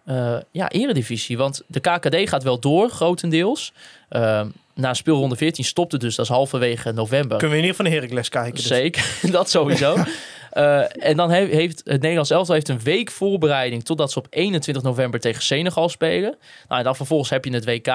Eh, 0.08 0.36
ja, 0.50 0.68
eredivisie. 0.70 1.36
Want 1.36 1.62
de 1.66 1.80
KKD 1.80 2.28
gaat 2.28 2.42
wel 2.42 2.58
door, 2.58 2.90
grotendeels. 2.90 3.72
Ehm, 4.08 4.48
na 4.74 4.94
speelronde 4.94 5.36
14 5.36 5.64
stopt 5.64 5.92
het 5.92 6.00
dus, 6.00 6.14
dat 6.14 6.24
is 6.24 6.30
halverwege 6.30 6.92
november. 6.92 7.38
Kunnen 7.38 7.56
we 7.56 7.62
in 7.62 7.68
ieder 7.68 7.76
geval 7.76 7.84
naar 7.92 7.94
Heracles 7.94 8.28
kijken. 8.28 8.54
Dus. 8.54 8.66
Zeker, 8.66 9.18
dat 9.30 9.50
sowieso. 9.50 9.96
Eh, 10.48 11.06
en 11.06 11.16
dan 11.16 11.30
he- 11.30 11.46
heeft 11.46 11.82
het 11.84 12.00
Nederlands 12.00 12.30
elftal 12.30 12.54
heeft 12.54 12.68
een 12.68 12.80
week 12.80 13.10
voorbereiding 13.10 13.84
totdat 13.84 14.12
ze 14.12 14.18
op 14.18 14.26
21 14.30 14.82
november 14.82 15.20
tegen 15.20 15.42
Senegal 15.42 15.88
spelen. 15.88 16.36
Nou, 16.68 16.78
en 16.78 16.84
dan 16.84 16.96
vervolgens 16.96 17.30
heb 17.30 17.44
je 17.44 17.52
het 17.52 17.64
WK. 17.64 17.86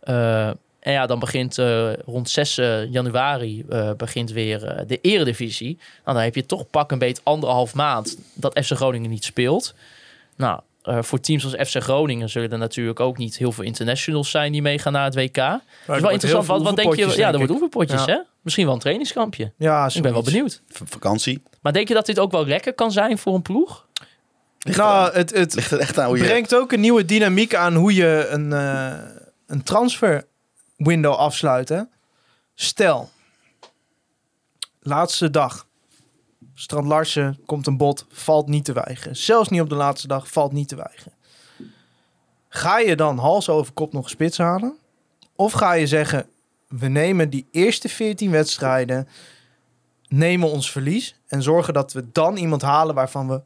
Eh, 0.00 0.46
en 0.80 0.92
ja, 0.92 1.06
dan 1.06 1.18
begint 1.18 1.58
rond 2.04 2.30
6 2.30 2.58
eh, 2.58 2.92
januari 2.92 3.64
begint 3.96 4.30
weer 4.30 4.84
de 4.86 4.98
eredivisie. 5.00 5.78
Nou, 6.04 6.16
dan 6.16 6.24
heb 6.24 6.34
je 6.34 6.46
toch 6.46 6.70
pak 6.70 6.90
een 6.90 6.98
beet 6.98 7.20
anderhalf 7.22 7.74
maand 7.74 8.18
dat 8.34 8.58
FC 8.64 8.72
Groningen 8.72 9.10
niet 9.10 9.24
speelt. 9.24 9.74
Nou, 10.36 10.60
eh, 10.82 11.02
voor 11.02 11.20
teams 11.20 11.44
als 11.44 11.68
FC 11.70 11.82
Groningen 11.82 12.28
zullen 12.28 12.52
er 12.52 12.58
natuurlijk 12.58 13.00
ook 13.00 13.16
niet 13.18 13.36
heel 13.38 13.52
veel 13.52 13.64
internationals 13.64 14.30
zijn 14.30 14.52
die 14.52 14.62
meegaan 14.62 14.92
naar 14.92 15.04
het 15.04 15.14
WK. 15.14 15.34
Dat 15.34 15.60
is 15.96 16.00
wel 16.00 16.10
interessant. 16.10 16.46
Wat, 16.46 16.62
wat 16.62 16.76
denk 16.76 16.94
je? 16.94 17.16
Ja, 17.16 17.30
er 17.32 17.36
wordt 17.36 17.52
oefenpotjes, 17.52 18.04
Ja. 18.04 18.12
hè? 18.12 18.18
Misschien 18.42 18.64
wel 18.64 18.74
een 18.74 18.80
trainingskampje. 18.80 19.52
Ja, 19.56 19.90
Ik 19.94 20.02
ben 20.02 20.12
wel 20.12 20.22
benieuwd. 20.22 20.62
V- 20.68 20.80
vakantie. 20.84 21.42
Maar 21.60 21.72
denk 21.72 21.88
je 21.88 21.94
dat 21.94 22.06
dit 22.06 22.18
ook 22.18 22.30
wel 22.30 22.46
lekker 22.46 22.74
kan 22.74 22.92
zijn 22.92 23.18
voor 23.18 23.34
een 23.34 23.42
ploeg? 23.42 23.86
Nou, 24.58 25.12
het, 25.12 25.30
het 25.34 25.54
Ligt 25.54 25.70
er 25.70 25.78
echt 25.78 25.98
aan 25.98 26.06
hoe 26.06 26.16
je... 26.18 26.24
brengt 26.24 26.54
ook 26.54 26.72
een 26.72 26.80
nieuwe 26.80 27.04
dynamiek 27.04 27.54
aan 27.54 27.74
hoe 27.74 27.94
je 27.94 28.26
een, 28.30 28.52
eh, 28.52 28.92
een 29.46 29.62
transfer 29.62 30.24
window 30.76 31.14
afsluit. 31.14 31.68
Hè? 31.68 31.80
Stel, 32.54 33.10
laatste 34.80 35.30
dag. 35.30 35.66
Strand 36.54 36.86
Larsen 36.86 37.38
komt 37.46 37.66
een 37.66 37.76
bod, 37.76 38.06
valt 38.10 38.48
niet 38.48 38.64
te 38.64 38.72
weigeren. 38.72 39.16
Zelfs 39.16 39.48
niet 39.48 39.60
op 39.60 39.68
de 39.68 39.74
laatste 39.74 40.06
dag, 40.06 40.30
valt 40.30 40.52
niet 40.52 40.68
te 40.68 40.76
weigeren. 40.76 41.12
Ga 42.48 42.78
je 42.78 42.96
dan 42.96 43.18
hals 43.18 43.48
over 43.48 43.72
kop 43.72 43.92
nog 43.92 44.08
spits 44.08 44.38
halen? 44.38 44.76
Of 45.36 45.52
ga 45.52 45.72
je 45.72 45.86
zeggen, 45.86 46.26
we 46.68 46.88
nemen 46.88 47.30
die 47.30 47.46
eerste 47.50 47.88
14 47.88 48.30
wedstrijden, 48.30 49.08
nemen 50.08 50.50
ons 50.50 50.70
verlies 50.70 51.16
en 51.26 51.42
zorgen 51.42 51.74
dat 51.74 51.92
we 51.92 52.12
dan 52.12 52.36
iemand 52.36 52.62
halen 52.62 52.94
waarvan 52.94 53.28
we 53.28 53.42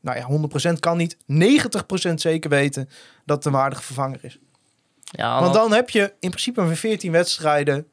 nou 0.00 0.18
ja, 0.18 0.70
100% 0.70 0.78
kan 0.78 0.96
niet, 0.96 1.16
90% 1.16 2.14
zeker 2.14 2.50
weten 2.50 2.88
dat 3.24 3.36
het 3.36 3.46
een 3.46 3.52
waardige 3.52 3.82
vervanger 3.82 4.18
is. 4.22 4.38
Ja, 5.04 5.40
Want 5.40 5.54
dan 5.54 5.72
heb 5.72 5.90
je 5.90 6.12
in 6.20 6.30
principe 6.30 6.60
een 6.60 6.76
14 6.76 7.12
wedstrijden 7.12 7.86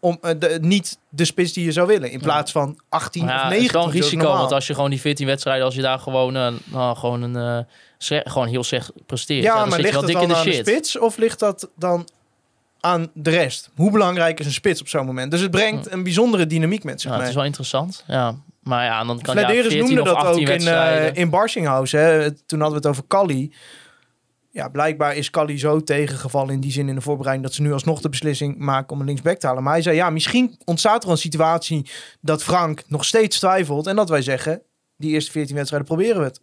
om 0.00 0.18
eh, 0.20 0.30
de, 0.38 0.58
niet 0.60 0.98
de 1.08 1.24
spits 1.24 1.52
die 1.52 1.64
je 1.64 1.72
zou 1.72 1.86
willen. 1.86 2.10
In 2.10 2.20
plaats 2.20 2.52
van 2.52 2.80
18 2.88 3.26
ja, 3.26 3.34
of 3.34 3.40
het 3.40 3.50
19. 3.50 3.66
is 3.66 3.72
wel 3.72 3.84
een 3.84 3.90
zoals 3.90 4.10
risico. 4.10 4.32
Want 4.32 4.52
als 4.52 4.66
je 4.66 4.74
gewoon 4.74 4.90
die 4.90 5.00
14 5.00 5.26
wedstrijden, 5.26 5.64
als 5.64 5.74
je 5.74 5.82
daar 5.82 5.98
gewoon, 5.98 6.36
eh, 6.36 6.52
nou, 6.64 6.96
gewoon, 6.96 7.22
een, 7.22 7.66
eh, 8.08 8.20
gewoon 8.24 8.48
heel 8.48 8.64
slecht 8.64 8.92
presteert. 9.06 9.42
ja, 9.42 9.58
dan 9.58 9.68
maar 9.68 9.70
zit 9.70 9.76
je 9.76 9.82
ligt 9.82 9.94
wel 9.94 10.02
het 10.02 10.12
dik 10.12 10.22
in 10.22 10.28
dan 10.28 10.44
de 10.44 10.50
aan 10.50 10.64
de 10.64 10.70
spits 10.70 10.98
of 10.98 11.16
ligt 11.16 11.38
dat 11.38 11.70
dan 11.76 12.08
aan 12.80 13.10
de 13.14 13.30
rest? 13.30 13.70
Hoe 13.76 13.90
belangrijk 13.90 14.40
is 14.40 14.46
een 14.46 14.52
spits 14.52 14.80
op 14.80 14.88
zo'n 14.88 15.06
moment? 15.06 15.30
Dus 15.30 15.40
het 15.40 15.50
brengt 15.50 15.92
een 15.92 16.02
bijzondere 16.02 16.46
dynamiek 16.46 16.84
met 16.84 17.00
zich 17.00 17.10
Ja, 17.10 17.10
het 17.10 17.20
mee. 17.20 17.28
is 17.30 17.36
wel 17.36 17.44
interessant. 17.44 18.04
Ja. 18.06 18.34
Maar 18.62 18.84
ja, 18.84 19.04
dan 19.04 19.20
kan 19.20 19.34
je 19.34 19.40
ja, 19.40 19.46
Flederis 19.46 19.72
14 19.72 19.94
noemde 19.94 20.10
dat 20.10 20.24
18 20.24 20.48
ook 20.48 20.54
in, 20.54 21.14
in 21.14 21.30
Barsinghouse. 21.30 21.96
Hè. 21.96 22.30
Toen 22.30 22.60
hadden 22.60 22.80
we 22.80 22.88
het 22.88 22.96
over 22.96 23.06
Calli. 23.08 23.52
Ja, 24.52 24.68
blijkbaar 24.68 25.16
is 25.16 25.30
Calli 25.30 25.58
zo 25.58 25.80
tegengevallen 25.82 26.54
in 26.54 26.60
die 26.60 26.72
zin 26.72 26.88
in 26.88 26.94
de 26.94 27.00
voorbereiding... 27.00 27.46
dat 27.46 27.54
ze 27.56 27.62
nu 27.62 27.72
alsnog 27.72 28.00
de 28.00 28.08
beslissing 28.08 28.58
maken 28.58 28.90
om 28.90 29.00
een 29.00 29.06
linksback 29.06 29.38
te 29.38 29.46
halen. 29.46 29.62
Maar 29.62 29.72
hij 29.72 29.82
zei, 29.82 29.96
ja, 29.96 30.10
misschien 30.10 30.58
ontstaat 30.64 31.04
er 31.04 31.10
een 31.10 31.16
situatie... 31.18 31.90
dat 32.20 32.42
Frank 32.42 32.82
nog 32.88 33.04
steeds 33.04 33.38
twijfelt... 33.38 33.86
en 33.86 33.96
dat 33.96 34.08
wij 34.08 34.22
zeggen, 34.22 34.62
die 34.96 35.10
eerste 35.10 35.30
14 35.30 35.54
wedstrijden 35.56 35.88
proberen 35.88 36.18
we 36.18 36.24
het. 36.26 36.40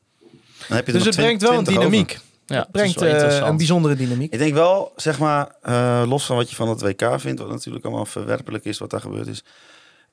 Dan 0.67 0.77
heb 0.77 0.85
je 0.85 0.91
Dus 0.91 1.05
het 1.05 1.15
brengt 1.15 1.41
wel 1.41 1.57
een 1.57 1.63
20 1.63 1.77
over. 1.77 1.89
dynamiek. 1.91 2.19
ja, 2.45 2.59
Het 2.59 2.71
brengt 2.71 3.01
eh, 3.01 3.37
een 3.47 3.57
bijzondere 3.57 3.95
dynamiek. 3.95 4.33
Ik 4.33 4.39
denk 4.39 4.53
wel, 4.53 4.91
zeg 4.95 5.19
maar, 5.19 5.55
eh, 5.61 6.03
los 6.07 6.25
van 6.25 6.35
wat 6.35 6.49
je 6.49 6.55
van 6.55 6.69
het 6.69 6.81
WK 6.81 7.19
vindt, 7.19 7.39
wat 7.39 7.49
natuurlijk 7.49 7.85
allemaal 7.85 8.05
verwerpelijk 8.05 8.65
is, 8.65 8.77
wat 8.77 8.89
daar 8.89 9.01
gebeurd 9.01 9.27
is. 9.27 9.43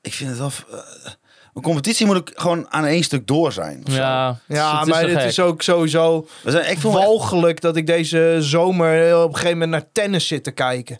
Ik 0.01 0.13
vind 0.13 0.29
het 0.29 0.39
wel. 0.39 0.51
eh, 0.69 1.11
een 1.55 1.61
competitie 1.61 2.05
moet 2.05 2.15
ook 2.17 2.31
gewoon 2.35 2.71
aan 2.71 2.85
één 2.85 3.03
stuk 3.03 3.27
door 3.27 3.51
zijn. 3.51 3.81
Ja, 3.85 4.39
Ja, 4.47 4.79
het 4.79 4.87
maar 4.89 5.05
dit 5.05 5.17
gek. 5.17 5.25
is 5.27 5.39
ook 5.39 5.61
sowieso 5.61 6.27
We 6.43 6.51
zijn, 6.51 6.63
ik 6.63 6.69
echt- 6.69 6.81
walgelijk 6.83 7.61
dat 7.61 7.75
ik 7.75 7.87
deze 7.87 8.37
zomer 8.39 9.17
op 9.23 9.27
een 9.29 9.33
gegeven 9.35 9.57
moment 9.57 9.71
naar 9.71 9.91
tennis 9.91 10.27
zit 10.27 10.43
te 10.43 10.51
kijken. 10.51 10.99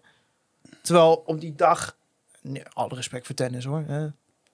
Terwijl 0.81 1.23
op 1.25 1.41
die 1.41 1.53
dag, 1.55 1.95
nee, 2.41 2.63
alle 2.73 2.95
respect 2.95 3.25
voor 3.25 3.35
tennis 3.35 3.65
hoor. 3.65 3.83
Hè. 3.87 4.07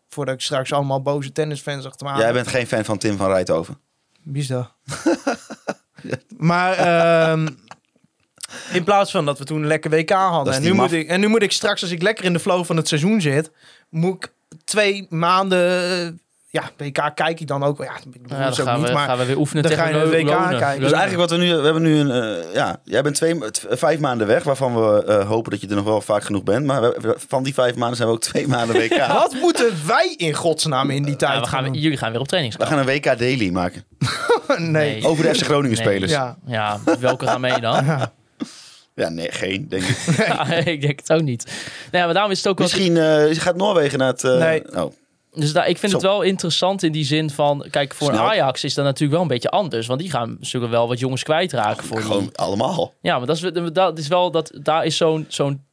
Voordat 0.10 0.34
ik 0.36 0.41
straks 0.41 0.74
allemaal 0.74 1.02
boze 1.02 1.32
tennisfans 1.32 1.86
achter 1.86 2.08
me 2.08 2.14
aan. 2.14 2.20
Jij 2.20 2.34
bent 2.34 2.47
geen 2.47 2.68
fan 2.68 2.86
van 2.86 2.97
Tim 2.97 3.18
van 3.18 3.28
Rijthoven. 3.28 3.78
Wie 4.24 4.41
is 4.41 4.47
dat? 4.47 4.72
maar 6.38 6.74
ehm, 6.74 7.47
in 8.74 8.84
plaats 8.84 9.12
van 9.12 9.26
dat 9.26 9.38
we 9.38 9.43
toen 9.45 9.62
een 9.62 9.68
lekker 9.68 9.91
WK 9.91 10.10
hadden. 10.10 10.54
En 10.54 10.62
nu, 10.62 10.74
moet 10.74 10.91
ik, 10.91 11.08
en 11.08 11.20
nu 11.20 11.28
moet 11.28 11.41
ik 11.43 11.52
straks, 11.52 11.82
als 11.82 11.91
ik 11.91 12.02
lekker 12.02 12.26
in 12.26 12.34
de 12.34 12.39
flow 12.39 12.66
van 12.66 12.78
het 12.78 12.88
seizoen 12.88 13.22
zit, 13.22 13.52
moet 13.89 14.16
ik 14.24 14.32
twee 14.72 15.05
maanden. 15.09 15.69
eh, 16.05 16.07
Ja, 16.49 16.63
WK 16.78 17.11
kijk 17.15 17.39
ik 17.39 17.47
dan 17.47 17.63
ook. 17.63 17.84
Ja, 17.84 17.95
ik 17.97 18.22
bedoel, 18.22 18.38
Ja, 18.38 18.45
dat 18.45 18.55
dan 18.55 18.65
gaan, 18.65 18.78
niet. 18.80 18.88
we, 18.88 18.93
Maar 18.93 19.07
gaan 19.07 19.17
we 19.17 19.26
weer 19.26 19.38
oefenen 19.38 19.63
dan 19.63 19.72
tegen 19.72 19.86
ga 19.86 19.99
je 19.99 20.09
WK 20.09 20.24
Lonen. 20.30 20.59
kijken. 20.59 20.82
Dus 20.82 20.91
eigenlijk 20.91 21.30
wat 21.30 21.39
we 21.39 21.45
nu, 21.45 21.55
we 21.55 21.63
hebben 21.63 21.82
nu 21.82 21.97
een, 21.99 22.11
eh, 22.11 22.53
ja, 22.53 22.78
jij 22.84 23.01
bent 23.01 23.15
twee, 23.15 23.39
t- 23.51 23.65
vijf 23.69 23.99
maanden 23.99 24.28
weg, 24.28 24.43
waarvan 24.43 24.76
we 24.76 25.03
eh, 25.05 25.28
hopen 25.28 25.51
dat 25.51 25.61
je 25.61 25.67
er 25.67 25.76
nog 25.76 25.84
wel 25.86 26.01
vaak 26.01 26.24
genoeg 26.24 26.43
bent. 26.43 26.65
Maar 26.65 26.82
we- 26.82 26.97
we- 27.01 27.15
van 27.28 27.43
die 27.43 27.53
vijf 27.53 27.76
maanden 27.76 27.95
zijn 27.97 28.07
we 28.09 28.13
ook 28.13 28.22
twee 28.22 28.47
maanden 28.47 28.76
WK. 28.76 28.97
wat 29.13 29.34
moeten 29.41 29.74
wij 29.88 30.13
in 30.17 30.34
godsnaam 30.34 30.89
in 30.89 31.03
die 31.03 31.15
tijd 31.15 31.34
Ja, 31.34 31.41
we 31.41 31.47
gaan, 31.47 31.74
jullie 31.74 31.97
gaan 31.97 32.09
weer 32.11 32.19
op 32.19 32.24
We 32.26 32.30
trainingskamp. 32.30 32.69
gaan 32.69 32.80
een 32.80 32.86
WK 32.86 33.19
daily 33.19 33.49
maken. 33.49 33.84
nee. 34.57 34.67
Nee. 34.69 35.05
Over 35.07 35.24
de 35.24 35.36
FC 35.36 35.43
Groningen 35.43 35.78
Nee. 35.78 35.86
spelers. 35.88 36.11
Ja. 36.11 36.38
Ja, 36.45 36.80
welke 36.99 37.28
gaan 37.28 37.41
mee 37.41 37.59
dan? 37.59 37.86
Ja, 38.96 39.10
nee, 39.10 39.32
geen, 39.32 39.68
denk 39.70 39.84
ik. 39.84 39.98
Ja, 40.28 40.54
ik 40.54 40.82
denk 40.82 41.00
het 41.00 41.12
ook 41.14 41.22
niet. 41.22 41.46
Nou 41.46 41.98
ja, 41.98 42.06
maar 42.06 42.14
daarom 42.14 42.32
is 42.32 42.38
het 42.38 42.48
ook 42.48 42.58
wel... 42.58 42.68
Misschien 42.68 42.98
eh, 42.98 43.39
gaat 43.39 43.56
Noorwegen 43.56 44.00
naar 44.00 44.07
het... 44.07 44.24
eh, 44.24 44.38
Nee. 44.38 44.76
Oh, 44.76 44.91
Dus 45.34 45.53
daar, 45.53 45.68
ik 45.70 45.78
vind 45.78 45.91
Zo. 45.91 45.98
het 45.98 46.06
wel 46.07 46.22
interessant 46.22 46.84
in 46.84 46.91
die 46.91 47.06
zin 47.06 47.30
van... 47.30 47.65
Kijk, 47.70 47.94
voor 47.94 48.07
Snel. 48.07 48.20
een 48.20 48.26
Ajax 48.30 48.64
is 48.64 48.74
dat 48.74 48.86
natuurlijk 48.86 49.11
wel 49.14 49.22
een 49.22 49.28
beetje 49.28 49.49
anders. 49.49 49.88
Want 49.88 49.99
die 49.99 50.10
gaan 50.10 50.38
natuurlijk 50.40 50.72
wel 50.74 50.88
wat 50.88 50.99
jongens 50.99 51.24
kwijtraken. 51.24 51.84
Voor 51.84 51.98
die- 51.98 52.06
Gewoon 52.06 52.30
allemaal. 52.36 52.94
Ja, 53.02 53.18
maar 53.18 53.28
dat 53.28 53.36
is, 53.44 53.52
dat 53.74 53.98
is 53.98 54.07
wel... 54.07 54.32
Dat, 54.32 54.52
daar 54.61 54.86
is 54.86 54.98
zo'n 54.98 55.26
zo'n 55.28 55.65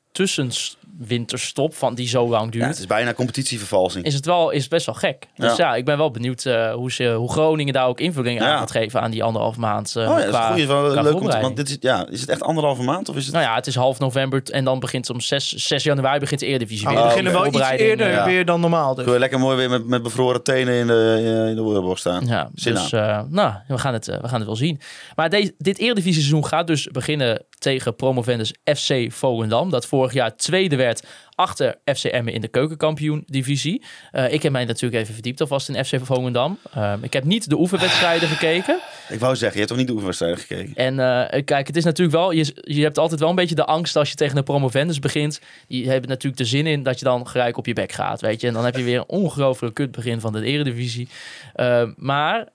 tussenwinterstop 0.99 1.75
van 1.75 1.95
die 1.95 2.09
zo 2.09 2.29
lang 2.29 2.51
duurt. 2.53 2.65
Ja, 2.65 2.71
het 2.71 2.79
is 2.79 2.87
bijna 2.87 3.13
competitievervalsing. 3.15 4.05
is 4.05 4.15
het 4.15 4.25
wel 4.27 4.51
is 4.51 4.69
best 4.69 4.87
wel 4.87 4.95
gek. 4.95 5.27
Dus 5.37 5.57
Ja. 5.57 5.69
ja, 5.69 5.75
ik 5.77 5.85
ben 5.85 5.97
wel 5.99 6.11
benieuwd 6.11 6.45
eh, 6.45 6.73
hoe, 6.75 6.93
ze, 6.93 7.13
hoe 7.13 7.31
Groningen 7.31 7.73
daar 7.73 7.87
ook 7.87 8.01
invulling 8.01 8.41
aan 8.41 8.49
Ja. 8.49 8.59
gaat 8.59 8.71
geven 8.71 9.01
aan 9.01 9.11
die 9.11 9.23
anderhalf 9.23 9.57
maand. 9.57 9.95
Oh 9.97 10.03
ja, 10.03 10.09
dat 10.15 10.19
is 10.25 10.29
qua- 10.31 10.57
een 10.59 10.67
qua 10.67 11.03
leuk 11.03 11.21
om 11.21 11.31
te, 11.31 11.41
want 11.41 11.57
dit 11.57 11.69
is, 11.69 11.77
ja, 11.81 12.07
is 12.11 12.21
het 12.21 12.31
echt 12.31 12.43
anderhalve 12.43 12.83
maand 12.83 13.09
of 13.09 13.17
is 13.17 13.25
het... 13.25 13.35
Nou 13.35 13.47
ja, 13.47 13.55
het 13.55 13.67
is 13.67 13.75
half 13.75 13.99
november 13.99 14.43
en 14.51 14.65
dan 14.65 14.81
begint 14.81 15.11
om 15.11 15.21
6, 15.21 15.49
6 15.53 15.83
januari 15.83 16.19
begint 16.19 16.41
de 16.41 16.47
Eredivisie 16.47 16.87
Oh, 16.87 16.93
weer. 16.93 17.03
we 17.03 17.07
Dus 17.09 17.17
beginnen 17.23 17.43
wel 17.43 17.61
iets 17.61 17.81
eerder 17.81 18.13
eh, 18.13 18.25
weer 18.25 18.45
dan 18.45 18.61
normaal. 18.61 18.95
Dus. 18.95 19.05
Gewoon 19.05 19.19
lekker 19.19 19.39
mooi 19.39 19.57
weer 19.57 19.71
met, 19.71 19.87
met 19.87 20.03
bevroren 20.03 20.43
tenen 20.43 20.75
in 20.75 20.87
de, 20.87 21.47
in 21.51 21.55
de 21.57 21.63
oorlog 21.63 21.99
staan. 21.99 22.27
Ja, 22.27 22.51
Zin 22.55 22.75
dus 22.75 22.93
eh, 22.93 23.21
nou, 23.29 23.53
we 23.69 23.79
gaan, 23.79 23.93
het, 23.93 24.07
we 24.07 24.29
gaan 24.29 24.39
het 24.39 24.47
wel 24.47 24.57
zien. 24.57 24.81
Maar 25.15 25.31
de, 25.31 25.55
dit 25.59 25.79
Eredivisie-seizoen 25.79 26.47
gaat 26.47 26.67
dus 26.67 26.87
beginnen 26.93 27.43
tegen 27.59 27.97
promovendus 27.97 28.55
FC 28.65 29.13
Volendam. 29.13 29.71
Dat 29.71 29.87
vorig 29.87 30.13
jaar 30.13 30.37
tweede 30.37 30.77
werd 30.77 31.07
achter 31.35 31.79
FC 31.85 32.05
Emmen 32.05 32.33
in 32.33 32.41
de 32.41 32.49
keukenkampioen-divisie. 32.49 33.83
Eh, 34.11 34.33
ik 34.33 34.43
heb 34.43 34.53
mij 34.53 34.65
natuurlijk 34.65 35.03
even 35.03 35.15
verdiept 35.15 35.41
alvast 35.41 35.69
in 35.69 35.85
FC 35.85 35.95
Volendam. 36.03 36.59
Ehm, 36.73 36.99
ik 37.03 37.13
heb 37.13 37.25
niet 37.25 37.49
de 37.49 37.59
oefenwedstrijden 37.59 38.29
gekeken. 38.29 38.79
Ik 39.09 39.21
wou 39.21 39.37
zeggen, 39.37 39.61
je 39.61 39.67
hebt 39.67 39.69
toch 39.69 39.79
niet 39.79 39.87
de 39.87 39.93
oefenwedstrijden 39.93 40.39
gekeken? 40.39 40.75
En 40.75 40.99
eh, 41.31 41.45
kijk, 41.45 41.67
het 41.67 41.77
is 41.77 41.85
natuurlijk 41.85 42.17
wel... 42.17 42.31
Je, 42.31 42.55
je 42.63 42.83
hebt 42.83 42.99
altijd 42.99 43.21
wel 43.21 43.29
een 43.29 43.35
beetje 43.35 43.55
de 43.55 43.65
angst 43.65 43.97
als 43.97 44.09
je 44.09 44.15
tegen 44.15 44.37
een 44.37 44.45
promovendus 44.45 44.99
begint. 44.99 45.41
Die 45.69 45.89
hebben 45.89 46.09
natuurlijk 46.09 46.43
de 46.43 46.49
zin 46.49 46.67
in 46.67 46.83
dat 46.83 46.99
je 46.99 47.05
dan 47.05 47.29
gelijk 47.29 47.57
op 47.57 47.67
je 47.67 47.73
bek 47.73 47.93
gaat, 47.93 48.21
weet 48.21 48.41
je. 48.41 48.47
En 48.47 48.53
dan 48.53 48.65
heb 48.65 48.77
je 48.77 48.83
weer 48.83 48.99
een 48.99 49.09
ongelooflijk 49.09 49.75
kut 49.75 49.91
begin 49.91 50.21
van 50.21 50.33
de 50.33 50.43
eredivisie. 50.43 51.09
Eh, 51.55 51.83
maar 51.97 52.49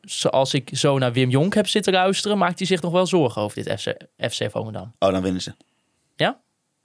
zoals 0.00 0.54
ik 0.54 0.70
zo 0.72 0.98
naar 0.98 1.12
Wim 1.12 1.30
Jonk 1.30 1.54
heb 1.54 1.68
zitten 1.68 1.92
luisteren... 1.92 2.38
maakt 2.38 2.58
hij 2.58 2.66
zich 2.66 2.82
nog 2.82 2.92
wel 2.92 3.06
zorgen 3.06 3.42
over 3.42 3.64
dit 3.64 3.80
FC, 3.80 3.94
FC 4.32 4.50
Volendam. 4.50 4.92
Oh, 4.98 5.12
dan 5.12 5.22
winnen 5.22 5.42
ze. 5.42 5.52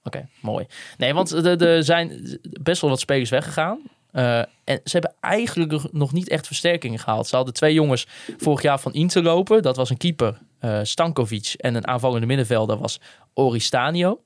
Oké, 0.06 0.28
mooi. 0.40 0.66
Nee, 0.98 1.14
want 1.14 1.32
er 1.32 1.62
er 1.62 1.84
zijn 1.84 2.40
best 2.42 2.82
wel 2.82 2.90
wat 2.90 3.00
spelers 3.00 3.30
weggegaan. 3.30 3.80
Eh, 4.12 4.38
en 4.40 4.80
ze 4.84 4.92
hebben 4.92 5.14
eigenlijk 5.20 5.94
nog 5.94 6.14
niet 6.14 6.30
echt 6.30 6.48
versterkingen 6.48 7.00
gehaald. 7.00 7.28
Ze 7.28 7.36
hadden 7.36 7.54
twee 7.54 7.74
jongens 7.74 8.08
vorig 8.38 8.62
jaar 8.62 8.80
van 8.80 8.94
Inter 8.94 9.24
lopen. 9.24 9.62
Dat 9.62 9.76
was 9.76 9.90
een 9.90 9.98
keeper, 9.98 10.38
eh, 10.60 10.80
Stankovic. 10.84 11.54
En 11.58 11.76
een 11.76 11.88
aanvallende 11.88 12.26
middenvelder 12.26 12.78
was 12.78 13.00
Oristanio. 13.34 14.22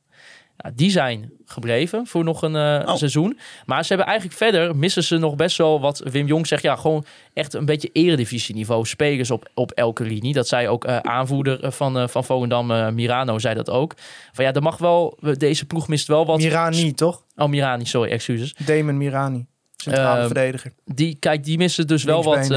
Nou, 0.64 0.76
die 0.76 0.92
zijn 0.92 1.32
gebleven 1.46 2.08
voor 2.08 2.24
nog 2.24 2.42
een 2.42 2.56
eh, 2.56 2.88
Oh. 2.90 2.96
seizoen. 2.96 3.40
Maar 3.66 3.82
ze 3.82 3.88
hebben 3.88 4.08
eigenlijk 4.08 4.38
verder, 4.38 4.76
missen 4.76 5.04
ze 5.04 5.18
nog 5.18 5.36
best 5.36 5.58
wel 5.58 5.80
wat 5.82 6.02
Wim 6.12 6.28
Jong 6.28 6.48
zegt. 6.48 6.62
Ja, 6.64 6.76
gewoon 6.76 7.06
echt 7.34 7.54
een 7.54 7.66
beetje 7.66 7.90
eredivisieniveau. 7.94 8.86
Spelers 8.86 9.32
op, 9.32 9.50
op 9.54 9.72
elke 9.72 10.04
linie. 10.04 10.34
Dat 10.34 10.48
zei 10.48 10.68
ook 10.68 10.86
eh, 10.86 10.98
aanvoerder 10.98 11.64
eh, 11.64 11.72
van, 11.72 11.98
eh, 12.00 12.08
van 12.08 12.24
Volendam, 12.24 12.94
Mirano, 12.96 13.40
zei 13.40 13.56
dat 13.56 13.70
ook. 13.70 13.94
Van 14.32 14.46
ja, 14.46 14.54
er 14.54 14.62
mag 14.62 14.78
wel, 14.78 15.18
deze 15.38 15.66
ploeg 15.66 15.88
mist 15.88 16.08
wel 16.08 16.26
wat. 16.26 16.38
Mirani, 16.38 16.94
toch? 16.94 17.24
Oh, 17.36 17.48
Mirani, 17.48 17.86
sorry, 17.86 18.12
excuses. 18.12 18.54
Damon 18.66 18.98
Mirani. 18.98 19.46
Centrale 19.76 20.18
Ehm, 20.18 20.26
verdediger. 20.26 20.72
Die, 20.86 21.16
kijk, 21.20 21.44
die 21.44 21.58
missen 21.58 21.88
dus 21.88 22.04
wel 22.04 22.24
wat... 22.24 22.48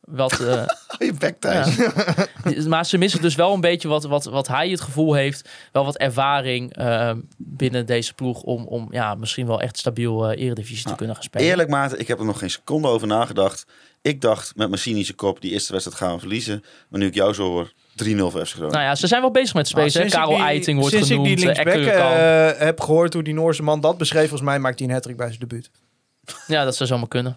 Wat 0.00 0.40
je 1.06 1.12
bek 1.18 1.40
thuis. 1.40 1.76
maar 2.66 2.86
ze 2.86 2.98
missen 2.98 3.20
dus 3.22 3.34
wel 3.34 3.52
een 3.54 3.60
beetje 3.60 3.88
wat, 3.88 4.04
wat, 4.04 4.24
wat 4.24 4.48
hij 4.48 4.68
het 4.70 4.80
gevoel 4.80 5.14
heeft. 5.14 5.48
Wel 5.72 5.84
wat 5.84 5.96
ervaring 5.96 6.76
eh, 6.76 7.12
binnen 7.36 7.86
deze 7.86 8.14
ploeg 8.14 8.42
om, 8.42 8.66
om 8.66 8.88
ja, 8.90 9.14
misschien 9.14 9.46
wel 9.46 9.60
echt 9.60 9.78
stabiel 9.78 10.30
eh 10.30 10.42
eredivisie 10.44 10.76
te 10.78 10.84
Nou, 10.84 10.96
kunnen 10.96 11.14
gaan 11.14 11.24
spelen. 11.24 11.46
Eerlijk, 11.46 11.68
Maarten, 11.68 11.98
ik 12.00 12.08
heb 12.08 12.18
er 12.18 12.24
nog 12.24 12.38
geen 12.38 12.50
seconde 12.50 12.88
over 12.88 13.06
nagedacht. 13.06 13.66
Ik 14.02 14.20
dacht 14.20 14.56
met 14.56 14.68
mijn 14.68 14.80
cynische 14.80 15.14
kop, 15.14 15.40
die 15.40 15.50
eerste 15.52 15.72
wedstrijd 15.72 16.00
gaan 16.00 16.12
we 16.14 16.18
verliezen. 16.20 16.64
Maar 16.88 17.00
nu 17.00 17.06
ik 17.06 17.14
jou 17.14 17.34
zo 17.34 17.42
hoor, 17.44 17.72
3-0 18.04 18.16
voor 18.16 18.30
FC 18.46 18.52
Groningen. 18.52 18.72
Nou 18.72 18.82
ja, 18.84 18.94
ze 18.94 19.06
zijn 19.06 19.20
wel 19.20 19.30
bezig 19.30 19.54
met 19.54 19.68
spelen. 19.68 19.84
hè. 19.86 19.90
sinds 19.92 20.12
ik 20.14 20.18
Karel 20.20 20.34
die- 20.34 20.44
Eiting 20.44 20.78
wordt 20.78 20.94
sinds 20.94 21.08
genoemd. 21.08 21.28
ik 21.28 21.36
die 21.36 21.50
eh, 21.50 21.54
linksback 21.64 22.58
heb 22.58 22.80
gehoord 22.80 23.14
hoe 23.14 23.22
die 23.22 23.34
Noorse 23.34 23.62
man 23.62 23.80
dat 23.80 23.98
beschreef, 23.98 24.28
volgens 24.28 24.48
mij 24.48 24.58
maakt 24.58 24.78
hij 24.78 24.88
een 24.88 24.94
hat 24.94 25.16
bij 25.16 25.26
zijn 25.26 25.38
debuut. 25.38 25.70
Ja, 26.46 26.64
dat 26.64 26.76
zou 26.76 26.88
zomaar 26.88 27.08
kunnen. 27.08 27.36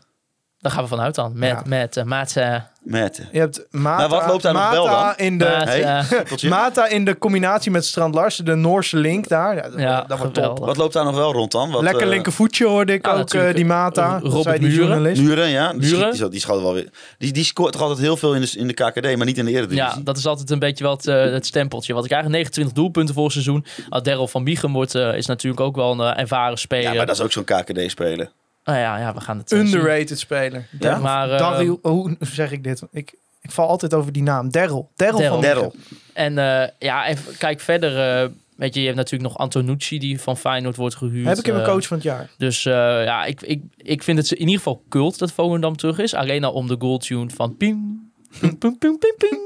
Daar 0.61 0.71
gaan 0.71 0.83
we 0.83 0.89
vanuit 0.89 1.15
dan. 1.15 1.31
Met, 1.35 1.49
Ja. 1.49 1.61
met 1.65 1.95
uh, 1.97 2.03
Maat, 2.03 2.35
eh, 2.35 2.55
Met. 2.81 3.27
Je 3.31 3.39
hebt 3.39 3.65
Mata, 3.71 3.97
Maar 3.97 4.09
wat 4.09 4.27
loopt 4.27 4.43
daar 4.43 4.53
nog 4.53 4.71
wel 4.71 4.85
dan? 4.85 5.13
In 5.15 5.37
de, 5.37 5.45
Hey, 5.45 5.83
eh. 5.83 6.49
Mata 6.49 6.87
in 6.87 7.05
de 7.05 7.17
combinatie 7.17 7.71
met 7.71 7.85
Strand 7.85 8.15
Larsen, 8.15 8.45
de 8.45 8.55
Noorse 8.55 8.97
link 8.97 9.27
daar. 9.27 9.55
Ja, 9.55 9.61
dat, 9.61 9.79
Ja, 9.79 10.01
dat 10.07 10.17
wordt 10.17 10.33
top. 10.33 10.59
Wat 10.59 10.77
loopt 10.77 10.93
daar 10.93 11.03
nog 11.03 11.15
wel 11.15 11.33
rond 11.33 11.51
dan? 11.51 11.71
Wat, 11.71 11.81
Lekker 11.81 12.01
eh, 12.01 12.07
linkervoetje 12.09 12.65
hoorde 12.65 12.93
ik 12.93 13.05
ja, 13.05 13.13
ook, 13.13 13.33
eh, 13.33 13.53
die 13.53 13.65
Mata. 13.65 14.19
Robert 14.23 14.59
die 14.59 14.69
Muren. 14.69 14.85
journalist. 14.87 15.21
Muren, 15.21 15.49
ja. 15.49 15.71
Die, 15.73 15.79
Muren? 15.79 16.15
schiet- 16.15 16.31
die, 16.31 16.43
wel 16.47 16.73
weer. 16.73 16.89
Die, 17.17 17.31
die 17.33 17.43
scoort 17.43 17.71
toch 17.71 17.81
altijd 17.81 17.99
heel 17.99 18.17
veel 18.17 18.35
in 18.35 18.41
de, 18.41 18.53
in 18.57 18.67
de 18.67 18.73
KKD, 18.73 19.15
maar 19.17 19.25
niet 19.25 19.37
in 19.37 19.45
de 19.45 19.51
Eredivisie. 19.51 19.83
Ja, 19.83 19.95
dat 20.03 20.17
is 20.17 20.25
altijd 20.25 20.49
een 20.49 20.59
beetje 20.59 20.83
wel 20.83 20.93
het, 20.95 21.07
eh, 21.07 21.23
het 21.23 21.45
stempeltje. 21.45 21.93
Wat 21.93 22.05
ik 22.05 22.11
eigenlijk 22.11 22.41
29 22.43 22.83
doelpunten 22.83 23.13
voor 23.15 23.23
het 23.23 23.33
seizoen. 23.33 23.65
Uh, 23.89 24.01
Daryl 24.01 24.27
van 24.27 24.43
Biegem 24.43 24.73
wordt, 24.73 24.95
eh, 24.95 25.15
is 25.15 25.25
natuurlijk 25.25 25.61
ook 25.61 25.75
wel 25.75 25.91
een 25.91 26.13
eh, 26.15 26.21
ervaren 26.21 26.57
speler. 26.57 26.89
Ja, 26.91 26.93
maar 26.93 27.05
dat 27.05 27.15
is 27.15 27.21
ook 27.21 27.31
zo'n 27.31 27.43
KKD-speler. 27.43 28.31
Nou 28.63 28.77
ja, 28.79 28.97
ja, 28.99 29.13
we 29.13 29.21
gaan 29.21 29.37
het 29.37 29.51
eh, 29.51 29.59
zien. 29.59 29.67
Underrated 29.67 30.19
speler. 30.19 30.67
Ja? 30.79 30.97
Maar, 30.97 31.31
eh, 31.31 31.37
Daryl, 31.39 31.79
hoe 31.81 32.15
zeg 32.19 32.51
ik 32.51 32.63
dit? 32.63 32.83
Ik, 32.91 33.13
ik 33.41 33.51
val 33.51 33.67
altijd 33.67 33.93
over 33.93 34.11
die 34.11 34.23
naam. 34.23 34.51
Daryl. 34.51 34.89
Daryl 34.95 35.17
Daryl. 35.17 35.31
van 35.31 35.41
Daryl. 35.41 35.73
En 36.13 36.37
eh, 36.37 36.67
ja, 36.79 37.05
en 37.05 37.17
v- 37.17 37.37
kijk 37.37 37.59
verder. 37.59 38.21
eh, 38.23 38.29
weet 38.55 38.73
je, 38.73 38.79
je 38.79 38.85
hebt 38.85 38.97
natuurlijk 38.97 39.29
nog 39.31 39.37
Antonucci 39.41 39.99
die 39.99 40.21
van 40.21 40.37
Feyenoord 40.37 40.75
wordt 40.75 40.95
gehuurd. 40.95 41.27
Heb 41.27 41.37
ik 41.37 41.45
hem 41.45 41.55
een 41.55 41.63
coach 41.63 41.87
van 41.87 41.97
het 41.97 42.05
jaar. 42.05 42.29
Dus 42.37 42.65
eh, 42.65 42.73
ja, 43.03 43.25
ik, 43.25 43.41
ik, 43.41 43.63
ik 43.77 44.03
vind 44.03 44.17
het 44.17 44.31
in 44.31 44.39
ieder 44.39 44.55
geval 44.57 44.83
cult 44.89 45.19
dat 45.19 45.31
Volendam 45.31 45.75
terug 45.77 45.97
is. 45.99 46.13
Alleen 46.13 46.43
al 46.43 46.51
om 46.53 46.67
de 46.67 46.75
goaltune 46.79 47.29
van 47.29 47.57
ping. 47.57 47.99
Ping, 48.39 48.77
ping, 48.79 48.99
ping. 49.17 49.39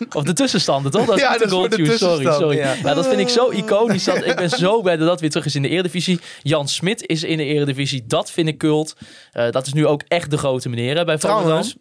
Of 0.16 0.24
de 0.24 0.32
tussenstanden, 0.32 0.90
toch? 0.92 1.06
Dat 1.06 1.16
is 1.16 1.22
Ja, 1.22 1.32
dat 1.32 1.40
is 1.40 1.52
goaltune. 1.52 1.96
Sorry, 1.96 2.24
sorry. 2.24 2.56
ja. 2.56 2.74
Ja. 2.82 2.94
dat 2.94 3.06
vind 3.06 3.20
ik 3.20 3.28
zo 3.28 3.50
iconisch. 3.50 4.04
Dat, 4.04 4.24
ik 4.24 4.36
ben 4.36 4.50
zo 4.50 4.82
blij 4.82 4.96
dat 4.96 5.08
dat 5.08 5.20
weer 5.20 5.30
terug 5.30 5.46
is 5.46 5.54
in 5.54 5.62
de 5.62 5.68
Eredivisie. 5.68 6.20
Jan 6.42 6.68
Smit 6.68 7.06
is 7.06 7.22
in 7.22 7.36
de 7.36 7.44
Eredivisie. 7.44 8.06
Dat 8.06 8.30
vind 8.30 8.48
ik 8.48 8.58
cult. 8.58 8.96
Eh, 9.32 9.50
dat 9.50 9.66
is 9.66 9.72
nu 9.72 9.86
ook 9.86 10.02
echt 10.08 10.30
de 10.30 10.38
grote 10.38 10.68
meneer 10.68 10.96
hè, 10.96 11.04
bij. 11.04 11.16
Trouwens, 11.18 11.76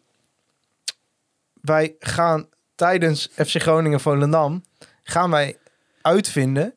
wij 1.61 1.95
gaan 1.99 2.47
tijdens 2.76 3.30
FC 3.35 3.61
Groningen 3.61 3.99
Volendam 3.99 4.63
gaan 5.03 5.30
wij 5.31 5.57
uitvinden. 6.01 6.73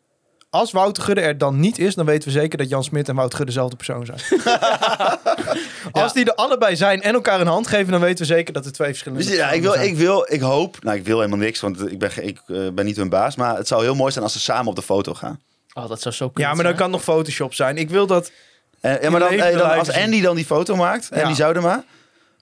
Als 0.54 0.72
Wouter 0.72 1.02
Gudde 1.02 1.20
er 1.20 1.38
dan 1.38 1.60
niet 1.60 1.78
is, 1.78 1.94
dan 1.94 2.06
weten 2.06 2.28
we 2.28 2.34
zeker 2.34 2.58
dat 2.58 2.68
Jan 2.68 2.84
Smit 2.84 3.08
en 3.08 3.14
Wouter 3.14 3.36
Gudde 3.36 3.52
dezelfde 3.52 3.76
persoon 3.76 4.06
zijn. 4.06 4.40
Als 5.92 6.12
die 6.12 6.24
er 6.24 6.34
allebei 6.34 6.76
zijn 6.76 7.02
en 7.02 7.14
elkaar 7.14 7.40
een 7.40 7.46
hand 7.46 7.66
geven, 7.66 7.92
dan 7.92 8.00
weten 8.00 8.18
we 8.18 8.24
zeker 8.24 8.52
dat 8.52 8.64
het 8.64 8.74
twee 8.74 8.88
verschillende 8.88 9.24
Dus 9.24 9.34
ja, 9.36 9.50
ik 9.50 9.62
wil, 9.62 9.70
personen 9.70 9.92
ik 9.92 9.98
wil, 9.98 10.26
ik 10.28 10.40
hoop, 10.40 10.82
nou 10.82 10.96
ik 10.96 11.04
wil 11.04 11.16
helemaal 11.18 11.38
niks, 11.38 11.60
want 11.60 11.90
ik 11.90 11.98
ben, 11.98 12.26
ik 12.26 12.40
eh, 12.46 12.68
ben 12.72 12.84
niet 12.84 12.96
hun 12.96 13.08
baas, 13.08 13.36
maar 13.36 13.56
het 13.56 13.68
zou 13.68 13.82
heel 13.82 13.94
mooi 13.94 14.12
zijn 14.12 14.24
als 14.24 14.32
ze 14.32 14.40
samen 14.40 14.66
op 14.66 14.76
de 14.76 14.82
foto 14.82 15.14
gaan. 15.14 15.40
Oh, 15.74 15.88
dat 15.88 16.00
zou 16.00 16.14
zo 16.14 16.20
zijn. 16.24 16.32
kunnen. 16.32 16.50
Ja, 16.50 16.56
maar 16.56 16.64
dan 16.64 16.74
kan 16.74 16.90
nog 16.90 17.02
Photoshop 17.02 17.54
zijn. 17.54 17.76
Ik 17.76 17.90
wil 17.90 18.06
dat. 18.06 18.30
Eh, 18.80 19.02
ja, 19.02 19.10
maar 19.10 19.20
dan, 19.20 19.30
eh, 19.30 19.58
dan 19.58 19.78
als. 19.78 19.92
Andy 19.92 20.20
dan 20.20 20.36
die 20.36 20.44
foto 20.44 20.76
maakt, 20.76 21.08
Ja. 21.10 21.22
Andy 21.22 21.34
Zoudema, 21.34 21.84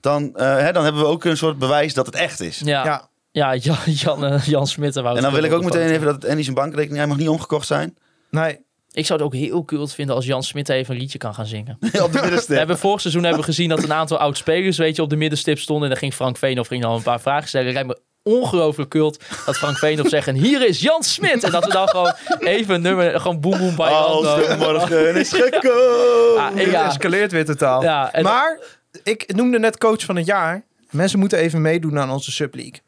dan, 0.00 0.36
eh, 0.36 0.56
hè, 0.56 0.72
dan 0.72 0.84
hebben 0.84 1.02
we 1.02 1.08
ook 1.08 1.24
een 1.24 1.36
soort 1.36 1.58
bewijs 1.58 1.94
dat 1.94 2.06
het 2.06 2.14
echt 2.14 2.40
is. 2.40 2.60
Ja, 2.64 3.08
ja. 3.30 3.52
Ja, 3.52 3.54
Jan, 3.66 3.76
Jan, 3.84 4.24
eh, 4.24 4.46
Jan 4.46 4.66
Smit 4.66 4.96
en 4.96 5.02
Wouter 5.02 5.24
En 5.24 5.30
dan 5.30 5.40
wil 5.40 5.50
ik 5.50 5.56
ook 5.56 5.64
meteen 5.64 5.90
even 5.90 6.06
dat 6.06 6.26
Andy 6.28 6.42
zijn 6.42 6.54
bankrekening, 6.54 6.98
hij 6.98 7.06
mag 7.06 7.16
niet 7.16 7.28
omgekocht 7.28 7.66
zijn. 7.66 7.96
nee. 8.30 8.58
Ik 8.92 9.06
zou 9.06 9.18
het 9.18 9.28
ook 9.28 9.34
heel 9.34 9.64
cult 9.64 9.94
vinden 9.94 10.14
als 10.14 10.24
Jan 10.26 10.42
Smit 10.42 10.68
even 10.68 10.94
een 10.94 11.00
liedje 11.00 11.18
kan 11.18 11.34
gaan 11.34 11.46
zingen. 11.46 11.76
op 11.80 11.90
de 11.90 12.08
We 12.12 12.20
middenstip. 12.20 12.56
hebben 12.56 12.78
vorig 12.78 13.00
seizoen 13.00 13.22
hebben 13.22 13.40
we 13.40 13.46
gezien 13.46 13.68
dat 13.68 13.82
een 13.82 13.92
aantal 13.92 14.18
oud-spelers 14.18 14.78
weet 14.78 14.96
je, 14.96 15.02
op 15.02 15.10
de 15.10 15.16
middenstip 15.16 15.58
stonden. 15.58 15.82
En 15.84 15.90
dan 15.90 15.98
ging 15.98 16.14
Frank 16.14 16.36
Veenhoff 16.36 16.68
ging 16.68 16.82
dan 16.82 16.94
een 16.94 17.02
paar 17.02 17.20
vragen 17.20 17.48
stellen. 17.48 17.66
Het 17.66 17.74
lijkt 17.74 17.88
me 17.88 17.98
ongelooflijk 18.22 18.90
cult 18.90 19.24
dat 19.46 19.56
Frank 19.56 19.78
Veenhoff 19.78 20.08
zegt... 20.10 20.26
En 20.28 20.34
hier 20.34 20.66
is 20.68 20.80
Jan 20.80 21.02
Smit. 21.02 21.44
En 21.44 21.50
dat 21.50 21.64
we 21.64 21.72
dan 21.72 21.88
gewoon 21.88 22.12
even 22.38 22.74
een 22.74 22.82
nummer... 22.82 23.20
Gewoon 23.20 23.40
boem 23.40 23.58
boem 23.58 23.76
bij 23.76 23.90
Als 23.90 24.22
de 24.22 24.54
morgen 24.58 25.16
is 25.16 25.32
gekomen. 25.32 26.42
Ah, 26.42 26.54
Het 26.54 26.70
ja, 26.70 26.86
escaleert 26.86 27.32
weer 27.32 27.44
totaal. 27.44 27.82
ja, 27.82 28.12
Maar 28.22 28.58
ik 29.02 29.32
noemde 29.34 29.58
net 29.58 29.78
coach 29.78 30.04
van 30.04 30.16
het 30.16 30.26
jaar. 30.26 30.62
Mensen 30.90 31.18
moeten 31.18 31.38
even 31.38 31.60
meedoen 31.62 31.98
aan 31.98 32.10
onze 32.10 32.32
subleague. 32.32 32.80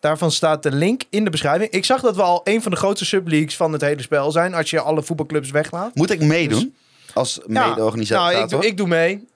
Daarvan 0.00 0.30
staat 0.30 0.62
de 0.62 0.72
link 0.72 1.02
in 1.10 1.24
de 1.24 1.30
beschrijving. 1.30 1.70
Ik 1.70 1.84
zag 1.84 2.00
dat 2.00 2.16
we 2.16 2.22
al 2.22 2.40
een 2.44 2.62
van 2.62 2.70
de 2.70 2.76
grootste 2.76 3.04
subleagues 3.04 3.56
van 3.56 3.72
het 3.72 3.80
hele 3.80 4.02
spel 4.02 4.30
zijn. 4.30 4.54
Als 4.54 4.70
je 4.70 4.80
alle 4.80 5.02
voetbalclubs 5.02 5.50
weglaat. 5.50 5.94
Moet 5.94 6.10
ik 6.10 6.20
meedoen? 6.20 6.74
Als 7.14 7.40
Ja, 7.46 7.66
mede-organisator? 7.68 8.32
Nou, 8.32 8.42
ik, 8.44 8.48
doe- 8.50 8.66
ik 8.66 8.76
doe 8.76 8.86
mee. 8.86 9.28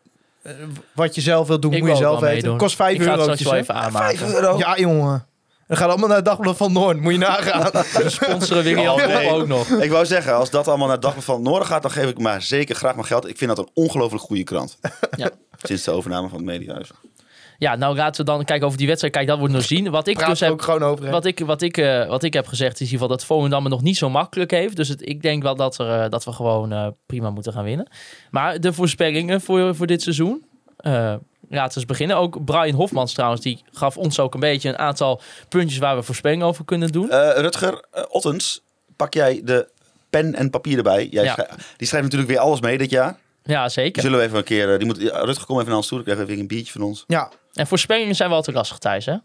Eh, 0.43 0.53
wat 0.93 1.15
je 1.15 1.20
zelf 1.20 1.49
wilt 1.49 1.62
doen, 1.62 1.73
ik 1.73 1.81
moet 1.81 1.89
je 1.91 1.97
zelf 1.97 2.20
weten. 2.20 2.35
meedoen. 2.35 2.57
Kost 2.59 2.77
5 2.77 2.95
ik 2.95 3.03
ga 3.03 3.11
het 3.11 3.20
euro. 3.20 3.36
wel 3.51 3.55
even 3.55 3.74
aanmaken. 3.74 4.19
Vijf 4.19 4.35
euro. 4.35 4.59
Ja, 4.59 4.77
jongen. 4.78 5.27
Dat 5.66 5.78
gaat 5.78 5.89
allemaal 5.89 6.09
naar 6.09 6.16
het 6.16 6.24
Dagblad 6.27 6.57
van 6.57 6.73
Noord. 6.73 7.01
Moet 7.01 7.12
je 7.12 7.19
nagaan. 7.19 7.70
We 8.03 8.11
sponsoren 8.11 8.62
William 8.62 8.95
Oh, 9.01 9.07
nee. 9.07 9.31
ook 9.31 9.47
nog. 9.47 9.69
Ik 9.69 9.91
wou 9.91 10.07
zeggen, 10.07 10.35
als 10.35 10.51
dat 10.51 10.69
allemaal 10.69 10.86
naar 10.86 10.95
het 10.97 11.03
Dagblad 11.05 11.24
van 11.24 11.35
het 11.35 11.45
Noorden 11.45 11.66
gaat, 11.69 11.82
dan 11.82 11.91
geef 11.91 12.09
ik 12.09 12.19
maar 12.19 12.43
zeker 12.43 12.74
graag 12.74 12.95
mijn 12.95 13.07
geld. 13.07 13.28
Ik 13.28 13.39
vind 13.39 13.57
dat 13.57 13.59
een 13.66 13.70
ongelooflijk 13.74 14.24
goede 14.24 14.45
krant. 14.45 14.78
Ja. 15.16 15.31
Sinds 15.62 15.82
de 15.85 15.91
overname 15.91 16.28
van 16.28 16.36
het 16.36 16.47
Mediahuis. 16.47 16.91
Ja, 17.65 17.77
nou 17.77 17.97
laten 17.97 18.24
we 18.24 18.31
dan 18.31 18.45
kijken 18.45 18.66
over 18.66 18.78
die 18.78 18.86
wedstrijd. 18.86 19.15
Kijk, 19.15 19.27
dat 19.27 19.39
wordt 19.39 19.55
nog 19.55 19.62
zien. 19.65 19.91
Wat 19.91 20.07
ik 20.07 20.16
Praat 20.16 20.28
dus 20.28 20.41
heb 20.41 20.51
ook 20.51 20.62
gewoon 20.62 20.82
over. 20.82 21.05
hè? 21.05 21.11
Wat 21.11 21.24
ik, 21.24 21.39
wat, 21.39 21.62
ik, 21.62 21.77
eh, 21.77 22.07
wat 22.07 22.23
ik 22.23 22.32
heb 22.32 22.47
gezegd 22.47 22.73
is 22.73 22.78
in 22.78 22.85
ieder 22.85 22.99
geval 23.01 23.16
dat 23.16 23.24
Volendam 23.27 23.62
het 23.62 23.73
nog 23.73 23.82
niet 23.82 23.97
zo 23.97 24.11
makkelijk 24.11 24.51
heeft. 24.51 24.77
Dus 24.77 24.89
het, 24.89 25.09
ik 25.09 25.23
denk 25.23 25.43
wel 25.43 25.55
dat, 25.55 25.78
er, 25.78 26.03
eh, 26.03 26.11
dat 26.11 26.24
we 26.24 26.32
gewoon 26.32 26.73
eh, 26.73 26.86
prima 27.07 27.31
moeten 27.31 27.53
gaan 27.53 27.65
winnen. 27.65 27.89
Maar 28.31 28.61
de 28.61 28.73
voorspellingen 28.73 29.41
voor, 29.41 29.74
voor 29.74 29.86
dit 29.86 30.03
seizoen. 30.03 30.45
eh, 30.77 30.93
laten 31.49 31.73
we 31.73 31.77
eens 31.77 31.85
beginnen. 31.85 32.16
Ook 32.16 32.45
Brian 32.45 32.74
Hofmans 32.74 33.12
trouwens, 33.12 33.41
die 33.43 33.62
gaf 33.73 33.97
ons 33.97 34.19
ook 34.20 34.35
een 34.35 34.41
beetje 34.41 34.69
een 34.69 34.78
aantal 34.78 35.20
puntjes 35.49 35.78
waar 35.78 35.97
we 35.97 36.03
voorspellingen 36.03 36.47
over 36.47 36.65
kunnen 36.65 36.89
doen. 36.93 37.11
Eh, 37.11 37.31
Rutger 37.41 37.85
Ottens, 38.09 38.62
pak 38.97 39.15
jij 39.15 39.41
de 39.45 39.69
pen 40.11 40.35
en 40.35 40.51
papier 40.51 40.77
erbij. 40.77 41.07
Jij 41.11 41.24
Ja. 41.24 41.35
die 41.77 41.86
schrijft 41.86 42.05
natuurlijk 42.07 42.31
weer 42.32 42.41
alles 42.41 42.61
mee 42.61 42.78
dit 42.78 42.91
jaar. 42.91 43.16
Ja, 43.46 43.68
zeker. 43.68 44.02
zullen 44.02 44.18
we 44.18 44.24
even 44.24 44.38
een 44.38 44.44
keer... 44.44 44.72
eh, 44.72 44.78
die 44.78 44.86
moet, 44.86 44.98
Rutger, 44.98 45.46
kom 45.46 45.56
even 45.56 45.68
naar 45.68 45.76
ons 45.76 45.86
toe. 45.86 45.96
Dan 45.96 46.06
krijgen 46.06 46.26
we 46.26 46.32
weer 46.32 46.40
een 46.42 46.48
biertje 46.48 46.72
van 46.72 46.82
ons. 46.82 47.04
Ja, 47.06 47.30
En 47.52 47.66
voorspellingen 47.66 48.14
zijn 48.14 48.30
wel 48.30 48.42
te 48.42 48.52
lastig, 48.52 48.78
Thijs, 48.78 49.06
hè? 49.06 49.16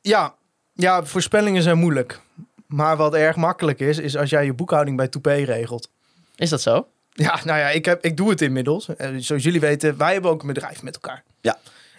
ja, 0.00 0.34
ja, 0.72 1.04
voorspellingen 1.04 1.62
zijn 1.62 1.78
moeilijk. 1.78 2.20
Maar 2.66 2.96
wat 2.96 3.14
erg 3.14 3.36
makkelijk 3.36 3.80
is, 3.80 3.98
is 3.98 4.16
als 4.16 4.30
jij 4.30 4.44
je 4.44 4.52
boekhouding 4.52 4.96
bij 4.96 5.08
Toupé 5.08 5.34
regelt. 5.34 5.90
Is 6.36 6.50
dat 6.50 6.60
zo? 6.60 6.86
Ja, 7.12 7.40
nou 7.44 7.58
ja, 7.58 7.68
ik, 7.68 7.84
heb, 7.84 8.04
ik 8.04 8.16
doe 8.16 8.30
het 8.30 8.40
inmiddels. 8.40 8.88
Eh, 8.96 9.08
zoals 9.16 9.42
jullie 9.42 9.60
weten, 9.60 9.96
wij 9.96 10.12
hebben 10.12 10.30
ook 10.30 10.40
een 10.40 10.46
bedrijf 10.46 10.82
met 10.82 10.94
elkaar. 10.94 11.24
Ja. 11.40 11.58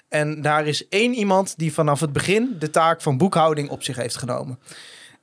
En 0.10 0.42
daar 0.42 0.68
is 0.68 0.88
één 0.88 1.14
iemand 1.14 1.58
die 1.58 1.74
vanaf 1.74 2.00
het 2.00 2.14
begin 2.14 2.56
de 2.60 2.70
taak 2.70 3.02
van 3.02 3.18
boekhouding 3.18 3.70
op 3.70 3.84
zich 3.84 3.96
heeft 3.96 4.18
genomen. 4.18 4.60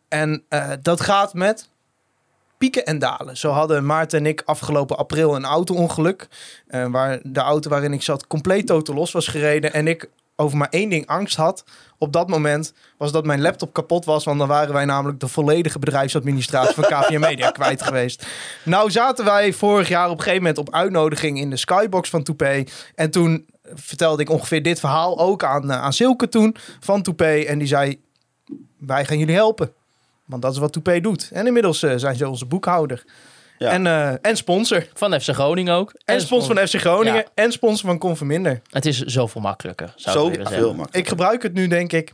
En 0.09 0.45
eh, 0.49 0.71
dat 0.83 1.01
gaat 1.01 1.35
met 1.35 1.69
pieken 2.59 2.87
en 2.87 2.99
dalen. 2.99 3.37
Zo 3.37 3.51
hadden 3.51 3.87
Maarten 3.87 4.19
en 4.19 4.27
ik 4.27 4.43
afgelopen 4.45 4.97
april 4.97 5.37
een 5.37 5.45
auto-ongeluk. 5.45 6.29
eh, 6.67 6.87
waar 6.87 7.19
de 7.23 7.41
auto 7.41 7.71
waarin 7.71 7.93
ik 7.93 8.03
zat 8.03 8.27
compleet 8.27 8.67
totaal 8.67 8.95
los 8.95 9.13
was 9.13 9.27
gereden. 9.27 9.73
En 9.73 9.87
ik 9.87 10.09
over 10.41 10.59
maar 10.59 10.69
één 10.71 10.89
ding 10.89 11.07
angst 11.07 11.37
had. 11.37 11.65
Op 11.99 12.13
dat 12.13 12.29
moment 12.29 12.73
was 12.97 13.13
dat 13.13 13.27
mijn 13.27 13.41
laptop 13.41 13.73
kapot 13.73 14.05
was. 14.05 14.25
Want 14.25 14.39
dan 14.39 14.49
waren 14.49 14.73
wij 14.75 14.85
namelijk 14.85 15.21
de 15.21 15.29
volledige 15.29 15.79
bedrijfsadministratie 15.79 16.75
van 16.75 16.85
KPM 16.85 17.21
Media 17.29 17.51
kwijt 17.51 17.83
geweest. 17.83 18.27
Nou 18.63 18.91
zaten 18.91 19.25
wij 19.25 19.53
vorig 19.53 19.89
jaar 19.89 20.05
op 20.11 20.17
een 20.17 20.23
gegeven 20.23 20.43
moment 20.43 20.59
op 20.59 20.75
uitnodiging 20.75 21.39
in 21.39 21.51
de 21.51 21.57
skybox 21.57 22.11
van 22.11 22.23
Toupé. 22.23 22.65
En 22.95 23.11
toen 23.11 23.47
vertelde 23.75 24.23
ik 24.23 24.31
ongeveer 24.31 24.63
dit 24.63 24.81
verhaal 24.81 25.19
ook 25.19 25.45
aan, 25.45 25.71
eh, 25.71 25.83
aan 25.83 25.93
Silke 25.93 26.29
toen 26.29 26.57
van 26.81 27.03
Toupé. 27.03 27.45
En 27.45 27.59
die 27.59 27.69
zei, 27.69 28.01
wij 28.79 29.05
gaan 29.05 29.19
jullie 29.19 29.35
helpen. 29.35 29.73
Want 30.29 30.43
dat 30.43 30.53
is 30.53 30.59
wat 30.59 30.73
Toupé 30.73 31.01
doet. 31.01 31.31
En 31.33 31.47
inmiddels 31.47 31.83
eh, 31.83 31.93
zijn 31.97 32.17
ze 32.17 32.29
onze 32.29 32.47
boekhouder. 32.47 33.05
Ja. 33.59 33.71
En, 33.71 33.87
eh, 33.87 34.13
en 34.23 34.37
sponsor. 34.37 34.87
Van 34.95 35.21
FC 35.21 35.29
Groningen 35.29 35.75
ook. 35.75 35.93
En 36.05 36.21
sponsor 36.21 36.55
van 36.55 36.67
FC 36.67 36.75
Groningen. 36.75 37.15
Ja. 37.15 37.25
En 37.35 37.53
sponsor 37.53 37.89
van 37.89 37.99
Converminder. 37.99 38.61
Het 38.71 38.87
is 38.87 39.01
zoveel 39.01 39.41
makkelijker, 39.41 39.93
zou 39.97 40.19
Zo 40.19 40.25
veel 40.27 40.35
zeggen. 40.35 40.63
makkelijker. 40.63 41.01
Ik 41.01 41.09
gebruik 41.09 41.43
het 41.43 41.53
nu 41.53 41.69
denk 41.69 41.93
ik 41.93 42.13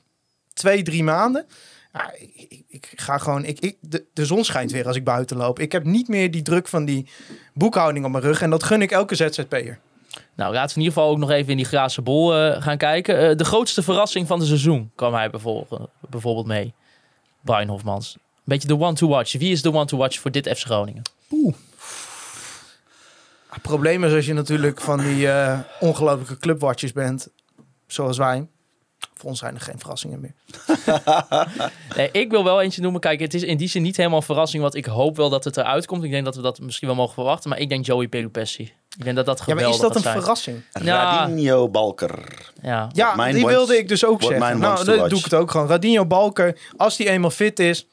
twee, 0.53 0.83
drie 0.83 1.05
maanden. 1.05 1.47
Ja, 1.93 2.13
ik, 2.19 2.47
ik, 2.49 2.63
ik 2.69 2.93
ga 2.97 3.19
gewoon... 3.19 3.45
Ik, 3.45 3.61
ik, 3.61 3.77
de, 3.81 4.05
de 4.13 4.27
zon 4.27 4.45
schijnt 4.45 4.73
weer 4.73 4.87
als 4.87 4.97
ik 4.97 5.05
buiten 5.05 5.37
loop. 5.37 5.59
Ik 5.59 5.73
heb 5.73 5.85
niet 5.85 6.09
meer 6.09 6.31
die 6.31 6.43
druk 6.43 6.69
van 6.69 6.85
die 6.85 7.09
boekhouding 7.55 8.05
op 8.05 8.11
mijn 8.11 8.25
rug. 8.25 8.43
En 8.43 8.51
dat 8.51 8.63
gun 8.63 8.83
ik 8.83 8.91
elke 8.91 9.15
ZZP'er. 9.15 9.79
Nou, 10.37 10.53
laten 10.53 10.75
we 10.75 10.81
in 10.81 10.87
ieder 10.87 10.93
geval 10.93 11.11
ook 11.11 11.19
nog 11.19 11.31
even 11.31 11.51
in 11.51 11.57
die 11.57 11.67
glazen 11.67 12.05
bol 12.05 12.35
eh, 12.35 12.63
gaan 12.63 12.77
kijken. 12.77 13.19
Eh, 13.31 13.37
de 13.37 13.45
grootste 13.45 13.83
verrassing 13.83 14.27
van 14.27 14.39
het 14.39 14.49
seizoen 14.49 14.91
kwam 14.95 15.15
hij 15.15 15.31
bijvoorbeeld, 15.31 15.89
bijvoorbeeld 16.11 16.47
mee. 16.47 16.75
Brian 17.45 17.69
Hofmans. 17.69 18.15
Een 18.15 18.43
beetje 18.45 18.69
de 18.69 18.79
one 18.79 18.95
to 18.95 19.09
watch. 19.09 19.33
Wie 19.33 19.53
is 19.53 19.63
de 19.63 19.73
one 19.73 19.85
to 19.85 19.97
watch 19.97 20.19
voor 20.19 20.31
dit 20.31 20.49
FC 20.49 20.65
Groningen? 20.65 21.03
Het 23.49 23.63
probleem 23.63 24.05
is 24.05 24.13
als 24.13 24.27
je 24.27 24.33
natuurlijk 24.33 24.81
van 24.81 24.99
die 24.99 25.29
eh 25.29 25.59
ongelofelijke 25.81 26.37
clubwatchers 26.37 26.93
bent, 26.93 27.29
zoals 27.87 28.19
wij. 28.19 28.47
Voor 29.15 29.29
ons 29.31 29.39
zijn 29.39 29.55
er 29.55 29.61
geen 29.61 29.79
verrassingen 29.79 30.21
meer. 30.21 30.35
Nee, 31.97 32.11
ik 32.11 32.31
wil 32.31 32.45
wel 32.45 32.61
eentje 32.63 32.81
noemen. 32.81 33.01
Kijk, 33.01 33.21
het 33.21 33.35
is 33.35 33.43
in 33.43 33.57
die 33.57 33.69
zin 33.69 33.83
niet 33.83 33.97
helemaal 33.97 34.19
een 34.19 34.25
verrassing. 34.25 34.63
Want 34.63 34.75
ik 34.75 34.85
hoop 34.85 35.17
wel 35.17 35.31
dat 35.31 35.45
het 35.45 35.57
eruit 35.57 35.87
komt. 35.87 36.05
Ik 36.05 36.11
denk 36.11 36.25
dat 36.25 36.37
we 36.37 36.43
dat 36.43 36.61
misschien 36.61 36.89
wel 36.89 36.97
mogen 36.97 37.15
verwachten. 37.15 37.51
Maar 37.51 37.59
ik 37.59 37.69
denk 37.69 37.87
Joey 37.87 38.09
Pelupessi. 38.09 38.73
Ik 38.99 39.05
denk 39.05 39.17
dat 39.17 39.27
dat 39.27 39.39
Ja, 39.39 39.45
geweldig 39.45 39.65
maar 39.67 39.75
is 39.75 39.81
dat 39.81 39.97
een 39.97 40.03
zijn. 40.03 40.19
verrassing? 40.19 40.63
Ja. 40.83 41.03
Radinho 41.21 41.69
Balker. 41.69 42.19
Ja. 42.63 42.89
Ja, 42.93 43.31
die 43.33 43.47
wilde 43.47 43.79
ik 43.79 43.89
dus 43.89 44.05
ook 44.05 44.23
zeggen. 44.23 44.59
Nou, 44.59 44.85
dan 44.85 45.09
doe 45.09 45.19
ik 45.19 45.25
het 45.25 45.35
ook 45.35 45.51
gewoon. 45.51 45.67
Radinho 45.67 46.07
Balker, 46.07 46.59
als 46.77 46.97
die 46.97 47.09
eenmaal 47.09 47.31
fit 47.31 47.59
is, 47.59 47.87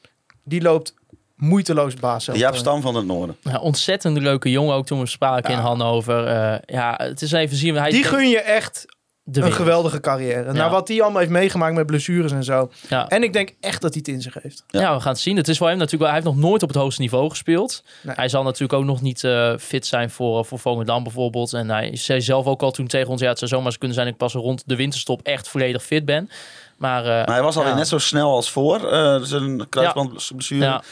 die 0.44 0.62
loopt 0.62 0.94
moeiteloos 1.36 1.94
baas. 1.94 2.28
Jaap 2.32 2.52
eh, 2.52 2.58
Stam 2.58 2.80
van 2.80 2.94
het 2.94 3.06
Noorden. 3.06 3.36
Ja, 3.40 3.58
ontzettend 3.58 4.18
leuke 4.18 4.50
jongen. 4.50 4.74
Ook 4.74 4.86
toen 4.86 5.00
we 5.00 5.06
spraken 5.06 5.52
in 5.52 5.58
Hannover. 5.58 6.26
Eh, 6.26 6.58
ja, 6.66 6.94
het 6.98 7.22
is 7.22 7.32
even 7.32 7.56
zien. 7.56 7.74
Hij 7.74 7.90
Die 7.90 8.04
gun 8.04 8.28
je 8.28 8.40
echt 8.40 8.84
de 9.24 9.38
een 9.38 9.44
wereld. 9.44 9.62
geweldige 9.62 10.00
carrière. 10.00 10.44
Ja. 10.44 10.52
Nou, 10.52 10.70
wat 10.70 10.86
die 10.86 11.02
allemaal 11.02 11.20
heeft 11.20 11.32
meegemaakt 11.32 11.74
met 11.74 11.86
blessures 11.86 12.32
en 12.32 12.44
zo. 12.44 12.70
Ja. 12.88 13.08
En 13.08 13.22
ik 13.22 13.32
denk 13.32 13.54
echt 13.60 13.80
dat 13.82 13.90
hij 13.94 14.02
het 14.06 14.14
in 14.14 14.22
zich 14.22 14.34
heeft. 14.42 14.64
Ja. 14.66 14.94
we 14.94 15.00
gaan 15.00 15.12
het 15.12 15.20
zien. 15.20 15.36
Het 15.36 15.48
is 15.48 15.58
voor 15.58 15.66
hem 15.68 15.76
natuurlijk 15.76 16.02
wel. 16.02 16.12
Hij 16.12 16.20
heeft 16.22 16.34
nog 16.36 16.44
nooit 16.50 16.62
op 16.62 16.68
het 16.68 16.78
hoogste 16.78 17.00
niveau 17.00 17.30
gespeeld. 17.30 17.84
Nee. 18.02 18.14
Hij 18.14 18.28
zal 18.28 18.42
natuurlijk 18.42 18.72
ook 18.72 18.84
nog 18.84 19.00
niet 19.02 19.24
eh, 19.24 19.56
fit 19.58 19.86
zijn 19.86 20.10
voor, 20.10 20.44
voor 20.44 20.58
Volendam 20.58 21.02
bijvoorbeeld. 21.02 21.52
En 21.52 21.70
hij 21.70 21.96
zei 21.96 22.20
zelf 22.20 22.46
ook 22.46 22.62
al 22.62 22.70
toen 22.70 22.86
tegen 22.86 23.10
ons: 23.10 23.20
ja, 23.20 23.28
het 23.28 23.38
zou 23.38 23.50
zomaar 23.50 23.66
eens 23.66 23.78
kunnen 23.78 23.94
zijn 23.96 24.06
dat 24.06 24.16
ik 24.16 24.22
pas 24.22 24.34
rond 24.34 24.62
de 24.66 24.76
winterstop 24.76 25.20
echt 25.22 25.48
volledig 25.48 25.82
fit 25.84 26.04
ben. 26.04 26.30
Maar, 26.76 27.00
eh, 27.02 27.08
Maar 27.08 27.26
hij 27.34 27.42
was 27.42 27.56
alweer 27.56 27.70
ja. 27.72 27.76
net 27.78 27.88
zo 27.88 27.98
snel 27.98 28.30
als 28.34 28.50
voor. 28.50 28.88
eh 28.92 29.20
zijn 29.22 29.68
kruisbandblessure. 29.68 30.64
Ja, 30.64 30.82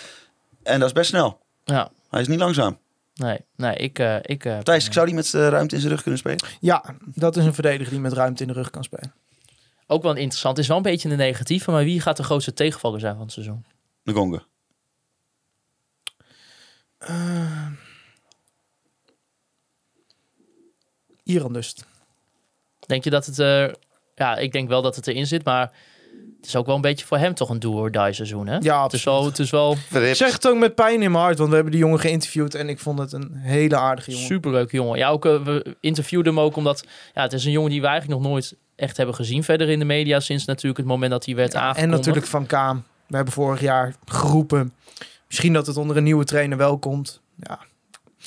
En 0.62 0.78
dat 0.78 0.88
is 0.88 0.94
best 0.94 1.08
snel. 1.10 1.38
ja. 1.64 1.90
Hij 2.10 2.20
is 2.20 2.28
niet 2.28 2.38
langzaam. 2.38 2.78
Nee, 3.20 3.38
nee, 3.56 3.74
ik. 3.74 3.98
eh, 3.98 4.16
ik 4.22 4.44
eh, 4.44 4.58
Thijs, 4.58 4.86
ik 4.86 4.92
zou 4.92 5.06
die 5.06 5.14
met 5.14 5.30
de 5.30 5.48
ruimte 5.48 5.74
in 5.74 5.80
zijn 5.80 5.92
rug 5.92 6.02
kunnen 6.02 6.20
spelen. 6.20 6.38
Ja, 6.60 6.84
dat 7.14 7.36
is 7.36 7.44
een 7.44 7.54
verdediger 7.54 7.90
die 7.92 8.00
met 8.00 8.12
ruimte 8.12 8.42
in 8.42 8.48
de 8.48 8.54
rug 8.54 8.70
kan 8.70 8.84
spelen. 8.84 9.12
ook 9.86 10.02
wel 10.02 10.14
interessant. 10.14 10.54
Het 10.56 10.62
is 10.64 10.68
wel 10.68 10.76
een 10.76 10.82
beetje 10.90 11.10
een 11.10 11.16
negatieve. 11.16 11.70
Maar 11.70 11.84
wie 11.84 12.00
gaat 12.00 12.16
de 12.16 12.22
grootste 12.22 12.52
tegenvaller 12.52 13.00
zijn 13.00 13.12
van 13.14 13.22
het 13.22 13.32
seizoen? 13.32 13.64
De 14.02 14.12
Gonga. 14.12 14.42
Iran 21.24 21.52
dus. 21.52 21.74
Denk 22.86 23.04
je 23.04 23.10
dat 23.10 23.26
het. 23.26 23.38
eh, 23.38 23.68
ja, 24.14 24.36
ik 24.36 24.52
denk 24.52 24.68
wel 24.68 24.82
dat 24.82 24.96
het 24.96 25.06
erin 25.06 25.26
zit. 25.26 25.44
Maar 25.44 25.72
het 26.40 26.48
is 26.48 26.56
ook 26.56 26.66
wel 26.66 26.74
een 26.74 26.80
beetje 26.80 27.06
voor 27.06 27.18
hem 27.18 27.34
toch 27.34 27.48
een 27.48 27.58
do-or-die 27.58 28.12
seizoen. 28.12 28.46
Hè? 28.46 28.56
Ja, 28.60 28.82
het 28.82 28.92
is 28.92 29.04
wel. 29.04 29.24
Het 29.24 29.38
is 29.38 29.50
wel 29.50 29.76
Ik 29.90 30.14
zeg 30.14 30.32
het 30.32 30.48
ook 30.48 30.58
met 30.58 30.74
pijn 30.74 31.02
in 31.02 31.10
mijn 31.10 31.24
hart, 31.24 31.38
want 31.38 31.48
we 31.48 31.54
hebben 31.54 31.72
die 31.72 31.82
jongen 31.82 32.00
geïnterviewd 32.00 32.54
en 32.54 32.68
ik 32.68 32.78
vond 32.78 32.98
het 32.98 33.12
een 33.12 33.30
hele 33.34 33.76
aardige 33.76 34.10
jongen. 34.10 34.26
Superleuk 34.26 34.70
jongen. 34.70 34.98
Ja, 34.98 35.08
ook, 35.08 35.26
eh, 35.26 35.42
we 35.42 35.76
interviewden 35.80 36.34
hem 36.34 36.44
ook 36.44 36.56
omdat 36.56 36.84
ja, 37.14 37.22
het 37.22 37.32
is 37.32 37.44
een 37.44 37.50
jongen 37.50 37.70
die 37.70 37.80
we 37.80 37.86
eigenlijk 37.86 38.20
nog 38.20 38.30
nooit 38.30 38.56
echt 38.76 38.96
hebben 38.96 39.14
gezien 39.14 39.44
verder 39.44 39.68
in 39.68 39.78
de 39.78 39.84
media 39.84 40.20
sinds 40.20 40.44
natuurlijk 40.44 40.78
het 40.78 40.86
moment 40.86 41.10
dat 41.10 41.24
hij 41.24 41.34
werd 41.34 41.52
Ja, 41.52 41.76
en 41.76 41.88
natuurlijk 41.88 42.26
Van 42.26 42.46
Kaam. 42.46 42.84
We 43.06 43.16
hebben 43.16 43.34
vorig 43.34 43.60
jaar 43.60 43.94
geroepen. 44.04 44.72
Misschien 45.26 45.52
dat 45.52 45.66
het 45.66 45.76
onder 45.76 45.96
een 45.96 46.04
nieuwe 46.04 46.24
trainer 46.24 46.58
wel 46.58 46.78
komt. 46.78 47.20
Ja. 47.36 47.58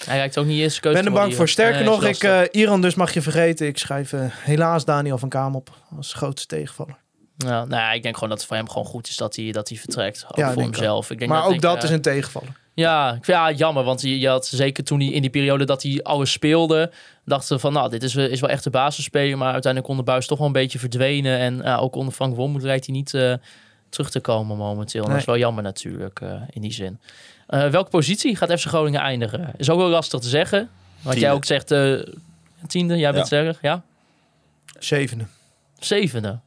Hij 0.06 0.18
lijkt 0.18 0.38
ook 0.38 0.46
niet 0.46 0.62
eens 0.62 0.80
keuze 0.80 0.98
Ik 0.98 1.04
ben 1.04 1.14
er 1.14 1.20
bang 1.20 1.36
voor. 1.36 1.50
Sterker 1.50 1.76
Nee, 1.76 1.90
nog, 1.90 2.04
ik, 2.04 2.24
eh, 2.24 2.42
Iran 2.52 2.82
dus 2.82 2.96
mag 2.96 3.14
je 3.14 3.22
vergeten. 3.22 3.68
Ik 3.68 3.78
schrijf 3.78 4.14
eh, 4.14 4.22
helaas 4.30 4.86
Daniel 4.86 5.18
van 5.18 5.30
Kaam 5.30 5.56
op 5.56 5.70
als 5.98 6.14
grootste 6.14 6.48
tegenvaller. 6.48 7.03
Ja, 7.38 7.66
nou, 7.66 7.70
ja, 7.82 7.92
ik 7.92 8.04
denk 8.04 8.14
gewoon 8.14 8.30
dat 8.30 8.38
het 8.38 8.48
voor 8.48 8.58
hem 8.58 8.68
gewoon 8.70 8.86
goed 8.86 9.08
is 9.08 9.18
dat 9.18 9.36
hij, 9.36 9.52
dat 9.52 9.70
hij 9.70 9.78
vertrekt. 9.78 10.26
Ook 10.28 10.38
Ja, 10.38 10.46
voor 10.52 10.62
denk 10.62 10.76
hemzelf. 10.76 11.12
Ik 11.12 11.20
denk 11.20 11.32
Maar 11.32 11.46
ook 11.46 11.62
dat 11.62 11.78
eh, 11.78 11.84
is 11.84 11.90
een 11.90 12.02
tegenvaller. 12.02 12.62
Ja, 12.74 13.08
ik 13.10 13.26
vind, 13.26 13.38
ja, 13.38 13.52
jammer. 13.52 13.84
Want 13.84 14.02
je, 14.02 14.20
je 14.20 14.28
had 14.28 14.46
zeker 14.46 14.84
toen 14.84 15.00
hij 15.00 15.10
in 15.10 15.22
die 15.22 15.30
periode 15.30 15.66
dat 15.66 15.84
hij 15.84 16.00
alles 16.04 16.32
speelde, 16.32 16.92
dachten 17.26 17.60
van 17.60 17.74
nou, 17.74 17.90
dit 17.90 18.04
is, 18.04 18.16
is 18.16 18.40
wel 18.40 18.50
echt 18.50 18.64
de 18.64 18.70
basisspeler. 18.70 19.38
Maar 19.38 19.54
uiteindelijk 19.54 19.94
kon 19.94 19.98
de 20.06 20.12
buis 20.12 20.28
toch 20.28 20.38
wel 20.38 20.48
een 20.48 20.54
beetje 20.54 20.80
verdwenen. 20.80 21.38
En 21.40 21.58
ja, 21.64 21.78
ook 21.78 21.96
onder 21.96 22.14
Frank 22.14 22.36
Wormoed 22.36 22.62
lijkt 22.64 22.86
hij 22.86 22.96
niet 22.96 23.14
eh, 23.14 23.34
terug 23.90 24.10
te 24.10 24.20
komen 24.20 24.58
momenteel. 24.58 25.04
En 25.04 25.10
Dat 25.10 25.20
is 25.20 25.26
Nee. 25.26 25.36
wel 25.36 25.46
jammer 25.46 25.64
natuurlijk 25.64 26.22
eh, 26.22 26.42
in 26.50 26.62
die 26.62 26.74
zin. 26.74 27.00
Eh, 27.48 27.68
welke 27.70 27.90
positie 27.90 28.36
gaat 28.36 28.60
FC 28.60 28.68
Groningen 28.68 29.02
eindigen? 29.02 29.54
Is 29.58 29.70
ook 29.70 29.80
wel 29.80 29.90
lastig 29.90 30.20
te 30.20 30.30
zeggen. 30.30 30.70
Want 31.02 31.20
jij 31.20 31.32
ook 31.32 31.46
zegt 31.46 31.72
eh, 31.72 31.94
tiende, 32.68 32.98
jij 32.98 33.12
bent 33.14 33.28
zeggen, 33.28 33.56
ja? 33.62 33.84
Zevende. 34.80 35.26
Zevende. 35.80 36.40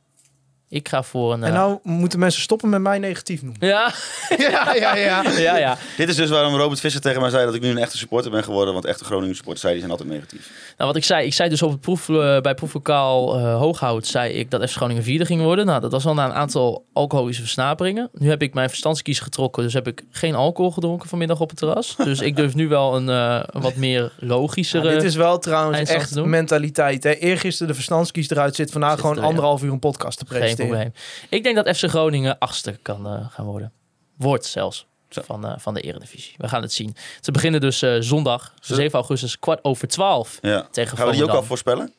Ik 0.68 0.88
ga 0.88 1.02
voor 1.02 1.32
een... 1.32 1.43
En 1.43 1.48
eh, 1.48 1.55
nou 1.55 1.78
moeten 1.82 2.18
mensen 2.18 2.43
stoppen 2.43 2.68
met 2.68 2.80
mij 2.80 2.98
negatief 2.98 3.43
noemen. 3.43 3.66
Ja, 3.66 3.93
ja, 4.51 4.74
ja, 4.74 4.97
ja. 4.97 5.30
ja, 5.38 5.56
ja. 5.56 5.78
Dit 5.97 6.09
is 6.09 6.16
dus 6.16 6.30
waarom 6.30 6.55
Robert 6.55 6.80
Visser 6.80 7.01
tegen 7.01 7.20
mij 7.20 7.30
zei 7.30 7.44
dat 7.44 7.55
ik 7.55 7.60
nu 7.60 7.68
een 7.68 7.78
echte 7.78 7.97
supporter 7.97 8.30
ben 8.30 8.44
geworden. 8.44 8.72
Want 8.74 8.86
echte 8.86 9.05
Groningen 9.05 9.34
supporters 9.34 9.60
zei 9.60 9.72
die 9.72 9.82
zijn 9.82 9.98
altijd 9.98 10.10
negatief. 10.10 10.51
Nou, 10.76 10.88
wat 10.90 10.97
ik 10.97 11.05
zei, 11.05 11.26
ik 11.26 11.34
zei 11.34 11.48
dus 11.48 11.62
op 11.62 11.70
het 11.70 11.80
proef, 11.80 12.09
eh, 12.09 12.40
bij 12.40 12.55
proeflokaal 12.55 13.38
eh 13.38 13.59
Hooghout, 13.59 14.06
zei 14.06 14.32
ik 14.32 14.51
dat 14.51 14.70
FC 14.70 14.76
Groningen 14.76 15.02
vierde 15.02 15.24
ging 15.24 15.43
worden. 15.43 15.66
Nou, 15.66 15.80
dat 15.80 15.93
was 15.93 16.06
al 16.06 16.14
na 16.14 16.24
een 16.24 16.32
aantal 16.32 16.84
alcoholische 16.93 17.43
versnaperingen. 17.43 18.09
Nu 18.12 18.28
heb 18.28 18.43
ik 18.43 18.55
mijn 18.55 18.68
verstandskies 18.68 19.20
getrokken, 19.20 19.62
dus 19.62 19.72
heb 19.72 19.86
ik 19.86 20.05
geen 20.10 20.34
alcohol 20.34 20.70
gedronken 20.70 21.09
vanmiddag 21.09 21.40
op 21.40 21.48
het 21.48 21.59
terras. 21.59 21.97
Dus 21.97 22.20
ik 22.20 22.36
durf 22.36 22.55
nu 22.55 22.68
wel 22.68 22.97
een, 22.97 23.09
eh, 23.09 23.43
een 23.47 23.60
wat 23.60 23.76
meer 23.76 24.12
logischere... 24.18 24.88
Ja, 24.88 24.94
dit 24.94 25.02
is 25.02 25.14
wel 25.14 25.38
trouwens 25.38 25.90
echt 25.90 26.24
mentaliteit. 26.24 27.05
Hè? 27.05 27.12
Eergisteren 27.12 27.68
de 27.68 27.74
verstandskies 27.74 28.30
eruit 28.30 28.55
zit. 28.55 28.70
Vandaag 28.70 28.90
Zit 28.90 29.01
gewoon 29.01 29.16
er, 29.16 29.22
ja. 29.22 29.28
anderhalf 29.28 29.62
uur 29.62 29.72
een 29.72 29.78
podcast 29.78 30.18
te 30.18 30.24
geen 30.57 30.69
probleem. 30.69 30.93
Ik 31.28 31.43
denk 31.43 31.57
dat 31.57 31.77
FC 31.77 31.85
Groningen 31.85 32.39
achtste 32.39 32.78
kan 32.83 33.07
eh, 33.07 33.27
gaan 33.31 33.45
worden. 33.45 33.73
Wordt 34.16 34.45
zelfs. 34.45 34.87
Zo. 35.09 35.23
Van, 35.23 35.47
eh, 35.47 35.53
van 35.59 35.74
de 35.74 35.81
Eredivisie. 35.81 36.35
We 36.37 36.49
gaan 36.49 36.62
het 36.62 36.73
zien. 36.73 36.97
Ze 37.20 37.31
beginnen 37.31 37.61
dus 37.61 37.83
eh, 37.83 37.97
zondag, 38.01 38.55
7 38.61 38.93
augustus, 38.93 39.39
kwart 39.39 39.65
over 39.65 39.89
12 39.89 40.39
Ja. 40.41 40.69
tegen 40.70 40.97
Gaan 40.97 41.07
we 41.07 41.12
die 41.12 41.23
ook 41.23 41.31
al 41.31 41.43
voorspellen? 41.43 41.93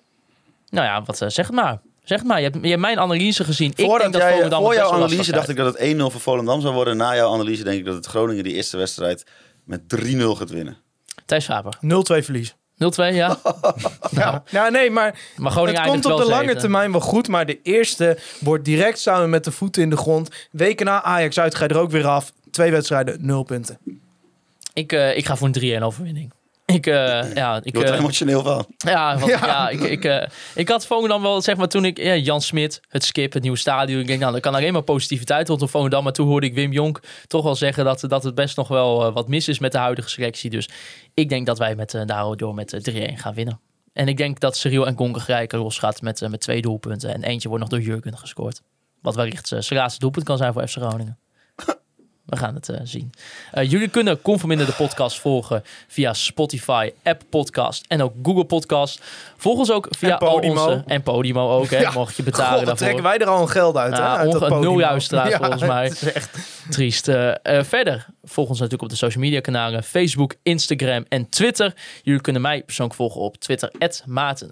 Nou 0.70 0.86
ja, 0.86 1.04
wat, 1.04 1.18
zeg 1.18 1.46
het 1.46 1.56
maar. 1.56 1.80
Zeg 2.04 2.24
maar, 2.24 2.38
je 2.38 2.44
hebt, 2.44 2.58
je 2.62 2.70
hebt 2.70 2.82
mijn 2.82 3.00
analyse 3.00 3.44
gezien. 3.44 3.70
ik 3.70 3.76
denk 3.76 4.02
dat 4.02 4.14
jij, 4.14 4.34
Volendam 4.34 4.62
voor 4.62 4.70
het 4.70 4.80
jouw 4.80 4.92
analyse 4.92 5.32
dacht 5.32 5.50
ik 5.50 5.56
dat 5.56 5.78
het 5.78 5.96
1-0 5.96 5.98
voor 5.98 6.22
Volendam 6.22 6.62
zou 6.62 6.74
worden. 6.74 6.98
Na 6.98 7.16
jouw 7.16 7.34
analyse 7.34 7.64
denk 7.64 7.80
ik 7.80 7.86
dat 7.86 7.96
het 7.96 8.06
Groningen 8.06 8.44
die 8.44 8.54
eerste 8.54 8.78
wedstrijd 8.78 9.24
met 9.64 9.82
3-0 9.96 10.38
gaat 10.38 10.50
winnen. 10.50 10.78
Thijs 11.26 11.46
Faber. 11.46 11.78
0-2 11.82 12.24
verlies. 12.24 12.56
0-2, 12.78 12.86
ja. 13.16 13.40
Ja. 14.12 14.44
ja, 14.50 14.70
nee, 14.70 14.92
maar 14.92 15.20
Maar 15.36 15.52
Groningen 15.52 15.82
het 15.82 15.90
komt 15.90 16.06
op 16.06 16.18
de 16.18 16.26
lange 16.26 16.56
termijn 16.56 16.92
wel 16.92 17.02
goed. 17.02 17.28
Maar 17.28 17.46
de 17.46 17.60
eerste 17.64 18.18
wordt 18.40 18.66
direct 18.66 19.00
samen 19.00 19.30
met 19.30 19.44
de 19.44 19.52
voeten 19.52 19.82
in 19.82 19.90
de 19.90 19.98
grond. 19.98 20.30
Weken 20.52 20.86
na 20.86 21.04
Ajax 21.04 21.40
uit 21.40 21.56
ga 21.56 21.64
je 21.64 21.70
er 21.70 21.80
ook 21.80 21.92
weer 21.92 22.08
af. 22.08 22.34
Twee 22.52 22.72
wedstrijden, 22.72 23.18
nul 23.26 23.44
punten. 23.44 23.78
Ik, 24.74 24.92
eh, 24.92 25.18
ik 25.18 25.26
ga 25.26 25.36
voor 25.36 25.48
een 25.48 25.80
3-1 25.80 25.84
overwinning. 25.84 26.32
Ik, 26.74 26.86
eh, 26.86 27.34
ja, 27.34 27.60
ik, 27.64 27.74
word 27.76 27.88
er 27.88 27.94
eh, 27.94 28.00
emotioneel 28.00 28.44
van. 28.44 28.66
Ja, 28.78 29.18
want, 29.18 29.32
ja. 29.32 29.46
Ja. 29.46 29.70
ik, 29.70 29.80
ik, 29.80 30.06
eh, 30.06 30.28
ik 30.56 30.70
had 30.70 30.86
Volendam 30.86 31.22
wel, 31.22 31.42
zeg 31.42 31.58
maar, 31.58 31.68
toen 31.68 31.86
ik... 31.86 31.98
Ja, 31.98 32.16
Jan 32.16 32.42
Smit, 32.42 32.82
het 32.90 33.04
skip, 33.04 33.34
het 33.34 33.42
nieuwe 33.42 33.58
stadion. 33.58 34.00
Ik 34.00 34.08
denk, 34.08 34.20
nou, 34.20 34.36
er 34.36 34.42
kan 34.42 34.56
alleen 34.56 34.74
maar 34.74 34.82
positiviteit 34.82 35.48
rondom 35.48 35.70
Volendam. 35.70 36.04
Maar 36.04 36.14
toen 36.14 36.28
hoorde 36.28 36.48
ik 36.48 36.54
Wim 36.54 36.72
Jonk 36.72 37.02
toch 37.28 37.44
wel 37.44 37.56
zeggen 37.56 37.86
dat, 37.86 38.04
dat 38.08 38.24
het 38.24 38.36
best 38.36 38.58
nog 38.58 38.68
wel 38.68 39.12
wat 39.12 39.28
mis 39.28 39.48
is 39.48 39.60
met 39.60 39.72
de 39.72 39.78
huidige 39.78 40.10
selectie. 40.10 40.50
Dus 40.50 40.70
ik 41.14 41.30
denk 41.30 41.46
dat 41.46 41.58
wij 41.58 41.76
met, 41.76 41.94
eh 41.94 42.02
daardoor 42.06 42.54
met 42.54 42.74
eh, 42.74 43.12
3-1 43.12 43.14
gaan 43.14 43.34
winnen. 43.34 43.60
En 43.94 44.08
ik 44.08 44.18
denk 44.18 44.40
dat 44.40 44.58
Cyril 44.58 44.88
en 44.88 44.98
Gonker 44.98 45.22
Grijker 45.22 45.60
losgaat 45.60 46.02
met, 46.02 46.30
met 46.30 46.42
twee 46.42 46.62
doelpunten. 46.62 47.14
En 47.14 47.24
eentje 47.24 47.48
wordt 47.48 47.64
nog 47.64 47.74
door 47.74 47.88
Jurgen 47.88 48.18
gescoord. 48.18 48.62
Wat 49.02 49.16
wellicht 49.16 49.52
uh, 49.52 49.60
zijn 49.60 49.80
laatste 49.80 50.00
doelpunt 50.00 50.26
kan 50.26 50.38
zijn 50.38 50.54
voor 50.54 50.68
FC 50.68 50.76
Groningen. 50.76 51.18
We 52.28 52.38
gaan 52.38 52.56
het 52.56 52.70
eh, 52.70 52.80
zien. 52.84 53.12
Eh, 53.52 53.70
jullie 53.72 53.88
kunnen 53.88 54.22
Conforminder 54.22 54.66
de 54.68 54.74
podcast 54.74 55.20
volgen 55.20 55.64
via 55.88 56.14
Spotify, 56.14 56.92
App 57.04 57.22
Podcast 57.30 57.86
en 57.88 58.02
ook 58.02 58.14
Google 58.24 58.46
Podcast. 58.46 59.02
Volg 59.38 59.58
ons 59.58 59.72
ook 59.72 59.88
via 59.98 60.12
En 60.12 60.18
Podimo. 60.18 60.66
onze... 60.66 60.84
En 60.86 61.04
Podimo 61.04 61.50
ook, 61.58 61.70
hè, 61.70 61.80
Ja. 61.80 61.92
mocht 61.92 62.16
je 62.16 62.24
betalen 62.24 62.48
God, 62.50 62.58
dan 62.58 62.66
daarvoor. 62.66 62.86
trekken 62.86 63.04
wij 63.04 63.18
er 63.18 63.28
al 63.28 63.42
een 63.42 63.50
geld 63.50 63.78
uit. 63.78 63.94
hè, 63.94 64.00
Ja, 64.04 64.16
uit 64.18 64.28
onge- 64.52 64.60
nul 64.60 64.80
Ja, 65.30 65.38
volgens 65.38 65.62
mij. 65.62 65.84
het 65.84 66.02
is 66.02 66.12
echt- 66.14 66.38
Triest. 66.70 67.08
Eh, 67.08 67.32
verder, 67.64 68.06
volg 68.24 68.50
ons 68.50 68.58
natuurlijk 68.60 68.84
op 68.84 68.90
de 68.90 68.96
social 69.06 69.24
media 69.24 69.40
kanalen. 69.40 69.84
Facebook, 69.84 70.36
Instagram 70.44 71.06
en 71.10 71.30
Twitter. 71.30 71.74
Jullie 72.04 72.22
kunnen 72.22 72.42
mij 72.42 72.64
persoonlijk 72.64 72.98
volgen 72.98 73.22
op 73.22 73.38
Twitter. 73.38 73.72
Maarten, 74.06 74.50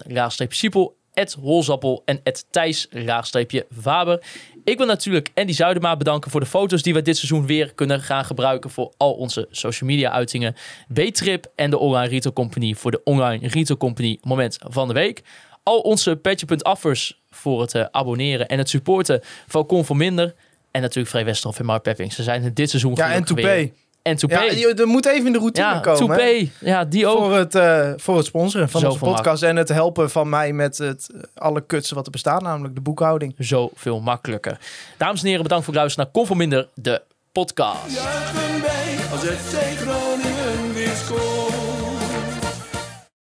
siepel, 0.52 0.96
Holzappel 1.40 2.02
en 2.04 2.20
Thijs, 2.50 2.88
Vaber. 3.78 4.22
Ik 4.66 4.78
wil 4.78 4.86
natuurlijk 4.86 5.30
Andy 5.34 5.52
Zuidema 5.52 5.96
bedanken 5.96 6.30
voor 6.30 6.40
de 6.40 6.46
foto's 6.46 6.82
die 6.82 6.94
we 6.94 7.02
dit 7.02 7.16
seizoen 7.16 7.46
weer 7.46 7.74
kunnen 7.74 8.00
gaan 8.00 8.24
gebruiken 8.24 8.70
voor 8.70 8.92
al 8.96 9.12
onze 9.12 9.46
social 9.50 9.90
media 9.90 10.10
uitingen. 10.10 10.54
B-Trip 10.92 11.46
en 11.54 11.70
de 11.70 11.78
Online 11.78 12.08
Retail 12.08 12.34
Company 12.34 12.74
voor 12.74 12.90
de 12.90 13.00
Online 13.04 13.48
Retail 13.48 13.78
Company 13.78 14.18
moment 14.22 14.58
van 14.60 14.88
de 14.88 14.94
week. 14.94 15.22
Al 15.62 15.80
onze 15.80 16.16
Petje.affers 16.16 17.22
voor 17.30 17.60
het 17.60 17.74
eh, 17.74 17.84
abonneren 17.90 18.48
en 18.48 18.58
het 18.58 18.68
supporten 18.68 19.20
van 19.46 19.66
Conforminder. 19.66 20.34
En 20.70 20.80
natuurlijk 20.80 21.08
Vrij 21.08 21.24
Westerhof 21.24 21.58
en 21.58 21.64
Mark 21.64 21.82
Pepping. 21.82 22.12
Ze 22.12 22.22
zijn 22.22 22.42
het 22.42 22.56
dit 22.56 22.70
seizoen 22.70 22.92
Ja, 22.94 23.12
en. 23.12 23.24
Toupé. 23.24 23.72
En 24.06 24.16
Toupé. 24.16 24.40
Ja, 24.40 24.50
je- 24.52 24.74
er 24.74 24.86
moet 24.86 25.06
even 25.06 25.26
in 25.26 25.32
de 25.32 25.38
routine 25.38 25.66
Ja, 25.66 25.78
komen. 25.80 25.98
Toupé. 26.06 26.48
Ja, 26.60 26.84
die 26.84 27.06
ook. 27.06 27.18
Voor 27.18 27.36
het, 27.36 27.54
eh, 27.54 27.90
voor 27.96 28.16
het 28.16 28.26
sponsoren 28.26 28.68
van 28.68 28.80
Zo 28.80 28.86
onze 28.86 28.98
van 28.98 29.12
podcast. 29.14 29.42
En 29.42 29.56
het 29.56 29.68
helpen 29.68 30.10
van 30.10 30.28
mij 30.28 30.52
met 30.52 30.78
het 30.78 31.06
alle 31.34 31.60
kutsen 31.66 31.96
wat 31.96 32.06
er 32.06 32.10
bestaat. 32.12 32.42
Namelijk 32.42 32.74
de 32.74 32.80
boekhouding. 32.80 33.34
Zoveel 33.38 34.00
makkelijker. 34.00 34.58
Dames 34.96 35.20
en 35.20 35.26
heren, 35.26 35.42
bedankt 35.42 35.64
voor 35.64 35.72
het 35.74 35.82
luisteren 35.82 36.10
naar 36.12 36.22
Conforminder, 36.22 36.68
de 36.74 37.02
podcast. 37.32 37.94
Juichen 37.94 39.10
als 39.10 39.22
Groningen 39.76 40.72